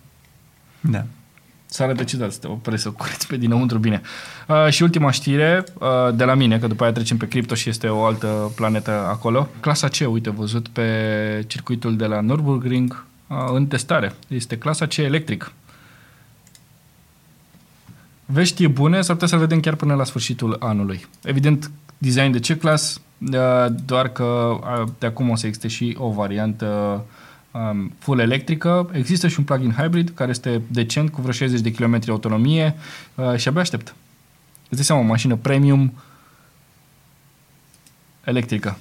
Da. 0.79 1.05
S-a 1.69 1.85
rătăcit 1.85 2.19
să 2.19 2.37
te 2.39 2.47
oprești 2.47 2.81
să 2.81 2.89
cureți 2.91 3.27
pe 3.27 3.37
dinăuntru 3.37 3.77
bine. 3.77 4.01
Uh, 4.47 4.67
și 4.69 4.83
ultima 4.83 5.11
știre 5.11 5.63
uh, 5.79 6.15
de 6.15 6.23
la 6.23 6.33
mine, 6.33 6.59
că 6.59 6.67
după 6.67 6.83
aia 6.83 6.91
trecem 6.91 7.17
pe 7.17 7.27
cripto 7.27 7.55
și 7.55 7.69
este 7.69 7.87
o 7.87 8.05
altă 8.05 8.51
planetă 8.55 8.91
acolo. 8.91 9.47
Clasa 9.59 9.87
C, 9.87 10.11
uite, 10.11 10.29
văzut 10.29 10.67
pe 10.67 11.43
circuitul 11.47 11.95
de 11.95 12.05
la 12.05 12.21
Nürburgring 12.21 13.05
uh, 13.27 13.37
în 13.53 13.67
testare. 13.67 14.13
Este 14.27 14.57
clasa 14.57 14.85
C 14.85 14.97
electric. 14.97 15.51
Vești 18.25 18.67
bune, 18.67 19.01
s-ar 19.01 19.13
putea 19.13 19.27
să-l 19.27 19.39
vedem 19.39 19.59
chiar 19.59 19.75
până 19.75 19.93
la 19.93 20.03
sfârșitul 20.03 20.55
anului. 20.59 21.05
Evident, 21.23 21.71
design 21.97 22.31
de 22.31 22.39
C-Class, 22.39 23.01
uh, 23.19 23.65
doar 23.85 24.07
că 24.07 24.23
uh, 24.23 24.87
de 24.99 25.05
acum 25.05 25.29
o 25.29 25.35
să 25.35 25.45
existe 25.45 25.67
și 25.67 25.95
o 25.99 26.09
variantă 26.11 26.65
uh, 27.05 27.15
um, 27.57 27.93
full 27.99 28.19
electrică. 28.19 28.89
Există 28.91 29.27
și 29.27 29.39
un 29.39 29.45
plug-in 29.45 29.71
hybrid 29.71 30.09
care 30.09 30.29
este 30.29 30.61
decent, 30.67 31.11
cu 31.11 31.21
vreo 31.21 31.33
60 31.33 31.59
de 31.59 31.71
km 31.71 31.99
autonomie 32.09 32.75
uh, 33.15 33.35
și 33.35 33.47
abia 33.47 33.61
aștept. 33.61 33.95
Îți 34.61 34.75
dai 34.75 34.83
seama, 34.83 35.01
o 35.01 35.05
mașină 35.05 35.35
premium 35.35 35.93
electrică. 38.23 38.77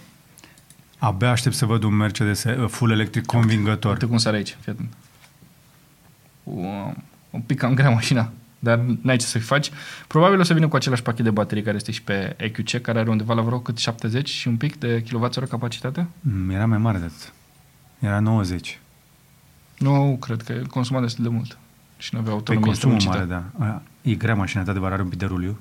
Abia 0.98 1.30
aștept 1.30 1.54
să 1.54 1.66
văd 1.66 1.82
un 1.82 1.94
Mercedes 1.94 2.44
uh, 2.44 2.68
full 2.68 2.92
electric 2.92 3.24
convingător. 3.26 3.92
Uite 3.92 4.06
cum 4.06 4.16
sare 4.16 4.36
aici, 4.36 4.56
fii 4.60 4.72
atent. 4.72 4.92
Um, 6.42 7.04
un 7.30 7.40
pic 7.40 7.58
cam 7.58 7.74
grea 7.74 7.90
mașina, 7.90 8.32
dar 8.58 8.78
n-ai 8.78 9.16
ce 9.16 9.26
să 9.26 9.38
faci. 9.38 9.70
Probabil 10.06 10.40
o 10.40 10.42
să 10.42 10.54
vină 10.54 10.68
cu 10.68 10.76
același 10.76 11.02
pachet 11.02 11.24
de 11.24 11.30
baterii 11.30 11.62
care 11.62 11.76
este 11.76 11.92
și 11.92 12.02
pe 12.02 12.34
EQC, 12.36 12.80
care 12.80 12.98
are 12.98 13.10
undeva 13.10 13.34
la 13.34 13.42
vreo 13.42 13.58
cât 13.58 13.78
70 13.78 14.28
și 14.28 14.48
un 14.48 14.56
pic 14.56 14.78
de 14.78 15.02
kWh 15.10 15.48
capacitate. 15.48 16.06
Mm, 16.20 16.50
era 16.50 16.66
mai 16.66 16.78
mare 16.78 16.98
de 16.98 17.04
atât. 17.04 17.32
Era 17.98 18.20
90. 18.20 18.80
Nu, 19.78 20.16
cred 20.20 20.42
că 20.42 20.52
consuma 20.70 21.00
destul 21.00 21.24
de 21.24 21.30
mult. 21.30 21.58
Și 21.98 22.10
nu 22.12 22.18
avea 22.18 22.32
autonomie 22.32 22.70
păi 22.70 22.80
consumul 22.80 23.14
mare, 23.16 23.24
da. 23.24 23.82
E 24.02 24.14
grea 24.14 24.34
mașina, 24.34 24.62
de 24.62 24.70
adevăr, 24.70 24.92
are 24.92 25.02
un 25.02 25.08
pic 25.08 25.18
de 25.18 25.24
ruliu. 25.24 25.58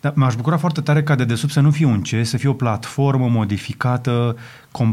Dar 0.00 0.12
m-aș 0.16 0.34
bucura 0.34 0.56
foarte 0.56 0.80
tare 0.80 1.02
ca 1.02 1.14
de 1.14 1.24
desubt 1.24 1.52
să 1.52 1.60
nu 1.60 1.70
fie 1.70 1.86
un 1.86 2.02
C, 2.02 2.08
să 2.22 2.36
fie 2.36 2.48
o 2.48 2.52
platformă 2.52 3.28
modificată, 3.28 4.36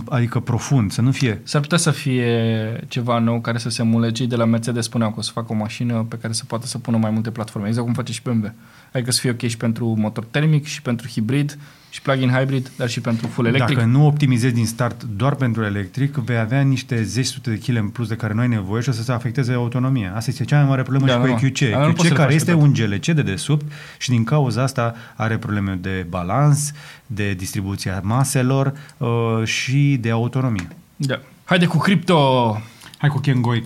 adică 0.10 0.40
profund, 0.40 0.92
să 0.92 1.02
nu 1.02 1.12
fie... 1.12 1.42
S-ar 1.44 1.62
putea 1.62 1.78
să 1.78 1.92
fie 1.92 2.86
ceva 2.88 3.20
nou 3.20 3.42
care 3.42 3.58
să 3.58 3.70
se 3.70 3.82
emule. 3.82 4.12
Cei 4.12 4.28
de 4.28 4.36
la 4.36 4.46
Mercedes 4.46 4.86
spuneau 4.86 5.12
că 5.12 5.20
o 5.20 5.22
să 5.22 5.32
facă 5.32 5.54
o 5.54 5.56
mașină 5.56 6.06
pe 6.10 6.18
care 6.18 6.34
să 6.34 6.46
poată 6.46 6.68
să 6.68 6.78
pună 6.78 6.98
mai 6.98 7.12
multe 7.12 7.32
platforme, 7.32 7.68
exact 7.68 7.86
cum 7.86 7.94
face 7.94 8.12
și 8.12 8.22
BMW. 8.24 8.54
Adică 8.94 9.12
să 9.12 9.20
fie 9.20 9.30
ok 9.30 9.42
și 9.42 9.58
pentru 9.58 9.86
motor 9.86 10.26
termic 10.26 10.66
și 10.66 10.82
pentru 10.82 11.08
hibrid 11.08 11.58
și 11.92 12.02
plug-in 12.02 12.30
hybrid, 12.30 12.72
dar 12.76 12.90
și 12.90 13.02
pentru 13.02 13.28
full 13.28 13.48
electric. 13.48 13.78
Dacă 13.78 13.90
nu 13.90 14.06
optimizezi 14.06 14.54
din 14.54 14.66
start 14.66 15.04
doar 15.04 15.36
pentru 15.36 15.64
electric, 15.64 16.16
vei 16.16 16.38
avea 16.38 16.62
niște 16.62 17.04
zeci 17.04 17.26
sute 17.26 17.50
de 17.50 17.58
kg 17.58 17.78
în 17.78 17.88
plus 17.88 18.08
de 18.08 18.16
care 18.16 18.34
nu 18.34 18.40
ai 18.40 18.48
nevoie 18.48 18.82
și 18.82 18.90
o 18.90 18.92
să 18.92 19.04
se 19.04 19.12
afecteze 19.12 19.54
autonomia. 19.54 20.14
Asta 20.16 20.30
este 20.30 20.46
cea 20.46 20.60
mai 20.60 20.68
mare 20.68 20.82
problemă 20.82 21.06
da, 21.06 21.14
și 21.14 21.20
cu 21.20 21.46
EQC. 21.46 21.60
EQC 21.60 22.14
care 22.14 22.34
este 22.34 22.54
un 22.54 22.74
GLC 22.74 23.06
de 23.06 23.22
desubt 23.22 23.72
și 23.98 24.10
din 24.10 24.24
cauza 24.24 24.62
asta 24.62 24.96
are 25.16 25.38
probleme 25.38 25.78
de 25.82 26.06
balans, 26.10 26.72
de 27.06 27.34
distribuția 27.34 28.00
maselor 28.04 28.74
uh, 28.98 29.10
și 29.44 29.98
de 30.02 30.10
autonomie. 30.10 30.68
Da. 30.96 31.20
Haide 31.44 31.66
cu 31.66 31.78
cripto! 31.78 32.62
Hai 32.98 33.10
cu 33.10 33.22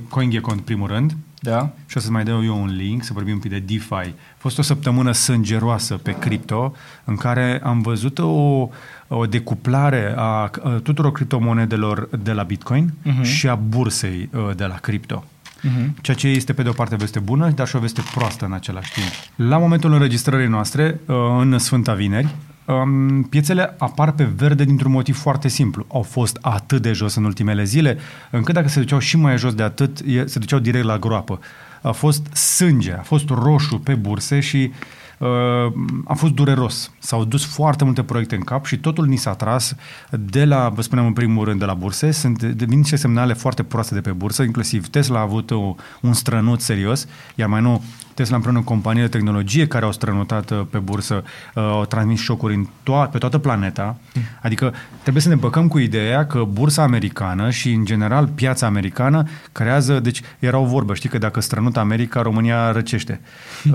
CoinGecko 0.10 0.52
în 0.52 0.60
primul 0.60 0.88
rând. 0.88 1.16
Da. 1.46 1.70
Și 1.86 1.98
o 1.98 2.00
să 2.00 2.12
mai 2.12 2.24
dau 2.24 2.44
eu 2.44 2.62
un 2.62 2.76
link 2.76 3.04
să 3.04 3.14
vorbim 3.14 3.34
un 3.34 3.40
pic 3.40 3.52
de 3.52 3.60
DeFi. 3.60 3.94
A 3.94 4.14
fost 4.38 4.58
o 4.58 4.62
săptămână 4.62 5.12
sângeroasă 5.12 5.96
pe 5.96 6.16
cripto 6.20 6.74
în 7.04 7.16
care 7.16 7.62
am 7.64 7.82
văzut 7.82 8.20
o, 8.20 8.70
o 9.08 9.26
decuplare 9.30 10.14
a, 10.18 10.22
a 10.22 10.50
tuturor 10.84 11.12
criptomonedelor 11.12 12.10
de 12.24 12.32
la 12.32 12.44
Bitcoin 12.44 12.94
uh-huh. 13.06 13.22
și 13.22 13.48
a 13.48 13.56
bursei 13.56 14.30
uh, 14.34 14.56
de 14.56 14.66
la 14.66 14.76
cripto. 14.76 15.24
Uh-huh. 15.60 16.02
Ceea 16.02 16.18
ce 16.18 16.28
este 16.28 16.54
pe 16.54 16.64
de 16.64 16.70
o 16.70 16.74
parte 16.74 16.96
veste 16.96 17.20
bună, 17.20 17.50
dar 17.50 17.68
și 17.68 17.76
o 17.76 17.80
veste 17.80 18.02
proastă 18.14 18.46
în 18.46 18.54
același 18.54 18.92
timp. 18.94 19.08
La 19.50 19.58
momentul 19.58 19.94
înregistrării 19.94 20.48
noastre, 20.48 21.00
uh, 21.06 21.16
în 21.40 21.58
Sfânta 21.58 21.94
Vineri, 21.94 22.36
um, 22.66 23.24
piețele 23.24 23.76
apar 23.78 24.12
pe 24.12 24.24
verde 24.24 24.64
dintr-un 24.64 24.92
motiv 24.92 25.18
foarte 25.18 25.48
simplu. 25.48 25.86
Au 25.88 26.02
fost 26.02 26.38
atât 26.42 26.82
de 26.82 26.92
jos 26.92 27.16
în 27.16 27.24
ultimele 27.24 27.64
zile, 27.64 27.98
încât 28.32 28.54
dacă 28.54 28.68
se 28.68 28.80
duceau 28.80 29.00
și 29.00 29.18
mai 29.18 29.38
jos 29.38 29.54
de 29.54 29.64
atât, 29.64 29.98
se 30.26 30.40
duceau 30.40 30.60
direct 30.60 30.86
la 30.86 30.98
groapă. 30.98 31.40
A 31.82 31.92
fost 31.92 32.36
sânge, 32.36 32.94
a 32.94 33.02
fost 33.02 33.30
roșu 33.30 33.78
pe 33.78 33.94
burse 33.94 34.40
și 34.40 34.72
uh, 35.18 35.28
a 36.06 36.14
fost 36.14 36.34
dureros. 36.34 36.92
S-au 37.00 37.26
dus 37.26 37.46
foarte 37.46 37.84
multe 37.84 38.04
proiecte 38.04 38.36
în 38.36 38.42
cap 38.42 38.66
și 38.66 38.78
totul 38.78 39.06
ni 39.06 39.16
s-a 39.16 39.34
tras 39.34 39.76
de 40.10 40.46
la, 40.46 40.70
vă 40.70 40.82
spuneam 40.82 41.08
în 41.08 41.14
primul 41.14 41.46
rând, 41.46 41.60
de 41.60 41.66
la 41.66 41.74
burse. 41.74 42.12
Sunt, 42.12 42.42
vin 42.42 42.80
niște 42.80 42.96
semnale 42.96 43.34
foarte 43.34 43.64
proaste 43.64 43.94
de 43.94 44.02
pe 44.02 44.12
bursă, 44.12 44.44
inclusiv 44.44 44.88
Tesla 44.88 45.20
a 45.20 45.22
avut 45.22 45.52
o, 45.52 45.76
un 46.02 46.14
strănut 46.14 46.62
serios, 46.62 47.08
iar 47.36 47.50
mai 47.50 47.62
nou 47.62 47.82
Tesla 48.16 48.36
împreună 48.36 48.60
cu 48.60 48.66
companii 48.66 49.02
de 49.02 49.08
tehnologie 49.08 49.68
care 49.68 49.86
au 49.86 49.92
strănutat 49.92 50.50
uh, 50.52 50.62
pe 50.70 50.78
bursă, 50.78 51.24
uh, 51.56 51.64
au 51.64 51.86
transmis 51.86 52.20
șocuri 52.20 52.54
în 52.54 52.66
to- 52.66 53.12
pe 53.12 53.18
toată 53.18 53.38
planeta. 53.38 53.98
Adică 54.42 54.74
trebuie 55.02 55.22
să 55.22 55.28
ne 55.28 55.34
împăcăm 55.34 55.68
cu 55.68 55.78
ideea 55.78 56.26
că 56.26 56.44
bursa 56.44 56.84
americană 56.84 57.50
și 57.50 57.72
în 57.72 57.86
general 57.86 58.28
piața 58.28 58.66
americană 58.66 59.24
creează, 59.52 60.00
deci 60.00 60.22
era 60.40 60.58
o 60.58 60.66
vorbă, 60.66 60.94
știi 60.94 61.10
că 61.10 61.18
dacă 61.18 61.40
strănută 61.40 61.80
America, 61.80 62.22
România 62.22 62.72
răcește. 62.72 63.22
Uh, 63.66 63.74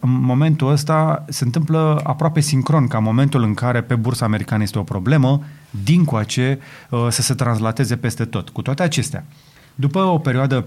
în 0.00 0.20
momentul 0.20 0.70
ăsta 0.70 1.24
se 1.28 1.44
întâmplă 1.44 2.00
aproape 2.04 2.40
sincron 2.40 2.86
ca 2.86 2.98
în 2.98 3.04
momentul 3.04 3.42
în 3.42 3.54
care 3.54 3.80
pe 3.80 3.94
bursa 3.94 4.24
americană 4.24 4.62
este 4.62 4.78
o 4.78 4.82
problemă, 4.82 5.42
din 5.84 6.04
coace 6.04 6.58
să 7.08 7.22
se 7.22 7.34
translateze 7.34 7.96
peste 7.96 8.24
tot. 8.24 8.48
Cu 8.48 8.62
toate 8.62 8.82
acestea, 8.82 9.24
după 9.74 9.98
o 9.98 10.18
perioadă 10.18 10.66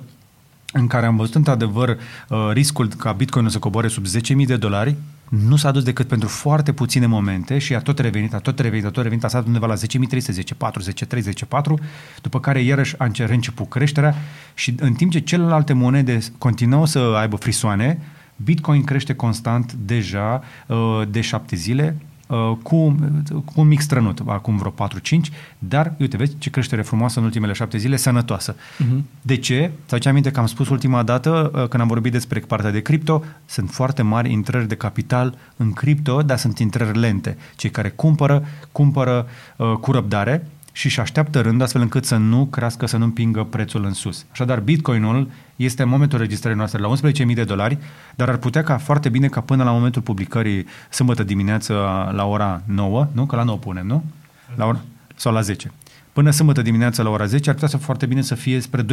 în 0.74 0.88
care 0.88 1.06
am 1.06 1.16
văzut 1.16 1.36
într-adevăr 1.36 1.90
uh, 1.90 2.50
riscul 2.54 2.88
ca 2.88 3.12
Bitcoin 3.12 3.50
să 3.50 3.60
coboare 3.60 3.88
sub 3.88 4.06
10.000 4.06 4.46
de 4.46 4.58
dolari, 4.58 4.96
nu 5.30 5.56
s-a 5.56 5.72
dus 5.72 5.84
decât 5.84 6.08
pentru 6.08 6.28
foarte 6.28 6.72
puține 6.74 7.06
momente 7.06 7.58
și 7.58 7.76
a 7.76 7.80
tot 7.80 8.00
revenit, 8.00 8.34
a 8.34 8.38
tot 8.38 8.60
revenit, 8.60 8.86
a 8.86 8.90
tot 8.90 9.04
revenit, 9.04 9.24
a 9.24 9.28
stat 9.28 9.46
undeva 9.46 9.66
la 9.66 9.76
10.310, 9.76 9.78
40, 10.58 11.04
34, 11.04 11.80
după 12.22 12.40
care 12.40 12.62
iarăși 12.62 12.96
a 12.98 13.12
început 13.30 13.70
creșterea 13.70 14.16
și 14.54 14.76
în 14.80 14.94
timp 14.94 15.12
ce 15.12 15.20
celelalte 15.20 15.74
monede 15.74 16.20
continuau 16.38 16.86
să 16.86 17.00
aibă 17.00 17.36
frisoane, 17.36 18.00
Bitcoin 18.36 18.84
crește 18.84 19.16
constant 19.16 19.74
deja 19.74 20.44
uh, 20.68 21.02
de 21.10 21.22
șapte 21.22 21.56
zile, 21.56 21.96
uh, 21.98 22.09
cu, 22.64 22.96
cu 23.46 23.54
un 23.56 23.68
mic 23.68 23.80
strănut, 23.80 24.22
acum 24.26 24.58
vreo 24.58 24.74
4-5, 24.88 25.32
dar 25.60 25.94
uite, 26.00 26.18
vezi 26.18 26.38
ce 26.38 26.50
creștere 26.50 26.82
frumoasă 26.82 27.20
în 27.20 27.26
ultimele 27.26 27.54
șapte 27.54 27.78
zile, 27.78 27.96
sănătoasă. 27.96 28.56
Uh-huh. 28.56 29.02
De 29.22 29.38
ce? 29.38 29.72
Să 29.86 29.96
aduce 29.96 30.10
aminte 30.10 30.32
că 30.32 30.40
am 30.40 30.46
spus 30.46 30.70
ultima 30.70 31.04
dată, 31.04 31.52
uh, 31.54 31.68
când 31.68 31.82
am 31.82 31.88
vorbit 31.88 32.12
despre 32.12 32.40
partea 32.40 32.72
de 32.72 32.82
cripto, 32.82 33.24
sunt 33.46 33.70
foarte 33.70 34.02
mari 34.02 34.32
intrări 34.32 34.68
de 34.68 34.76
capital 34.76 35.38
în 35.56 35.72
cripto, 35.72 36.22
dar 36.22 36.38
sunt 36.38 36.60
intrări 36.60 37.00
lente. 37.00 37.38
Cei 37.56 37.70
care 37.70 37.90
cumpără, 37.90 38.46
cumpără 38.72 39.28
uh, 39.56 39.72
cu 39.72 39.92
răbdare, 39.92 40.48
și 40.72 40.86
își 40.86 41.00
așteaptă 41.00 41.42
rând 41.42 41.62
astfel 41.62 41.82
încât 41.82 42.06
să 42.06 42.16
nu 42.16 42.46
crească, 42.46 42.86
să 42.86 42.98
nu 42.98 43.04
împingă 43.04 43.44
prețul 43.44 43.86
în 43.86 43.94
sus. 43.94 44.26
Așadar, 44.32 44.60
Bitcoinul 44.60 45.30
este 45.56 45.84
în 45.84 45.90
momentul 45.90 46.20
registrării 46.20 46.58
noastre 46.58 46.80
la 46.80 46.92
11.000 47.12 47.34
de 47.34 47.44
dolari, 47.44 47.78
dar 48.16 48.30
ar 48.30 48.38
putea 48.38 48.64
ca 48.64 48.78
foarte 48.78 49.10
bine 49.10 49.28
ca 49.28 49.42
până 49.42 49.64
la 49.64 49.72
momentul 49.72 50.02
publicării 50.02 50.66
sâmbătă 50.90 51.24
dimineață 51.24 51.74
la 52.12 52.26
ora 52.26 52.62
9, 52.66 53.08
nu? 53.12 53.26
Că 53.26 53.36
la 53.36 53.44
9 53.44 53.58
punem, 53.58 53.86
nu? 53.86 54.04
La 54.56 54.66
ora, 54.66 54.80
sau 55.16 55.34
la 55.34 55.42
10. 55.42 55.72
Până 56.14 56.32
sâmbătă 56.32 56.62
dimineața 56.62 57.04
la 57.04 57.10
ora 57.10 57.26
10 57.26 57.50
ar 57.50 57.56
putea 57.56 57.70
să 57.70 57.78
foarte 57.78 58.06
bine 58.06 58.22
să 58.22 58.36
fie 58.36 58.60
spre 58.60 58.84
12.000, 58.84 58.88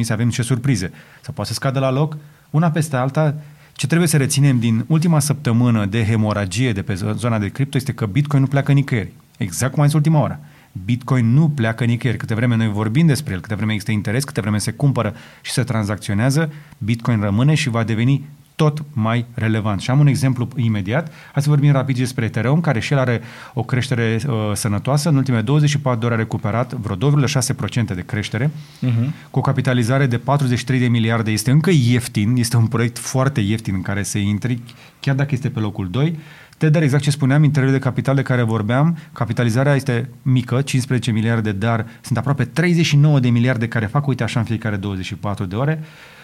să 0.00 0.12
avem 0.12 0.30
ce 0.30 0.42
surprize. 0.42 0.92
Să 1.20 1.32
poate 1.32 1.48
să 1.48 1.54
scadă 1.54 1.78
la 1.78 1.90
loc 1.90 2.16
una 2.50 2.70
peste 2.70 2.96
alta, 2.96 3.34
ce 3.72 3.86
trebuie 3.86 4.08
să 4.08 4.16
reținem 4.16 4.58
din 4.58 4.84
ultima 4.86 5.18
săptămână 5.18 5.86
de 5.86 6.04
hemoragie 6.04 6.72
de 6.72 6.82
pe 6.82 6.94
zona 6.94 7.38
de 7.38 7.48
cripto 7.48 7.76
este 7.76 7.92
că 7.92 8.06
Bitcoin 8.06 8.42
nu 8.42 8.48
pleacă 8.48 8.72
nicăieri. 8.72 9.12
Exact 9.36 9.72
cum 9.72 9.82
ai 9.82 9.88
zis 9.88 9.96
ultima 9.96 10.20
oară. 10.20 10.40
Bitcoin 10.84 11.32
nu 11.32 11.48
pleacă 11.48 11.84
nicăieri. 11.84 12.18
Câte 12.18 12.34
vreme 12.34 12.56
noi 12.56 12.68
vorbim 12.68 13.06
despre 13.06 13.34
el, 13.34 13.40
câte 13.40 13.54
vreme 13.54 13.72
există 13.72 13.92
interes, 13.92 14.24
câte 14.24 14.40
vreme 14.40 14.58
se 14.58 14.72
cumpără 14.72 15.14
și 15.42 15.52
se 15.52 15.62
tranzacționează, 15.62 16.52
Bitcoin 16.78 17.20
rămâne 17.20 17.54
și 17.54 17.68
va 17.68 17.84
deveni 17.84 18.24
tot 18.56 18.84
mai 18.92 19.24
relevant. 19.34 19.80
Și 19.80 19.90
am 19.90 19.98
un 19.98 20.06
exemplu 20.06 20.48
imediat. 20.56 21.12
Hai 21.32 21.42
să 21.42 21.48
vorbim 21.48 21.72
rapid 21.72 21.96
despre 21.96 22.24
Ethereum, 22.24 22.60
care 22.60 22.80
și 22.80 22.92
el 22.92 22.98
are 22.98 23.20
o 23.54 23.62
creștere 23.62 24.20
uh, 24.26 24.34
sănătoasă. 24.54 25.08
În 25.08 25.16
ultimele 25.16 25.42
24 25.42 26.00
de 26.00 26.06
ore 26.06 26.14
a 26.14 26.18
recuperat 26.18 26.72
vreo 26.72 26.96
2,6% 26.96 27.94
de 27.94 28.02
creștere, 28.06 28.50
uh-huh. 28.50 29.30
cu 29.30 29.38
o 29.38 29.42
capitalizare 29.42 30.06
de 30.06 30.18
43 30.18 30.78
de 30.78 30.88
miliarde. 30.88 31.30
Este 31.30 31.50
încă 31.50 31.70
ieftin, 31.70 32.36
este 32.36 32.56
un 32.56 32.66
proiect 32.66 32.98
foarte 32.98 33.40
ieftin 33.40 33.74
în 33.74 33.82
care 33.82 34.02
se 34.02 34.18
intri, 34.18 34.60
chiar 35.00 35.14
dacă 35.14 35.30
este 35.32 35.48
pe 35.48 35.60
locul 35.60 35.88
2. 35.90 36.18
Tether, 36.58 36.82
exact 36.82 37.02
ce 37.02 37.10
spuneam, 37.10 37.44
intrările 37.44 37.72
de 37.72 37.78
capital 37.78 38.14
de 38.14 38.22
care 38.22 38.42
vorbeam, 38.42 38.96
capitalizarea 39.12 39.74
este 39.74 40.08
mică, 40.22 40.62
15 40.62 41.10
miliarde, 41.10 41.52
dar 41.52 41.86
sunt 42.00 42.18
aproape 42.18 42.44
39 42.44 43.20
de 43.20 43.28
miliarde 43.28 43.68
care 43.68 43.86
fac, 43.86 44.06
uite 44.06 44.22
așa, 44.22 44.38
în 44.38 44.46
fiecare 44.46 44.76
24 44.76 45.44
de 45.44 45.56
ore. 45.56 45.82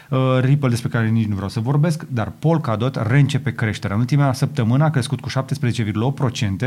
Uh, 0.09 0.19
Ripple, 0.41 0.69
despre 0.69 0.89
care 0.89 1.09
nici 1.09 1.27
nu 1.27 1.35
vreau 1.35 1.49
să 1.49 1.61
vorbesc, 1.61 2.05
dar 2.09 2.33
Polkadot 2.39 3.07
reîncepe 3.07 3.55
creșterea. 3.55 3.97
În 3.97 4.03
ultima 4.03 4.33
săptămână 4.33 4.85
a 4.85 4.91
crescut 4.91 5.21
cu 5.21 5.29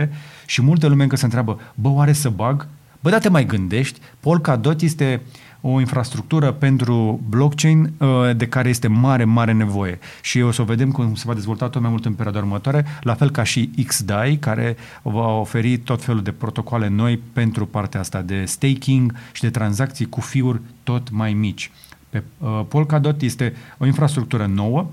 17,8% 0.03 0.09
și 0.45 0.61
multe 0.61 0.87
lume 0.87 1.03
încă 1.03 1.15
se 1.15 1.25
întreabă, 1.25 1.59
bă, 1.75 1.89
oare 1.89 2.13
să 2.13 2.29
bag? 2.29 2.67
Bă, 2.99 3.09
da 3.09 3.17
te 3.17 3.29
mai 3.29 3.45
gândești, 3.45 3.99
Polkadot 4.19 4.81
este 4.81 5.21
o 5.65 5.79
infrastructură 5.79 6.51
pentru 6.51 7.21
blockchain 7.29 7.91
uh, 7.97 8.07
de 8.35 8.47
care 8.47 8.69
este 8.69 8.87
mare, 8.87 9.23
mare 9.23 9.51
nevoie. 9.51 9.99
Și 10.21 10.41
o 10.41 10.51
să 10.51 10.61
o 10.61 10.65
vedem 10.65 10.91
cum 10.91 11.15
se 11.15 11.23
va 11.27 11.33
dezvolta 11.33 11.69
tot 11.69 11.81
mai 11.81 11.89
mult 11.89 12.05
în 12.05 12.13
perioada 12.13 12.39
următoare, 12.39 12.85
la 13.01 13.13
fel 13.13 13.29
ca 13.31 13.43
și 13.43 13.69
XDAI, 13.87 14.37
care 14.37 14.75
va 15.01 15.27
oferi 15.27 15.77
tot 15.77 16.03
felul 16.03 16.21
de 16.21 16.31
protocoale 16.31 16.87
noi 16.87 17.19
pentru 17.33 17.65
partea 17.65 17.99
asta 17.99 18.21
de 18.21 18.45
staking 18.45 19.15
și 19.31 19.41
de 19.41 19.49
tranzacții 19.49 20.05
cu 20.05 20.21
fiuri 20.21 20.61
tot 20.83 21.09
mai 21.11 21.33
mici. 21.33 21.71
Pe 22.09 22.23
uh, 22.37 22.61
Polkadot 22.67 23.21
este 23.21 23.53
o 23.77 23.85
infrastructură 23.85 24.45
nouă, 24.45 24.87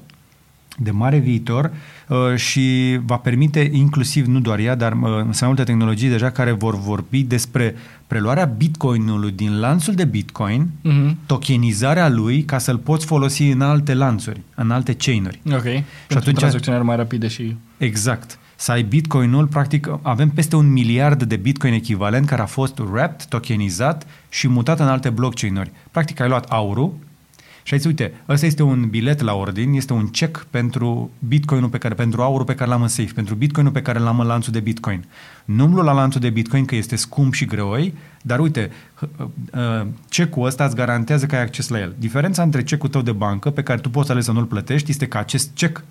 de 0.82 0.90
mare 0.90 1.18
viitor 1.18 1.70
uh, 2.08 2.36
și 2.36 2.98
va 3.04 3.16
permite 3.16 3.70
inclusiv, 3.72 4.26
nu 4.26 4.40
doar 4.40 4.58
ea, 4.58 4.74
dar 4.74 4.92
uh, 4.92 5.08
sunt 5.10 5.40
mai 5.40 5.48
multe 5.48 5.64
tehnologii 5.64 6.08
deja 6.08 6.30
care 6.30 6.52
vor 6.52 6.78
vorbi 6.78 7.22
despre 7.22 7.74
preluarea 8.10 8.44
bitcoinului 8.44 9.30
din 9.30 9.60
lanțul 9.60 9.94
de 9.94 10.04
bitcoin, 10.04 10.70
uh-huh. 10.84 11.14
tokenizarea 11.26 12.08
lui 12.08 12.42
ca 12.42 12.58
să-l 12.58 12.76
poți 12.78 13.06
folosi 13.06 13.42
în 13.48 13.60
alte 13.60 13.94
lanțuri, 13.94 14.40
în 14.54 14.70
alte 14.70 14.94
chain-uri. 14.94 15.40
Ok, 15.52 15.62
și 16.08 16.16
atunci 16.16 16.36
tranzacționare 16.36 16.82
mai 16.82 16.96
rapide 16.96 17.28
și... 17.28 17.56
Exact. 17.76 18.38
Să 18.56 18.72
ai 18.72 18.82
bitcoinul, 18.82 19.46
practic 19.46 19.88
avem 20.02 20.28
peste 20.28 20.56
un 20.56 20.72
miliard 20.72 21.22
de 21.22 21.36
bitcoin 21.36 21.72
echivalent 21.72 22.26
care 22.26 22.42
a 22.42 22.46
fost 22.46 22.78
wrapped, 22.78 23.26
tokenizat 23.28 24.06
și 24.28 24.48
mutat 24.48 24.80
în 24.80 24.86
alte 24.86 25.10
blockchain-uri. 25.10 25.70
Practic 25.90 26.20
ai 26.20 26.28
luat 26.28 26.44
aurul, 26.44 26.94
și 27.62 27.72
ai 27.72 27.78
zis, 27.78 27.88
uite, 27.88 28.12
ăsta 28.28 28.46
este 28.46 28.62
un 28.62 28.88
bilet 28.88 29.20
la 29.20 29.34
ordin, 29.34 29.72
este 29.72 29.92
un 29.92 30.06
check 30.06 30.46
pentru 30.50 31.10
bitcoinul 31.18 31.68
pe 31.68 31.78
care, 31.78 31.94
pentru 31.94 32.22
aurul 32.22 32.46
pe 32.46 32.54
care 32.54 32.70
l-am 32.70 32.82
în 32.82 32.88
safe, 32.88 33.12
pentru 33.14 33.34
bitcoinul 33.34 33.72
pe 33.72 33.82
care 33.82 33.98
l-am 33.98 34.20
în 34.20 34.26
lanțul 34.26 34.52
de 34.52 34.60
bitcoin. 34.60 35.04
Nu 35.44 35.82
la 35.82 35.92
lanțul 35.92 36.20
de 36.20 36.30
bitcoin 36.30 36.64
că 36.64 36.74
este 36.74 36.96
scump 36.96 37.34
și 37.34 37.44
greoi, 37.44 37.94
dar 38.22 38.38
uite, 38.38 38.70
check-ul 40.08 40.46
ăsta 40.46 40.64
îți 40.64 40.74
garantează 40.74 41.26
că 41.26 41.34
ai 41.34 41.42
acces 41.42 41.68
la 41.68 41.80
el. 41.80 41.94
Diferența 41.98 42.42
între 42.42 42.62
check-ul 42.62 42.88
tău 42.88 43.02
de 43.02 43.12
bancă, 43.12 43.50
pe 43.50 43.62
care 43.62 43.80
tu 43.80 43.90
poți 43.90 44.10
alege 44.10 44.24
să 44.24 44.32
nu-l 44.32 44.44
plătești, 44.44 44.90
este 44.90 45.06
că 45.06 45.18
acest 45.18 45.50
check 45.54 45.84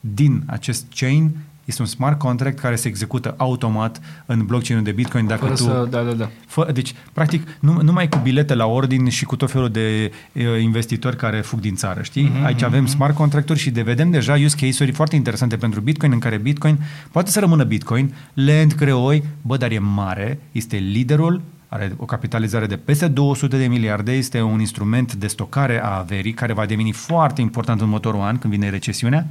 din 0.00 0.42
acest 0.46 0.86
chain 0.94 1.36
este 1.68 1.82
un 1.82 1.88
smart 1.88 2.18
contract 2.18 2.58
care 2.58 2.76
se 2.76 2.88
execută 2.88 3.34
automat 3.36 4.00
în 4.26 4.44
blockchain-ul 4.46 4.84
de 4.84 4.90
Bitcoin. 4.90 5.26
Dacă 5.26 5.40
Fără 5.40 5.54
tu, 5.54 5.62
să, 5.62 5.86
da, 5.90 6.02
da, 6.02 6.12
da. 6.12 6.30
Fă, 6.46 6.70
deci, 6.72 6.94
practic, 7.12 7.48
nu, 7.60 7.82
numai 7.82 8.08
cu 8.08 8.18
bilete 8.22 8.54
la 8.54 8.66
ordin 8.66 9.08
și 9.08 9.24
cu 9.24 9.36
tot 9.36 9.50
felul 9.50 9.68
de 9.68 10.12
uh, 10.32 10.42
investitori 10.60 11.16
care 11.16 11.40
fug 11.40 11.60
din 11.60 11.74
țară, 11.74 12.02
știi? 12.02 12.30
Mm-hmm, 12.30 12.44
Aici 12.44 12.62
avem 12.62 12.84
mm-hmm. 12.84 12.88
smart 12.88 13.14
contracturi 13.14 13.58
și 13.58 13.70
de 13.70 13.82
vedem 13.82 14.10
deja 14.10 14.32
use 14.32 14.56
case-uri 14.66 14.92
foarte 14.92 15.16
interesante 15.16 15.56
pentru 15.56 15.80
Bitcoin, 15.80 16.12
în 16.12 16.18
care 16.18 16.36
Bitcoin 16.36 16.78
poate 17.10 17.30
să 17.30 17.40
rămână 17.40 17.64
Bitcoin, 17.64 18.14
lent, 18.34 18.74
greoi, 18.74 19.24
bă, 19.42 19.56
dar 19.56 19.70
e 19.70 19.78
mare, 19.78 20.38
este 20.52 20.76
liderul 20.76 21.40
are 21.70 21.92
o 21.96 22.04
capitalizare 22.04 22.66
de 22.66 22.76
peste 22.76 23.08
200 23.08 23.56
de 23.56 23.66
miliarde, 23.66 24.12
este 24.12 24.40
un 24.40 24.60
instrument 24.60 25.14
de 25.14 25.26
stocare 25.26 25.82
a 25.82 25.98
averii 25.98 26.32
care 26.32 26.52
va 26.52 26.66
deveni 26.66 26.92
foarte 26.92 27.40
important 27.40 27.80
în 27.80 27.86
următorul 27.86 28.20
an 28.20 28.38
când 28.38 28.52
vine 28.52 28.70
recesiunea 28.70 29.26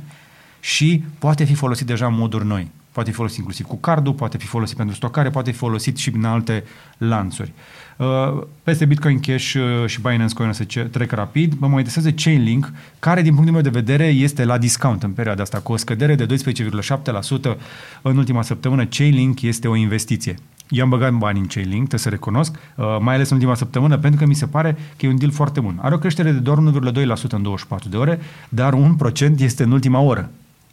și 0.59 1.03
poate 1.19 1.43
fi 1.43 1.53
folosit 1.53 1.87
deja 1.87 2.05
în 2.05 2.15
moduri 2.15 2.45
noi. 2.45 2.71
Poate 2.91 3.09
fi 3.11 3.15
folosit 3.15 3.37
inclusiv 3.37 3.65
cu 3.65 3.77
cardul, 3.77 4.13
poate 4.13 4.37
fi 4.37 4.45
folosit 4.45 4.77
pentru 4.77 4.95
stocare, 4.95 5.29
poate 5.29 5.51
fi 5.51 5.57
folosit 5.57 5.97
și 5.97 6.11
în 6.15 6.23
alte 6.23 6.63
lanțuri. 6.97 7.53
Uh, 7.97 8.43
peste 8.63 8.85
Bitcoin 8.85 9.19
Cash 9.19 9.53
uh, 9.53 9.85
și 9.85 10.01
Binance 10.01 10.33
Coin 10.33 10.49
o 10.49 10.51
să 10.51 10.63
trec 10.91 11.11
rapid. 11.11 11.53
Mă 11.53 11.67
mai 11.67 11.77
interesează 11.77 12.11
Chainlink, 12.11 12.71
care 12.99 13.21
din 13.21 13.33
punctul 13.33 13.53
meu 13.53 13.61
de 13.61 13.69
vedere 13.69 14.05
este 14.05 14.45
la 14.45 14.57
discount 14.57 15.03
în 15.03 15.11
perioada 15.11 15.41
asta, 15.41 15.59
cu 15.59 15.71
o 15.71 15.75
scădere 15.75 16.15
de 16.15 16.25
12,7% 16.25 17.57
în 18.01 18.17
ultima 18.17 18.41
săptămână. 18.41 18.85
Chainlink 18.85 19.41
este 19.41 19.67
o 19.67 19.75
investiție. 19.75 20.35
Eu 20.69 20.83
am 20.83 20.89
băgat 20.89 21.13
bani 21.13 21.39
în 21.39 21.45
Chainlink, 21.45 21.77
trebuie 21.77 21.99
să 21.99 22.09
recunosc, 22.09 22.55
uh, 22.75 22.85
mai 22.99 23.15
ales 23.15 23.29
în 23.29 23.35
ultima 23.35 23.55
săptămână, 23.55 23.97
pentru 23.97 24.19
că 24.19 24.25
mi 24.25 24.35
se 24.35 24.45
pare 24.45 24.77
că 24.97 25.05
e 25.05 25.09
un 25.09 25.17
deal 25.17 25.31
foarte 25.31 25.59
bun. 25.59 25.79
Are 25.81 25.95
o 25.95 25.97
creștere 25.97 26.31
de 26.31 26.39
doar 26.39 26.57
1,2% 26.57 27.29
în 27.29 27.41
24 27.41 27.89
de 27.89 27.97
ore, 27.97 28.19
dar 28.49 28.73
1% 28.73 29.39
este 29.39 29.63
în 29.63 29.71
ultima 29.71 29.99
oră. 29.99 30.29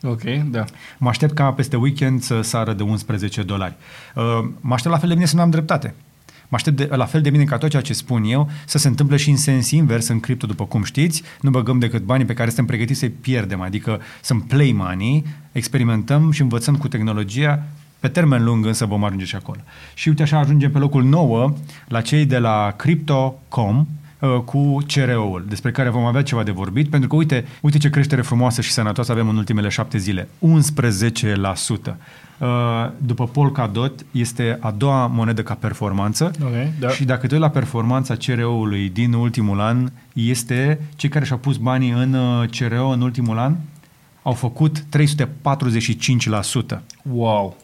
Ok, 0.07 0.23
da. 0.51 0.65
Mă 0.99 1.09
aștept 1.09 1.35
ca 1.35 1.53
peste 1.53 1.77
weekend 1.77 2.23
să 2.23 2.41
sară 2.41 2.73
de 2.73 2.83
11 2.83 3.43
dolari. 3.43 3.75
Uh, 4.15 4.23
mă 4.61 4.75
aștept 4.75 4.95
la 4.95 5.01
fel 5.01 5.09
de 5.09 5.15
bine 5.15 5.27
să 5.27 5.37
nu 5.37 5.43
am 5.43 5.51
dreptate. 5.51 5.95
Mă 6.49 6.57
aștept 6.57 6.77
de, 6.77 6.89
la 6.93 7.05
fel 7.05 7.21
de 7.21 7.31
bine 7.31 7.45
ca 7.45 7.59
tot 7.59 7.71
ceea 7.71 7.83
ce 7.83 7.93
spun 7.93 8.25
eu 8.25 8.51
să 8.67 8.79
se 8.79 8.89
întâmple 8.89 9.17
și 9.17 9.31
în 9.31 9.37
sens 9.37 9.71
invers 9.71 10.09
în 10.09 10.21
cripto, 10.21 10.47
după 10.47 10.65
cum 10.65 10.83
știți. 10.83 11.23
Nu 11.41 11.51
băgăm 11.51 11.79
decât 11.79 12.03
banii 12.03 12.27
pe 12.27 12.35
care 12.35 12.49
suntem 12.49 12.67
pregătiți 12.67 12.99
să-i 12.99 13.11
pierdem, 13.11 13.61
adică 13.61 14.01
sunt 14.23 14.43
play 14.43 14.73
money, 14.73 15.25
experimentăm 15.53 16.31
și 16.31 16.41
învățăm 16.41 16.77
cu 16.77 16.89
tehnologia 16.89 17.63
pe 18.01 18.09
termen 18.09 18.45
lung 18.45 18.67
însă 18.67 18.87
vom 18.87 19.05
ajunge 19.05 19.25
și 19.25 19.37
acolo. 19.37 19.61
Și 19.95 20.09
uite 20.09 20.23
așa 20.23 20.39
ajungem 20.39 20.71
pe 20.71 20.79
locul 20.79 21.05
9 21.05 21.53
la 21.89 22.01
cei 22.01 22.25
de 22.25 22.39
la 22.39 22.75
Crypto.com, 22.77 23.77
Uh, 23.77 23.85
cu 24.45 24.77
CRO-ul, 24.87 25.45
despre 25.49 25.71
care 25.71 25.89
vom 25.89 26.05
avea 26.05 26.23
ceva 26.23 26.43
de 26.43 26.51
vorbit, 26.51 26.89
pentru 26.89 27.09
că 27.09 27.17
uite, 27.17 27.45
uite 27.61 27.79
ce 27.79 27.91
creștere 27.91 28.23
frumoasă 28.23 28.61
și 28.61 28.71
sănătoasă 28.71 29.13
avem 29.13 29.29
în 29.29 29.37
ultimele 29.37 29.69
șapte 29.69 29.99
zile. 29.99 30.29
11%. 31.89 31.95
Uh, 32.39 32.91
după 32.99 33.27
Polkadot 33.27 34.07
este 34.11 34.59
a 34.61 34.71
doua 34.71 35.07
monedă 35.07 35.43
ca 35.43 35.55
performanță 35.55 36.31
okay, 36.45 36.73
da. 36.81 36.89
și 36.89 37.05
dacă 37.05 37.27
te 37.27 37.37
la 37.37 37.51
performanța 37.51 38.15
CRO-ului 38.15 38.89
din 38.89 39.13
ultimul 39.13 39.61
an, 39.61 39.91
este 40.13 40.81
cei 40.97 41.09
care 41.09 41.25
și-au 41.25 41.39
pus 41.39 41.57
banii 41.57 41.91
în 41.91 42.13
uh, 42.15 42.49
CRO 42.49 42.89
în 42.89 43.01
ultimul 43.01 43.39
an 43.39 43.55
au 44.23 44.33
făcut 44.33 44.79
345%. 44.79 44.85
Wow! 47.03 47.57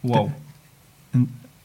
Wow! 0.00 0.30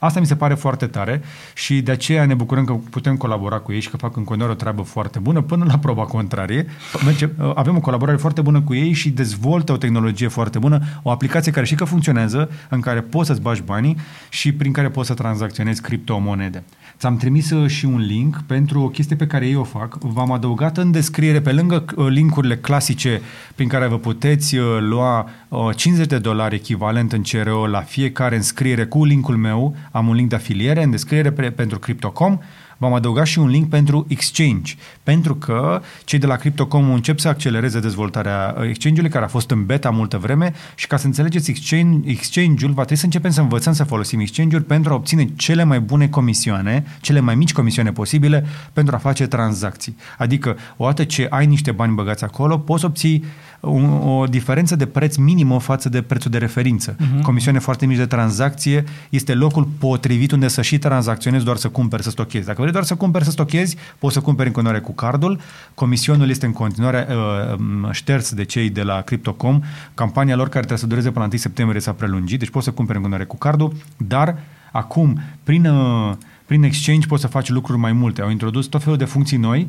Asta 0.04 0.20
mi 0.20 0.26
se 0.26 0.36
pare 0.36 0.54
foarte 0.54 0.86
tare 0.86 1.22
și 1.54 1.82
de 1.82 1.92
aceea 1.92 2.26
ne 2.26 2.34
bucurăm 2.34 2.66
că 2.66 2.74
putem 2.74 3.18
colabora 3.18 3.60
cu 3.60 3.72
ei 3.72 3.80
și 3.80 3.90
că 3.90 3.98
fac 3.98 4.16
în 4.16 4.24
continuare 4.24 4.54
o 4.54 4.56
treabă 4.56 4.82
foarte 4.82 5.20
bună 5.20 5.42
până 5.42 5.66
la 5.68 5.78
proba 5.78 6.04
contrarie. 6.04 6.66
Merge, 7.06 7.30
avem 7.56 7.76
o 7.76 7.80
colaborare 7.80 8.18
foarte 8.18 8.42
bună 8.42 8.62
cu 8.62 8.74
ei 8.74 8.92
și 8.92 9.10
dezvoltă 9.10 9.72
o 9.72 9.78
tehnologie 9.78 10.28
foarte 10.28 10.60
bună, 10.60 10.80
o 11.04 11.12
aplicație 11.12 11.52
care 11.52 11.66
și 11.66 11.76
că 11.76 11.84
funcționează, 11.84 12.50
în 12.70 12.80
care 12.80 13.02
poți 13.02 13.28
să-ți 13.28 13.42
bagi 13.42 13.62
banii 13.62 13.98
și 14.30 14.54
prin 14.54 14.72
care 14.72 14.90
poți 14.90 15.08
să 15.08 15.14
tranzacționezi 15.14 15.82
criptomonede. 15.82 16.64
Ți-am 16.98 17.18
trimis 17.18 17.52
uh, 17.52 17.70
și 17.70 17.86
un 17.86 18.00
link 18.00 18.42
pentru 18.48 18.82
o 18.82 18.90
chestie 18.90 19.16
pe 19.16 19.28
care 19.28 19.48
ei 19.48 19.56
o 19.56 19.64
fac. 19.64 19.98
V-am 20.00 20.32
adăugat 20.32 20.78
în 20.78 20.92
descriere, 20.92 21.42
pe 21.42 21.52
lângă 21.52 21.86
uh, 21.96 22.08
linkurile 22.10 22.58
clasice 22.58 23.22
prin 23.56 23.68
care 23.68 23.88
vă 23.88 23.98
puteți 23.98 24.58
uh, 24.58 24.66
lua 24.80 25.30
50 25.76 26.08
de 26.08 26.18
dolari 26.18 26.56
echivalent 26.56 27.12
în 27.12 27.22
CRO 27.22 27.68
la 27.68 27.82
fiecare 27.82 28.36
înscriere 28.36 28.86
cu 28.86 29.06
linkul 29.06 29.38
meu, 29.38 29.76
am 29.92 30.08
un 30.08 30.16
link 30.16 30.30
de 30.30 30.36
afiliere 30.36 30.84
în 30.84 30.92
descriere 30.92 31.32
pentru 31.32 31.80
Crypto.com, 31.80 32.38
v-am 32.84 32.94
adăugat 32.94 33.26
și 33.26 33.40
un 33.40 33.48
link 33.48 33.70
pentru 33.70 34.06
Exchange, 34.08 34.76
pentru 35.04 35.36
că 35.36 35.82
cei 36.04 36.20
de 36.20 36.26
la 36.26 36.36
Crypto.com 36.36 36.94
încep 36.94 37.20
să 37.20 37.28
accelereze 37.28 37.80
dezvoltarea 37.80 38.56
uh, 38.58 38.68
Exchange-ului, 38.68 39.12
care 39.12 39.26
a 39.26 39.28
fost 39.28 39.52
în 39.52 39.66
beta 39.66 39.90
multă 39.90 40.18
vreme 40.18 40.54
și 40.76 40.88
ca 40.88 40.98
să 40.98 41.06
înțelegeți 41.06 41.50
Exchange, 41.50 42.10
Exchange-ul, 42.10 42.72
va 42.72 42.82
trebui 42.82 42.98
să 42.98 43.06
începem 43.06 43.32
să 43.32 43.42
învățăm 43.42 43.74
să 43.74 43.84
folosim 43.84 44.20
Exchange-uri 44.20 44.64
pentru 44.64 44.92
a 44.92 44.96
obține 44.96 45.30
cele 45.36 45.64
mai 45.64 45.80
bune 45.80 46.08
comisioane, 46.08 46.86
cele 47.02 47.20
mai 47.20 47.36
mici 47.36 47.54
comisioane 47.54 47.92
posibile 47.92 48.46
pentru 48.74 48.96
a 48.96 48.98
face 48.98 49.28
tranzacții. 49.28 49.96
Adică, 50.18 50.58
odată 50.78 51.04
ce 51.04 51.28
ai 51.30 51.46
niște 51.46 51.72
bani 51.72 51.94
băgați 51.94 52.24
acolo, 52.24 52.58
poți 52.58 52.86
obții 52.86 53.24
un, 53.60 54.02
o 54.08 54.26
diferență 54.26 54.76
de 54.76 54.86
preț 54.86 55.16
minimă 55.16 55.60
față 55.60 55.90
de 55.90 56.02
prețul 56.02 56.32
de 56.32 56.38
referință. 56.38 56.96
Uh-huh. 56.96 57.22
Comisioane 57.22 57.60
foarte 57.60 57.86
mici 57.86 57.98
de 57.98 58.06
tranzacție 58.06 58.84
este 59.10 59.34
locul 59.34 59.68
potrivit 59.78 60.32
unde 60.32 60.48
să 60.48 60.62
și 60.62 60.78
tranzacționezi 60.78 61.44
doar 61.44 61.58
să 61.58 61.70
cumperi, 61.70 62.04
să 62.04 62.10
stochezi. 62.10 62.46
Dacă 62.46 62.62
vrei 62.62 62.73
doar 62.74 62.86
să 62.86 62.96
cumperi, 62.96 63.24
să 63.24 63.32
stochezi, 63.32 63.78
poți 64.00 64.14
să 64.14 64.22
cumperi 64.22 64.48
în 64.48 64.54
continuare 64.54 64.84
cu 64.84 64.94
cardul. 64.94 65.40
Comisionul 65.74 66.30
este 66.30 66.46
în 66.46 66.52
continuare 66.52 67.08
uh, 67.10 67.90
șters 67.92 68.34
de 68.34 68.44
cei 68.44 68.70
de 68.70 68.84
la 68.84 69.02
Crypto.com. 69.02 69.62
Campania 69.94 70.36
lor 70.36 70.46
care 70.46 70.60
trebuie 70.60 70.78
să 70.78 70.88
dureze 70.88 71.12
până 71.12 71.24
la 71.24 71.30
1 71.30 71.40
septembrie 71.40 71.82
s-a 71.82 71.92
prelungit, 71.92 72.40
deci 72.40 72.50
poți 72.50 72.66
să 72.66 72.72
cumperi 72.72 72.98
în 72.98 73.04
continuare 73.04 73.30
cu 73.30 73.38
cardul, 73.38 73.74
dar 73.98 74.38
acum, 74.72 75.20
prin, 75.44 75.66
uh, 75.66 76.16
prin 76.46 76.64
exchange 76.64 77.08
poți 77.08 77.22
să 77.22 77.28
faci 77.28 77.50
lucruri 77.50 77.80
mai 77.80 77.92
multe. 77.92 78.22
Au 78.22 78.30
introdus 78.30 78.66
tot 78.66 78.84
felul 78.84 78.98
de 78.98 79.06
funcții 79.06 79.38
noi 79.38 79.68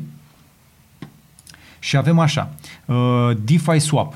și 1.79 1.97
avem 1.97 2.19
așa, 2.19 2.53
uh, 2.85 3.31
DeFi 3.43 3.79
Swap. 3.79 4.13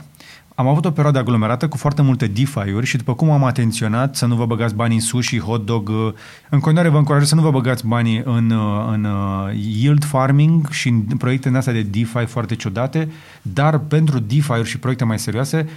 Am 0.60 0.68
avut 0.68 0.86
o 0.86 0.92
perioadă 0.92 1.20
aglomerată 1.20 1.68
cu 1.68 1.78
foarte 1.78 2.02
multe 2.02 2.28
DeFi-uri 2.28 2.86
și 2.86 2.98
după 2.98 3.14
cum 3.14 3.32
am 3.32 3.44
atenționat 3.44 4.16
să 4.16 4.26
nu 4.26 4.36
vă 4.36 4.46
băgați 4.46 4.76
banii 4.76 4.96
în 4.96 5.02
sushi, 5.02 5.40
hot 5.40 5.66
dog, 5.66 5.90
uh, 5.90 6.14
în 6.50 6.60
continuare 6.60 6.90
vă 6.90 6.98
încurajez 6.98 7.28
să 7.28 7.36
nu 7.36 7.42
vă 7.42 7.52
băgați 7.52 7.88
banii 7.88 8.22
în, 8.26 8.50
uh, 8.50 8.86
în 8.92 9.08
yield 9.56 10.04
farming 10.04 10.70
și 10.70 10.88
în 10.88 11.18
proiecte 11.18 11.52
astea 11.56 11.74
de 11.74 11.82
DeFi 11.82 12.26
foarte 12.26 12.56
ciudate, 12.56 13.12
dar 13.42 13.78
pentru 13.78 14.20
DeFi-uri 14.20 14.70
și 14.70 14.80
proiecte 14.80 15.06
mai 15.06 15.20
serioase, 15.20 15.70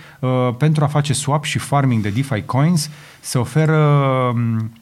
pentru 0.58 0.84
a 0.84 0.86
face 0.86 1.12
swap 1.12 1.44
și 1.44 1.58
farming 1.58 2.02
de 2.02 2.08
DeFi 2.08 2.42
coins, 2.42 2.90
se 3.20 3.38
oferă 3.38 3.76
um, 4.34 4.70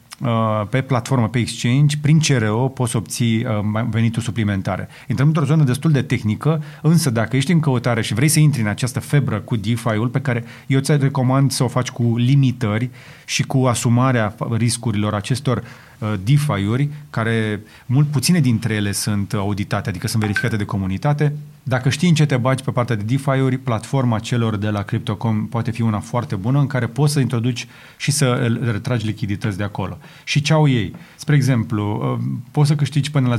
pe 0.69 0.81
platformă, 0.81 1.27
pe 1.29 1.39
exchange, 1.39 1.97
prin 2.01 2.19
CRO 2.19 2.67
poți 2.67 2.95
obții 2.95 3.45
uh, 3.45 3.83
venituri 3.89 4.25
suplimentare. 4.25 4.87
Intrăm 5.07 5.27
într-o 5.27 5.45
zonă 5.45 5.63
destul 5.63 5.91
de 5.91 6.01
tehnică, 6.01 6.63
însă 6.81 7.09
dacă 7.09 7.35
ești 7.35 7.51
în 7.51 7.59
căutare 7.59 8.01
și 8.01 8.13
vrei 8.13 8.27
să 8.27 8.39
intri 8.39 8.61
în 8.61 8.67
această 8.67 8.99
febră 8.99 9.39
cu 9.39 9.55
DeFi-ul, 9.55 10.07
pe 10.07 10.21
care 10.21 10.43
eu 10.67 10.79
ți 10.79 10.97
recomand 10.97 11.51
să 11.51 11.63
o 11.63 11.67
faci 11.67 11.89
cu 11.89 12.17
limitări 12.17 12.89
și 13.25 13.43
cu 13.43 13.65
asumarea 13.65 14.35
riscurilor 14.57 15.13
acestor 15.13 15.57
uh, 15.57 15.63
Uh, 16.01 16.13
DeFi-uri, 16.23 16.89
care 17.09 17.61
mult 17.85 18.07
puține 18.07 18.39
dintre 18.39 18.73
ele 18.73 18.91
sunt 18.91 19.33
auditate, 19.33 19.89
adică 19.89 20.07
sunt 20.07 20.21
verificate 20.21 20.55
de 20.55 20.65
comunitate. 20.65 21.33
Dacă 21.63 21.89
știi 21.89 22.07
în 22.07 22.13
ce 22.13 22.25
te 22.25 22.37
bagi 22.37 22.63
pe 22.63 22.71
partea 22.71 22.95
de 22.95 23.03
DeFi-uri, 23.03 23.57
platforma 23.57 24.19
celor 24.19 24.55
de 24.55 24.69
la 24.69 24.81
Crypto.com 24.81 25.47
poate 25.47 25.71
fi 25.71 25.81
una 25.81 25.99
foarte 25.99 26.35
bună 26.35 26.59
în 26.59 26.67
care 26.67 26.87
poți 26.87 27.13
să 27.13 27.19
introduci 27.19 27.67
și 27.97 28.11
să 28.11 28.57
retragi 28.71 29.05
lichidități 29.05 29.57
de 29.57 29.63
acolo. 29.63 29.97
Și 30.23 30.41
ce 30.41 30.53
au 30.53 30.67
ei? 30.67 30.95
Spre 31.15 31.35
exemplu, 31.35 32.17
uh, 32.19 32.25
poți 32.51 32.67
să 32.67 32.75
câștigi 32.75 33.11
până 33.11 33.27
la 33.27 33.35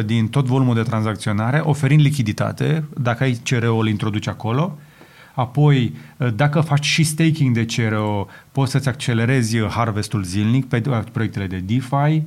0,3% 0.00 0.04
din 0.04 0.28
tot 0.28 0.46
volumul 0.46 0.74
de 0.74 0.82
tranzacționare 0.82 1.58
oferind 1.58 2.00
lichiditate, 2.00 2.84
dacă 3.00 3.22
ai 3.22 3.40
CRO 3.44 3.76
îl 3.76 3.88
introduci 3.88 4.28
acolo, 4.28 4.78
Apoi, 5.34 5.94
ă, 6.20 6.30
dacă 6.30 6.60
faci 6.60 6.84
și 6.84 7.02
staking 7.02 7.54
de 7.54 7.64
CRO, 7.64 8.26
poți 8.52 8.70
să-ți 8.70 8.88
accelerezi 8.88 9.58
harvestul 9.58 10.22
zilnic 10.22 10.68
pe 10.68 10.82
proiectele 11.12 11.46
de 11.46 11.58
DeFi 11.58 11.94
ă, 11.94 12.22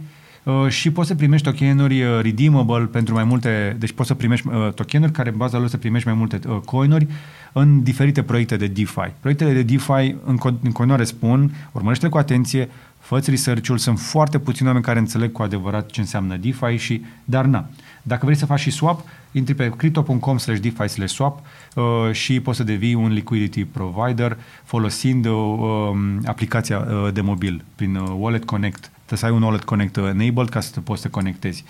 și 0.68 0.92
poți 0.92 1.08
să 1.08 1.16
primești 1.16 1.48
tokenuri 1.50 2.04
ă, 2.04 2.22
redeemable 2.22 2.86
pentru 2.86 3.14
mai 3.14 3.24
multe, 3.24 3.76
deci 3.80 3.92
poți 3.92 4.08
să 4.08 4.14
primești 4.14 4.48
tokenuri 4.76 5.12
care 5.12 5.30
în 5.30 5.38
baza 5.38 5.58
lor 5.58 5.68
să 5.68 5.78
primești 5.78 6.08
mai 6.08 6.18
multe 6.18 6.40
coinuri 6.66 7.08
în 7.52 7.84
diferite 7.84 8.24
proiecte 8.24 8.58
de 8.58 8.68
DeFi. 8.68 9.12
Proiectele 9.20 9.54
de 9.54 9.62
DeFi, 9.62 10.16
în, 10.26 10.38
continuare 10.72 11.04
spun, 11.04 11.52
urmărește 11.72 12.08
cu 12.08 12.18
atenție, 12.18 12.70
fă 13.00 13.22
research-ul, 13.26 13.78
sunt 13.78 14.00
foarte 14.00 14.40
puțini 14.40 14.68
oameni 14.68 14.86
care 14.86 15.00
înțeleg 15.00 15.32
cu 15.32 15.42
adevărat 15.42 15.90
ce 15.90 16.00
înseamnă 16.00 16.36
DeFi 16.36 16.76
și, 16.78 17.02
dar 17.24 17.46
na. 17.46 17.70
Dacă 18.04 18.26
vrei 18.26 18.38
să 18.38 18.46
faci 18.46 18.60
și 18.60 18.72
swap, 18.72 19.08
intri 19.32 19.54
pe 19.54 19.70
crypto.com 19.78 20.38
slash 20.38 20.60
DeFi 20.60 20.88
slash 20.88 21.14
swap 21.14 21.40
uh, 21.76 21.84
și 22.12 22.40
poți 22.40 22.58
să 22.58 22.64
devii 22.64 22.94
un 22.94 23.12
liquidity 23.12 23.66
provider 23.66 24.38
folosind 24.64 25.26
uh, 25.26 25.34
um, 25.34 26.22
aplicația 26.26 26.78
uh, 26.78 27.14
de 27.14 27.22
mobil 27.22 27.64
prin 27.76 27.96
uh, 27.96 28.14
Wallet 28.18 28.46
Connect. 28.46 28.80
Trebuie 28.80 29.20
să 29.20 29.26
ai 29.26 29.32
un 29.32 29.42
Wallet 29.42 29.64
Connect 29.64 29.98
enabled 29.98 30.50
ca 30.50 30.60
să 30.60 30.72
te 30.74 30.80
poți 30.80 31.02
să 31.02 31.08
conectezi. 31.08 31.64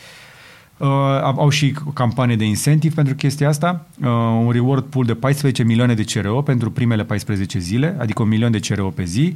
Uh, 0.77 0.87
au 1.21 1.49
și 1.49 1.75
campanie 1.93 2.35
de 2.35 2.45
incentive 2.45 2.93
pentru 2.95 3.15
chestia 3.15 3.47
asta, 3.47 3.85
uh, 4.01 4.07
un 4.45 4.51
reward 4.51 4.83
pool 4.83 5.05
de 5.05 5.13
14 5.13 5.63
milioane 5.63 5.93
de 5.93 6.03
CRO 6.03 6.41
pentru 6.41 6.71
primele 6.71 7.03
14 7.03 7.59
zile, 7.59 7.95
adică 7.99 8.21
un 8.21 8.27
milion 8.27 8.51
de 8.51 8.59
CRO 8.59 8.89
pe 8.89 9.03
zi. 9.03 9.35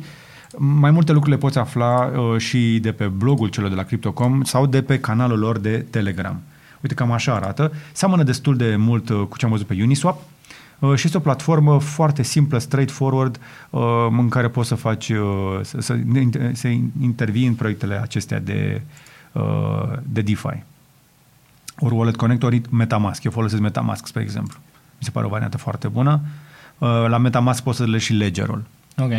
Mai 0.57 0.91
multe 0.91 1.11
lucruri 1.11 1.35
le 1.35 1.41
poți 1.41 1.57
afla 1.57 2.11
uh, 2.17 2.37
și 2.37 2.79
de 2.81 2.91
pe 2.91 3.05
blogul 3.05 3.47
celor 3.47 3.69
de 3.69 3.75
la 3.75 3.83
Crypto.com 3.83 4.43
sau 4.43 4.65
de 4.65 4.81
pe 4.81 4.99
canalul 4.99 5.39
lor 5.39 5.57
de 5.57 5.85
Telegram. 5.89 6.41
Uite, 6.85 6.97
cam 6.97 7.11
așa 7.11 7.33
arată. 7.33 7.71
Seamănă 7.91 8.23
destul 8.23 8.57
de 8.57 8.75
mult 8.75 9.09
uh, 9.09 9.25
cu 9.29 9.37
ce 9.37 9.45
am 9.45 9.51
văzut 9.51 9.67
pe 9.67 9.77
Uniswap 9.81 10.21
uh, 10.79 10.95
și 10.95 11.05
este 11.05 11.17
o 11.17 11.19
platformă 11.19 11.79
foarte 11.79 12.23
simplă, 12.23 12.57
straightforward, 12.57 13.39
uh, 13.69 13.81
în 14.09 14.29
care 14.29 14.47
poți 14.47 14.67
să 14.67 14.75
faci, 14.75 15.11
să, 15.61 15.79
să, 15.79 15.97
să 16.53 16.67
intervii 17.01 17.45
în 17.45 17.55
proiectele 17.55 18.01
acestea 18.01 18.39
de, 18.39 18.81
de 20.03 20.21
DeFi. 20.21 20.63
Ori 21.79 21.93
Wallet 21.93 22.15
Connect, 22.15 22.43
ori 22.43 22.61
Metamask. 22.69 23.23
Eu 23.23 23.31
folosesc 23.31 23.61
Metamask, 23.61 24.07
spre 24.07 24.21
exemplu. 24.21 24.59
Mi 24.97 25.03
se 25.03 25.11
pare 25.11 25.25
o 25.25 25.29
variantă 25.29 25.57
foarte 25.57 25.87
bună. 25.87 26.21
La 27.07 27.17
Metamask 27.17 27.63
poți 27.63 27.77
să 27.77 27.85
le 27.85 27.97
și 27.97 28.13
ledgerul. 28.13 28.63
Ok. 28.97 29.11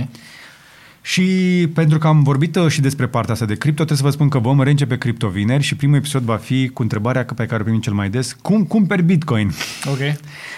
Și 1.06 1.68
pentru 1.74 1.98
că 1.98 2.06
am 2.06 2.22
vorbit 2.22 2.56
uh, 2.56 2.68
și 2.68 2.80
despre 2.80 3.06
partea 3.06 3.32
asta 3.32 3.46
de 3.46 3.54
cripto, 3.54 3.84
trebuie 3.84 3.96
să 3.96 4.02
vă 4.02 4.10
spun 4.10 4.28
că 4.28 4.38
vom 4.38 4.62
reîncepe 4.62 4.98
cripto 4.98 5.28
vineri 5.28 5.62
și 5.62 5.76
primul 5.76 5.96
episod 5.96 6.22
va 6.22 6.36
fi 6.36 6.68
cu 6.68 6.82
întrebarea 6.82 7.24
pe 7.24 7.46
care 7.46 7.60
o 7.60 7.64
primim 7.64 7.80
cel 7.80 7.92
mai 7.92 8.10
des. 8.10 8.36
Cum 8.42 8.64
cumperi 8.64 9.02
Bitcoin? 9.02 9.52
Ok. 9.84 9.98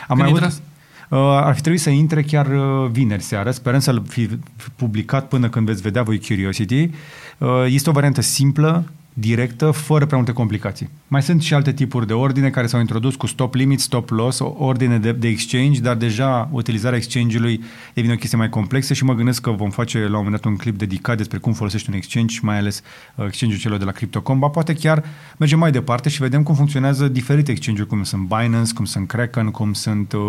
Am 0.09 0.19
mai 0.19 0.29
avut, 0.29 0.43
uh, 0.43 1.19
ar 1.19 1.55
fi 1.55 1.61
trebuit 1.61 1.83
să 1.83 1.91
intre 1.91 2.23
chiar 2.23 2.47
uh, 2.47 2.91
vineri 2.91 3.23
seară, 3.23 3.51
sperăm 3.51 3.81
să-l 3.81 4.03
fi 4.09 4.29
publicat 4.77 5.29
până 5.29 5.49
când 5.49 5.67
veți 5.67 5.83
vedea 5.83 6.03
voi 6.03 6.21
Curiosity. 6.21 6.91
Uh, 7.39 7.49
este 7.67 7.91
o 7.91 7.93
variantă 7.93 8.21
simplă, 8.21 8.85
directă, 9.21 9.71
fără 9.71 10.05
prea 10.05 10.17
multe 10.17 10.33
complicații. 10.33 10.89
Mai 11.09 11.23
sunt 11.23 11.43
și 11.43 11.55
alte 11.55 11.73
tipuri 11.73 12.07
de 12.07 12.13
ordine 12.13 12.51
care 12.51 12.67
s-au 12.67 12.81
introdus 12.81 13.15
cu 13.15 13.27
stop 13.27 13.55
limit, 13.55 13.81
stop 13.81 14.11
loss, 14.11 14.41
ordine 14.57 14.99
de, 14.99 15.13
de 15.13 15.29
exchange, 15.29 15.81
dar 15.81 15.97
deja 15.97 16.49
utilizarea 16.53 16.99
exchange-ului 16.99 17.65
devine 17.95 18.13
o 18.13 18.17
chestie 18.17 18.39
mai 18.39 18.49
complexă 18.49 18.95
și 18.95 19.05
mă 19.05 19.15
gândesc 19.15 19.41
că 19.41 19.51
vom 19.51 19.71
face 19.71 19.99
la 19.99 20.05
un 20.05 20.13
moment 20.13 20.31
dat 20.31 20.45
un 20.45 20.57
clip 20.57 20.79
dedicat 20.79 21.17
despre 21.17 21.39
cum 21.39 21.53
folosești 21.53 21.89
un 21.91 21.97
exchange, 21.97 22.39
mai 22.43 22.59
ales 22.59 22.83
uh, 23.15 23.25
exchange-ul 23.27 23.61
celor 23.61 23.79
de 23.79 23.85
la 23.85 23.91
Crypto.com, 23.91 24.39
ba 24.39 24.49
poate 24.49 24.75
chiar 24.75 25.05
mergem 25.39 25.59
mai 25.59 25.71
departe 25.71 26.09
și 26.09 26.21
vedem 26.21 26.43
cum 26.43 26.55
funcționează 26.55 27.09
diferite 27.09 27.51
exchange-uri, 27.51 27.91
cum 27.91 28.03
sunt 28.03 28.23
Binance, 28.23 28.73
cum 28.75 28.85
sunt 28.85 29.09
Kraken, 29.09 29.51
cum 29.51 29.73
sunt 29.73 30.13
uh, 30.13 30.21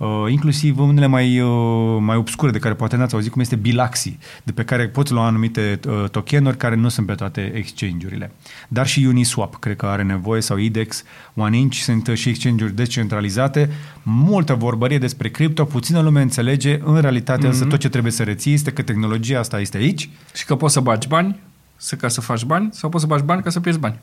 uh, 0.00 0.30
inclusiv 0.30 0.78
unele 0.78 1.06
mai, 1.06 1.40
uh, 1.40 1.98
mai 2.00 2.16
obscure 2.16 2.50
de 2.50 2.58
care 2.58 2.74
poate 2.74 2.96
n-ați 2.96 3.14
auzit, 3.14 3.32
cum 3.32 3.40
este 3.40 3.56
Bilaxi, 3.56 4.18
de 4.42 4.52
pe 4.52 4.64
care 4.64 4.88
poți 4.88 5.12
lua 5.12 5.26
anumite 5.26 5.80
uh, 5.88 6.08
tokenuri 6.10 6.56
care 6.56 6.74
nu 6.74 6.88
sunt 6.88 7.06
pe 7.06 7.14
toate 7.14 7.52
exchange-urile. 7.54 8.32
Dar 8.68 8.86
și 8.86 9.04
Uniswap, 9.04 9.58
cred 9.58 9.76
că 9.76 9.86
are 9.86 10.02
nevoie, 10.02 10.40
sau 10.40 10.56
IDEX, 10.56 11.04
OneInch, 11.34 11.76
sunt 11.76 12.10
și 12.14 12.28
exchange-uri 12.28 12.74
decentralizate. 12.74 13.70
Multă 14.02 14.54
vorbărie 14.54 14.98
despre 14.98 15.28
cripto, 15.28 15.64
puțină 15.64 16.00
lume 16.00 16.22
înțelege, 16.22 16.80
în 16.84 17.00
realitate 17.00 17.46
mm-hmm. 17.46 17.50
însă 17.50 17.64
tot 17.64 17.78
ce 17.78 17.88
trebuie 17.88 18.12
să 18.12 18.22
reții 18.22 18.52
este 18.52 18.72
că 18.72 18.82
tehnologia 18.82 19.38
asta 19.38 19.60
este 19.60 19.76
aici. 19.76 20.10
Și 20.34 20.44
că 20.44 20.54
poți 20.54 20.72
să 20.72 20.80
bagi 20.80 21.08
bani, 21.08 21.38
să 21.76 21.96
ca 21.96 22.08
să 22.08 22.20
faci 22.20 22.44
bani, 22.44 22.68
sau 22.72 22.90
poți 22.90 23.02
să 23.02 23.08
bagi 23.08 23.24
bani 23.24 23.42
ca 23.42 23.50
să 23.50 23.60
pierzi 23.60 23.80
bani. 23.80 23.98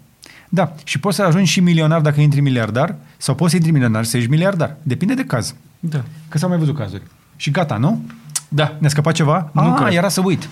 Da, 0.49 0.75
și 0.83 0.99
poți 0.99 1.15
să 1.15 1.23
ajungi 1.23 1.51
și 1.51 1.59
milionar 1.59 2.01
dacă 2.01 2.21
intri 2.21 2.39
miliardar, 2.41 2.95
sau 3.17 3.35
poți 3.35 3.49
să 3.49 3.55
intri 3.55 3.71
miliardar 3.71 4.03
să 4.03 4.17
ești 4.17 4.29
miliardar. 4.29 4.75
Depinde 4.83 5.13
de 5.13 5.25
caz. 5.25 5.55
Da. 5.79 6.03
Că 6.29 6.37
s-au 6.37 6.49
mai 6.49 6.57
văzut 6.57 6.75
cazuri. 6.75 7.03
Și 7.35 7.51
gata, 7.51 7.77
nu? 7.77 8.01
Da. 8.49 8.75
Ne-a 8.79 8.89
scăpat 8.89 9.13
ceva? 9.13 9.49
Nu 9.53 9.61
ah, 9.61 9.81
cred. 9.81 9.93
era 9.93 10.09
să 10.09 10.21
uit. 10.23 10.49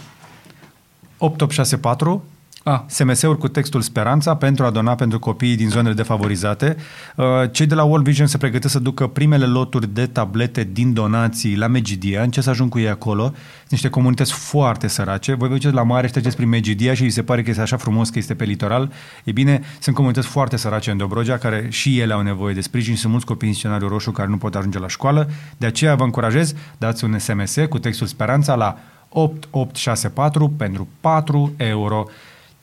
8864 1.17 2.23
Ah. 2.67 2.81
SMS-uri 2.87 3.37
cu 3.37 3.47
textul 3.47 3.81
Speranța 3.81 4.35
pentru 4.35 4.65
a 4.65 4.69
dona 4.69 4.95
pentru 4.95 5.19
copiii 5.19 5.55
din 5.55 5.69
zonele 5.69 5.93
defavorizate. 5.93 6.75
Uh, 7.15 7.25
Cei 7.51 7.65
de 7.65 7.75
la 7.75 7.83
World 7.83 8.05
Vision 8.05 8.27
se 8.27 8.37
pregătesc 8.37 8.73
să 8.73 8.79
ducă 8.79 9.07
primele 9.07 9.45
loturi 9.45 9.93
de 9.93 10.05
tablete 10.05 10.69
din 10.71 10.93
donații 10.93 11.55
la 11.55 11.67
Megidia. 11.67 12.21
În 12.21 12.29
ce 12.29 12.41
să 12.41 12.49
ajung 12.49 12.69
cu 12.69 12.79
ei 12.79 12.89
acolo? 12.89 13.23
Sunt 13.23 13.35
niște 13.69 13.89
comunități 13.89 14.33
foarte 14.33 14.87
sărace. 14.87 15.33
Voi 15.33 15.47
vă 15.47 15.53
duceți 15.53 15.73
la 15.73 15.83
mare 15.83 16.05
și 16.05 16.11
treceți 16.11 16.35
prin 16.35 16.49
Megidia 16.49 16.93
și 16.93 17.03
vi 17.03 17.09
se 17.09 17.23
pare 17.23 17.43
că 17.43 17.49
este 17.49 17.61
așa 17.61 17.77
frumos 17.77 18.09
că 18.09 18.17
este 18.17 18.35
pe 18.35 18.43
litoral. 18.43 18.91
E 19.23 19.31
bine, 19.31 19.61
sunt 19.79 19.95
comunități 19.95 20.27
foarte 20.27 20.57
sărace 20.57 20.91
în 20.91 20.97
Dobrogea 20.97 21.37
care 21.37 21.67
și 21.69 21.99
ele 21.99 22.13
au 22.13 22.21
nevoie 22.21 22.53
de 22.53 22.61
sprijin. 22.61 22.95
Sunt 22.95 23.11
mulți 23.11 23.27
copii 23.27 23.47
în 23.47 23.53
scenariu 23.53 23.87
roșu 23.87 24.11
care 24.11 24.29
nu 24.29 24.37
pot 24.37 24.55
ajunge 24.55 24.79
la 24.79 24.87
școală. 24.87 25.29
De 25.57 25.65
aceea 25.65 25.95
vă 25.95 26.03
încurajez, 26.03 26.53
dați 26.77 27.03
un 27.03 27.19
SMS 27.19 27.55
cu 27.69 27.79
textul 27.79 28.07
Speranța 28.07 28.55
la 28.55 28.77
8864 29.09 30.49
pentru 30.49 30.87
4 31.01 31.53
euro. 31.57 32.05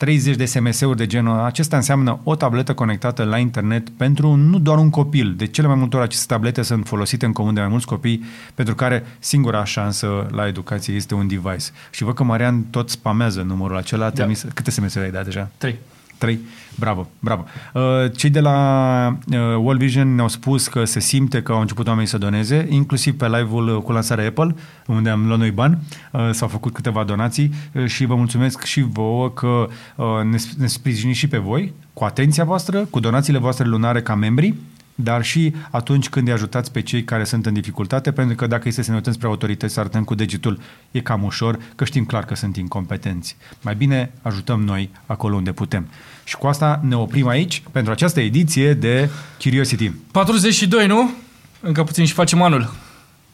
30 0.03 0.35
de 0.35 0.45
SMS-uri 0.45 0.97
de 0.97 1.05
genul 1.05 1.39
acesta 1.39 1.75
înseamnă 1.75 2.19
o 2.23 2.35
tabletă 2.35 2.73
conectată 2.73 3.23
la 3.23 3.37
internet 3.37 3.89
pentru 3.89 4.35
nu 4.35 4.59
doar 4.59 4.77
un 4.77 4.89
copil. 4.89 5.33
De 5.37 5.47
cele 5.47 5.67
mai 5.67 5.75
multe 5.75 5.95
ori 5.95 6.05
aceste 6.05 6.33
tablete 6.33 6.61
sunt 6.61 6.87
folosite 6.87 7.25
în 7.25 7.31
comun 7.31 7.53
de 7.53 7.59
mai 7.59 7.69
mulți 7.69 7.85
copii 7.85 8.23
pentru 8.55 8.75
care 8.75 9.03
singura 9.19 9.63
șansă 9.63 10.27
la 10.31 10.47
educație 10.47 10.95
este 10.95 11.13
un 11.13 11.27
device. 11.27 11.65
Și 11.91 12.03
văd 12.03 12.15
că 12.15 12.23
Marian 12.23 12.61
tot 12.61 12.89
spamează 12.89 13.41
numărul 13.41 13.77
acela. 13.77 14.09
Da. 14.09 14.27
Câte 14.53 14.71
SMS-uri 14.71 15.05
ai 15.05 15.11
dat 15.11 15.23
deja? 15.23 15.49
3. 15.57 15.75
3. 16.23 16.39
Bravo, 16.79 17.09
bravo. 17.19 17.45
Uh, 17.73 17.81
Cei 18.15 18.29
de 18.29 18.39
la 18.39 19.17
uh, 19.31 19.37
World 19.37 19.79
Vision 19.79 20.15
ne-au 20.15 20.27
spus 20.27 20.67
că 20.67 20.85
se 20.85 20.99
simte 20.99 21.41
că 21.41 21.51
au 21.51 21.59
început 21.59 21.87
oamenii 21.87 22.09
să 22.09 22.17
doneze, 22.17 22.67
inclusiv 22.69 23.17
pe 23.17 23.27
live-ul 23.27 23.81
cu 23.81 23.91
lansarea 23.91 24.27
Apple, 24.27 24.55
unde 24.87 25.09
am 25.09 25.27
luat 25.27 25.39
noi 25.39 25.51
bani, 25.51 25.77
uh, 26.11 26.29
s-au 26.31 26.47
făcut 26.47 26.73
câteva 26.73 27.03
donații 27.03 27.53
uh, 27.73 27.85
și 27.85 28.05
vă 28.05 28.15
mulțumesc 28.15 28.63
și 28.63 28.81
vouă 28.81 29.29
că 29.29 29.67
uh, 29.95 30.05
ne, 30.23 30.37
ne 30.57 30.67
sprijiniți 30.67 31.19
și 31.19 31.27
pe 31.27 31.37
voi, 31.37 31.73
cu 31.93 32.03
atenția 32.03 32.43
voastră, 32.43 32.79
cu 32.89 32.99
donațiile 32.99 33.39
voastre 33.39 33.65
lunare 33.65 34.01
ca 34.01 34.15
membri, 34.15 34.53
dar 34.95 35.23
și 35.23 35.53
atunci 35.71 36.09
când 36.09 36.27
îi 36.27 36.33
ajutați 36.33 36.71
pe 36.71 36.81
cei 36.81 37.03
care 37.03 37.23
sunt 37.23 37.45
în 37.45 37.53
dificultate, 37.53 38.11
pentru 38.11 38.35
că 38.35 38.47
dacă 38.47 38.67
este 38.67 38.81
să 38.81 38.89
ne 38.89 38.95
uităm 38.95 39.13
spre 39.13 39.27
autorități, 39.27 39.73
să 39.73 39.79
arătăm 39.79 40.03
cu 40.03 40.15
degetul, 40.15 40.59
e 40.91 40.99
cam 40.99 41.23
ușor, 41.23 41.59
că 41.75 41.85
știm 41.85 42.05
clar 42.05 42.25
că 42.25 42.35
sunt 42.35 42.57
incompetenți. 42.57 43.35
Mai 43.61 43.75
bine 43.75 44.11
ajutăm 44.21 44.61
noi 44.61 44.89
acolo 45.05 45.35
unde 45.35 45.51
putem. 45.51 45.87
Și 46.23 46.37
cu 46.37 46.47
asta 46.47 46.79
ne 46.83 46.95
oprim 46.95 47.27
aici 47.27 47.63
pentru 47.71 47.91
această 47.91 48.19
ediție 48.19 48.73
de 48.73 49.09
Curiosity. 49.41 49.91
42, 50.11 50.87
nu? 50.87 51.11
Încă 51.61 51.83
puțin 51.83 52.05
și 52.05 52.13
facem 52.13 52.41
anul. 52.41 52.73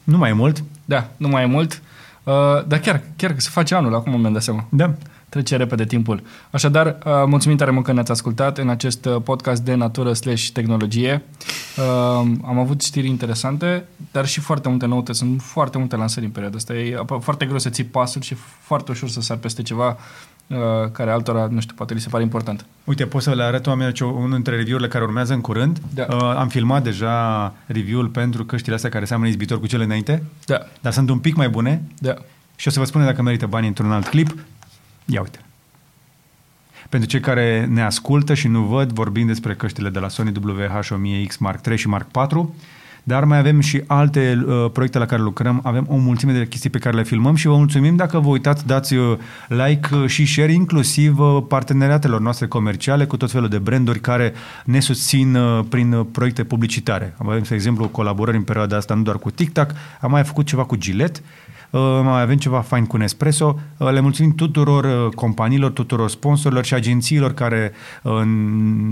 Nu 0.04 0.16
mai 0.16 0.30
e 0.30 0.32
mult? 0.32 0.64
Da, 0.84 1.10
nu 1.16 1.28
mai 1.28 1.42
e 1.42 1.46
mult. 1.46 1.82
Uh, 2.22 2.32
dar 2.66 2.78
chiar, 2.78 3.02
chiar 3.16 3.32
că 3.32 3.40
se 3.40 3.48
face 3.52 3.74
anul, 3.74 3.94
acum 3.94 4.20
mi-am 4.20 4.32
dat 4.32 4.42
seama. 4.42 4.66
Da. 4.70 4.94
Trece 5.30 5.56
repede 5.56 5.84
timpul. 5.84 6.22
Așadar, 6.50 6.86
uh, 6.86 7.12
mulțumim 7.26 7.56
tare 7.56 7.70
mult 7.70 7.84
că 7.84 7.92
ne-ați 7.92 8.10
ascultat 8.10 8.58
în 8.58 8.68
acest 8.68 9.04
uh, 9.04 9.16
podcast 9.24 9.62
de 9.62 9.74
natură 9.74 10.12
slash 10.12 10.48
tehnologie. 10.52 11.22
Uh, 11.76 11.84
am 12.44 12.58
avut 12.58 12.82
știri 12.82 13.06
interesante, 13.08 13.84
dar 14.12 14.26
și 14.26 14.40
foarte 14.40 14.68
multe 14.68 14.86
noute. 14.86 15.12
Sunt 15.12 15.40
foarte 15.42 15.78
multe 15.78 15.96
lansări 15.96 16.24
în 16.24 16.30
perioada 16.30 16.56
asta. 16.56 16.74
E 16.74 16.94
apă- 17.04 17.20
foarte 17.20 17.44
greu 17.46 17.58
să 17.58 17.68
ții 17.68 17.84
pasul 17.84 18.20
și 18.20 18.34
foarte 18.60 18.90
ușor 18.90 19.08
să 19.08 19.20
sar 19.20 19.36
peste 19.36 19.62
ceva 19.62 19.96
uh, 20.46 20.56
care 20.92 21.10
altora, 21.10 21.48
nu 21.50 21.60
știu, 21.60 21.74
poate 21.76 21.94
li 21.94 22.00
se 22.00 22.08
pare 22.08 22.22
important. 22.22 22.64
Uite, 22.84 23.06
pot 23.06 23.22
să 23.22 23.34
le 23.34 23.42
arăt 23.42 23.66
oamenilor 23.66 23.94
ce- 23.94 24.04
unul 24.04 24.30
dintre 24.30 24.56
review-urile 24.56 24.88
care 24.88 25.04
urmează 25.04 25.32
în 25.34 25.40
curând. 25.40 25.80
Da. 25.94 26.06
Uh, 26.10 26.22
am 26.22 26.48
filmat 26.48 26.82
deja 26.82 27.54
review-ul 27.66 28.06
pentru 28.08 28.44
căștile 28.44 28.74
astea 28.74 28.90
care 28.90 29.04
seamănă 29.04 29.28
izbitor 29.28 29.60
cu 29.60 29.66
cele 29.66 29.84
înainte, 29.84 30.22
Da, 30.46 30.58
dar 30.80 30.92
sunt 30.92 31.10
un 31.10 31.18
pic 31.18 31.34
mai 31.34 31.48
bune 31.48 31.82
da. 31.98 32.14
și 32.56 32.68
o 32.68 32.70
să 32.70 32.78
vă 32.78 32.84
spun 32.84 33.04
dacă 33.04 33.22
merită 33.22 33.46
bani 33.46 33.66
într-un 33.66 33.92
alt 33.92 34.06
clip. 34.08 34.34
Ia 35.10 35.20
uite. 35.20 35.38
Pentru 36.88 37.08
cei 37.08 37.20
care 37.20 37.68
ne 37.70 37.82
ascultă 37.82 38.34
și 38.34 38.48
nu 38.48 38.60
văd, 38.60 38.92
vorbim 38.92 39.26
despre 39.26 39.54
căștile 39.54 39.88
de 39.88 39.98
la 39.98 40.08
Sony 40.08 40.32
WH-1000X 40.32 41.38
Mark 41.38 41.66
III 41.66 41.76
și 41.76 41.88
Mark 41.88 42.06
IV, 42.14 42.48
dar 43.02 43.24
mai 43.24 43.38
avem 43.38 43.60
și 43.60 43.82
alte 43.86 44.44
uh, 44.46 44.70
proiecte 44.72 44.98
la 44.98 45.06
care 45.06 45.22
lucrăm, 45.22 45.60
avem 45.64 45.86
o 45.88 45.96
mulțime 45.96 46.32
de 46.32 46.46
chestii 46.46 46.70
pe 46.70 46.78
care 46.78 46.96
le 46.96 47.02
filmăm 47.02 47.34
și 47.34 47.46
vă 47.46 47.56
mulțumim 47.56 47.96
dacă 47.96 48.18
vă 48.18 48.28
uitați, 48.28 48.66
dați 48.66 48.94
uh, 48.94 49.18
like 49.48 49.94
uh, 49.94 50.06
și 50.06 50.26
share, 50.26 50.52
inclusiv 50.52 51.18
uh, 51.18 51.42
parteneriatelor 51.48 52.20
noastre 52.20 52.46
comerciale 52.46 53.04
cu 53.04 53.16
tot 53.16 53.30
felul 53.30 53.48
de 53.48 53.58
branduri 53.58 54.00
care 54.00 54.32
ne 54.64 54.80
susțin 54.80 55.34
uh, 55.34 55.64
prin 55.68 55.92
uh, 55.92 56.06
proiecte 56.12 56.44
publicitare. 56.44 57.14
Avem, 57.18 57.42
de 57.48 57.54
exemplu, 57.54 57.88
colaborări 57.88 58.36
în 58.36 58.42
perioada 58.42 58.76
asta 58.76 58.94
nu 58.94 59.02
doar 59.02 59.18
cu 59.18 59.30
TikTok, 59.30 59.70
am 60.00 60.10
mai 60.10 60.24
făcut 60.24 60.46
ceva 60.46 60.64
cu 60.64 60.76
Gillette, 60.76 61.20
Uh, 61.20 61.49
mai 61.78 62.20
avem 62.20 62.36
ceva 62.36 62.60
fain 62.60 62.86
cu 62.86 62.96
Nespresso. 62.96 63.60
Uh, 63.76 63.90
Le 63.90 64.00
mulțumim 64.00 64.34
tuturor 64.34 64.84
uh, 64.84 65.14
companiilor, 65.14 65.70
tuturor 65.70 66.10
sponsorilor 66.10 66.64
și 66.64 66.74
agențiilor 66.74 67.34
care 67.34 67.72
uh, 68.02 68.22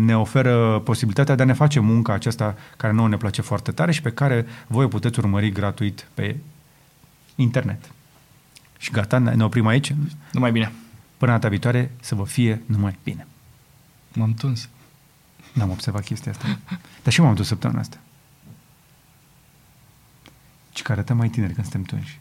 ne 0.04 0.16
oferă 0.16 0.80
posibilitatea 0.84 1.34
de 1.34 1.42
a 1.42 1.44
ne 1.44 1.52
face 1.52 1.80
munca 1.80 2.12
aceasta 2.12 2.54
care 2.76 2.92
nouă 2.92 3.08
ne 3.08 3.16
place 3.16 3.42
foarte 3.42 3.70
tare 3.70 3.92
și 3.92 4.02
pe 4.02 4.10
care 4.10 4.46
voi 4.66 4.84
o 4.84 4.88
puteți 4.88 5.18
urmări 5.18 5.50
gratuit 5.50 6.08
pe 6.14 6.36
internet. 7.34 7.90
Și 8.78 8.90
gata, 8.90 9.18
ne 9.18 9.30
ne 9.34 9.44
oprim 9.44 9.66
aici. 9.66 9.94
Numai 10.32 10.52
bine. 10.52 10.72
Până 11.16 11.32
data 11.32 11.48
viitoare 11.48 11.90
să 12.00 12.14
vă 12.14 12.24
fie 12.24 12.62
numai 12.66 12.98
bine. 13.02 13.26
M-am 14.14 14.34
tuns. 14.34 14.68
N-am 15.52 15.70
observat 15.70 16.04
chestia 16.04 16.32
asta. 16.32 16.58
Dar 17.02 17.12
și 17.12 17.20
eu 17.20 17.26
m-am 17.26 17.34
dus 17.34 17.46
săptămâna 17.46 17.80
asta. 17.80 17.98
Și 20.74 20.82
că 20.82 20.92
arătăm 20.92 21.16
mai 21.16 21.28
tineri 21.28 21.52
când 21.52 21.66
suntem 21.66 21.96
tunși. 21.96 22.20